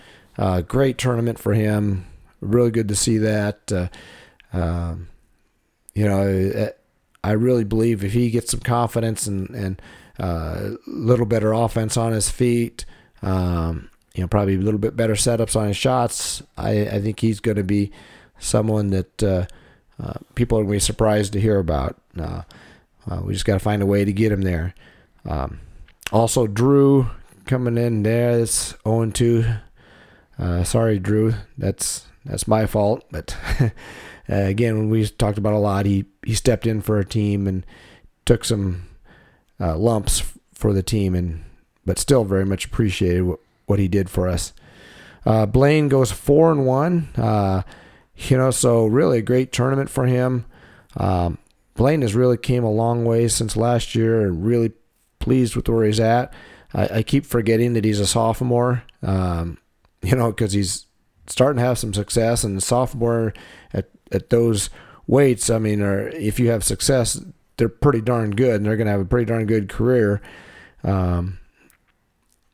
Uh, 0.42 0.60
great 0.62 0.96
tournament 0.96 1.38
for 1.38 1.52
him. 1.52 2.06
Really 2.40 2.70
good 2.70 2.88
to 2.88 2.96
see 2.96 3.18
that. 3.18 3.90
Um, 4.52 5.08
you 5.94 6.06
know, 6.06 6.70
I 7.22 7.32
really 7.32 7.64
believe 7.64 8.04
if 8.04 8.12
he 8.12 8.30
gets 8.30 8.52
some 8.52 8.60
confidence 8.60 9.26
and 9.26 9.50
and 9.50 9.82
a 10.18 10.76
little 10.86 11.26
better 11.26 11.52
offense 11.52 11.96
on 11.96 12.12
his 12.12 12.30
feet, 12.30 12.84
um, 13.22 13.90
you 14.14 14.22
know, 14.22 14.28
probably 14.28 14.54
a 14.54 14.58
little 14.58 14.80
bit 14.80 14.96
better 14.96 15.14
setups 15.14 15.56
on 15.56 15.68
his 15.68 15.76
shots, 15.76 16.42
I, 16.56 16.86
I 16.86 17.00
think 17.00 17.20
he's 17.20 17.40
going 17.40 17.56
to 17.56 17.64
be 17.64 17.90
someone 18.40 18.90
that 18.90 19.22
uh, 19.22 19.46
uh, 20.02 20.14
people 20.34 20.58
are 20.58 20.62
going 20.62 20.72
to 20.72 20.76
be 20.76 20.80
surprised 20.80 21.32
to 21.34 21.40
hear 21.40 21.58
about. 21.58 22.00
Uh, 22.18 22.42
uh 23.08 23.20
we 23.22 23.34
just 23.34 23.44
got 23.44 23.54
to 23.54 23.60
find 23.60 23.82
a 23.82 23.86
way 23.86 24.04
to 24.04 24.12
get 24.12 24.32
him 24.32 24.42
there. 24.42 24.74
Um, 25.24 25.60
also, 26.10 26.46
Drew 26.46 27.08
coming 27.44 27.78
in 27.78 28.02
there. 28.02 28.38
That's 28.38 28.74
0 28.84 29.10
2. 29.10 29.44
Uh, 30.38 30.64
sorry, 30.64 30.98
Drew. 30.98 31.34
That's 31.56 32.06
that's 32.24 32.48
my 32.48 32.66
fault. 32.66 33.04
But 33.10 33.36
uh, 33.60 33.70
again, 34.28 34.76
when 34.76 34.90
we 34.90 35.06
talked 35.06 35.38
about 35.38 35.52
a 35.54 35.58
lot, 35.58 35.86
he, 35.86 36.06
he 36.24 36.34
stepped 36.34 36.66
in 36.66 36.80
for 36.80 36.98
a 36.98 37.04
team 37.04 37.46
and 37.46 37.64
took 38.24 38.44
some 38.44 38.88
lumps 39.58 40.32
for 40.54 40.72
the 40.72 40.82
team, 40.82 41.14
and 41.14 41.44
but 41.84 41.98
still 41.98 42.24
very 42.24 42.46
much 42.46 42.64
appreciated 42.64 43.22
what, 43.22 43.40
what 43.66 43.78
he 43.78 43.88
did 43.88 44.08
for 44.08 44.28
us. 44.28 44.52
Blaine 45.24 45.88
goes 45.88 46.10
4 46.10 46.52
and 46.52 46.66
1 46.66 47.64
you 48.28 48.36
know, 48.36 48.50
so 48.50 48.86
really 48.86 49.18
a 49.18 49.22
great 49.22 49.52
tournament 49.52 49.88
for 49.88 50.06
him. 50.06 50.44
Um, 50.96 51.38
Blaine 51.74 52.02
has 52.02 52.14
really 52.14 52.36
came 52.36 52.64
a 52.64 52.70
long 52.70 53.04
way 53.04 53.28
since 53.28 53.56
last 53.56 53.94
year, 53.94 54.20
and 54.22 54.44
really 54.44 54.72
pleased 55.18 55.56
with 55.56 55.68
where 55.68 55.84
he's 55.84 56.00
at. 56.00 56.32
I, 56.74 56.88
I 56.98 57.02
keep 57.02 57.24
forgetting 57.24 57.72
that 57.74 57.84
he's 57.84 58.00
a 58.00 58.06
sophomore, 58.06 58.82
um, 59.02 59.58
you 60.02 60.16
know, 60.16 60.30
because 60.30 60.52
he's 60.52 60.86
starting 61.26 61.58
to 61.58 61.66
have 61.66 61.78
some 61.78 61.94
success. 61.94 62.44
And 62.44 62.62
sophomore 62.62 63.32
at, 63.72 63.88
at 64.12 64.30
those 64.30 64.68
weights, 65.06 65.48
I 65.48 65.58
mean, 65.58 65.80
or 65.80 66.08
if 66.08 66.38
you 66.38 66.50
have 66.50 66.64
success, 66.64 67.22
they're 67.56 67.68
pretty 67.68 68.00
darn 68.00 68.32
good, 68.32 68.56
and 68.56 68.66
they're 68.66 68.76
going 68.76 68.86
to 68.86 68.92
have 68.92 69.00
a 69.00 69.06
pretty 69.06 69.26
darn 69.26 69.46
good 69.46 69.68
career. 69.68 70.20
Um, 70.82 71.38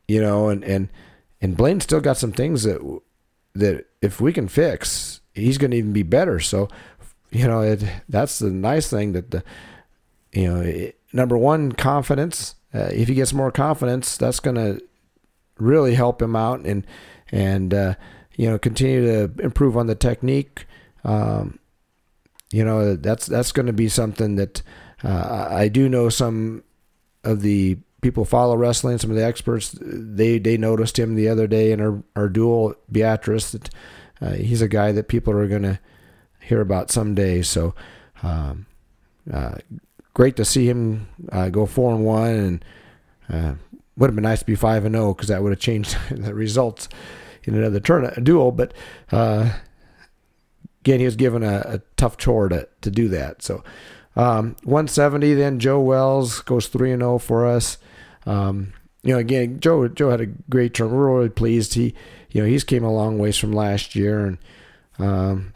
you 0.07 0.21
know, 0.21 0.49
and 0.49 0.63
and 0.63 0.89
and 1.41 1.57
Blaine 1.57 1.81
still 1.81 2.01
got 2.01 2.17
some 2.17 2.31
things 2.31 2.63
that 2.63 2.79
that 3.55 3.85
if 4.01 4.21
we 4.21 4.31
can 4.31 4.47
fix, 4.47 5.21
he's 5.37 5.57
going 5.57 5.71
to 5.71 5.77
even 5.77 5.93
be 5.93 6.03
better. 6.03 6.39
So, 6.39 6.67
you 7.31 7.47
know, 7.47 7.61
it, 7.61 7.83
that's 8.09 8.39
the 8.39 8.49
nice 8.49 8.89
thing 8.89 9.13
that 9.13 9.31
the, 9.31 9.43
you 10.33 10.51
know, 10.51 10.61
it, 10.61 10.99
number 11.13 11.37
one, 11.37 11.71
confidence 11.71 12.55
uh, 12.73 12.89
if 12.93 13.07
he 13.07 13.15
gets 13.15 13.33
more 13.33 13.51
confidence, 13.51 14.17
that's 14.17 14.39
going 14.39 14.55
to 14.55 14.81
really 15.57 15.95
help 15.95 16.21
him 16.21 16.35
out 16.35 16.59
and 16.65 16.85
and 17.31 17.73
uh, 17.73 17.95
you 18.35 18.49
know 18.49 18.59
continue 18.59 19.05
to 19.05 19.43
improve 19.43 19.77
on 19.77 19.87
the 19.87 19.95
technique. 19.95 20.65
Um, 21.03 21.59
you 22.51 22.63
know 22.63 22.95
that's 22.95 23.25
that's 23.25 23.51
going 23.51 23.65
to 23.65 23.73
be 23.73 23.89
something 23.89 24.35
that 24.35 24.61
uh, 25.03 25.47
I 25.49 25.69
do 25.69 25.89
know 25.89 26.09
some 26.09 26.63
of 27.23 27.41
the 27.41 27.77
people 28.01 28.25
follow 28.25 28.55
wrestling. 28.55 28.97
Some 28.97 29.11
of 29.11 29.17
the 29.17 29.25
experts 29.25 29.75
they 29.81 30.37
they 30.37 30.57
noticed 30.57 30.99
him 30.99 31.15
the 31.15 31.29
other 31.29 31.47
day 31.47 31.71
in 31.71 31.81
our 31.81 32.03
our 32.15 32.29
duel 32.29 32.75
Beatrice 32.91 33.51
that 33.51 33.69
uh, 34.21 34.33
he's 34.33 34.61
a 34.61 34.67
guy 34.67 34.91
that 34.91 35.07
people 35.07 35.33
are 35.33 35.47
going 35.47 35.63
to 35.63 35.79
hear 36.41 36.61
about 36.61 36.91
someday. 36.91 37.41
So. 37.41 37.73
Um, 38.23 38.65
uh, 39.31 39.55
great 40.13 40.35
to 40.35 40.45
see 40.45 40.67
him 40.67 41.07
uh, 41.31 41.49
go 41.49 41.65
four 41.65 41.93
and 41.93 42.03
one, 42.03 42.29
and 42.29 42.65
uh, 43.29 43.53
would 43.97 44.09
have 44.09 44.15
been 44.15 44.23
nice 44.23 44.39
to 44.39 44.45
be 44.45 44.55
five 44.55 44.85
and 44.85 44.95
zero 44.95 45.09
oh, 45.09 45.13
because 45.13 45.29
that 45.29 45.43
would 45.43 45.51
have 45.51 45.59
changed 45.59 45.95
the 46.11 46.33
results 46.33 46.89
in 47.43 47.55
another 47.55 47.79
turn 47.79 48.11
duel. 48.23 48.51
But 48.51 48.73
uh, 49.11 49.53
again, 50.81 50.99
he 50.99 51.05
was 51.05 51.15
given 51.15 51.43
a, 51.43 51.61
a, 51.65 51.81
tough 51.97 52.17
chore 52.17 52.49
to 52.49 52.67
to 52.81 52.91
do 52.91 53.07
that. 53.09 53.41
So 53.41 53.63
um, 54.15 54.55
170. 54.63 55.33
Then 55.33 55.59
Joe 55.59 55.79
Wells 55.79 56.41
goes 56.41 56.67
three 56.67 56.91
and 56.91 57.01
zero 57.01 57.15
oh 57.15 57.19
for 57.19 57.45
us. 57.45 57.77
Um, 58.25 58.73
you 59.03 59.13
know, 59.13 59.19
again, 59.19 59.59
Joe 59.59 59.87
Joe 59.87 60.09
had 60.09 60.21
a 60.21 60.25
great 60.25 60.73
turn. 60.73 60.91
We're 60.91 61.15
really 61.15 61.29
pleased. 61.29 61.75
He, 61.75 61.93
you 62.31 62.41
know, 62.41 62.47
he's 62.47 62.63
came 62.63 62.83
a 62.83 62.93
long 62.93 63.17
ways 63.17 63.37
from 63.37 63.53
last 63.53 63.95
year, 63.95 64.25
and 64.25 64.37
um, 64.99 65.53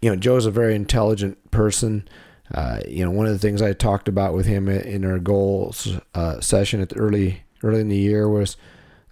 you 0.00 0.10
know, 0.10 0.16
Joe's 0.16 0.46
a 0.46 0.50
very 0.50 0.74
intelligent 0.74 1.50
person. 1.50 2.08
Uh, 2.54 2.80
you 2.86 3.04
know, 3.04 3.10
one 3.10 3.26
of 3.26 3.32
the 3.32 3.38
things 3.38 3.60
I 3.60 3.72
talked 3.72 4.08
about 4.08 4.34
with 4.34 4.46
him 4.46 4.68
in 4.68 5.04
our 5.04 5.18
goals 5.18 5.98
uh, 6.14 6.40
session 6.40 6.80
at 6.80 6.90
the 6.90 6.96
early 6.96 7.42
early 7.62 7.80
in 7.80 7.88
the 7.88 7.96
year 7.96 8.28
was 8.28 8.56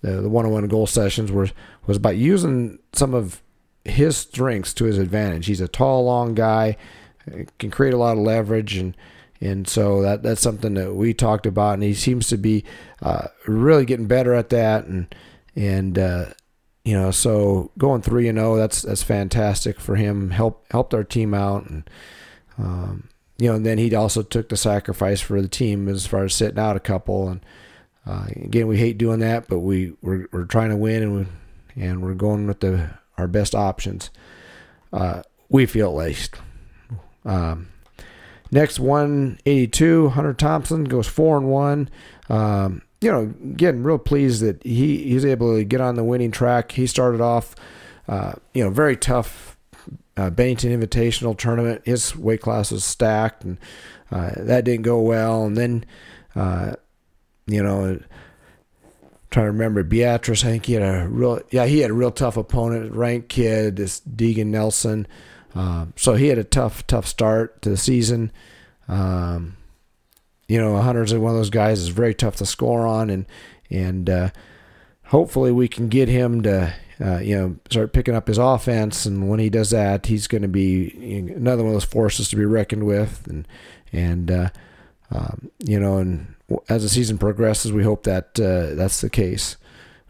the, 0.03 0.23
the 0.23 0.29
one-on-one 0.29 0.69
goal 0.69 0.87
sessions 0.87 1.33
was 1.33 1.53
was 1.87 1.97
about 1.97 2.17
using 2.17 2.79
some 2.93 3.15
of 3.15 3.43
his 3.85 4.17
strengths 4.17 4.75
to 4.75 4.85
his 4.85 4.99
advantage. 4.99 5.47
He's 5.47 5.61
a 5.61 5.69
tall, 5.69 6.05
long 6.05 6.35
guy, 6.35 6.77
uh, 7.31 7.45
can 7.59 7.71
create 7.71 7.95
a 7.95 7.99
lot 7.99 8.17
of 8.17 8.23
leverage, 8.23 8.77
and 8.77 8.97
and 9.41 9.69
so 9.69 10.03
that 10.03 10.23
that's 10.23 10.41
something 10.41 10.75
that 10.75 10.95
we 10.95 11.13
talked 11.13 11.47
about, 11.47 11.75
and 11.75 11.83
he 11.83 11.95
seems 11.95 12.29
to 12.29 12.37
be 12.37 12.65
uh, 13.03 13.29
really 13.47 13.85
getting 13.85 14.07
better 14.07 14.35
at 14.35 14.51
that, 14.51 14.87
and 14.87 15.15
and 15.55 15.99
uh, 15.99 16.27
you 16.87 16.93
know, 16.93 17.11
so 17.11 17.73
going 17.77 18.01
three 18.01 18.29
and 18.29 18.39
zero, 18.39 18.53
oh, 18.53 18.57
that's 18.57 18.83
that's 18.83 19.03
fantastic 19.03 19.81
for 19.81 19.97
him. 19.97 20.31
Help 20.31 20.65
helped 20.71 20.95
our 20.95 21.03
team 21.03 21.35
out, 21.35 21.69
and 21.69 21.91
um, 22.59 23.09
you 23.39 23.49
know, 23.49 23.57
and 23.57 23.67
then 23.67 23.77
he 23.77 23.93
also 23.93 24.23
took 24.23 24.49
the 24.49 24.57
sacrifice 24.57 25.21
for 25.21 25.43
the 25.43 25.49
team 25.49 25.89
as 25.89 26.07
far 26.07 26.23
as 26.23 26.33
sitting 26.33 26.61
out 26.61 26.77
a 26.77 26.81
couple. 26.81 27.29
And 27.29 27.41
uh, 28.07 28.27
again, 28.37 28.69
we 28.69 28.79
hate 28.79 28.99
doing 28.99 29.19
that, 29.19 29.49
but 29.49 29.59
we 29.59 29.95
we're, 30.01 30.29
we're 30.31 30.45
trying 30.45 30.71
to 30.71 30.77
win, 30.77 31.03
and 31.03 31.17
we, 31.17 31.27
and 31.83 32.03
we're 32.03 32.15
going 32.15 32.47
with 32.47 32.61
the 32.61 32.91
our 33.19 33.27
best 33.27 33.57
options. 33.57 34.11
Uh, 34.93 35.23
we 35.49 35.67
feel 35.67 35.89
at 35.89 36.07
least. 36.07 36.37
Um, 37.25 37.71
next 38.53 38.79
182, 38.79 40.11
Hunter 40.11 40.35
Thompson 40.35 40.85
goes 40.85 41.09
four 41.09 41.37
and 41.37 41.49
one. 41.49 41.91
Um, 42.29 42.83
you 43.01 43.11
know, 43.11 43.27
getting 43.57 43.83
real 43.83 43.99
pleased 43.99 44.43
that 44.43 44.63
he 44.63 45.05
he's 45.05 45.25
able 45.25 45.57
to 45.57 45.65
get 45.65 45.81
on 45.81 45.97
the 45.97 46.05
winning 46.05 46.31
track. 46.31 46.73
He 46.73 46.87
started 46.87 47.21
off, 47.21 47.55
uh, 48.09 48.35
you 48.55 48.65
know, 48.65 48.71
very 48.71 48.97
tough 48.97 49.57
uh, 50.17 50.31
Bennington 50.31 50.79
Invitational 50.79 51.37
tournament. 51.37 51.83
His 51.85 52.17
weight 52.17 52.41
class 52.41 52.71
was 52.71 52.85
stacked, 52.85 53.45
and 53.45 53.59
uh, 54.11 54.33
that 54.37 54.65
didn't 54.65 54.83
go 54.83 55.01
well. 55.01 55.45
And 55.45 55.57
then, 55.57 55.85
uh, 56.35 56.75
you 57.47 57.63
know, 57.63 58.01
trying 59.31 59.47
to 59.47 59.53
remember 59.53 59.83
Beatrice. 59.83 60.45
I 60.45 60.49
think 60.49 60.67
he 60.67 60.75
had 60.75 60.83
a 60.83 61.07
real, 61.09 61.41
yeah, 61.51 61.67
he 61.67 61.81
had 61.81 61.91
a 61.91 61.95
real 61.95 62.11
tough 62.11 62.37
opponent, 62.37 62.93
ranked 62.93 63.29
kid, 63.29 63.77
this 63.77 64.01
Deegan 64.01 64.47
Nelson. 64.47 65.07
Um, 65.55 65.93
so 65.97 66.15
he 66.15 66.29
had 66.29 66.39
a 66.39 66.45
tough, 66.45 66.87
tough 66.87 67.07
start 67.07 67.61
to 67.63 67.71
the 67.71 67.77
season. 67.77 68.33
Um, 68.89 69.57
you 70.49 70.61
know, 70.61 70.77
Hunter's 70.77 71.13
one 71.15 71.33
of 71.33 71.37
those 71.37 71.51
guys 71.51 71.81
is 71.81 71.89
very 71.89 72.15
tough 72.15 72.37
to 72.37 72.47
score 72.47 72.87
on, 72.87 73.11
and 73.11 73.27
and 73.71 74.09
uh, 74.09 74.31
hopefully 75.07 75.53
we 75.53 75.69
can 75.69 75.89
get 75.89 76.09
him 76.09 76.43
to 76.43 76.73
uh, 77.01 77.19
you 77.19 77.37
know 77.37 77.57
start 77.71 77.93
picking 77.93 78.15
up 78.15 78.29
his 78.29 78.39
offense. 78.39 79.07
And 79.07 79.29
when 79.29 79.41
he 79.41 79.51
does 79.51 79.71
that, 79.71 80.07
he's 80.07 80.27
going 80.27 80.43
to 80.43 80.49
be 80.49 81.33
another 81.37 81.63
one 81.63 81.71
of 81.71 81.75
those 81.75 81.85
forces 81.85 82.29
to 82.29 82.37
be 82.37 82.45
reckoned 82.45 82.85
with. 82.85 83.27
And 83.27 83.49
and 83.93 84.31
uh, 84.31 84.49
um, 85.11 85.51
you 85.59 85.81
know, 85.81 85.99
and 85.99 86.35
as 86.69 86.83
the 86.83 86.89
season 86.89 87.19
progresses, 87.19 87.73
we 87.73 87.83
hope 87.83 88.05
that 88.05 88.39
uh, 88.39 88.75
that's 88.75 89.01
the 89.01 89.11
case. 89.11 89.57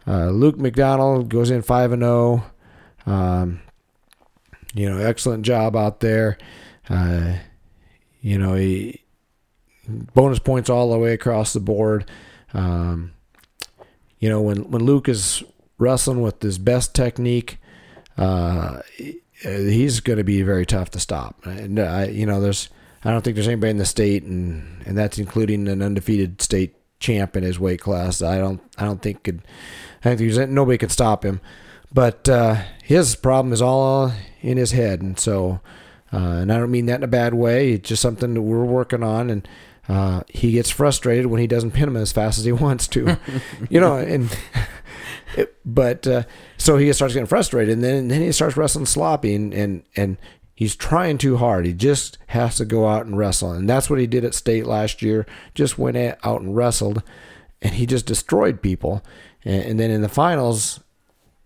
Uh, 0.07 0.29
Luke 0.31 0.59
McDonald 0.59 1.29
goes 1.29 1.51
in 1.51 1.63
five 1.63 1.93
and 1.93 2.03
zero. 2.03 2.45
Oh. 3.07 3.13
Um, 3.13 3.61
you 4.75 4.91
know, 4.91 4.99
excellent 4.99 5.45
job 5.45 5.75
out 5.75 6.01
there. 6.01 6.37
Uh, 6.91 7.37
you 8.21 8.37
know, 8.37 8.55
he 8.55 9.01
bonus 9.89 10.39
points 10.39 10.71
all 10.71 10.91
the 10.91 10.99
way 10.99 11.13
across 11.13 11.53
the 11.53 11.61
board. 11.61 12.09
Um, 12.55 13.13
you 14.19 14.29
know, 14.29 14.41
when 14.41 14.71
when 14.71 14.85
Luke 14.85 15.09
is 15.09 15.43
wrestling 15.79 16.23
with 16.23 16.43
his 16.43 16.59
best 16.59 16.95
technique, 16.95 17.59
uh, 18.17 18.81
he's 19.43 20.01
going 20.01 20.19
to 20.19 20.25
be 20.25 20.43
very 20.43 20.67
tough 20.67 20.91
to 20.93 21.01
stop. 21.01 21.45
And 21.45 21.79
I, 21.79 22.07
you 22.07 22.27
know, 22.27 22.41
there's 22.41 22.69
I 23.05 23.11
don't 23.11 23.23
think 23.23 23.37
there's 23.37 23.49
anybody 23.49 23.71
in 23.71 23.77
the 23.77 23.87
state, 23.87 24.23
and 24.25 24.83
and 24.87 24.97
that's 24.97 25.19
including 25.19 25.69
an 25.69 25.83
undefeated 25.83 26.41
state 26.43 26.75
champ 26.99 27.37
in 27.37 27.43
his 27.43 27.59
weight 27.59 27.81
class. 27.81 28.23
I 28.23 28.39
don't 28.39 28.61
I 28.79 28.85
don't 28.85 29.03
think 29.03 29.23
could 29.23 29.43
I 30.01 30.15
think 30.15 30.19
there's 30.19 30.49
nobody 30.49 30.79
could 30.79 30.93
stop 30.93 31.25
him. 31.25 31.41
But 31.93 32.29
uh, 32.29 32.63
his 32.83 33.15
problem 33.15 33.53
is 33.53 33.63
all 33.63 34.13
in 34.41 34.57
his 34.57 34.73
head, 34.73 35.03
and 35.03 35.19
so 35.19 35.61
uh, 36.13 36.41
and 36.41 36.53
I 36.53 36.59
don't 36.59 36.71
mean 36.71 36.87
that 36.87 36.97
in 36.97 37.05
a 37.05 37.09
bad 37.09 37.35
way. 37.35 37.73
It's 37.73 37.89
just 37.89 38.03
something 38.03 38.35
that 38.35 38.43
we're 38.43 38.65
working 38.65 39.03
on, 39.03 39.31
and 39.31 39.47
uh, 39.89 40.23
he 40.29 40.53
gets 40.53 40.71
frustrated 40.71 41.27
when 41.27 41.41
he 41.41 41.47
doesn't 41.47 41.73
pin 41.73 41.89
him 41.89 41.97
as 41.97 42.13
fast 42.13 42.39
as 42.39 42.45
he 42.45 42.53
wants 42.67 42.89
to, 42.89 43.19
you 43.69 43.81
know. 43.81 43.97
And 43.97 44.37
it, 45.37 45.57
but 45.65 46.07
uh, 46.07 46.23
so 46.57 46.77
he 46.77 46.93
starts 46.93 47.15
getting 47.15 47.27
frustrated, 47.27 47.73
and 47.73 47.85
then 47.85 48.09
then 48.09 48.21
he 48.21 48.33
starts 48.33 48.57
wrestling 48.57 48.87
sloppy, 48.87 49.35
and 49.35 49.55
and 49.55 49.83
and 49.95 50.17
he's 50.55 50.75
trying 50.75 51.19
too 51.19 51.37
hard. 51.37 51.67
He 51.67 51.73
just 51.73 52.19
has 52.29 52.57
to 52.57 52.65
go 52.65 52.89
out 52.89 53.07
and 53.07 53.17
wrestle, 53.17 53.53
and 53.53 53.69
that's 53.69 53.89
what 53.89 54.01
he 54.01 54.07
did 54.07 54.25
at 54.25 54.35
state 54.35 54.67
last 54.67 55.03
year. 55.03 55.27
Just 55.55 55.79
went 55.79 55.97
out 55.97 56.41
and 56.41 56.57
wrestled, 56.57 57.03
and 57.63 57.75
he 57.75 57.87
just 57.87 58.07
destroyed 58.07 58.63
people. 58.63 59.03
And, 59.45 59.63
and 59.63 59.81
then 59.81 59.91
in 59.91 60.03
the 60.03 60.09
finals, 60.09 60.81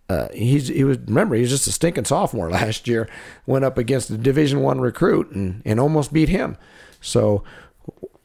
uh, 0.08 0.28
he's 0.32 0.68
he 0.68 0.84
was 0.84 0.98
remember 0.98 1.34
he 1.34 1.42
was 1.42 1.50
just 1.50 1.66
a 1.66 1.72
stinking 1.72 2.06
sophomore 2.06 2.50
last 2.50 2.88
year. 2.88 3.08
Went 3.46 3.64
up 3.64 3.76
against 3.76 4.10
a 4.10 4.16
Division 4.16 4.60
One 4.60 4.80
recruit 4.80 5.30
and 5.32 5.60
and 5.66 5.78
almost 5.78 6.12
beat 6.12 6.30
him. 6.30 6.56
So 7.02 7.44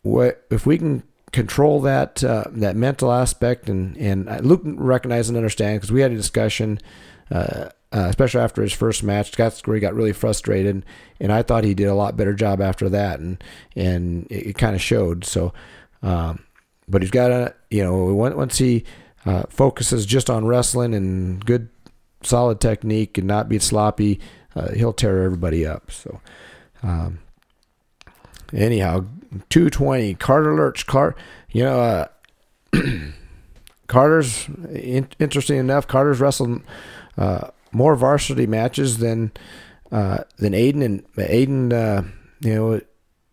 what 0.06 0.45
if 0.52 0.65
we 0.65 0.77
can 0.77 1.03
control 1.32 1.82
that 1.82 2.23
uh, 2.23 2.45
that 2.52 2.76
mental 2.76 3.11
aspect 3.11 3.68
and 3.69 3.98
and 3.98 4.30
Luke 4.45 4.61
recognized 4.64 5.30
and 5.30 5.38
understand 5.38 5.77
because 5.77 5.91
we 5.91 6.02
had 6.02 6.11
a 6.11 6.15
discussion. 6.15 6.80
Uh, 7.32 7.69
uh, 7.91 8.07
especially 8.10 8.41
after 8.41 8.61
his 8.61 8.73
first 8.73 9.03
match, 9.03 9.32
that's 9.32 9.65
where 9.65 9.76
he 9.76 9.80
got 9.80 9.94
really 9.94 10.11
frustrated, 10.11 10.84
and 11.19 11.32
I 11.32 11.44
thought 11.44 11.64
he 11.64 11.73
did 11.73 11.86
a 11.88 11.94
lot 11.94 12.18
better 12.18 12.34
job 12.34 12.60
after 12.60 12.90
that, 12.90 13.22
and 13.22 13.41
and 13.73 14.27
it, 14.30 14.48
it 14.48 14.57
kind 14.57 14.76
of 14.76 14.82
showed. 14.82 15.23
So, 15.23 15.53
um, 16.03 16.44
but 16.90 17.02
he's 17.02 17.11
got 17.11 17.30
to, 17.30 17.56
you 17.69 17.84
know, 17.84 18.14
once 18.14 18.57
he 18.57 18.84
uh, 19.26 19.44
focuses 19.49 20.06
just 20.06 20.30
on 20.30 20.45
wrestling 20.45 20.94
and 20.94 21.44
good, 21.45 21.69
solid 22.22 22.60
technique 22.60 23.18
and 23.18 23.27
not 23.27 23.48
be 23.48 23.60
sloppy, 23.60 24.19
uh, 24.57 24.73
he'll 24.73 24.94
tear 24.94 25.23
everybody 25.23 25.65
up. 25.65 25.90
So, 25.90 26.19
um, 26.84 27.19
anyhow, 28.52 29.06
220. 29.50 30.16
Carter 30.16 30.56
Lurch. 30.56 30.86
Car, 30.86 31.16
you 31.52 31.64
know, 31.64 31.80
uh, 31.80 32.08
Carter's 33.88 34.48
in, 34.74 35.08
interesting 35.20 35.58
enough. 35.58 35.88
Carter's 35.88 36.20
wrestled 36.20 36.62
uh, 37.18 37.50
more 37.72 37.96
varsity 37.96 38.48
matches 38.48 38.98
than 38.98 39.32
uh, 39.92 40.20
than 40.38 40.54
Aiden, 40.54 40.84
and 40.84 41.14
Aiden, 41.14 41.72
uh, 41.72 42.04
you 42.42 42.56
know, 42.56 42.82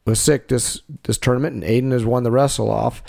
was 0.04 0.20
sick 0.20 0.48
this 0.48 0.82
this 1.04 1.18
tournament, 1.18 1.54
and 1.54 1.64
Aiden 1.64 1.92
has 1.92 2.04
won 2.04 2.22
the 2.22 2.30
wrestle 2.30 2.70
off. 2.70 3.02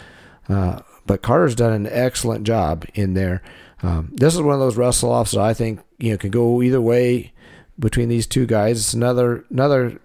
Uh, 0.48 0.80
but 1.06 1.22
Carter's 1.22 1.56
done 1.56 1.74
an 1.74 1.88
excellent 1.88 2.46
job 2.46 2.86
in 2.94 3.14
there. 3.14 3.42
Um, 3.82 4.12
this 4.14 4.34
is 4.34 4.42
one 4.42 4.54
of 4.54 4.60
those 4.60 4.78
wrestle 4.78 5.12
offs 5.12 5.32
that 5.32 5.42
I 5.42 5.54
think 5.54 5.82
you 5.98 6.12
know 6.12 6.18
can 6.18 6.32
go 6.32 6.62
either 6.62 6.82
way 6.82 7.34
between 7.78 8.10
these 8.10 8.28
two 8.28 8.46
guys. 8.46 8.78
It's 8.80 8.94
another 8.94 9.46
another 9.50 10.00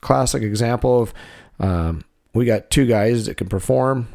classic 0.00 0.42
example 0.42 1.02
of 1.02 1.14
um, 1.58 2.04
we 2.34 2.44
got 2.44 2.70
two 2.70 2.86
guys 2.86 3.26
that 3.26 3.36
can 3.36 3.48
perform. 3.48 4.08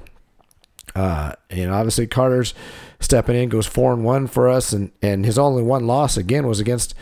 Uh, 0.96 1.34
and 1.50 1.72
obviously 1.72 2.06
Carter's 2.08 2.54
stepping 3.00 3.36
in 3.36 3.50
goes 3.50 3.66
four 3.66 3.94
and 3.94 4.04
one 4.04 4.28
for 4.28 4.50
us, 4.50 4.74
and 4.74 4.92
and 5.02 5.26
his 5.26 5.38
only 5.38 5.64
one 5.64 5.88
loss 5.88 6.18
again 6.18 6.48
was 6.48 6.60
against 6.60 6.94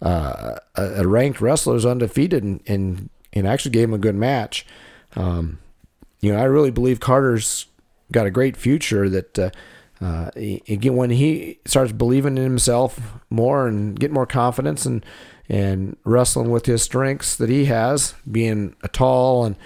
uh, 0.00 0.56
a, 0.74 1.02
a, 1.02 1.06
ranked 1.06 1.40
wrestler 1.40 1.74
who's 1.74 1.86
undefeated 1.86 2.42
and, 2.42 2.60
and 2.66 3.10
and 3.32 3.46
actually 3.46 3.70
gave 3.70 3.88
him 3.88 3.94
a 3.94 3.98
good 3.98 4.14
match. 4.14 4.66
Um, 5.16 5.58
you 6.20 6.32
know, 6.32 6.38
I 6.38 6.44
really 6.44 6.70
believe 6.70 7.00
Carter's 7.00 7.66
got 8.10 8.26
a 8.26 8.30
great 8.30 8.56
future. 8.56 9.08
That 9.08 9.38
uh, 9.38 9.50
uh, 10.00 10.30
again, 10.36 10.96
when 10.96 11.10
he 11.10 11.58
starts 11.64 11.92
believing 11.92 12.36
in 12.36 12.44
himself 12.44 12.98
more 13.28 13.66
and 13.66 13.98
get 13.98 14.10
more 14.10 14.26
confidence 14.26 14.86
and 14.86 15.04
and 15.48 15.96
wrestling 16.04 16.50
with 16.50 16.66
his 16.66 16.82
strengths 16.82 17.36
that 17.36 17.50
he 17.50 17.66
has, 17.66 18.14
being 18.30 18.74
a 18.82 18.88
tall 18.88 19.44
and 19.44 19.56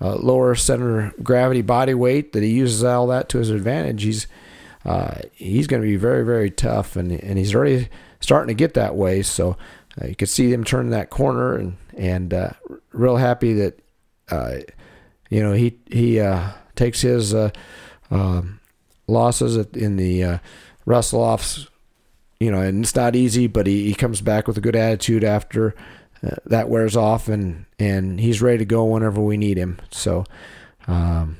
uh, 0.00 0.16
lower 0.16 0.54
center 0.54 1.12
gravity 1.22 1.62
body 1.62 1.94
weight, 1.94 2.32
that 2.32 2.42
he 2.42 2.50
uses 2.50 2.84
all 2.84 3.06
that 3.08 3.28
to 3.30 3.38
his 3.38 3.50
advantage. 3.50 4.02
He's 4.02 4.26
uh, 4.84 5.20
he's 5.32 5.66
going 5.66 5.82
to 5.82 5.88
be 5.88 5.96
very 5.96 6.24
very 6.24 6.50
tough, 6.50 6.96
and 6.96 7.12
and 7.12 7.38
he's 7.38 7.54
already 7.54 7.88
starting 8.20 8.48
to 8.48 8.54
get 8.54 8.74
that 8.74 8.94
way. 8.94 9.22
So 9.22 9.56
uh, 10.00 10.06
you 10.06 10.16
could 10.16 10.28
see 10.28 10.52
him 10.52 10.64
turn 10.64 10.90
that 10.90 11.10
corner, 11.10 11.54
and 11.54 11.76
and 11.96 12.32
uh, 12.32 12.50
real 12.92 13.16
happy 13.16 13.52
that 13.54 13.80
uh, 14.30 14.56
you 15.28 15.42
know 15.42 15.52
he 15.52 15.78
he 15.90 16.20
takes 16.76 17.00
his 17.02 17.34
um, 18.10 18.60
losses 19.06 19.56
in 19.74 19.96
the 19.96 20.40
wrestle 20.86 21.20
offs 21.20 21.68
you 22.40 22.50
know, 22.50 22.62
and 22.62 22.82
it's 22.82 22.96
not 22.96 23.14
easy, 23.14 23.46
but 23.46 23.66
he, 23.66 23.86
he 23.86 23.94
comes 23.94 24.22
back 24.22 24.48
with 24.48 24.56
a 24.56 24.62
good 24.62 24.74
attitude 24.74 25.22
after 25.22 25.74
that 26.22 26.68
wears 26.68 26.96
off, 26.96 27.28
and 27.28 27.66
and 27.78 28.20
he's 28.20 28.42
ready 28.42 28.58
to 28.58 28.64
go 28.64 28.84
whenever 28.84 29.20
we 29.20 29.36
need 29.36 29.56
him. 29.56 29.78
So, 29.90 30.24
um, 30.86 31.38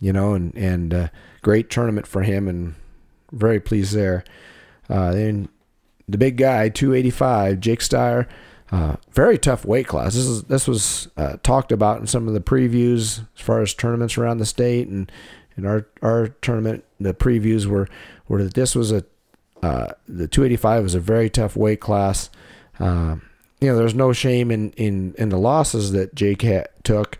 you 0.00 0.12
know, 0.12 0.34
and 0.34 0.54
and 0.54 0.94
uh, 0.94 1.08
great 1.42 1.70
tournament 1.70 2.06
for 2.06 2.22
him, 2.22 2.48
and 2.48 2.74
very 3.32 3.60
pleased 3.60 3.94
there. 3.94 4.24
Uh, 4.88 5.12
then 5.12 5.48
the 6.08 6.18
big 6.18 6.36
guy, 6.36 6.68
285, 6.68 7.60
Jake 7.60 7.80
Steyer. 7.80 8.26
Uh, 8.72 8.96
very 9.12 9.38
tough 9.38 9.64
weight 9.64 9.86
class. 9.86 10.14
This 10.14 10.24
is 10.24 10.42
this 10.44 10.66
was 10.66 11.08
uh, 11.16 11.36
talked 11.42 11.70
about 11.70 12.00
in 12.00 12.06
some 12.06 12.26
of 12.26 12.34
the 12.34 12.40
previews 12.40 13.20
as 13.36 13.40
far 13.40 13.60
as 13.60 13.72
tournaments 13.72 14.18
around 14.18 14.38
the 14.38 14.46
state, 14.46 14.88
and 14.88 15.12
in 15.56 15.64
our 15.64 15.86
our 16.02 16.28
tournament, 16.28 16.84
the 16.98 17.14
previews 17.14 17.66
were 17.66 17.88
were 18.26 18.42
that 18.42 18.54
this 18.54 18.74
was 18.74 18.90
a 18.90 19.04
uh, 19.62 19.92
the 20.08 20.26
285 20.26 20.82
was 20.82 20.94
a 20.94 21.00
very 21.00 21.30
tough 21.30 21.56
weight 21.56 21.80
class. 21.80 22.30
Uh, 22.80 23.16
you 23.64 23.72
know, 23.72 23.78
there's 23.78 23.94
no 23.94 24.12
shame 24.12 24.50
in, 24.50 24.70
in, 24.72 25.14
in 25.18 25.30
the 25.30 25.38
losses 25.38 25.92
that 25.92 26.14
Jake 26.14 26.44
took. 26.82 27.18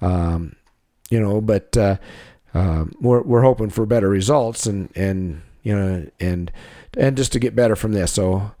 Um, 0.00 0.56
you 1.10 1.20
know, 1.20 1.40
but 1.40 1.76
uh, 1.76 1.96
um, 2.54 2.92
we're 3.00 3.22
we're 3.22 3.42
hoping 3.42 3.70
for 3.70 3.86
better 3.86 4.08
results 4.08 4.66
and 4.66 4.90
and 4.96 5.42
you 5.62 5.74
know 5.74 6.06
and 6.18 6.50
and 6.96 7.16
just 7.16 7.32
to 7.32 7.38
get 7.38 7.54
better 7.54 7.76
from 7.76 7.92
this. 7.92 8.12
So 8.12 8.52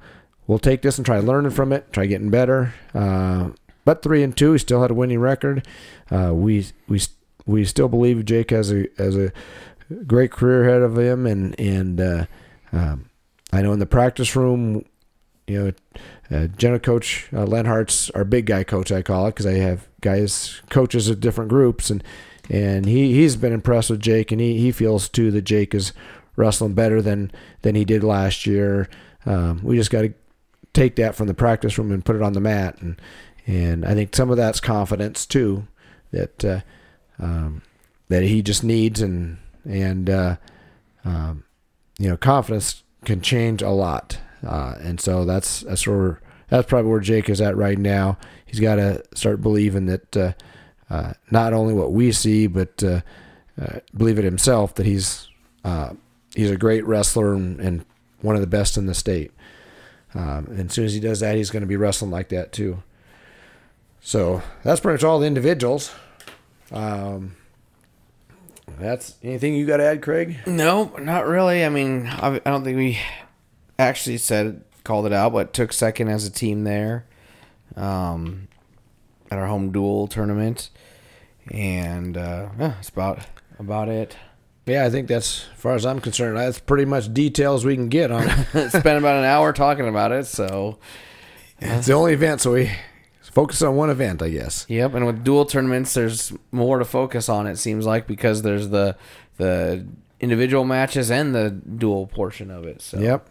we'll 0.46 0.58
take 0.58 0.82
this 0.82 0.98
and 0.98 1.04
try 1.04 1.18
learning 1.18 1.52
from 1.52 1.72
it, 1.72 1.92
try 1.92 2.06
getting 2.06 2.30
better. 2.30 2.74
Uh, 2.94 3.50
but 3.84 4.02
three 4.02 4.22
and 4.22 4.36
two, 4.36 4.52
he 4.52 4.58
still 4.58 4.82
had 4.82 4.90
a 4.90 4.94
winning 4.94 5.18
record. 5.18 5.66
Uh, 6.10 6.32
we 6.34 6.66
we 6.88 7.00
we 7.46 7.64
still 7.64 7.88
believe 7.88 8.24
Jake 8.24 8.50
has 8.50 8.72
a 8.72 8.86
has 8.98 9.16
a 9.16 9.32
great 10.06 10.30
career 10.30 10.68
ahead 10.68 10.82
of 10.82 10.98
him, 10.98 11.26
and 11.26 11.58
and 11.58 12.00
uh, 12.00 12.26
um, 12.72 13.08
I 13.52 13.62
know 13.62 13.72
in 13.72 13.78
the 13.78 13.86
practice 13.86 14.36
room, 14.36 14.84
you 15.46 15.64
know, 16.30 16.36
uh, 16.36 16.46
general 16.48 16.80
coach 16.80 17.28
uh, 17.32 17.44
Lenhart's 17.44 18.10
our 18.10 18.24
big 18.24 18.46
guy 18.46 18.64
coach. 18.64 18.90
I 18.90 19.02
call 19.02 19.26
it 19.26 19.30
because 19.30 19.46
I 19.46 19.54
have 19.54 19.86
guys 20.00 20.60
coaches 20.70 21.08
of 21.08 21.20
different 21.20 21.50
groups, 21.50 21.90
and 21.90 22.02
and 22.50 22.86
he 22.86 23.14
he's 23.14 23.36
been 23.36 23.52
impressed 23.52 23.90
with 23.90 24.00
Jake, 24.00 24.32
and 24.32 24.40
he 24.40 24.58
he 24.58 24.72
feels 24.72 25.08
too 25.08 25.30
that 25.30 25.42
Jake 25.42 25.74
is 25.74 25.92
wrestling 26.34 26.74
better 26.74 27.00
than 27.00 27.30
than 27.62 27.74
he 27.74 27.84
did 27.84 28.02
last 28.02 28.46
year. 28.46 28.88
Um, 29.24 29.60
we 29.62 29.76
just 29.76 29.90
got 29.90 30.02
to 30.02 30.14
take 30.72 30.96
that 30.96 31.14
from 31.14 31.26
the 31.26 31.34
practice 31.34 31.78
room 31.78 31.90
and 31.90 32.04
put 32.04 32.16
it 32.16 32.22
on 32.22 32.32
the 32.32 32.40
mat, 32.40 32.80
and 32.80 33.00
and 33.46 33.84
I 33.84 33.94
think 33.94 34.14
some 34.14 34.30
of 34.30 34.36
that's 34.36 34.60
confidence 34.60 35.26
too 35.26 35.66
that 36.10 36.44
uh, 36.44 36.60
um, 37.18 37.62
that 38.08 38.22
he 38.22 38.42
just 38.42 38.64
needs, 38.64 39.00
and 39.00 39.38
and 39.64 40.10
uh, 40.10 40.36
um, 41.04 41.44
you 41.98 42.08
know 42.08 42.16
confidence 42.16 42.82
can 43.04 43.20
change 43.20 43.62
a 43.62 43.70
lot. 43.70 44.18
Uh, 44.44 44.74
and 44.80 45.00
so 45.00 45.24
that's 45.24 45.60
that's 45.60 45.86
where 45.86 46.20
that's 46.48 46.68
probably 46.68 46.90
where 46.90 47.00
Jake 47.00 47.28
is 47.28 47.40
at 47.40 47.56
right 47.56 47.78
now. 47.78 48.18
He's 48.44 48.60
got 48.60 48.76
to 48.76 49.02
start 49.14 49.40
believing 49.40 49.86
that 49.86 50.16
uh, 50.16 50.32
uh, 50.88 51.12
not 51.30 51.52
only 51.52 51.74
what 51.74 51.92
we 51.92 52.12
see, 52.12 52.46
but 52.46 52.82
uh, 52.82 53.00
uh, 53.60 53.80
believe 53.96 54.18
it 54.18 54.24
himself 54.24 54.74
that 54.76 54.86
he's 54.86 55.28
uh, 55.64 55.94
he's 56.34 56.50
a 56.50 56.56
great 56.56 56.86
wrestler 56.86 57.34
and, 57.34 57.60
and 57.60 57.84
one 58.20 58.34
of 58.36 58.40
the 58.40 58.46
best 58.46 58.76
in 58.76 58.86
the 58.86 58.94
state. 58.94 59.32
Um, 60.14 60.46
and 60.50 60.70
as 60.70 60.72
soon 60.72 60.84
as 60.84 60.94
he 60.94 61.00
does 61.00 61.20
that, 61.20 61.36
he's 61.36 61.50
going 61.50 61.62
to 61.62 61.66
be 61.66 61.76
wrestling 61.76 62.10
like 62.10 62.28
that 62.28 62.52
too. 62.52 62.82
So 64.00 64.42
that's 64.62 64.80
pretty 64.80 64.94
much 64.94 65.04
all 65.04 65.18
the 65.18 65.26
individuals. 65.26 65.92
Um, 66.70 67.36
that's 68.78 69.16
anything 69.22 69.54
you 69.54 69.66
got 69.66 69.78
to 69.78 69.84
add, 69.84 70.02
Craig? 70.02 70.38
No, 70.46 70.92
not 70.98 71.26
really. 71.26 71.64
I 71.64 71.68
mean, 71.68 72.06
I, 72.06 72.36
I 72.36 72.38
don't 72.38 72.64
think 72.64 72.76
we 72.76 72.98
actually 73.78 74.18
said 74.18 74.62
called 74.84 75.06
it 75.06 75.12
out, 75.12 75.32
but 75.32 75.52
took 75.52 75.72
second 75.72 76.08
as 76.08 76.24
a 76.24 76.30
team 76.30 76.64
there 76.64 77.06
um, 77.76 78.48
at 79.30 79.38
our 79.38 79.46
home 79.46 79.72
dual 79.72 80.06
tournament, 80.06 80.70
and 81.50 82.16
uh, 82.16 82.48
yeah, 82.58 82.68
that's 82.68 82.88
about 82.88 83.20
about 83.58 83.88
it. 83.88 84.16
Yeah, 84.66 84.84
I 84.84 84.90
think 84.90 85.06
that's, 85.06 85.46
as 85.54 85.60
far 85.60 85.74
as 85.74 85.86
I'm 85.86 86.00
concerned, 86.00 86.36
that's 86.36 86.58
pretty 86.58 86.86
much 86.86 87.14
details 87.14 87.64
we 87.64 87.76
can 87.76 87.88
get 87.88 88.10
on. 88.10 88.24
it. 88.28 88.70
Spent 88.70 88.98
about 88.98 89.16
an 89.16 89.24
hour 89.24 89.52
talking 89.52 89.86
about 89.86 90.10
it, 90.10 90.26
so 90.26 90.78
it's 91.60 91.86
the 91.86 91.92
only 91.92 92.14
event, 92.14 92.40
so 92.40 92.52
we 92.52 92.72
focus 93.22 93.62
on 93.62 93.76
one 93.76 93.90
event, 93.90 94.22
I 94.22 94.30
guess. 94.30 94.66
Yep, 94.68 94.94
and 94.94 95.06
with 95.06 95.22
dual 95.22 95.44
tournaments, 95.44 95.94
there's 95.94 96.32
more 96.50 96.78
to 96.80 96.84
focus 96.84 97.28
on. 97.28 97.46
It 97.46 97.58
seems 97.58 97.86
like 97.86 98.06
because 98.06 98.42
there's 98.42 98.70
the 98.70 98.96
the 99.36 99.86
individual 100.18 100.64
matches 100.64 101.10
and 101.10 101.34
the 101.34 101.50
dual 101.50 102.06
portion 102.06 102.50
of 102.50 102.64
it. 102.64 102.80
So 102.80 102.98
Yep. 102.98 103.28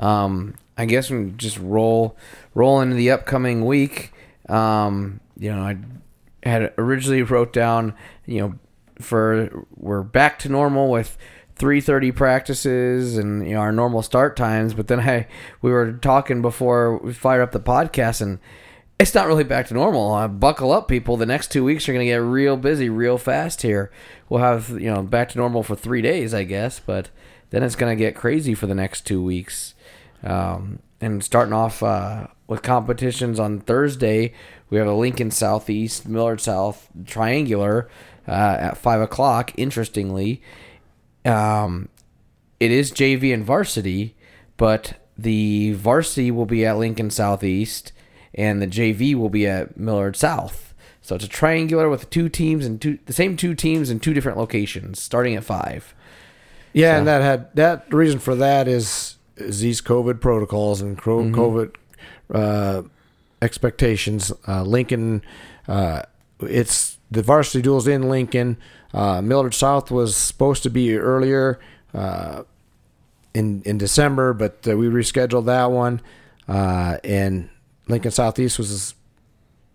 Um, 0.00 0.54
I 0.76 0.86
guess 0.86 1.10
we 1.10 1.30
just 1.36 1.58
roll 1.58 2.16
roll 2.54 2.80
into 2.80 2.96
the 2.96 3.10
upcoming 3.10 3.64
week. 3.64 4.12
Um, 4.48 5.20
you 5.38 5.54
know, 5.54 5.62
I 5.62 5.76
had 6.42 6.72
originally 6.78 7.22
wrote 7.22 7.52
down, 7.52 7.94
you 8.26 8.40
know, 8.40 8.54
for 8.98 9.66
we're 9.76 10.02
back 10.02 10.38
to 10.40 10.48
normal 10.48 10.90
with 10.90 11.16
3:30 11.56 12.14
practices 12.14 13.18
and 13.18 13.46
you 13.46 13.54
know 13.54 13.60
our 13.60 13.72
normal 13.72 14.02
start 14.02 14.36
times, 14.36 14.74
but 14.74 14.88
then 14.88 15.00
I 15.00 15.26
we 15.60 15.70
were 15.70 15.92
talking 15.92 16.42
before 16.42 16.96
we 16.98 17.12
fired 17.12 17.42
up 17.42 17.52
the 17.52 17.60
podcast 17.60 18.22
and 18.22 18.38
it's 18.98 19.14
not 19.14 19.26
really 19.26 19.44
back 19.44 19.68
to 19.68 19.74
normal. 19.74 20.12
Uh, 20.12 20.28
buckle 20.28 20.72
up, 20.72 20.86
people. 20.86 21.16
The 21.16 21.24
next 21.24 21.50
two 21.50 21.64
weeks 21.64 21.88
are 21.88 21.94
going 21.94 22.04
to 22.04 22.12
get 22.12 22.16
real 22.16 22.58
busy, 22.58 22.90
real 22.90 23.16
fast 23.16 23.62
here. 23.62 23.90
We'll 24.28 24.42
have 24.42 24.70
you 24.70 24.90
know 24.90 25.02
back 25.02 25.30
to 25.30 25.38
normal 25.38 25.62
for 25.62 25.76
three 25.76 26.02
days, 26.02 26.32
I 26.32 26.44
guess, 26.44 26.80
but 26.80 27.10
then 27.50 27.62
it's 27.62 27.76
going 27.76 27.96
to 27.96 28.02
get 28.02 28.14
crazy 28.14 28.54
for 28.54 28.66
the 28.66 28.74
next 28.74 29.06
two 29.06 29.22
weeks. 29.22 29.74
Um, 30.22 30.80
and 31.00 31.24
starting 31.24 31.54
off 31.54 31.82
uh, 31.82 32.26
with 32.46 32.62
competitions 32.62 33.40
on 33.40 33.60
Thursday, 33.60 34.32
we 34.68 34.78
have 34.78 34.86
a 34.86 34.92
Lincoln 34.94 35.30
Southeast, 35.30 36.06
Millard 36.06 36.40
South 36.40 36.88
Triangular 37.06 37.88
uh, 38.28 38.56
at 38.60 38.76
five 38.76 39.00
o'clock. 39.00 39.52
Interestingly, 39.56 40.42
um, 41.24 41.88
it 42.58 42.70
is 42.70 42.92
JV 42.92 43.32
and 43.32 43.44
varsity, 43.44 44.14
but 44.56 44.94
the 45.16 45.72
varsity 45.72 46.30
will 46.30 46.46
be 46.46 46.64
at 46.66 46.76
Lincoln 46.78 47.10
Southeast, 47.10 47.92
and 48.34 48.60
the 48.60 48.66
JV 48.66 49.14
will 49.14 49.28
be 49.30 49.46
at 49.46 49.76
Millard 49.78 50.16
South. 50.16 50.74
So 51.02 51.14
it's 51.16 51.24
a 51.24 51.28
triangular 51.28 51.88
with 51.88 52.10
two 52.10 52.28
teams 52.28 52.66
and 52.66 52.80
two 52.80 52.98
the 53.06 53.12
same 53.12 53.36
two 53.36 53.54
teams 53.54 53.88
in 53.90 54.00
two 54.00 54.12
different 54.12 54.38
locations, 54.38 55.00
starting 55.00 55.34
at 55.34 55.44
five. 55.44 55.94
Yeah, 56.72 56.92
So- 56.94 56.98
and 56.98 57.06
that 57.08 57.22
had 57.22 57.56
that 57.56 57.92
reason 57.92 58.18
for 58.18 58.34
that 58.36 58.68
is 58.68 59.16
these 59.40 59.80
COVID 59.80 60.20
protocols 60.20 60.80
and 60.80 60.96
cro- 60.96 61.24
COVID 61.24 61.74
uh, 62.32 62.82
expectations. 63.42 64.32
Uh, 64.46 64.62
Lincoln, 64.62 65.22
uh, 65.68 66.02
it's 66.40 66.98
the 67.10 67.22
varsity 67.22 67.62
duels 67.62 67.86
in 67.86 68.08
Lincoln. 68.08 68.56
Uh, 68.92 69.20
Millard 69.22 69.54
South 69.54 69.90
was 69.90 70.16
supposed 70.16 70.62
to 70.62 70.70
be 70.70 70.96
earlier 70.96 71.58
uh, 71.94 72.42
in 73.34 73.62
in 73.62 73.78
December, 73.78 74.32
but 74.32 74.66
uh, 74.68 74.76
we 74.76 74.86
rescheduled 74.86 75.46
that 75.46 75.70
one. 75.70 76.00
Uh, 76.48 76.98
and 77.04 77.48
Lincoln 77.88 78.10
Southeast 78.10 78.58
was 78.58 78.94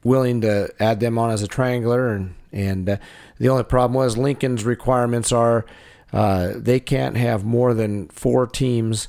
willing 0.03 0.41
to 0.41 0.71
add 0.79 0.99
them 0.99 1.17
on 1.17 1.31
as 1.31 1.41
a 1.41 1.47
triangular, 1.47 2.13
and 2.13 2.35
and 2.51 2.89
uh, 2.89 2.97
the 3.37 3.49
only 3.49 3.63
problem 3.63 3.93
was 3.93 4.17
Lincoln's 4.17 4.63
requirements 4.63 5.31
are 5.31 5.65
uh, 6.13 6.53
they 6.55 6.79
can't 6.79 7.17
have 7.17 7.43
more 7.43 7.73
than 7.73 8.07
four 8.07 8.47
teams 8.47 9.07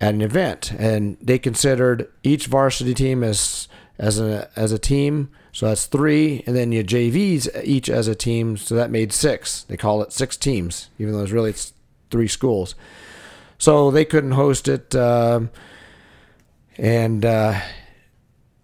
at 0.00 0.14
an 0.14 0.22
event, 0.22 0.72
and 0.72 1.16
they 1.20 1.38
considered 1.38 2.08
each 2.22 2.46
varsity 2.46 2.94
team 2.94 3.24
as 3.24 3.68
as 3.98 4.20
a 4.20 4.50
as 4.56 4.72
a 4.72 4.78
team. 4.78 5.30
So 5.52 5.66
that's 5.66 5.86
three, 5.86 6.44
and 6.46 6.54
then 6.54 6.70
your 6.70 6.84
JVs 6.84 7.64
each 7.64 7.90
as 7.90 8.06
a 8.06 8.14
team. 8.14 8.56
So 8.56 8.74
that 8.76 8.90
made 8.90 9.12
six. 9.12 9.64
They 9.64 9.76
call 9.76 10.02
it 10.02 10.12
six 10.12 10.36
teams, 10.36 10.90
even 10.98 11.12
though 11.12 11.22
it's 11.22 11.32
really 11.32 11.50
it's 11.50 11.72
three 12.10 12.28
schools. 12.28 12.74
So 13.58 13.90
they 13.90 14.04
couldn't 14.04 14.32
host 14.32 14.68
it, 14.68 14.94
um, 14.94 15.50
and 16.76 17.24
uh, 17.24 17.60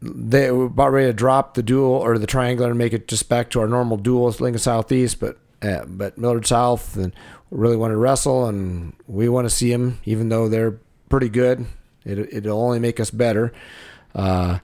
they 0.00 0.52
were 0.52 0.66
about 0.66 0.92
ready 0.92 1.08
to 1.08 1.12
drop 1.12 1.54
the 1.54 1.64
dual 1.64 1.90
or 1.90 2.16
the 2.16 2.28
triangular 2.28 2.70
and 2.70 2.78
make 2.78 2.92
it 2.92 3.08
just 3.08 3.28
back 3.28 3.50
to 3.50 3.60
our 3.60 3.66
normal 3.66 3.96
dual 3.96 4.28
Lincoln 4.38 4.60
Southeast, 4.60 5.18
but 5.18 5.38
uh, 5.62 5.84
but 5.86 6.16
Millard 6.16 6.46
South 6.46 6.96
and 6.96 7.12
really 7.50 7.76
want 7.76 7.90
to 7.90 7.96
wrestle, 7.96 8.46
and 8.46 8.92
we 9.08 9.28
want 9.28 9.46
to 9.46 9.50
see 9.50 9.72
them, 9.72 9.98
even 10.04 10.28
though 10.28 10.48
they're 10.48 10.78
pretty 11.14 11.28
good. 11.28 11.64
It 12.04 12.18
it'll 12.34 12.60
only 12.60 12.80
make 12.80 12.98
us 12.98 13.12
better. 13.12 13.52
Uh, 14.16 14.58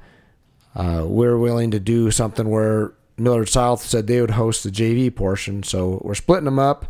uh, 0.74 1.04
we're 1.06 1.38
willing 1.38 1.70
to 1.70 1.78
do 1.78 2.10
something 2.10 2.48
where 2.48 2.92
Millard 3.16 3.48
South 3.48 3.82
said 3.82 4.08
they 4.08 4.20
would 4.20 4.32
host 4.32 4.64
the 4.64 4.70
JV 4.70 5.14
portion, 5.14 5.62
so 5.62 6.02
we're 6.04 6.16
splitting 6.16 6.46
them 6.46 6.58
up. 6.58 6.86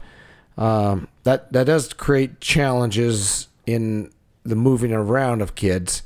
Um, 0.57 1.09
that 1.25 1.53
that 1.53 1.65
does 1.65 1.93
create 1.93 2.41
challenges 2.41 3.49
in 3.67 4.11
the 4.45 4.57
moving 4.57 4.95
around 4.95 5.43
of 5.43 5.55
kids 5.55 6.05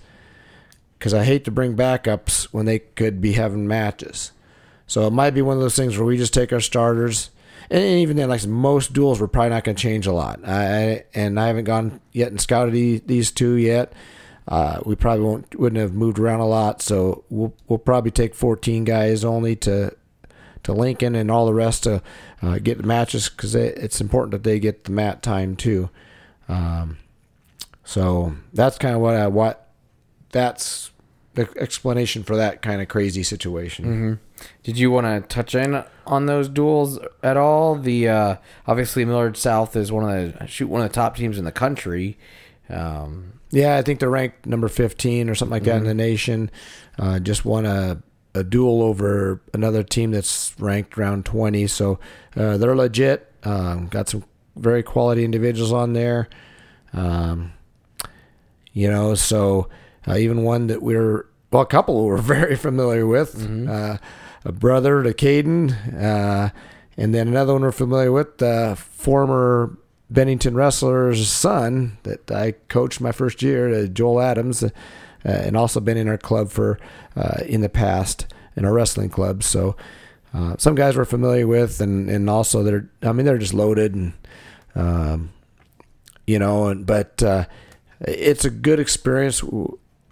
because 0.98 1.14
I 1.14 1.22
hate 1.22 1.44
to 1.44 1.52
bring 1.52 1.76
backups 1.76 2.46
when 2.46 2.66
they 2.66 2.80
could 2.80 3.20
be 3.20 3.34
having 3.34 3.68
matches. 3.68 4.32
So 4.88 5.06
it 5.06 5.12
might 5.12 5.30
be 5.30 5.42
one 5.42 5.56
of 5.56 5.62
those 5.62 5.76
things 5.76 5.96
where 5.96 6.06
we 6.06 6.16
just 6.16 6.34
take 6.34 6.52
our 6.52 6.58
starters, 6.58 7.30
and 7.70 7.82
even 7.82 8.16
then, 8.16 8.28
like 8.28 8.46
most 8.46 8.92
duels, 8.92 9.20
we're 9.20 9.28
probably 9.28 9.50
not 9.50 9.64
going 9.64 9.76
to 9.76 9.82
change 9.82 10.06
a 10.06 10.12
lot. 10.12 10.40
I, 10.46 11.04
and 11.14 11.38
I 11.38 11.46
haven't 11.48 11.64
gone 11.64 12.00
yet 12.12 12.28
and 12.28 12.40
scouted 12.40 12.74
the- 12.74 13.02
these 13.06 13.30
two 13.30 13.54
yet. 13.54 13.92
Uh, 14.46 14.80
we 14.84 14.94
probably 14.94 15.24
won't 15.24 15.58
wouldn't 15.58 15.80
have 15.80 15.94
moved 15.94 16.18
around 16.18 16.40
a 16.40 16.46
lot, 16.46 16.82
so 16.82 17.24
we'll 17.30 17.54
we'll 17.66 17.78
probably 17.78 18.10
take 18.10 18.34
14 18.34 18.84
guys 18.84 19.24
only 19.24 19.56
to 19.56 19.94
to 20.64 20.72
Lincoln 20.72 21.14
and 21.14 21.30
all 21.30 21.46
the 21.46 21.54
rest 21.54 21.84
to 21.84 22.02
uh, 22.42 22.58
get 22.58 22.76
the 22.76 22.86
matches 22.86 23.28
because 23.30 23.54
it's 23.54 24.00
important 24.00 24.32
that 24.32 24.42
they 24.42 24.58
get 24.58 24.84
the 24.84 24.92
mat 24.92 25.22
time 25.22 25.56
too. 25.56 25.88
Um, 26.48 26.98
so 27.84 28.34
that's 28.52 28.76
kind 28.76 28.94
of 28.94 29.00
what 29.00 29.14
I 29.14 29.26
what 29.28 29.68
that's 30.30 30.90
explanation 31.36 32.22
for 32.22 32.36
that 32.36 32.62
kind 32.62 32.80
of 32.80 32.88
crazy 32.88 33.22
situation. 33.22 33.84
Mm-hmm. 33.84 34.44
Did 34.62 34.78
you 34.78 34.90
want 34.90 35.06
to 35.06 35.20
touch 35.34 35.54
in 35.54 35.82
on 36.06 36.26
those 36.26 36.48
duels 36.48 36.98
at 37.22 37.36
all? 37.36 37.76
The 37.76 38.08
uh, 38.08 38.36
obviously 38.66 39.04
Millard 39.04 39.36
South 39.36 39.76
is 39.76 39.90
one 39.90 40.08
of 40.08 40.38
the 40.38 40.46
shoot 40.46 40.68
one 40.68 40.82
of 40.82 40.88
the 40.88 40.94
top 40.94 41.16
teams 41.16 41.38
in 41.38 41.44
the 41.44 41.52
country. 41.52 42.18
Um, 42.68 43.40
Yeah, 43.50 43.76
I 43.76 43.82
think 43.82 44.00
they're 44.00 44.10
ranked 44.10 44.46
number 44.46 44.68
15 44.68 45.28
or 45.30 45.34
something 45.34 45.52
like 45.52 45.64
that 45.64 45.76
in 45.76 45.84
the 45.84 45.94
nation. 45.94 46.50
Uh, 46.98 47.18
just 47.20 47.44
won 47.44 47.66
a, 47.66 48.02
a 48.34 48.42
duel 48.42 48.82
over 48.82 49.40
another 49.52 49.82
team 49.82 50.10
that's 50.10 50.54
ranked 50.58 50.98
around 50.98 51.24
20. 51.24 51.66
So 51.68 52.00
uh, 52.36 52.56
they're 52.56 52.74
legit. 52.74 53.30
Um, 53.44 53.86
got 53.88 54.08
some 54.08 54.24
very 54.56 54.82
quality 54.82 55.24
individuals 55.24 55.72
on 55.72 55.92
there. 55.92 56.28
Um, 56.92 57.52
you 58.72 58.90
know, 58.90 59.14
so 59.14 59.68
uh, 60.08 60.16
even 60.16 60.42
one 60.42 60.66
that 60.68 60.82
we're, 60.82 61.26
well, 61.50 61.62
a 61.62 61.66
couple 61.66 62.04
we're 62.04 62.16
very 62.18 62.56
familiar 62.56 63.06
with. 63.06 63.68
Uh, 63.68 63.98
a 64.44 64.52
brother 64.52 65.02
to 65.02 65.14
Caden, 65.14 65.72
uh, 66.00 66.50
and 66.96 67.14
then 67.14 67.28
another 67.28 67.54
one 67.54 67.62
we're 67.62 67.72
familiar 67.72 68.12
with, 68.12 68.38
the 68.38 68.76
former 68.78 69.76
Bennington 70.10 70.54
wrestler's 70.54 71.28
son 71.28 71.98
that 72.02 72.30
I 72.30 72.52
coached 72.68 73.00
my 73.00 73.10
first 73.10 73.42
year, 73.42 73.72
uh, 73.72 73.86
Joel 73.86 74.20
Adams, 74.20 74.62
uh, 74.62 74.70
and 75.24 75.56
also 75.56 75.80
been 75.80 75.96
in 75.96 76.08
our 76.08 76.18
club 76.18 76.50
for 76.50 76.78
uh, 77.16 77.40
in 77.46 77.62
the 77.62 77.68
past 77.68 78.26
in 78.56 78.64
our 78.64 78.72
wrestling 78.72 79.08
club. 79.08 79.42
So 79.42 79.76
uh, 80.34 80.56
some 80.58 80.74
guys 80.74 80.96
we're 80.96 81.04
familiar 81.04 81.46
with, 81.46 81.80
and 81.80 82.10
and 82.10 82.28
also 82.28 82.62
they're, 82.62 82.88
I 83.02 83.12
mean, 83.12 83.24
they're 83.24 83.38
just 83.38 83.54
loaded, 83.54 83.94
and 83.94 84.12
um, 84.74 85.32
you 86.26 86.38
know, 86.38 86.68
and 86.68 86.84
but 86.84 87.22
uh, 87.22 87.46
it's 88.00 88.44
a 88.44 88.50
good 88.50 88.78
experience 88.78 89.42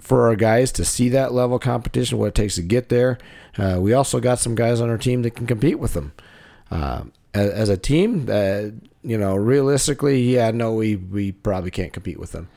for 0.03 0.27
our 0.27 0.35
guys 0.35 0.73
to 0.73 0.85
see 0.85 1.09
that 1.11 1.33
level 1.33 1.57
of 1.57 1.63
competition, 1.63 2.19
what 2.19 2.27
it 2.27 2.35
takes 2.35 2.57
to 2.57 2.63
get 2.63 2.89
there. 2.89 3.19
Uh, 3.57 3.79
we 3.81 3.93
also 3.93 4.19
got 4.19 4.39
some 4.41 4.57
guys 4.57 4.81
on 4.81 4.91
our 4.91 4.99
team 4.99 5.23
that 5.23 5.31
can 5.37 5.47
compete 5.47 5.79
with 5.79 5.95
them. 5.95 6.13
Uh, 6.73 7.05
as, 7.33 7.51
as 7.51 7.69
a 7.69 7.77
team, 7.77 8.27
uh, 8.29 8.63
you 9.05 9.17
know, 9.17 9.37
realistically, 9.37 10.21
yeah, 10.23 10.51
no, 10.51 10.75
we, 10.75 10.97
we 10.97 11.31
probably 11.31 11.71
can't 11.71 11.93
compete 11.93 12.19
with 12.19 12.33
them. 12.33 12.49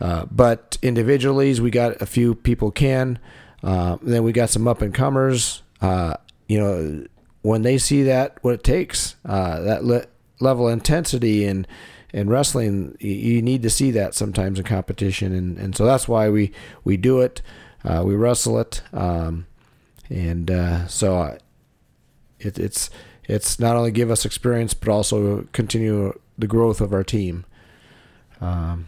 Uh, 0.00 0.24
but 0.30 0.78
individually, 0.82 1.58
we 1.60 1.70
got 1.70 2.00
a 2.00 2.06
few 2.06 2.34
people 2.34 2.70
can. 2.70 3.18
Uh, 3.62 3.96
then 4.00 4.22
we 4.22 4.32
got 4.32 4.48
some 4.48 4.68
up 4.68 4.80
and 4.80 4.94
comers. 4.94 5.62
Uh, 5.80 6.14
you 6.48 6.60
know, 6.60 7.04
when 7.42 7.62
they 7.62 7.76
see 7.76 8.04
that, 8.04 8.38
what 8.42 8.54
it 8.54 8.62
takes, 8.62 9.16
that 9.24 9.84
le- 9.84 10.06
level 10.38 10.68
of 10.68 10.72
intensity 10.72 11.44
and 11.44 11.66
in 12.14 12.30
wrestling, 12.30 12.96
you 13.00 13.42
need 13.42 13.60
to 13.62 13.68
see 13.68 13.90
that 13.90 14.14
sometimes 14.14 14.60
in 14.60 14.64
competition, 14.64 15.34
and, 15.34 15.58
and 15.58 15.76
so 15.76 15.84
that's 15.84 16.06
why 16.06 16.28
we 16.28 16.52
we 16.84 16.96
do 16.96 17.20
it. 17.20 17.42
Uh, 17.84 18.04
we 18.06 18.14
wrestle 18.14 18.60
it, 18.60 18.82
um, 18.92 19.46
and 20.08 20.48
uh, 20.48 20.86
so 20.86 21.16
uh, 21.16 21.38
it, 22.38 22.56
it's 22.56 22.88
it's 23.24 23.58
not 23.58 23.74
only 23.74 23.90
give 23.90 24.12
us 24.12 24.24
experience, 24.24 24.74
but 24.74 24.88
also 24.88 25.48
continue 25.50 26.16
the 26.38 26.46
growth 26.46 26.80
of 26.80 26.92
our 26.92 27.02
team. 27.02 27.44
Um, 28.40 28.86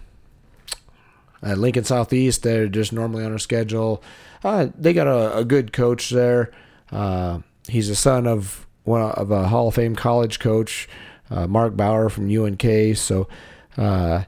at 1.42 1.58
Lincoln 1.58 1.82
Southeast, 1.84 2.44
they're 2.44 2.68
just 2.68 2.92
normally 2.92 3.24
on 3.24 3.32
our 3.32 3.38
schedule. 3.38 4.04
Uh, 4.44 4.68
they 4.78 4.92
got 4.92 5.08
a, 5.08 5.38
a, 5.38 5.44
good 5.44 5.72
coach 5.72 6.10
there. 6.10 6.52
Uh, 6.92 7.40
he's 7.68 7.88
the 7.88 7.96
son 7.96 8.26
of 8.28 8.66
one 8.84 9.02
of 9.02 9.32
a 9.32 9.48
Hall 9.48 9.68
of 9.68 9.74
Fame 9.74 9.96
college 9.96 10.38
coach 10.38 10.88
uh, 11.30 11.46
Mark 11.46 11.76
Bauer 11.76 12.08
from 12.08 12.30
UNK. 12.30 12.96
So, 12.96 13.28
uh, 13.76 14.24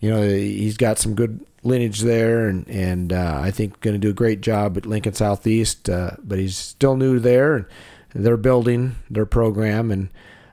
you 0.00 0.10
know, 0.10 0.22
he's 0.22 0.76
got 0.76 0.98
some 0.98 1.14
good 1.14 1.44
lineage 1.62 2.00
there, 2.00 2.46
and 2.46 2.68
and 2.68 3.12
uh, 3.12 3.40
I 3.42 3.50
think 3.50 3.80
going 3.80 3.94
to 3.94 3.98
do 3.98 4.10
a 4.10 4.14
great 4.14 4.40
job 4.40 4.76
at 4.76 4.86
Lincoln 4.86 5.14
Southeast. 5.14 5.88
Uh, 5.88 6.12
but 6.22 6.38
he's 6.38 6.56
still 6.56 6.96
new 6.96 7.18
there, 7.18 7.54
and 7.54 7.66
they're 8.14 8.36
building 8.36 8.96
their 9.10 9.26
program, 9.26 9.90
and 9.90 10.10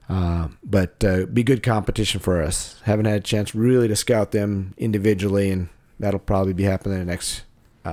uh, 0.10 0.48
but 0.64 1.04
uh, 1.04 1.26
be 1.26 1.44
good 1.44 1.64
competition 1.64 2.20
for 2.20 2.42
us. 2.42 2.80
Haven't 2.84 3.06
had 3.06 3.18
a 3.18 3.24
chance 3.24 3.54
really 3.54 3.88
to 3.88 3.96
scout 3.96 4.32
them 4.32 4.74
individually, 4.78 5.52
and 5.52 5.70
that'll 6.00 6.20
probably 6.20 6.54
be 6.54 6.64
happening 6.64 7.00
in 7.00 7.06
the 7.06 7.12
next 7.12 7.44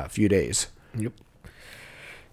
few 0.09 0.28
days. 0.28 0.69
Yep. 0.97 1.12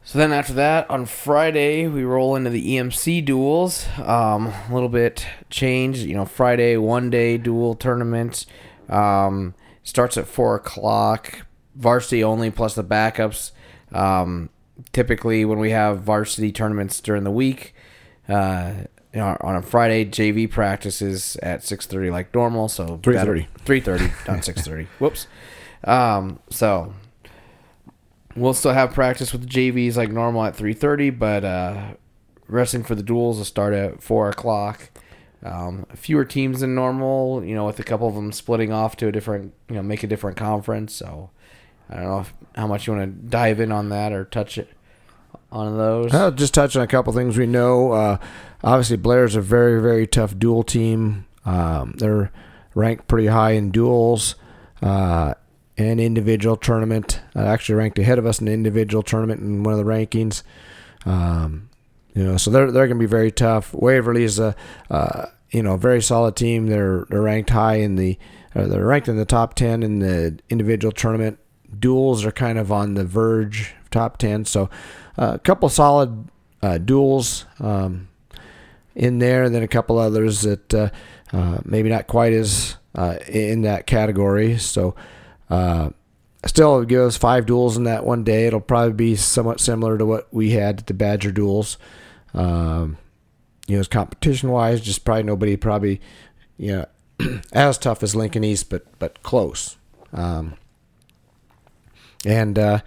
So 0.08 0.20
then 0.20 0.32
after 0.32 0.54
that, 0.54 0.88
on 0.88 1.08
Friday, 1.08 1.88
we 1.88 2.04
roll 2.04 2.36
into 2.36 2.52
the 2.52 2.76
EMC 2.76 3.26
duels. 3.26 3.88
Um, 3.98 4.54
a 4.70 4.70
little 4.72 4.88
bit 4.88 5.26
changed. 5.50 6.02
You 6.02 6.14
know, 6.14 6.26
Friday, 6.26 6.78
one 6.78 7.10
day 7.10 7.40
dual 7.40 7.74
tournament. 7.74 8.46
Um, 8.88 9.56
starts 9.82 10.16
at 10.16 10.28
4 10.28 10.58
o'clock. 10.58 11.48
Varsity 11.76 12.24
only 12.24 12.52
plus 12.52 12.76
the 12.76 12.84
backups. 12.84 13.52
Um, 13.92 14.50
typically, 14.94 15.44
when 15.44 15.58
we 15.58 15.72
have 15.72 16.02
varsity 16.02 16.52
tournaments 16.52 17.02
during 17.02 17.24
the 17.24 17.32
week, 17.32 17.74
uh, 18.30 18.74
you 19.12 19.20
know, 19.20 19.36
on 19.42 19.56
a 19.56 19.64
Friday, 19.64 20.06
JV 20.06 20.50
practices 20.50 21.36
at 21.42 21.62
6.30 21.62 22.12
like 22.12 22.32
normal. 22.32 22.70
So 22.70 23.00
3.30. 23.00 23.48
3.30, 23.66 24.28
not 24.28 24.44
6.30. 24.44 24.86
Whoops. 25.00 25.26
Um, 25.84 26.40
so 26.52 26.94
we'll 28.36 28.54
still 28.54 28.74
have 28.74 28.94
practice 28.94 29.32
with 29.32 29.42
the 29.42 29.48
JVs 29.48 29.96
like 29.96 30.12
normal 30.12 30.44
at 30.44 30.56
3:30, 30.56 31.18
but 31.18 31.44
uh, 31.44 31.94
wrestling 32.48 32.84
for 32.84 32.96
the 32.96 33.04
duels 33.04 33.38
will 33.38 33.46
start 33.46 33.74
at 33.74 34.02
four 34.02 34.30
o'clock. 34.30 34.90
Um, 35.44 35.86
fewer 35.94 36.26
teams 36.26 36.62
than 36.62 36.74
normal, 36.74 37.44
you 37.44 37.54
know, 37.54 37.66
with 37.66 37.80
a 37.80 37.84
couple 37.84 38.08
of 38.08 38.16
them 38.16 38.32
splitting 38.32 38.72
off 38.72 38.98
to 38.98 39.08
a 39.08 39.12
different, 39.12 39.54
you 39.70 39.76
know, 39.76 39.84
make 39.84 40.02
a 40.02 40.08
different 40.08 40.38
conference. 40.38 40.94
So 40.94 41.30
I 41.90 41.98
don't 41.98 42.06
know 42.06 42.20
if, 42.22 42.34
how 42.56 42.66
much 42.66 42.88
you 42.88 42.94
want 42.94 43.22
to 43.22 43.30
dive 43.30 43.60
in 43.60 43.72
on 43.72 43.90
that 43.90 44.12
or 44.12 44.26
touch 44.26 44.58
it 44.58 44.70
on 45.52 45.78
those. 45.78 46.14
I'll 46.16 46.32
just 46.32 46.54
touch 46.56 46.76
on 46.76 46.82
a 46.82 46.88
couple 46.88 47.14
things 47.14 47.38
we 47.38 47.46
know. 47.46 47.92
Uh, 47.92 48.18
obviously, 48.64 48.98
Blair's 48.98 49.36
a 49.36 49.42
very 49.42 49.80
very 49.82 50.08
tough 50.08 50.38
dual 50.38 50.64
team. 50.64 51.28
Um, 51.46 51.94
they're 51.98 52.32
ranked 52.74 53.08
pretty 53.08 53.28
high 53.28 53.52
in 53.52 53.70
duels. 53.70 54.36
Uh, 54.82 55.36
an 55.78 56.00
individual 56.00 56.56
tournament. 56.56 57.22
Uh, 57.36 57.40
actually 57.40 57.76
ranked 57.76 58.00
ahead 58.00 58.18
of 58.18 58.26
us 58.26 58.40
in 58.40 58.46
the 58.46 58.54
individual 58.54 59.04
tournament 59.04 59.42
in 59.42 59.64
one 59.64 59.74
of 59.74 59.80
the 59.80 59.92
rankings. 59.92 60.44
Um, 61.06 61.70
you 62.14 62.24
know, 62.24 62.38
so 62.38 62.50
they're 62.50 62.72
they're 62.72 62.88
going 62.88 62.98
to 62.98 63.04
be 63.04 63.10
very 63.10 63.32
tough. 63.32 63.74
Waverly 63.74 64.24
is 64.24 64.40
a 64.40 64.56
uh, 64.90 65.28
you 65.52 65.62
know 65.62 65.76
very 65.76 66.02
solid 66.02 66.36
team. 66.36 66.68
They're 66.68 67.06
they're 67.10 67.22
ranked 67.22 67.50
high 67.50 67.76
in 67.76 67.96
the 67.96 68.18
uh, 68.56 68.68
they're 68.68 68.86
ranked 68.86 69.10
in 69.10 69.18
the 69.18 69.26
top 69.26 69.54
ten 69.56 69.84
in 69.84 70.00
the 70.00 70.40
individual 70.50 70.94
tournament. 70.94 71.40
Duels 71.78 72.26
are 72.26 72.32
kind 72.32 72.58
of 72.58 72.72
on 72.72 72.94
the 72.94 73.04
verge 73.04 73.74
of 73.82 73.90
top 73.90 74.18
ten. 74.18 74.46
So 74.46 74.70
uh, 75.18 75.34
a 75.36 75.40
couple 75.40 75.68
solid 75.68 76.30
uh, 76.62 76.78
duels 76.78 77.46
um, 77.60 78.08
in 78.96 79.20
there, 79.20 79.44
and 79.44 79.54
then 79.54 79.62
a 79.62 79.68
couple 79.68 80.00
others 80.00 80.42
that 80.44 80.92
maybe 81.66 81.90
not 81.90 82.08
quite 82.08 82.32
as 82.32 82.78
in 83.28 83.64
that 83.64 83.88
category. 83.88 84.58
So 84.58 84.96
uh, 85.50 85.90
still, 86.46 86.84
give 86.84 87.02
us 87.02 87.18
five 87.18 87.46
duels 87.46 87.78
in 87.78 87.84
that 87.84 88.06
one 88.06 88.24
day. 88.24 88.48
It'll 88.48 88.60
probably 88.60 88.94
be 88.94 89.16
somewhat 89.16 89.60
similar 89.60 89.98
to 89.98 90.06
what 90.06 90.34
we 90.34 90.52
had 90.52 90.80
at 90.80 90.88
the 90.88 90.94
Badger 90.94 91.32
duels. 91.32 91.78
Um, 92.34 92.98
you 93.68 93.78
know, 93.78 93.84
competition 93.84 94.52
wise, 94.52 94.82
just 94.82 95.06
probably 95.06 95.24
nobody 95.24 95.58
probably, 95.58 96.02
you 96.58 96.86
know, 97.20 97.40
as 97.54 97.78
tough 97.78 98.04
as 98.04 98.16
Lincoln 98.16 98.44
East, 98.44 98.70
but 98.70 98.86
but 99.00 99.22
close. 99.24 99.78
Um, 100.14 100.56
and 102.26 102.58
uh, 102.58 102.80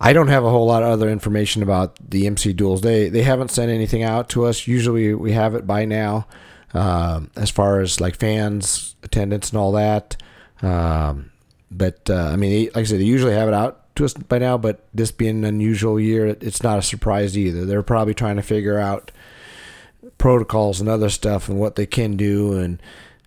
I 0.00 0.12
don't 0.12 0.28
have 0.28 0.44
a 0.44 0.50
whole 0.50 0.66
lot 0.66 0.82
of 0.82 0.88
other 0.88 1.08
information 1.08 1.62
about 1.62 1.96
the 2.10 2.26
MC 2.26 2.52
duels. 2.52 2.82
They 2.82 3.08
they 3.08 3.22
haven't 3.22 3.50
sent 3.50 3.70
anything 3.70 4.02
out 4.02 4.28
to 4.30 4.46
us. 4.46 4.66
Usually 4.66 5.14
we 5.14 5.32
have 5.32 5.54
it 5.54 5.66
by 5.66 5.84
now, 5.84 6.26
um, 6.74 7.30
as 7.36 7.50
far 7.50 7.80
as 7.80 8.00
like 8.00 8.16
fans 8.16 8.96
attendance 9.02 9.50
and 9.50 9.58
all 9.58 9.72
that. 9.72 10.16
Um, 10.60 11.31
but 11.76 12.08
uh, 12.10 12.30
I 12.32 12.36
mean, 12.36 12.66
like 12.66 12.76
I 12.76 12.84
said, 12.84 13.00
they 13.00 13.04
usually 13.04 13.34
have 13.34 13.48
it 13.48 13.54
out 13.54 13.94
to 13.96 14.04
us 14.04 14.14
by 14.14 14.38
now. 14.38 14.58
But 14.58 14.84
this 14.94 15.10
being 15.10 15.38
an 15.38 15.44
unusual 15.44 15.98
year, 15.98 16.26
it's 16.26 16.62
not 16.62 16.78
a 16.78 16.82
surprise 16.82 17.36
either. 17.36 17.64
They're 17.64 17.82
probably 17.82 18.14
trying 18.14 18.36
to 18.36 18.42
figure 18.42 18.78
out 18.78 19.10
protocols 20.18 20.80
and 20.80 20.88
other 20.88 21.10
stuff 21.10 21.48
and 21.48 21.58
what 21.58 21.76
they 21.76 21.86
can 21.86 22.16
do, 22.16 22.58
and 22.58 22.82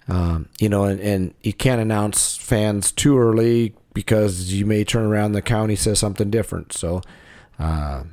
um, 0.08 0.50
you 0.60 0.70
know, 0.70 0.84
and, 0.84 1.00
and 1.00 1.34
you 1.42 1.54
can't 1.54 1.82
announce 1.82 2.38
fans 2.38 2.92
too 2.92 3.18
early 3.18 3.74
because 3.94 4.54
you 4.54 4.66
may 4.66 4.84
turn 4.84 5.06
around 5.06 5.28
and 5.28 5.36
the 5.36 5.42
county 5.42 5.76
says 5.76 6.00
something 6.00 6.30
different. 6.30 6.74
So. 6.74 7.02
Uh, 7.58 8.04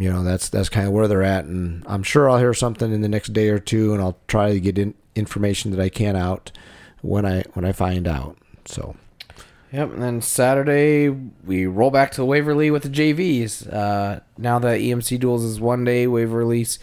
you 0.00 0.08
know 0.08 0.22
that's 0.22 0.48
that's 0.48 0.68
kind 0.68 0.86
of 0.86 0.92
where 0.92 1.08
they're 1.08 1.24
at, 1.24 1.46
and 1.46 1.82
I'm 1.88 2.04
sure 2.04 2.30
I'll 2.30 2.38
hear 2.38 2.54
something 2.54 2.92
in 2.92 3.00
the 3.00 3.08
next 3.08 3.32
day 3.32 3.48
or 3.48 3.58
two, 3.58 3.92
and 3.92 4.00
I'll 4.00 4.16
try 4.28 4.52
to 4.52 4.60
get 4.60 4.78
in 4.78 4.94
information 5.16 5.72
that 5.72 5.80
I 5.80 5.88
can 5.88 6.14
out 6.14 6.52
when 7.02 7.26
I 7.26 7.42
when 7.54 7.64
I 7.64 7.72
find 7.72 8.06
out. 8.06 8.38
So. 8.64 8.94
Yep, 9.72 9.92
and 9.92 10.02
then 10.02 10.22
Saturday 10.22 11.08
we 11.44 11.66
roll 11.66 11.90
back 11.90 12.10
to 12.12 12.24
Waverly 12.24 12.70
with 12.70 12.84
the 12.84 12.88
JVs. 12.88 13.72
Uh, 13.72 14.20
now 14.38 14.58
that 14.58 14.80
EMC 14.80 15.20
Duels 15.20 15.44
is 15.44 15.60
one 15.60 15.84
day, 15.84 16.06
Waverly's 16.06 16.78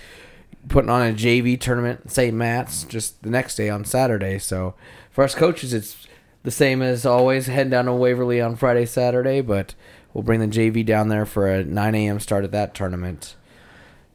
putting 0.68 0.90
on 0.90 1.02
a 1.02 1.14
JV 1.14 1.60
tournament, 1.60 2.12
St. 2.12 2.34
Matt's, 2.34 2.84
just 2.84 3.22
the 3.24 3.30
next 3.30 3.56
day 3.56 3.70
on 3.70 3.86
Saturday. 3.86 4.38
So 4.38 4.76
for 5.10 5.24
us 5.24 5.34
coaches, 5.34 5.74
it's 5.74 6.08
the 6.44 6.52
same 6.52 6.82
as 6.82 7.06
always. 7.06 7.48
Head 7.48 7.72
down 7.72 7.86
to 7.86 7.94
Waverly 7.94 8.40
on 8.40 8.56
Friday, 8.56 8.86
Saturday, 8.86 9.42
but 9.42 9.74
we'll 10.14 10.24
bring 10.24 10.40
the 10.40 10.48
JV 10.48 10.86
down 10.86 11.10
there 11.10 11.26
for 11.26 11.48
a 11.48 11.64
9 11.64 11.96
a.m. 11.96 12.20
start 12.20 12.44
at 12.44 12.52
that 12.52 12.76
tournament. 12.76 13.36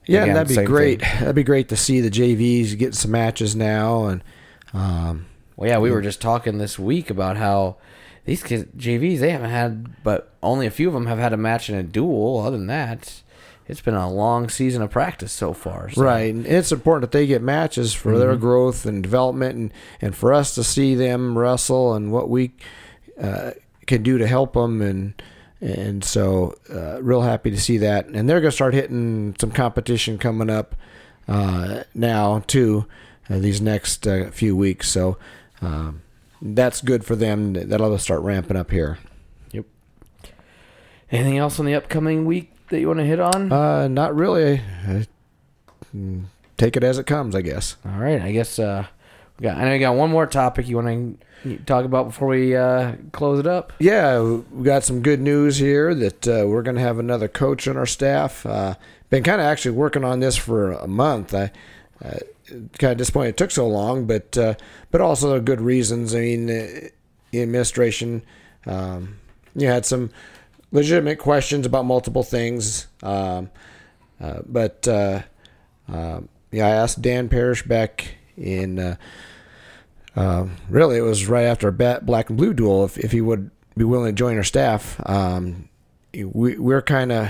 Yeah, 0.06 0.22
Again, 0.22 0.34
that'd 0.34 0.56
be 0.56 0.64
great. 0.64 1.00
Thing. 1.00 1.20
That'd 1.20 1.34
be 1.34 1.44
great 1.44 1.68
to 1.68 1.76
see 1.76 2.00
the 2.00 2.10
JVs 2.10 2.78
getting 2.78 2.92
some 2.92 3.10
matches 3.10 3.54
now, 3.54 4.06
and 4.06 4.24
um, 4.72 5.26
well, 5.56 5.68
yeah, 5.68 5.78
we 5.78 5.90
were 5.90 6.00
just 6.02 6.20
talking 6.20 6.58
this 6.58 6.78
week 6.78 7.10
about 7.10 7.36
how 7.36 7.76
these 8.24 8.42
kids 8.42 8.64
JVs 8.76 9.18
they 9.20 9.30
haven't 9.30 9.50
had, 9.50 10.02
but 10.02 10.32
only 10.42 10.66
a 10.66 10.70
few 10.70 10.88
of 10.88 10.94
them 10.94 11.06
have 11.06 11.18
had 11.18 11.32
a 11.32 11.36
match 11.36 11.68
in 11.68 11.76
a 11.76 11.82
duel. 11.82 12.38
Other 12.38 12.56
than 12.56 12.66
that, 12.66 13.22
it's 13.66 13.80
been 13.80 13.94
a 13.94 14.10
long 14.10 14.48
season 14.48 14.82
of 14.82 14.90
practice 14.90 15.32
so 15.32 15.52
far. 15.52 15.90
So. 15.90 16.02
Right, 16.02 16.32
and 16.32 16.46
it's 16.46 16.72
important 16.72 17.10
that 17.10 17.16
they 17.16 17.26
get 17.26 17.42
matches 17.42 17.94
for 17.94 18.10
mm-hmm. 18.10 18.20
their 18.20 18.36
growth 18.36 18.86
and 18.86 19.02
development, 19.02 19.54
and 19.56 19.72
and 20.00 20.14
for 20.14 20.32
us 20.32 20.54
to 20.56 20.64
see 20.64 20.94
them 20.94 21.38
wrestle 21.38 21.94
and 21.94 22.12
what 22.12 22.28
we 22.28 22.52
uh, 23.20 23.52
can 23.86 24.02
do 24.02 24.18
to 24.18 24.26
help 24.26 24.54
them 24.54 24.82
and. 24.82 25.22
And 25.62 26.02
so, 26.02 26.54
uh, 26.72 27.02
real 27.02 27.20
happy 27.20 27.50
to 27.50 27.60
see 27.60 27.76
that. 27.76 28.06
And 28.06 28.26
they're 28.26 28.40
going 28.40 28.50
to 28.50 28.54
start 28.56 28.72
hitting 28.72 29.36
some 29.38 29.50
competition 29.50 30.16
coming 30.16 30.48
up 30.48 30.74
uh, 31.28 31.82
now, 31.92 32.38
too, 32.46 32.86
uh, 33.28 33.38
these 33.38 33.60
next 33.60 34.06
uh, 34.06 34.30
few 34.30 34.56
weeks. 34.56 34.88
So, 34.88 35.18
um, 35.60 36.00
that's 36.42 36.80
good 36.80 37.04
for 37.04 37.16
them. 37.16 37.52
That'll 37.52 37.96
start 37.98 38.22
ramping 38.22 38.56
up 38.56 38.70
here. 38.70 38.98
Yep. 39.52 39.66
Anything 41.10 41.38
else 41.38 41.58
on 41.58 41.66
the 41.66 41.74
upcoming 41.74 42.24
week 42.24 42.52
that 42.68 42.80
you 42.80 42.86
want 42.86 43.00
to 43.00 43.04
hit 43.04 43.20
on? 43.20 43.52
Uh, 43.52 43.88
not 43.88 44.14
really. 44.14 44.62
take 46.56 46.76
it 46.76 46.84
as 46.84 46.98
it 46.98 47.06
comes, 47.06 47.34
I 47.34 47.42
guess. 47.42 47.76
All 47.84 48.00
right. 48.00 48.20
I 48.20 48.32
guess 48.32 48.58
uh, 48.58 48.86
we 49.38 49.44
got. 49.44 49.56
I 49.56 49.64
know 49.64 49.74
you 49.74 49.80
got 49.80 49.96
one 49.96 50.10
more 50.10 50.26
topic 50.26 50.68
you 50.68 50.76
want 50.76 51.18
to 51.44 51.58
talk 51.66 51.84
about 51.84 52.08
before 52.08 52.28
we 52.28 52.54
uh, 52.56 52.94
close 53.12 53.38
it 53.40 53.46
up. 53.46 53.72
Yeah, 53.78 54.20
we 54.20 54.64
got 54.64 54.84
some 54.84 55.02
good 55.02 55.20
news 55.20 55.58
here 55.58 55.94
that 55.94 56.28
uh, 56.28 56.44
we're 56.46 56.62
going 56.62 56.76
to 56.76 56.82
have 56.82 56.98
another 56.98 57.28
coach 57.28 57.66
on 57.66 57.76
our 57.76 57.86
staff. 57.86 58.44
Uh, 58.46 58.74
been 59.08 59.22
kind 59.24 59.40
of 59.40 59.46
actually 59.46 59.72
working 59.72 60.04
on 60.04 60.20
this 60.20 60.36
for 60.36 60.72
a 60.72 60.86
month. 60.86 61.34
I. 61.34 61.50
Uh, 62.02 62.18
kind 62.78 62.92
of 62.92 62.98
disappointed 62.98 63.30
it 63.30 63.36
took 63.36 63.50
so 63.50 63.66
long, 63.68 64.06
but 64.06 64.36
uh, 64.36 64.54
but 64.90 65.00
also 65.00 65.40
good 65.40 65.60
reasons. 65.60 66.14
I 66.14 66.20
mean, 66.20 66.46
the 66.46 66.92
administration, 67.34 68.22
um, 68.66 69.18
you 69.54 69.66
had 69.66 69.86
some 69.86 70.10
legitimate 70.72 71.18
questions 71.18 71.66
about 71.66 71.84
multiple 71.84 72.22
things. 72.22 72.86
Um, 73.02 73.50
uh, 74.20 74.40
but 74.46 74.86
uh, 74.86 75.22
uh, 75.92 76.20
yeah, 76.52 76.66
I 76.66 76.70
asked 76.70 77.00
Dan 77.00 77.28
Parrish 77.28 77.62
back 77.62 78.16
in 78.36 78.78
uh, 78.78 78.96
um, 80.16 80.56
really 80.68 80.98
it 80.98 81.02
was 81.02 81.26
right 81.26 81.44
after 81.44 81.68
our 81.68 82.00
black 82.00 82.28
and 82.28 82.36
blue 82.36 82.52
duel 82.52 82.84
if, 82.84 82.98
if 82.98 83.12
he 83.12 83.20
would 83.20 83.50
be 83.76 83.84
willing 83.84 84.14
to 84.14 84.18
join 84.18 84.36
our 84.36 84.44
staff. 84.44 85.00
Um, 85.08 85.68
we, 86.12 86.58
we're 86.58 86.82
kind 86.82 87.12
of 87.12 87.28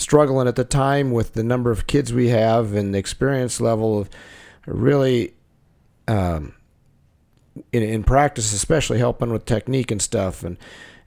struggling 0.00 0.48
at 0.48 0.56
the 0.56 0.64
time 0.64 1.10
with 1.10 1.34
the 1.34 1.42
number 1.42 1.70
of 1.70 1.86
kids 1.86 2.12
we 2.12 2.28
have 2.28 2.74
and 2.74 2.94
the 2.94 2.98
experience 2.98 3.60
level 3.60 3.98
of 3.98 4.10
really 4.66 5.34
um, 6.08 6.54
in, 7.72 7.82
in 7.82 8.04
practice, 8.04 8.52
especially 8.52 8.98
helping 8.98 9.32
with 9.32 9.44
technique 9.44 9.90
and 9.90 10.00
stuff. 10.00 10.42
And 10.42 10.56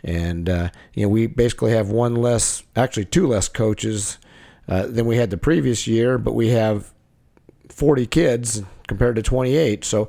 and 0.04 0.50
uh, 0.50 0.70
you 0.94 1.04
know 1.04 1.10
we 1.10 1.28
basically 1.28 1.72
have 1.72 1.90
one 1.90 2.16
less, 2.16 2.64
actually 2.76 3.06
two 3.06 3.28
less 3.28 3.48
coaches 3.48 4.18
uh, 4.68 4.88
than 4.88 5.06
we 5.06 5.18
had 5.18 5.30
the 5.30 5.38
previous 5.38 5.88
year, 5.88 6.18
but 6.18 6.34
we 6.34 6.50
have 6.50 6.94
40 7.70 8.06
kids 8.08 8.62
compared 8.88 9.16
to 9.16 9.22
28. 9.22 9.84
So 9.84 10.08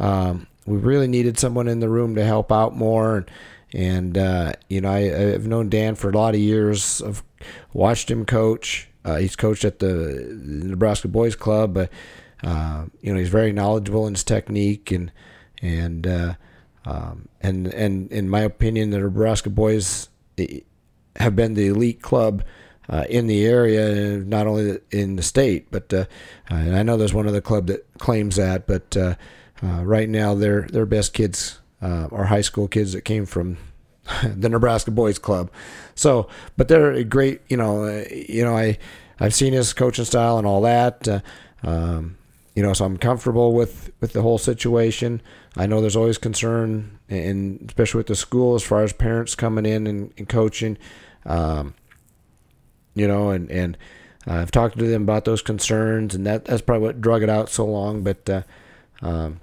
um, 0.00 0.46
we 0.66 0.76
really 0.76 1.08
needed 1.08 1.38
someone 1.38 1.68
in 1.68 1.80
the 1.80 1.88
room 1.88 2.14
to 2.16 2.24
help 2.24 2.52
out 2.52 2.76
more. 2.76 3.16
And, 3.16 3.30
and 3.72 4.18
uh, 4.18 4.52
you 4.68 4.80
know, 4.80 4.90
I, 4.90 5.00
have 5.00 5.46
known 5.46 5.68
Dan 5.68 5.94
for 5.94 6.10
a 6.10 6.12
lot 6.12 6.34
of 6.34 6.40
years. 6.40 7.02
I've 7.02 7.22
watched 7.72 8.10
him 8.10 8.24
coach. 8.24 8.88
Uh, 9.04 9.16
he's 9.16 9.36
coached 9.36 9.64
at 9.64 9.78
the, 9.78 10.28
Nebraska 10.42 11.08
Boys 11.08 11.36
Club, 11.36 11.74
but 11.74 11.90
uh, 12.42 12.86
you 13.00 13.12
know, 13.12 13.18
he's 13.18 13.28
very 13.28 13.52
knowledgeable 13.52 14.06
in 14.06 14.14
his 14.14 14.24
technique 14.24 14.90
and 14.90 15.12
and 15.62 16.06
uh, 16.06 16.34
um, 16.84 17.28
and 17.40 17.66
and 17.68 18.10
in 18.12 18.28
my 18.28 18.40
opinion, 18.40 18.90
the 18.90 18.98
Nebraska 18.98 19.50
boys 19.50 20.08
eh, 20.38 20.60
have 21.16 21.34
been 21.34 21.54
the 21.54 21.68
elite 21.68 22.02
club 22.02 22.44
uh, 22.88 23.04
in 23.08 23.26
the 23.26 23.46
area, 23.46 24.18
not 24.18 24.46
only 24.46 24.78
in 24.90 25.16
the 25.16 25.22
state, 25.22 25.68
but 25.70 25.92
uh, 25.92 26.04
I 26.50 26.82
know 26.82 26.96
there's 26.96 27.14
one 27.14 27.26
other 27.26 27.40
club 27.40 27.68
that 27.68 27.86
claims 27.98 28.36
that. 28.36 28.66
But 28.66 28.96
uh, 28.96 29.14
right 29.62 30.08
now, 30.08 30.34
their 30.34 30.62
their 30.62 30.86
best 30.86 31.12
kids 31.14 31.60
are 31.80 32.24
high 32.24 32.42
school 32.42 32.68
kids 32.68 32.92
that 32.92 33.02
came 33.02 33.24
from 33.24 33.56
the 34.24 34.48
Nebraska 34.48 34.90
Boys 34.90 35.18
Club. 35.18 35.50
So, 35.94 36.28
but 36.56 36.68
they're 36.68 36.92
a 36.92 37.04
great. 37.04 37.40
You 37.48 37.56
know, 37.56 38.04
you 38.10 38.44
know, 38.44 38.56
I 38.56 38.78
I've 39.18 39.34
seen 39.34 39.52
his 39.52 39.72
coaching 39.72 40.04
style 40.04 40.38
and 40.38 40.46
all 40.46 40.60
that. 40.62 41.08
Um, 41.62 42.16
you 42.54 42.62
know, 42.62 42.72
so 42.72 42.84
I'm 42.84 42.96
comfortable 42.96 43.52
with 43.54 43.92
with 44.00 44.12
the 44.12 44.22
whole 44.22 44.38
situation. 44.38 45.20
I 45.56 45.66
know 45.66 45.80
there's 45.80 45.96
always 45.96 46.18
concern, 46.18 46.98
and 47.08 47.64
especially 47.68 47.98
with 47.98 48.06
the 48.06 48.16
school 48.16 48.54
as 48.54 48.62
far 48.62 48.82
as 48.82 48.92
parents 48.92 49.34
coming 49.34 49.66
in 49.66 49.86
and, 49.86 50.12
and 50.16 50.28
coaching. 50.28 50.78
Um, 51.24 51.74
you 52.94 53.06
know, 53.06 53.30
and 53.30 53.50
and 53.50 53.76
uh, 54.26 54.34
I've 54.34 54.50
talked 54.50 54.78
to 54.78 54.86
them 54.86 55.02
about 55.02 55.24
those 55.24 55.42
concerns, 55.42 56.14
and 56.14 56.26
that 56.26 56.46
that's 56.46 56.62
probably 56.62 56.86
what 56.86 57.00
drug 57.00 57.22
it 57.22 57.30
out 57.30 57.48
so 57.48 57.66
long. 57.66 58.02
But 58.02 58.28
uh, 58.28 58.42
um, 59.02 59.40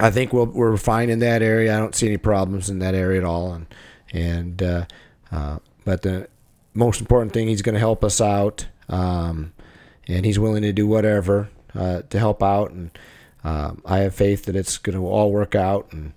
I 0.00 0.10
think 0.10 0.32
we 0.32 0.44
we 0.44 0.66
are 0.66 0.76
fine 0.76 1.10
in 1.10 1.18
that 1.20 1.42
area. 1.42 1.74
I 1.74 1.78
don't 1.78 1.94
see 1.94 2.06
any 2.06 2.16
problems 2.16 2.70
in 2.70 2.78
that 2.80 2.94
area 2.94 3.20
at 3.20 3.24
all, 3.24 3.52
and 3.52 3.66
and 4.12 4.62
uh, 4.62 4.84
uh 5.30 5.58
but 5.84 6.02
the 6.02 6.28
most 6.74 7.00
important 7.00 7.32
thing, 7.32 7.48
he's 7.48 7.62
going 7.62 7.74
to 7.74 7.80
help 7.80 8.04
us 8.04 8.20
out, 8.20 8.66
um, 8.88 9.52
and 10.06 10.24
he's 10.24 10.38
willing 10.38 10.62
to 10.62 10.72
do 10.72 10.86
whatever 10.86 11.48
uh, 11.74 12.02
to 12.10 12.18
help 12.18 12.42
out, 12.42 12.70
and 12.70 12.90
um, 13.44 13.82
I 13.84 13.98
have 13.98 14.14
faith 14.14 14.44
that 14.44 14.56
it's 14.56 14.78
going 14.78 14.96
to 14.96 15.06
all 15.06 15.32
work 15.32 15.54
out. 15.54 15.92
And 15.92 16.12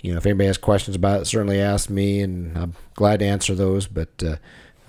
you 0.00 0.12
know, 0.12 0.18
if 0.18 0.26
anybody 0.26 0.46
has 0.46 0.58
questions 0.58 0.96
about 0.96 1.22
it, 1.22 1.24
certainly 1.26 1.60
ask 1.60 1.90
me, 1.90 2.20
and 2.20 2.56
I'm 2.56 2.74
glad 2.94 3.20
to 3.20 3.26
answer 3.26 3.54
those. 3.54 3.86
But 3.86 4.22
uh, 4.22 4.36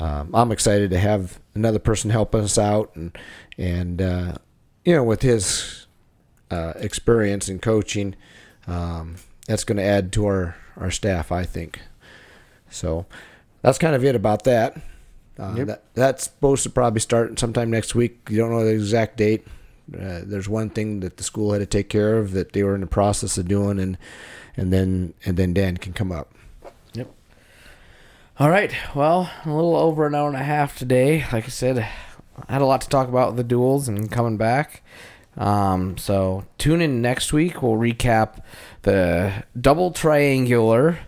um, 0.04 0.34
I'm 0.34 0.52
excited 0.52 0.92
to 0.92 1.00
have 1.00 1.40
another 1.56 1.80
person 1.80 2.10
help 2.10 2.34
us 2.34 2.58
out, 2.58 2.96
and 2.96 3.18
and 3.58 4.02
uh, 4.02 4.34
you 4.86 4.94
know, 4.94 5.04
with 5.04 5.22
his 5.22 5.88
uh, 6.52 6.74
experience 6.78 7.50
in 7.50 7.60
coaching, 7.60 8.16
um, 8.68 9.16
that's 9.48 9.64
going 9.64 9.78
to 9.78 9.84
add 9.84 10.12
to 10.14 10.26
our 10.26 10.56
our 10.76 10.92
staff, 10.92 11.32
I 11.32 11.44
think. 11.44 11.80
So 12.70 13.06
that's 13.62 13.78
kind 13.78 13.96
of 13.96 14.04
it 14.04 14.16
about 14.16 14.44
that. 14.44 14.78
Uh, 15.40 15.54
yep. 15.56 15.68
that 15.68 15.84
that's 15.94 16.24
supposed 16.26 16.64
to 16.64 16.70
probably 16.70 17.00
start 17.00 17.38
sometime 17.40 17.70
next 17.70 17.96
week. 17.96 18.20
You 18.30 18.38
don't 18.38 18.52
know 18.52 18.66
the 18.66 18.74
exact 18.74 19.18
date. 19.18 19.46
Uh, 19.94 20.22
there's 20.24 20.50
one 20.50 20.70
thing 20.70 21.00
that 21.00 21.18
the 21.18 21.24
school 21.24 21.54
had 21.54 21.60
to 21.60 21.66
take 21.66 21.90
care 21.90 22.18
of 22.18 22.32
that 22.32 22.54
they 22.54 22.64
were 22.64 22.76
in 22.76 22.82
the 22.82 22.88
process 22.88 23.38
of 23.38 23.48
doing, 23.48 23.80
and 23.80 23.98
and 24.56 24.74
then 24.74 25.14
and 25.26 25.38
then 25.38 25.54
Dan 25.54 25.78
can 25.78 25.94
come 25.94 26.12
up. 26.12 26.34
Yep. 26.94 27.10
All 28.40 28.50
right. 28.50 28.74
Well, 28.96 29.32
a 29.46 29.50
little 29.50 29.76
over 29.76 30.06
an 30.06 30.16
hour 30.16 30.28
and 30.28 30.38
a 30.38 30.44
half 30.44 30.78
today. 30.78 31.26
Like 31.32 31.46
I 31.46 31.50
said, 31.50 31.78
I 31.78 32.52
had 32.52 32.62
a 32.62 32.66
lot 32.66 32.82
to 32.82 32.90
talk 32.90 33.08
about 33.08 33.30
with 33.30 33.38
the 33.38 33.44
duels 33.44 33.88
and 33.88 34.12
coming 34.12 34.38
back. 34.38 34.82
Um, 35.38 35.98
so 35.98 36.46
tune 36.58 36.82
in 36.82 37.02
next 37.02 37.32
week. 37.32 37.62
We'll 37.62 37.74
recap 37.74 38.42
the 38.82 39.44
double 39.60 39.92
triangular, 39.92 41.00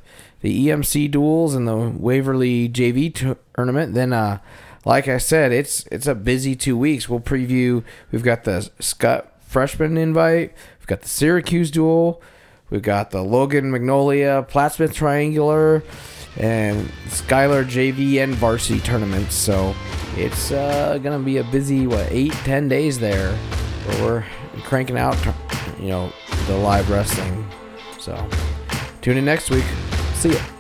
the 0.42 0.68
EMC 0.68 1.10
duels, 1.12 1.56
and 1.56 1.68
the 1.68 1.76
Waverly 1.76 2.70
JV 2.70 3.14
tournament. 3.56 3.96
Then 3.96 4.14
uh, 4.14 4.40
like 4.86 5.08
I 5.08 5.18
said, 5.18 5.52
it's 5.52 5.86
it's 5.92 6.08
a 6.08 6.16
busy 6.16 6.56
two 6.56 6.78
weeks. 6.78 7.10
We'll 7.10 7.20
preview. 7.20 7.84
We've 8.12 8.24
got 8.24 8.44
the 8.44 8.70
Scott 8.80 9.34
freshman 9.42 9.98
invite. 9.98 10.54
We've 10.80 10.88
got 10.88 11.02
the 11.02 11.10
Syracuse 11.10 11.72
duel. 11.72 12.22
We've 12.70 12.84
got 12.84 13.10
the 13.10 13.24
Logan 13.24 13.72
Magnolia 13.72 14.46
Plattsmouth 14.48 14.94
Triangular 14.94 15.82
and 16.38 16.90
Schuyler 17.08 17.66
JV 17.66 18.24
and 18.24 18.36
varsity 18.36 18.80
tournaments. 18.80 19.34
So 19.34 19.76
it's 20.16 20.52
uh, 20.52 21.00
gonna 21.02 21.20
be 21.20 21.38
a 21.38 21.44
busy 21.46 21.88
what 21.88 22.08
eight 22.12 22.34
ten 22.34 22.68
days 22.68 23.00
there 23.00 23.36
where 23.90 24.26
we're 24.53 24.61
cranking 24.61 24.98
out 24.98 25.18
you 25.80 25.90
know 25.90 26.11
the 26.48 26.56
live 26.56 26.90
wrestling. 26.90 27.48
So 27.99 28.28
tune 29.02 29.18
in 29.18 29.26
next 29.26 29.49
week. 29.49 29.66
See 30.16 30.34
ya. 30.34 30.59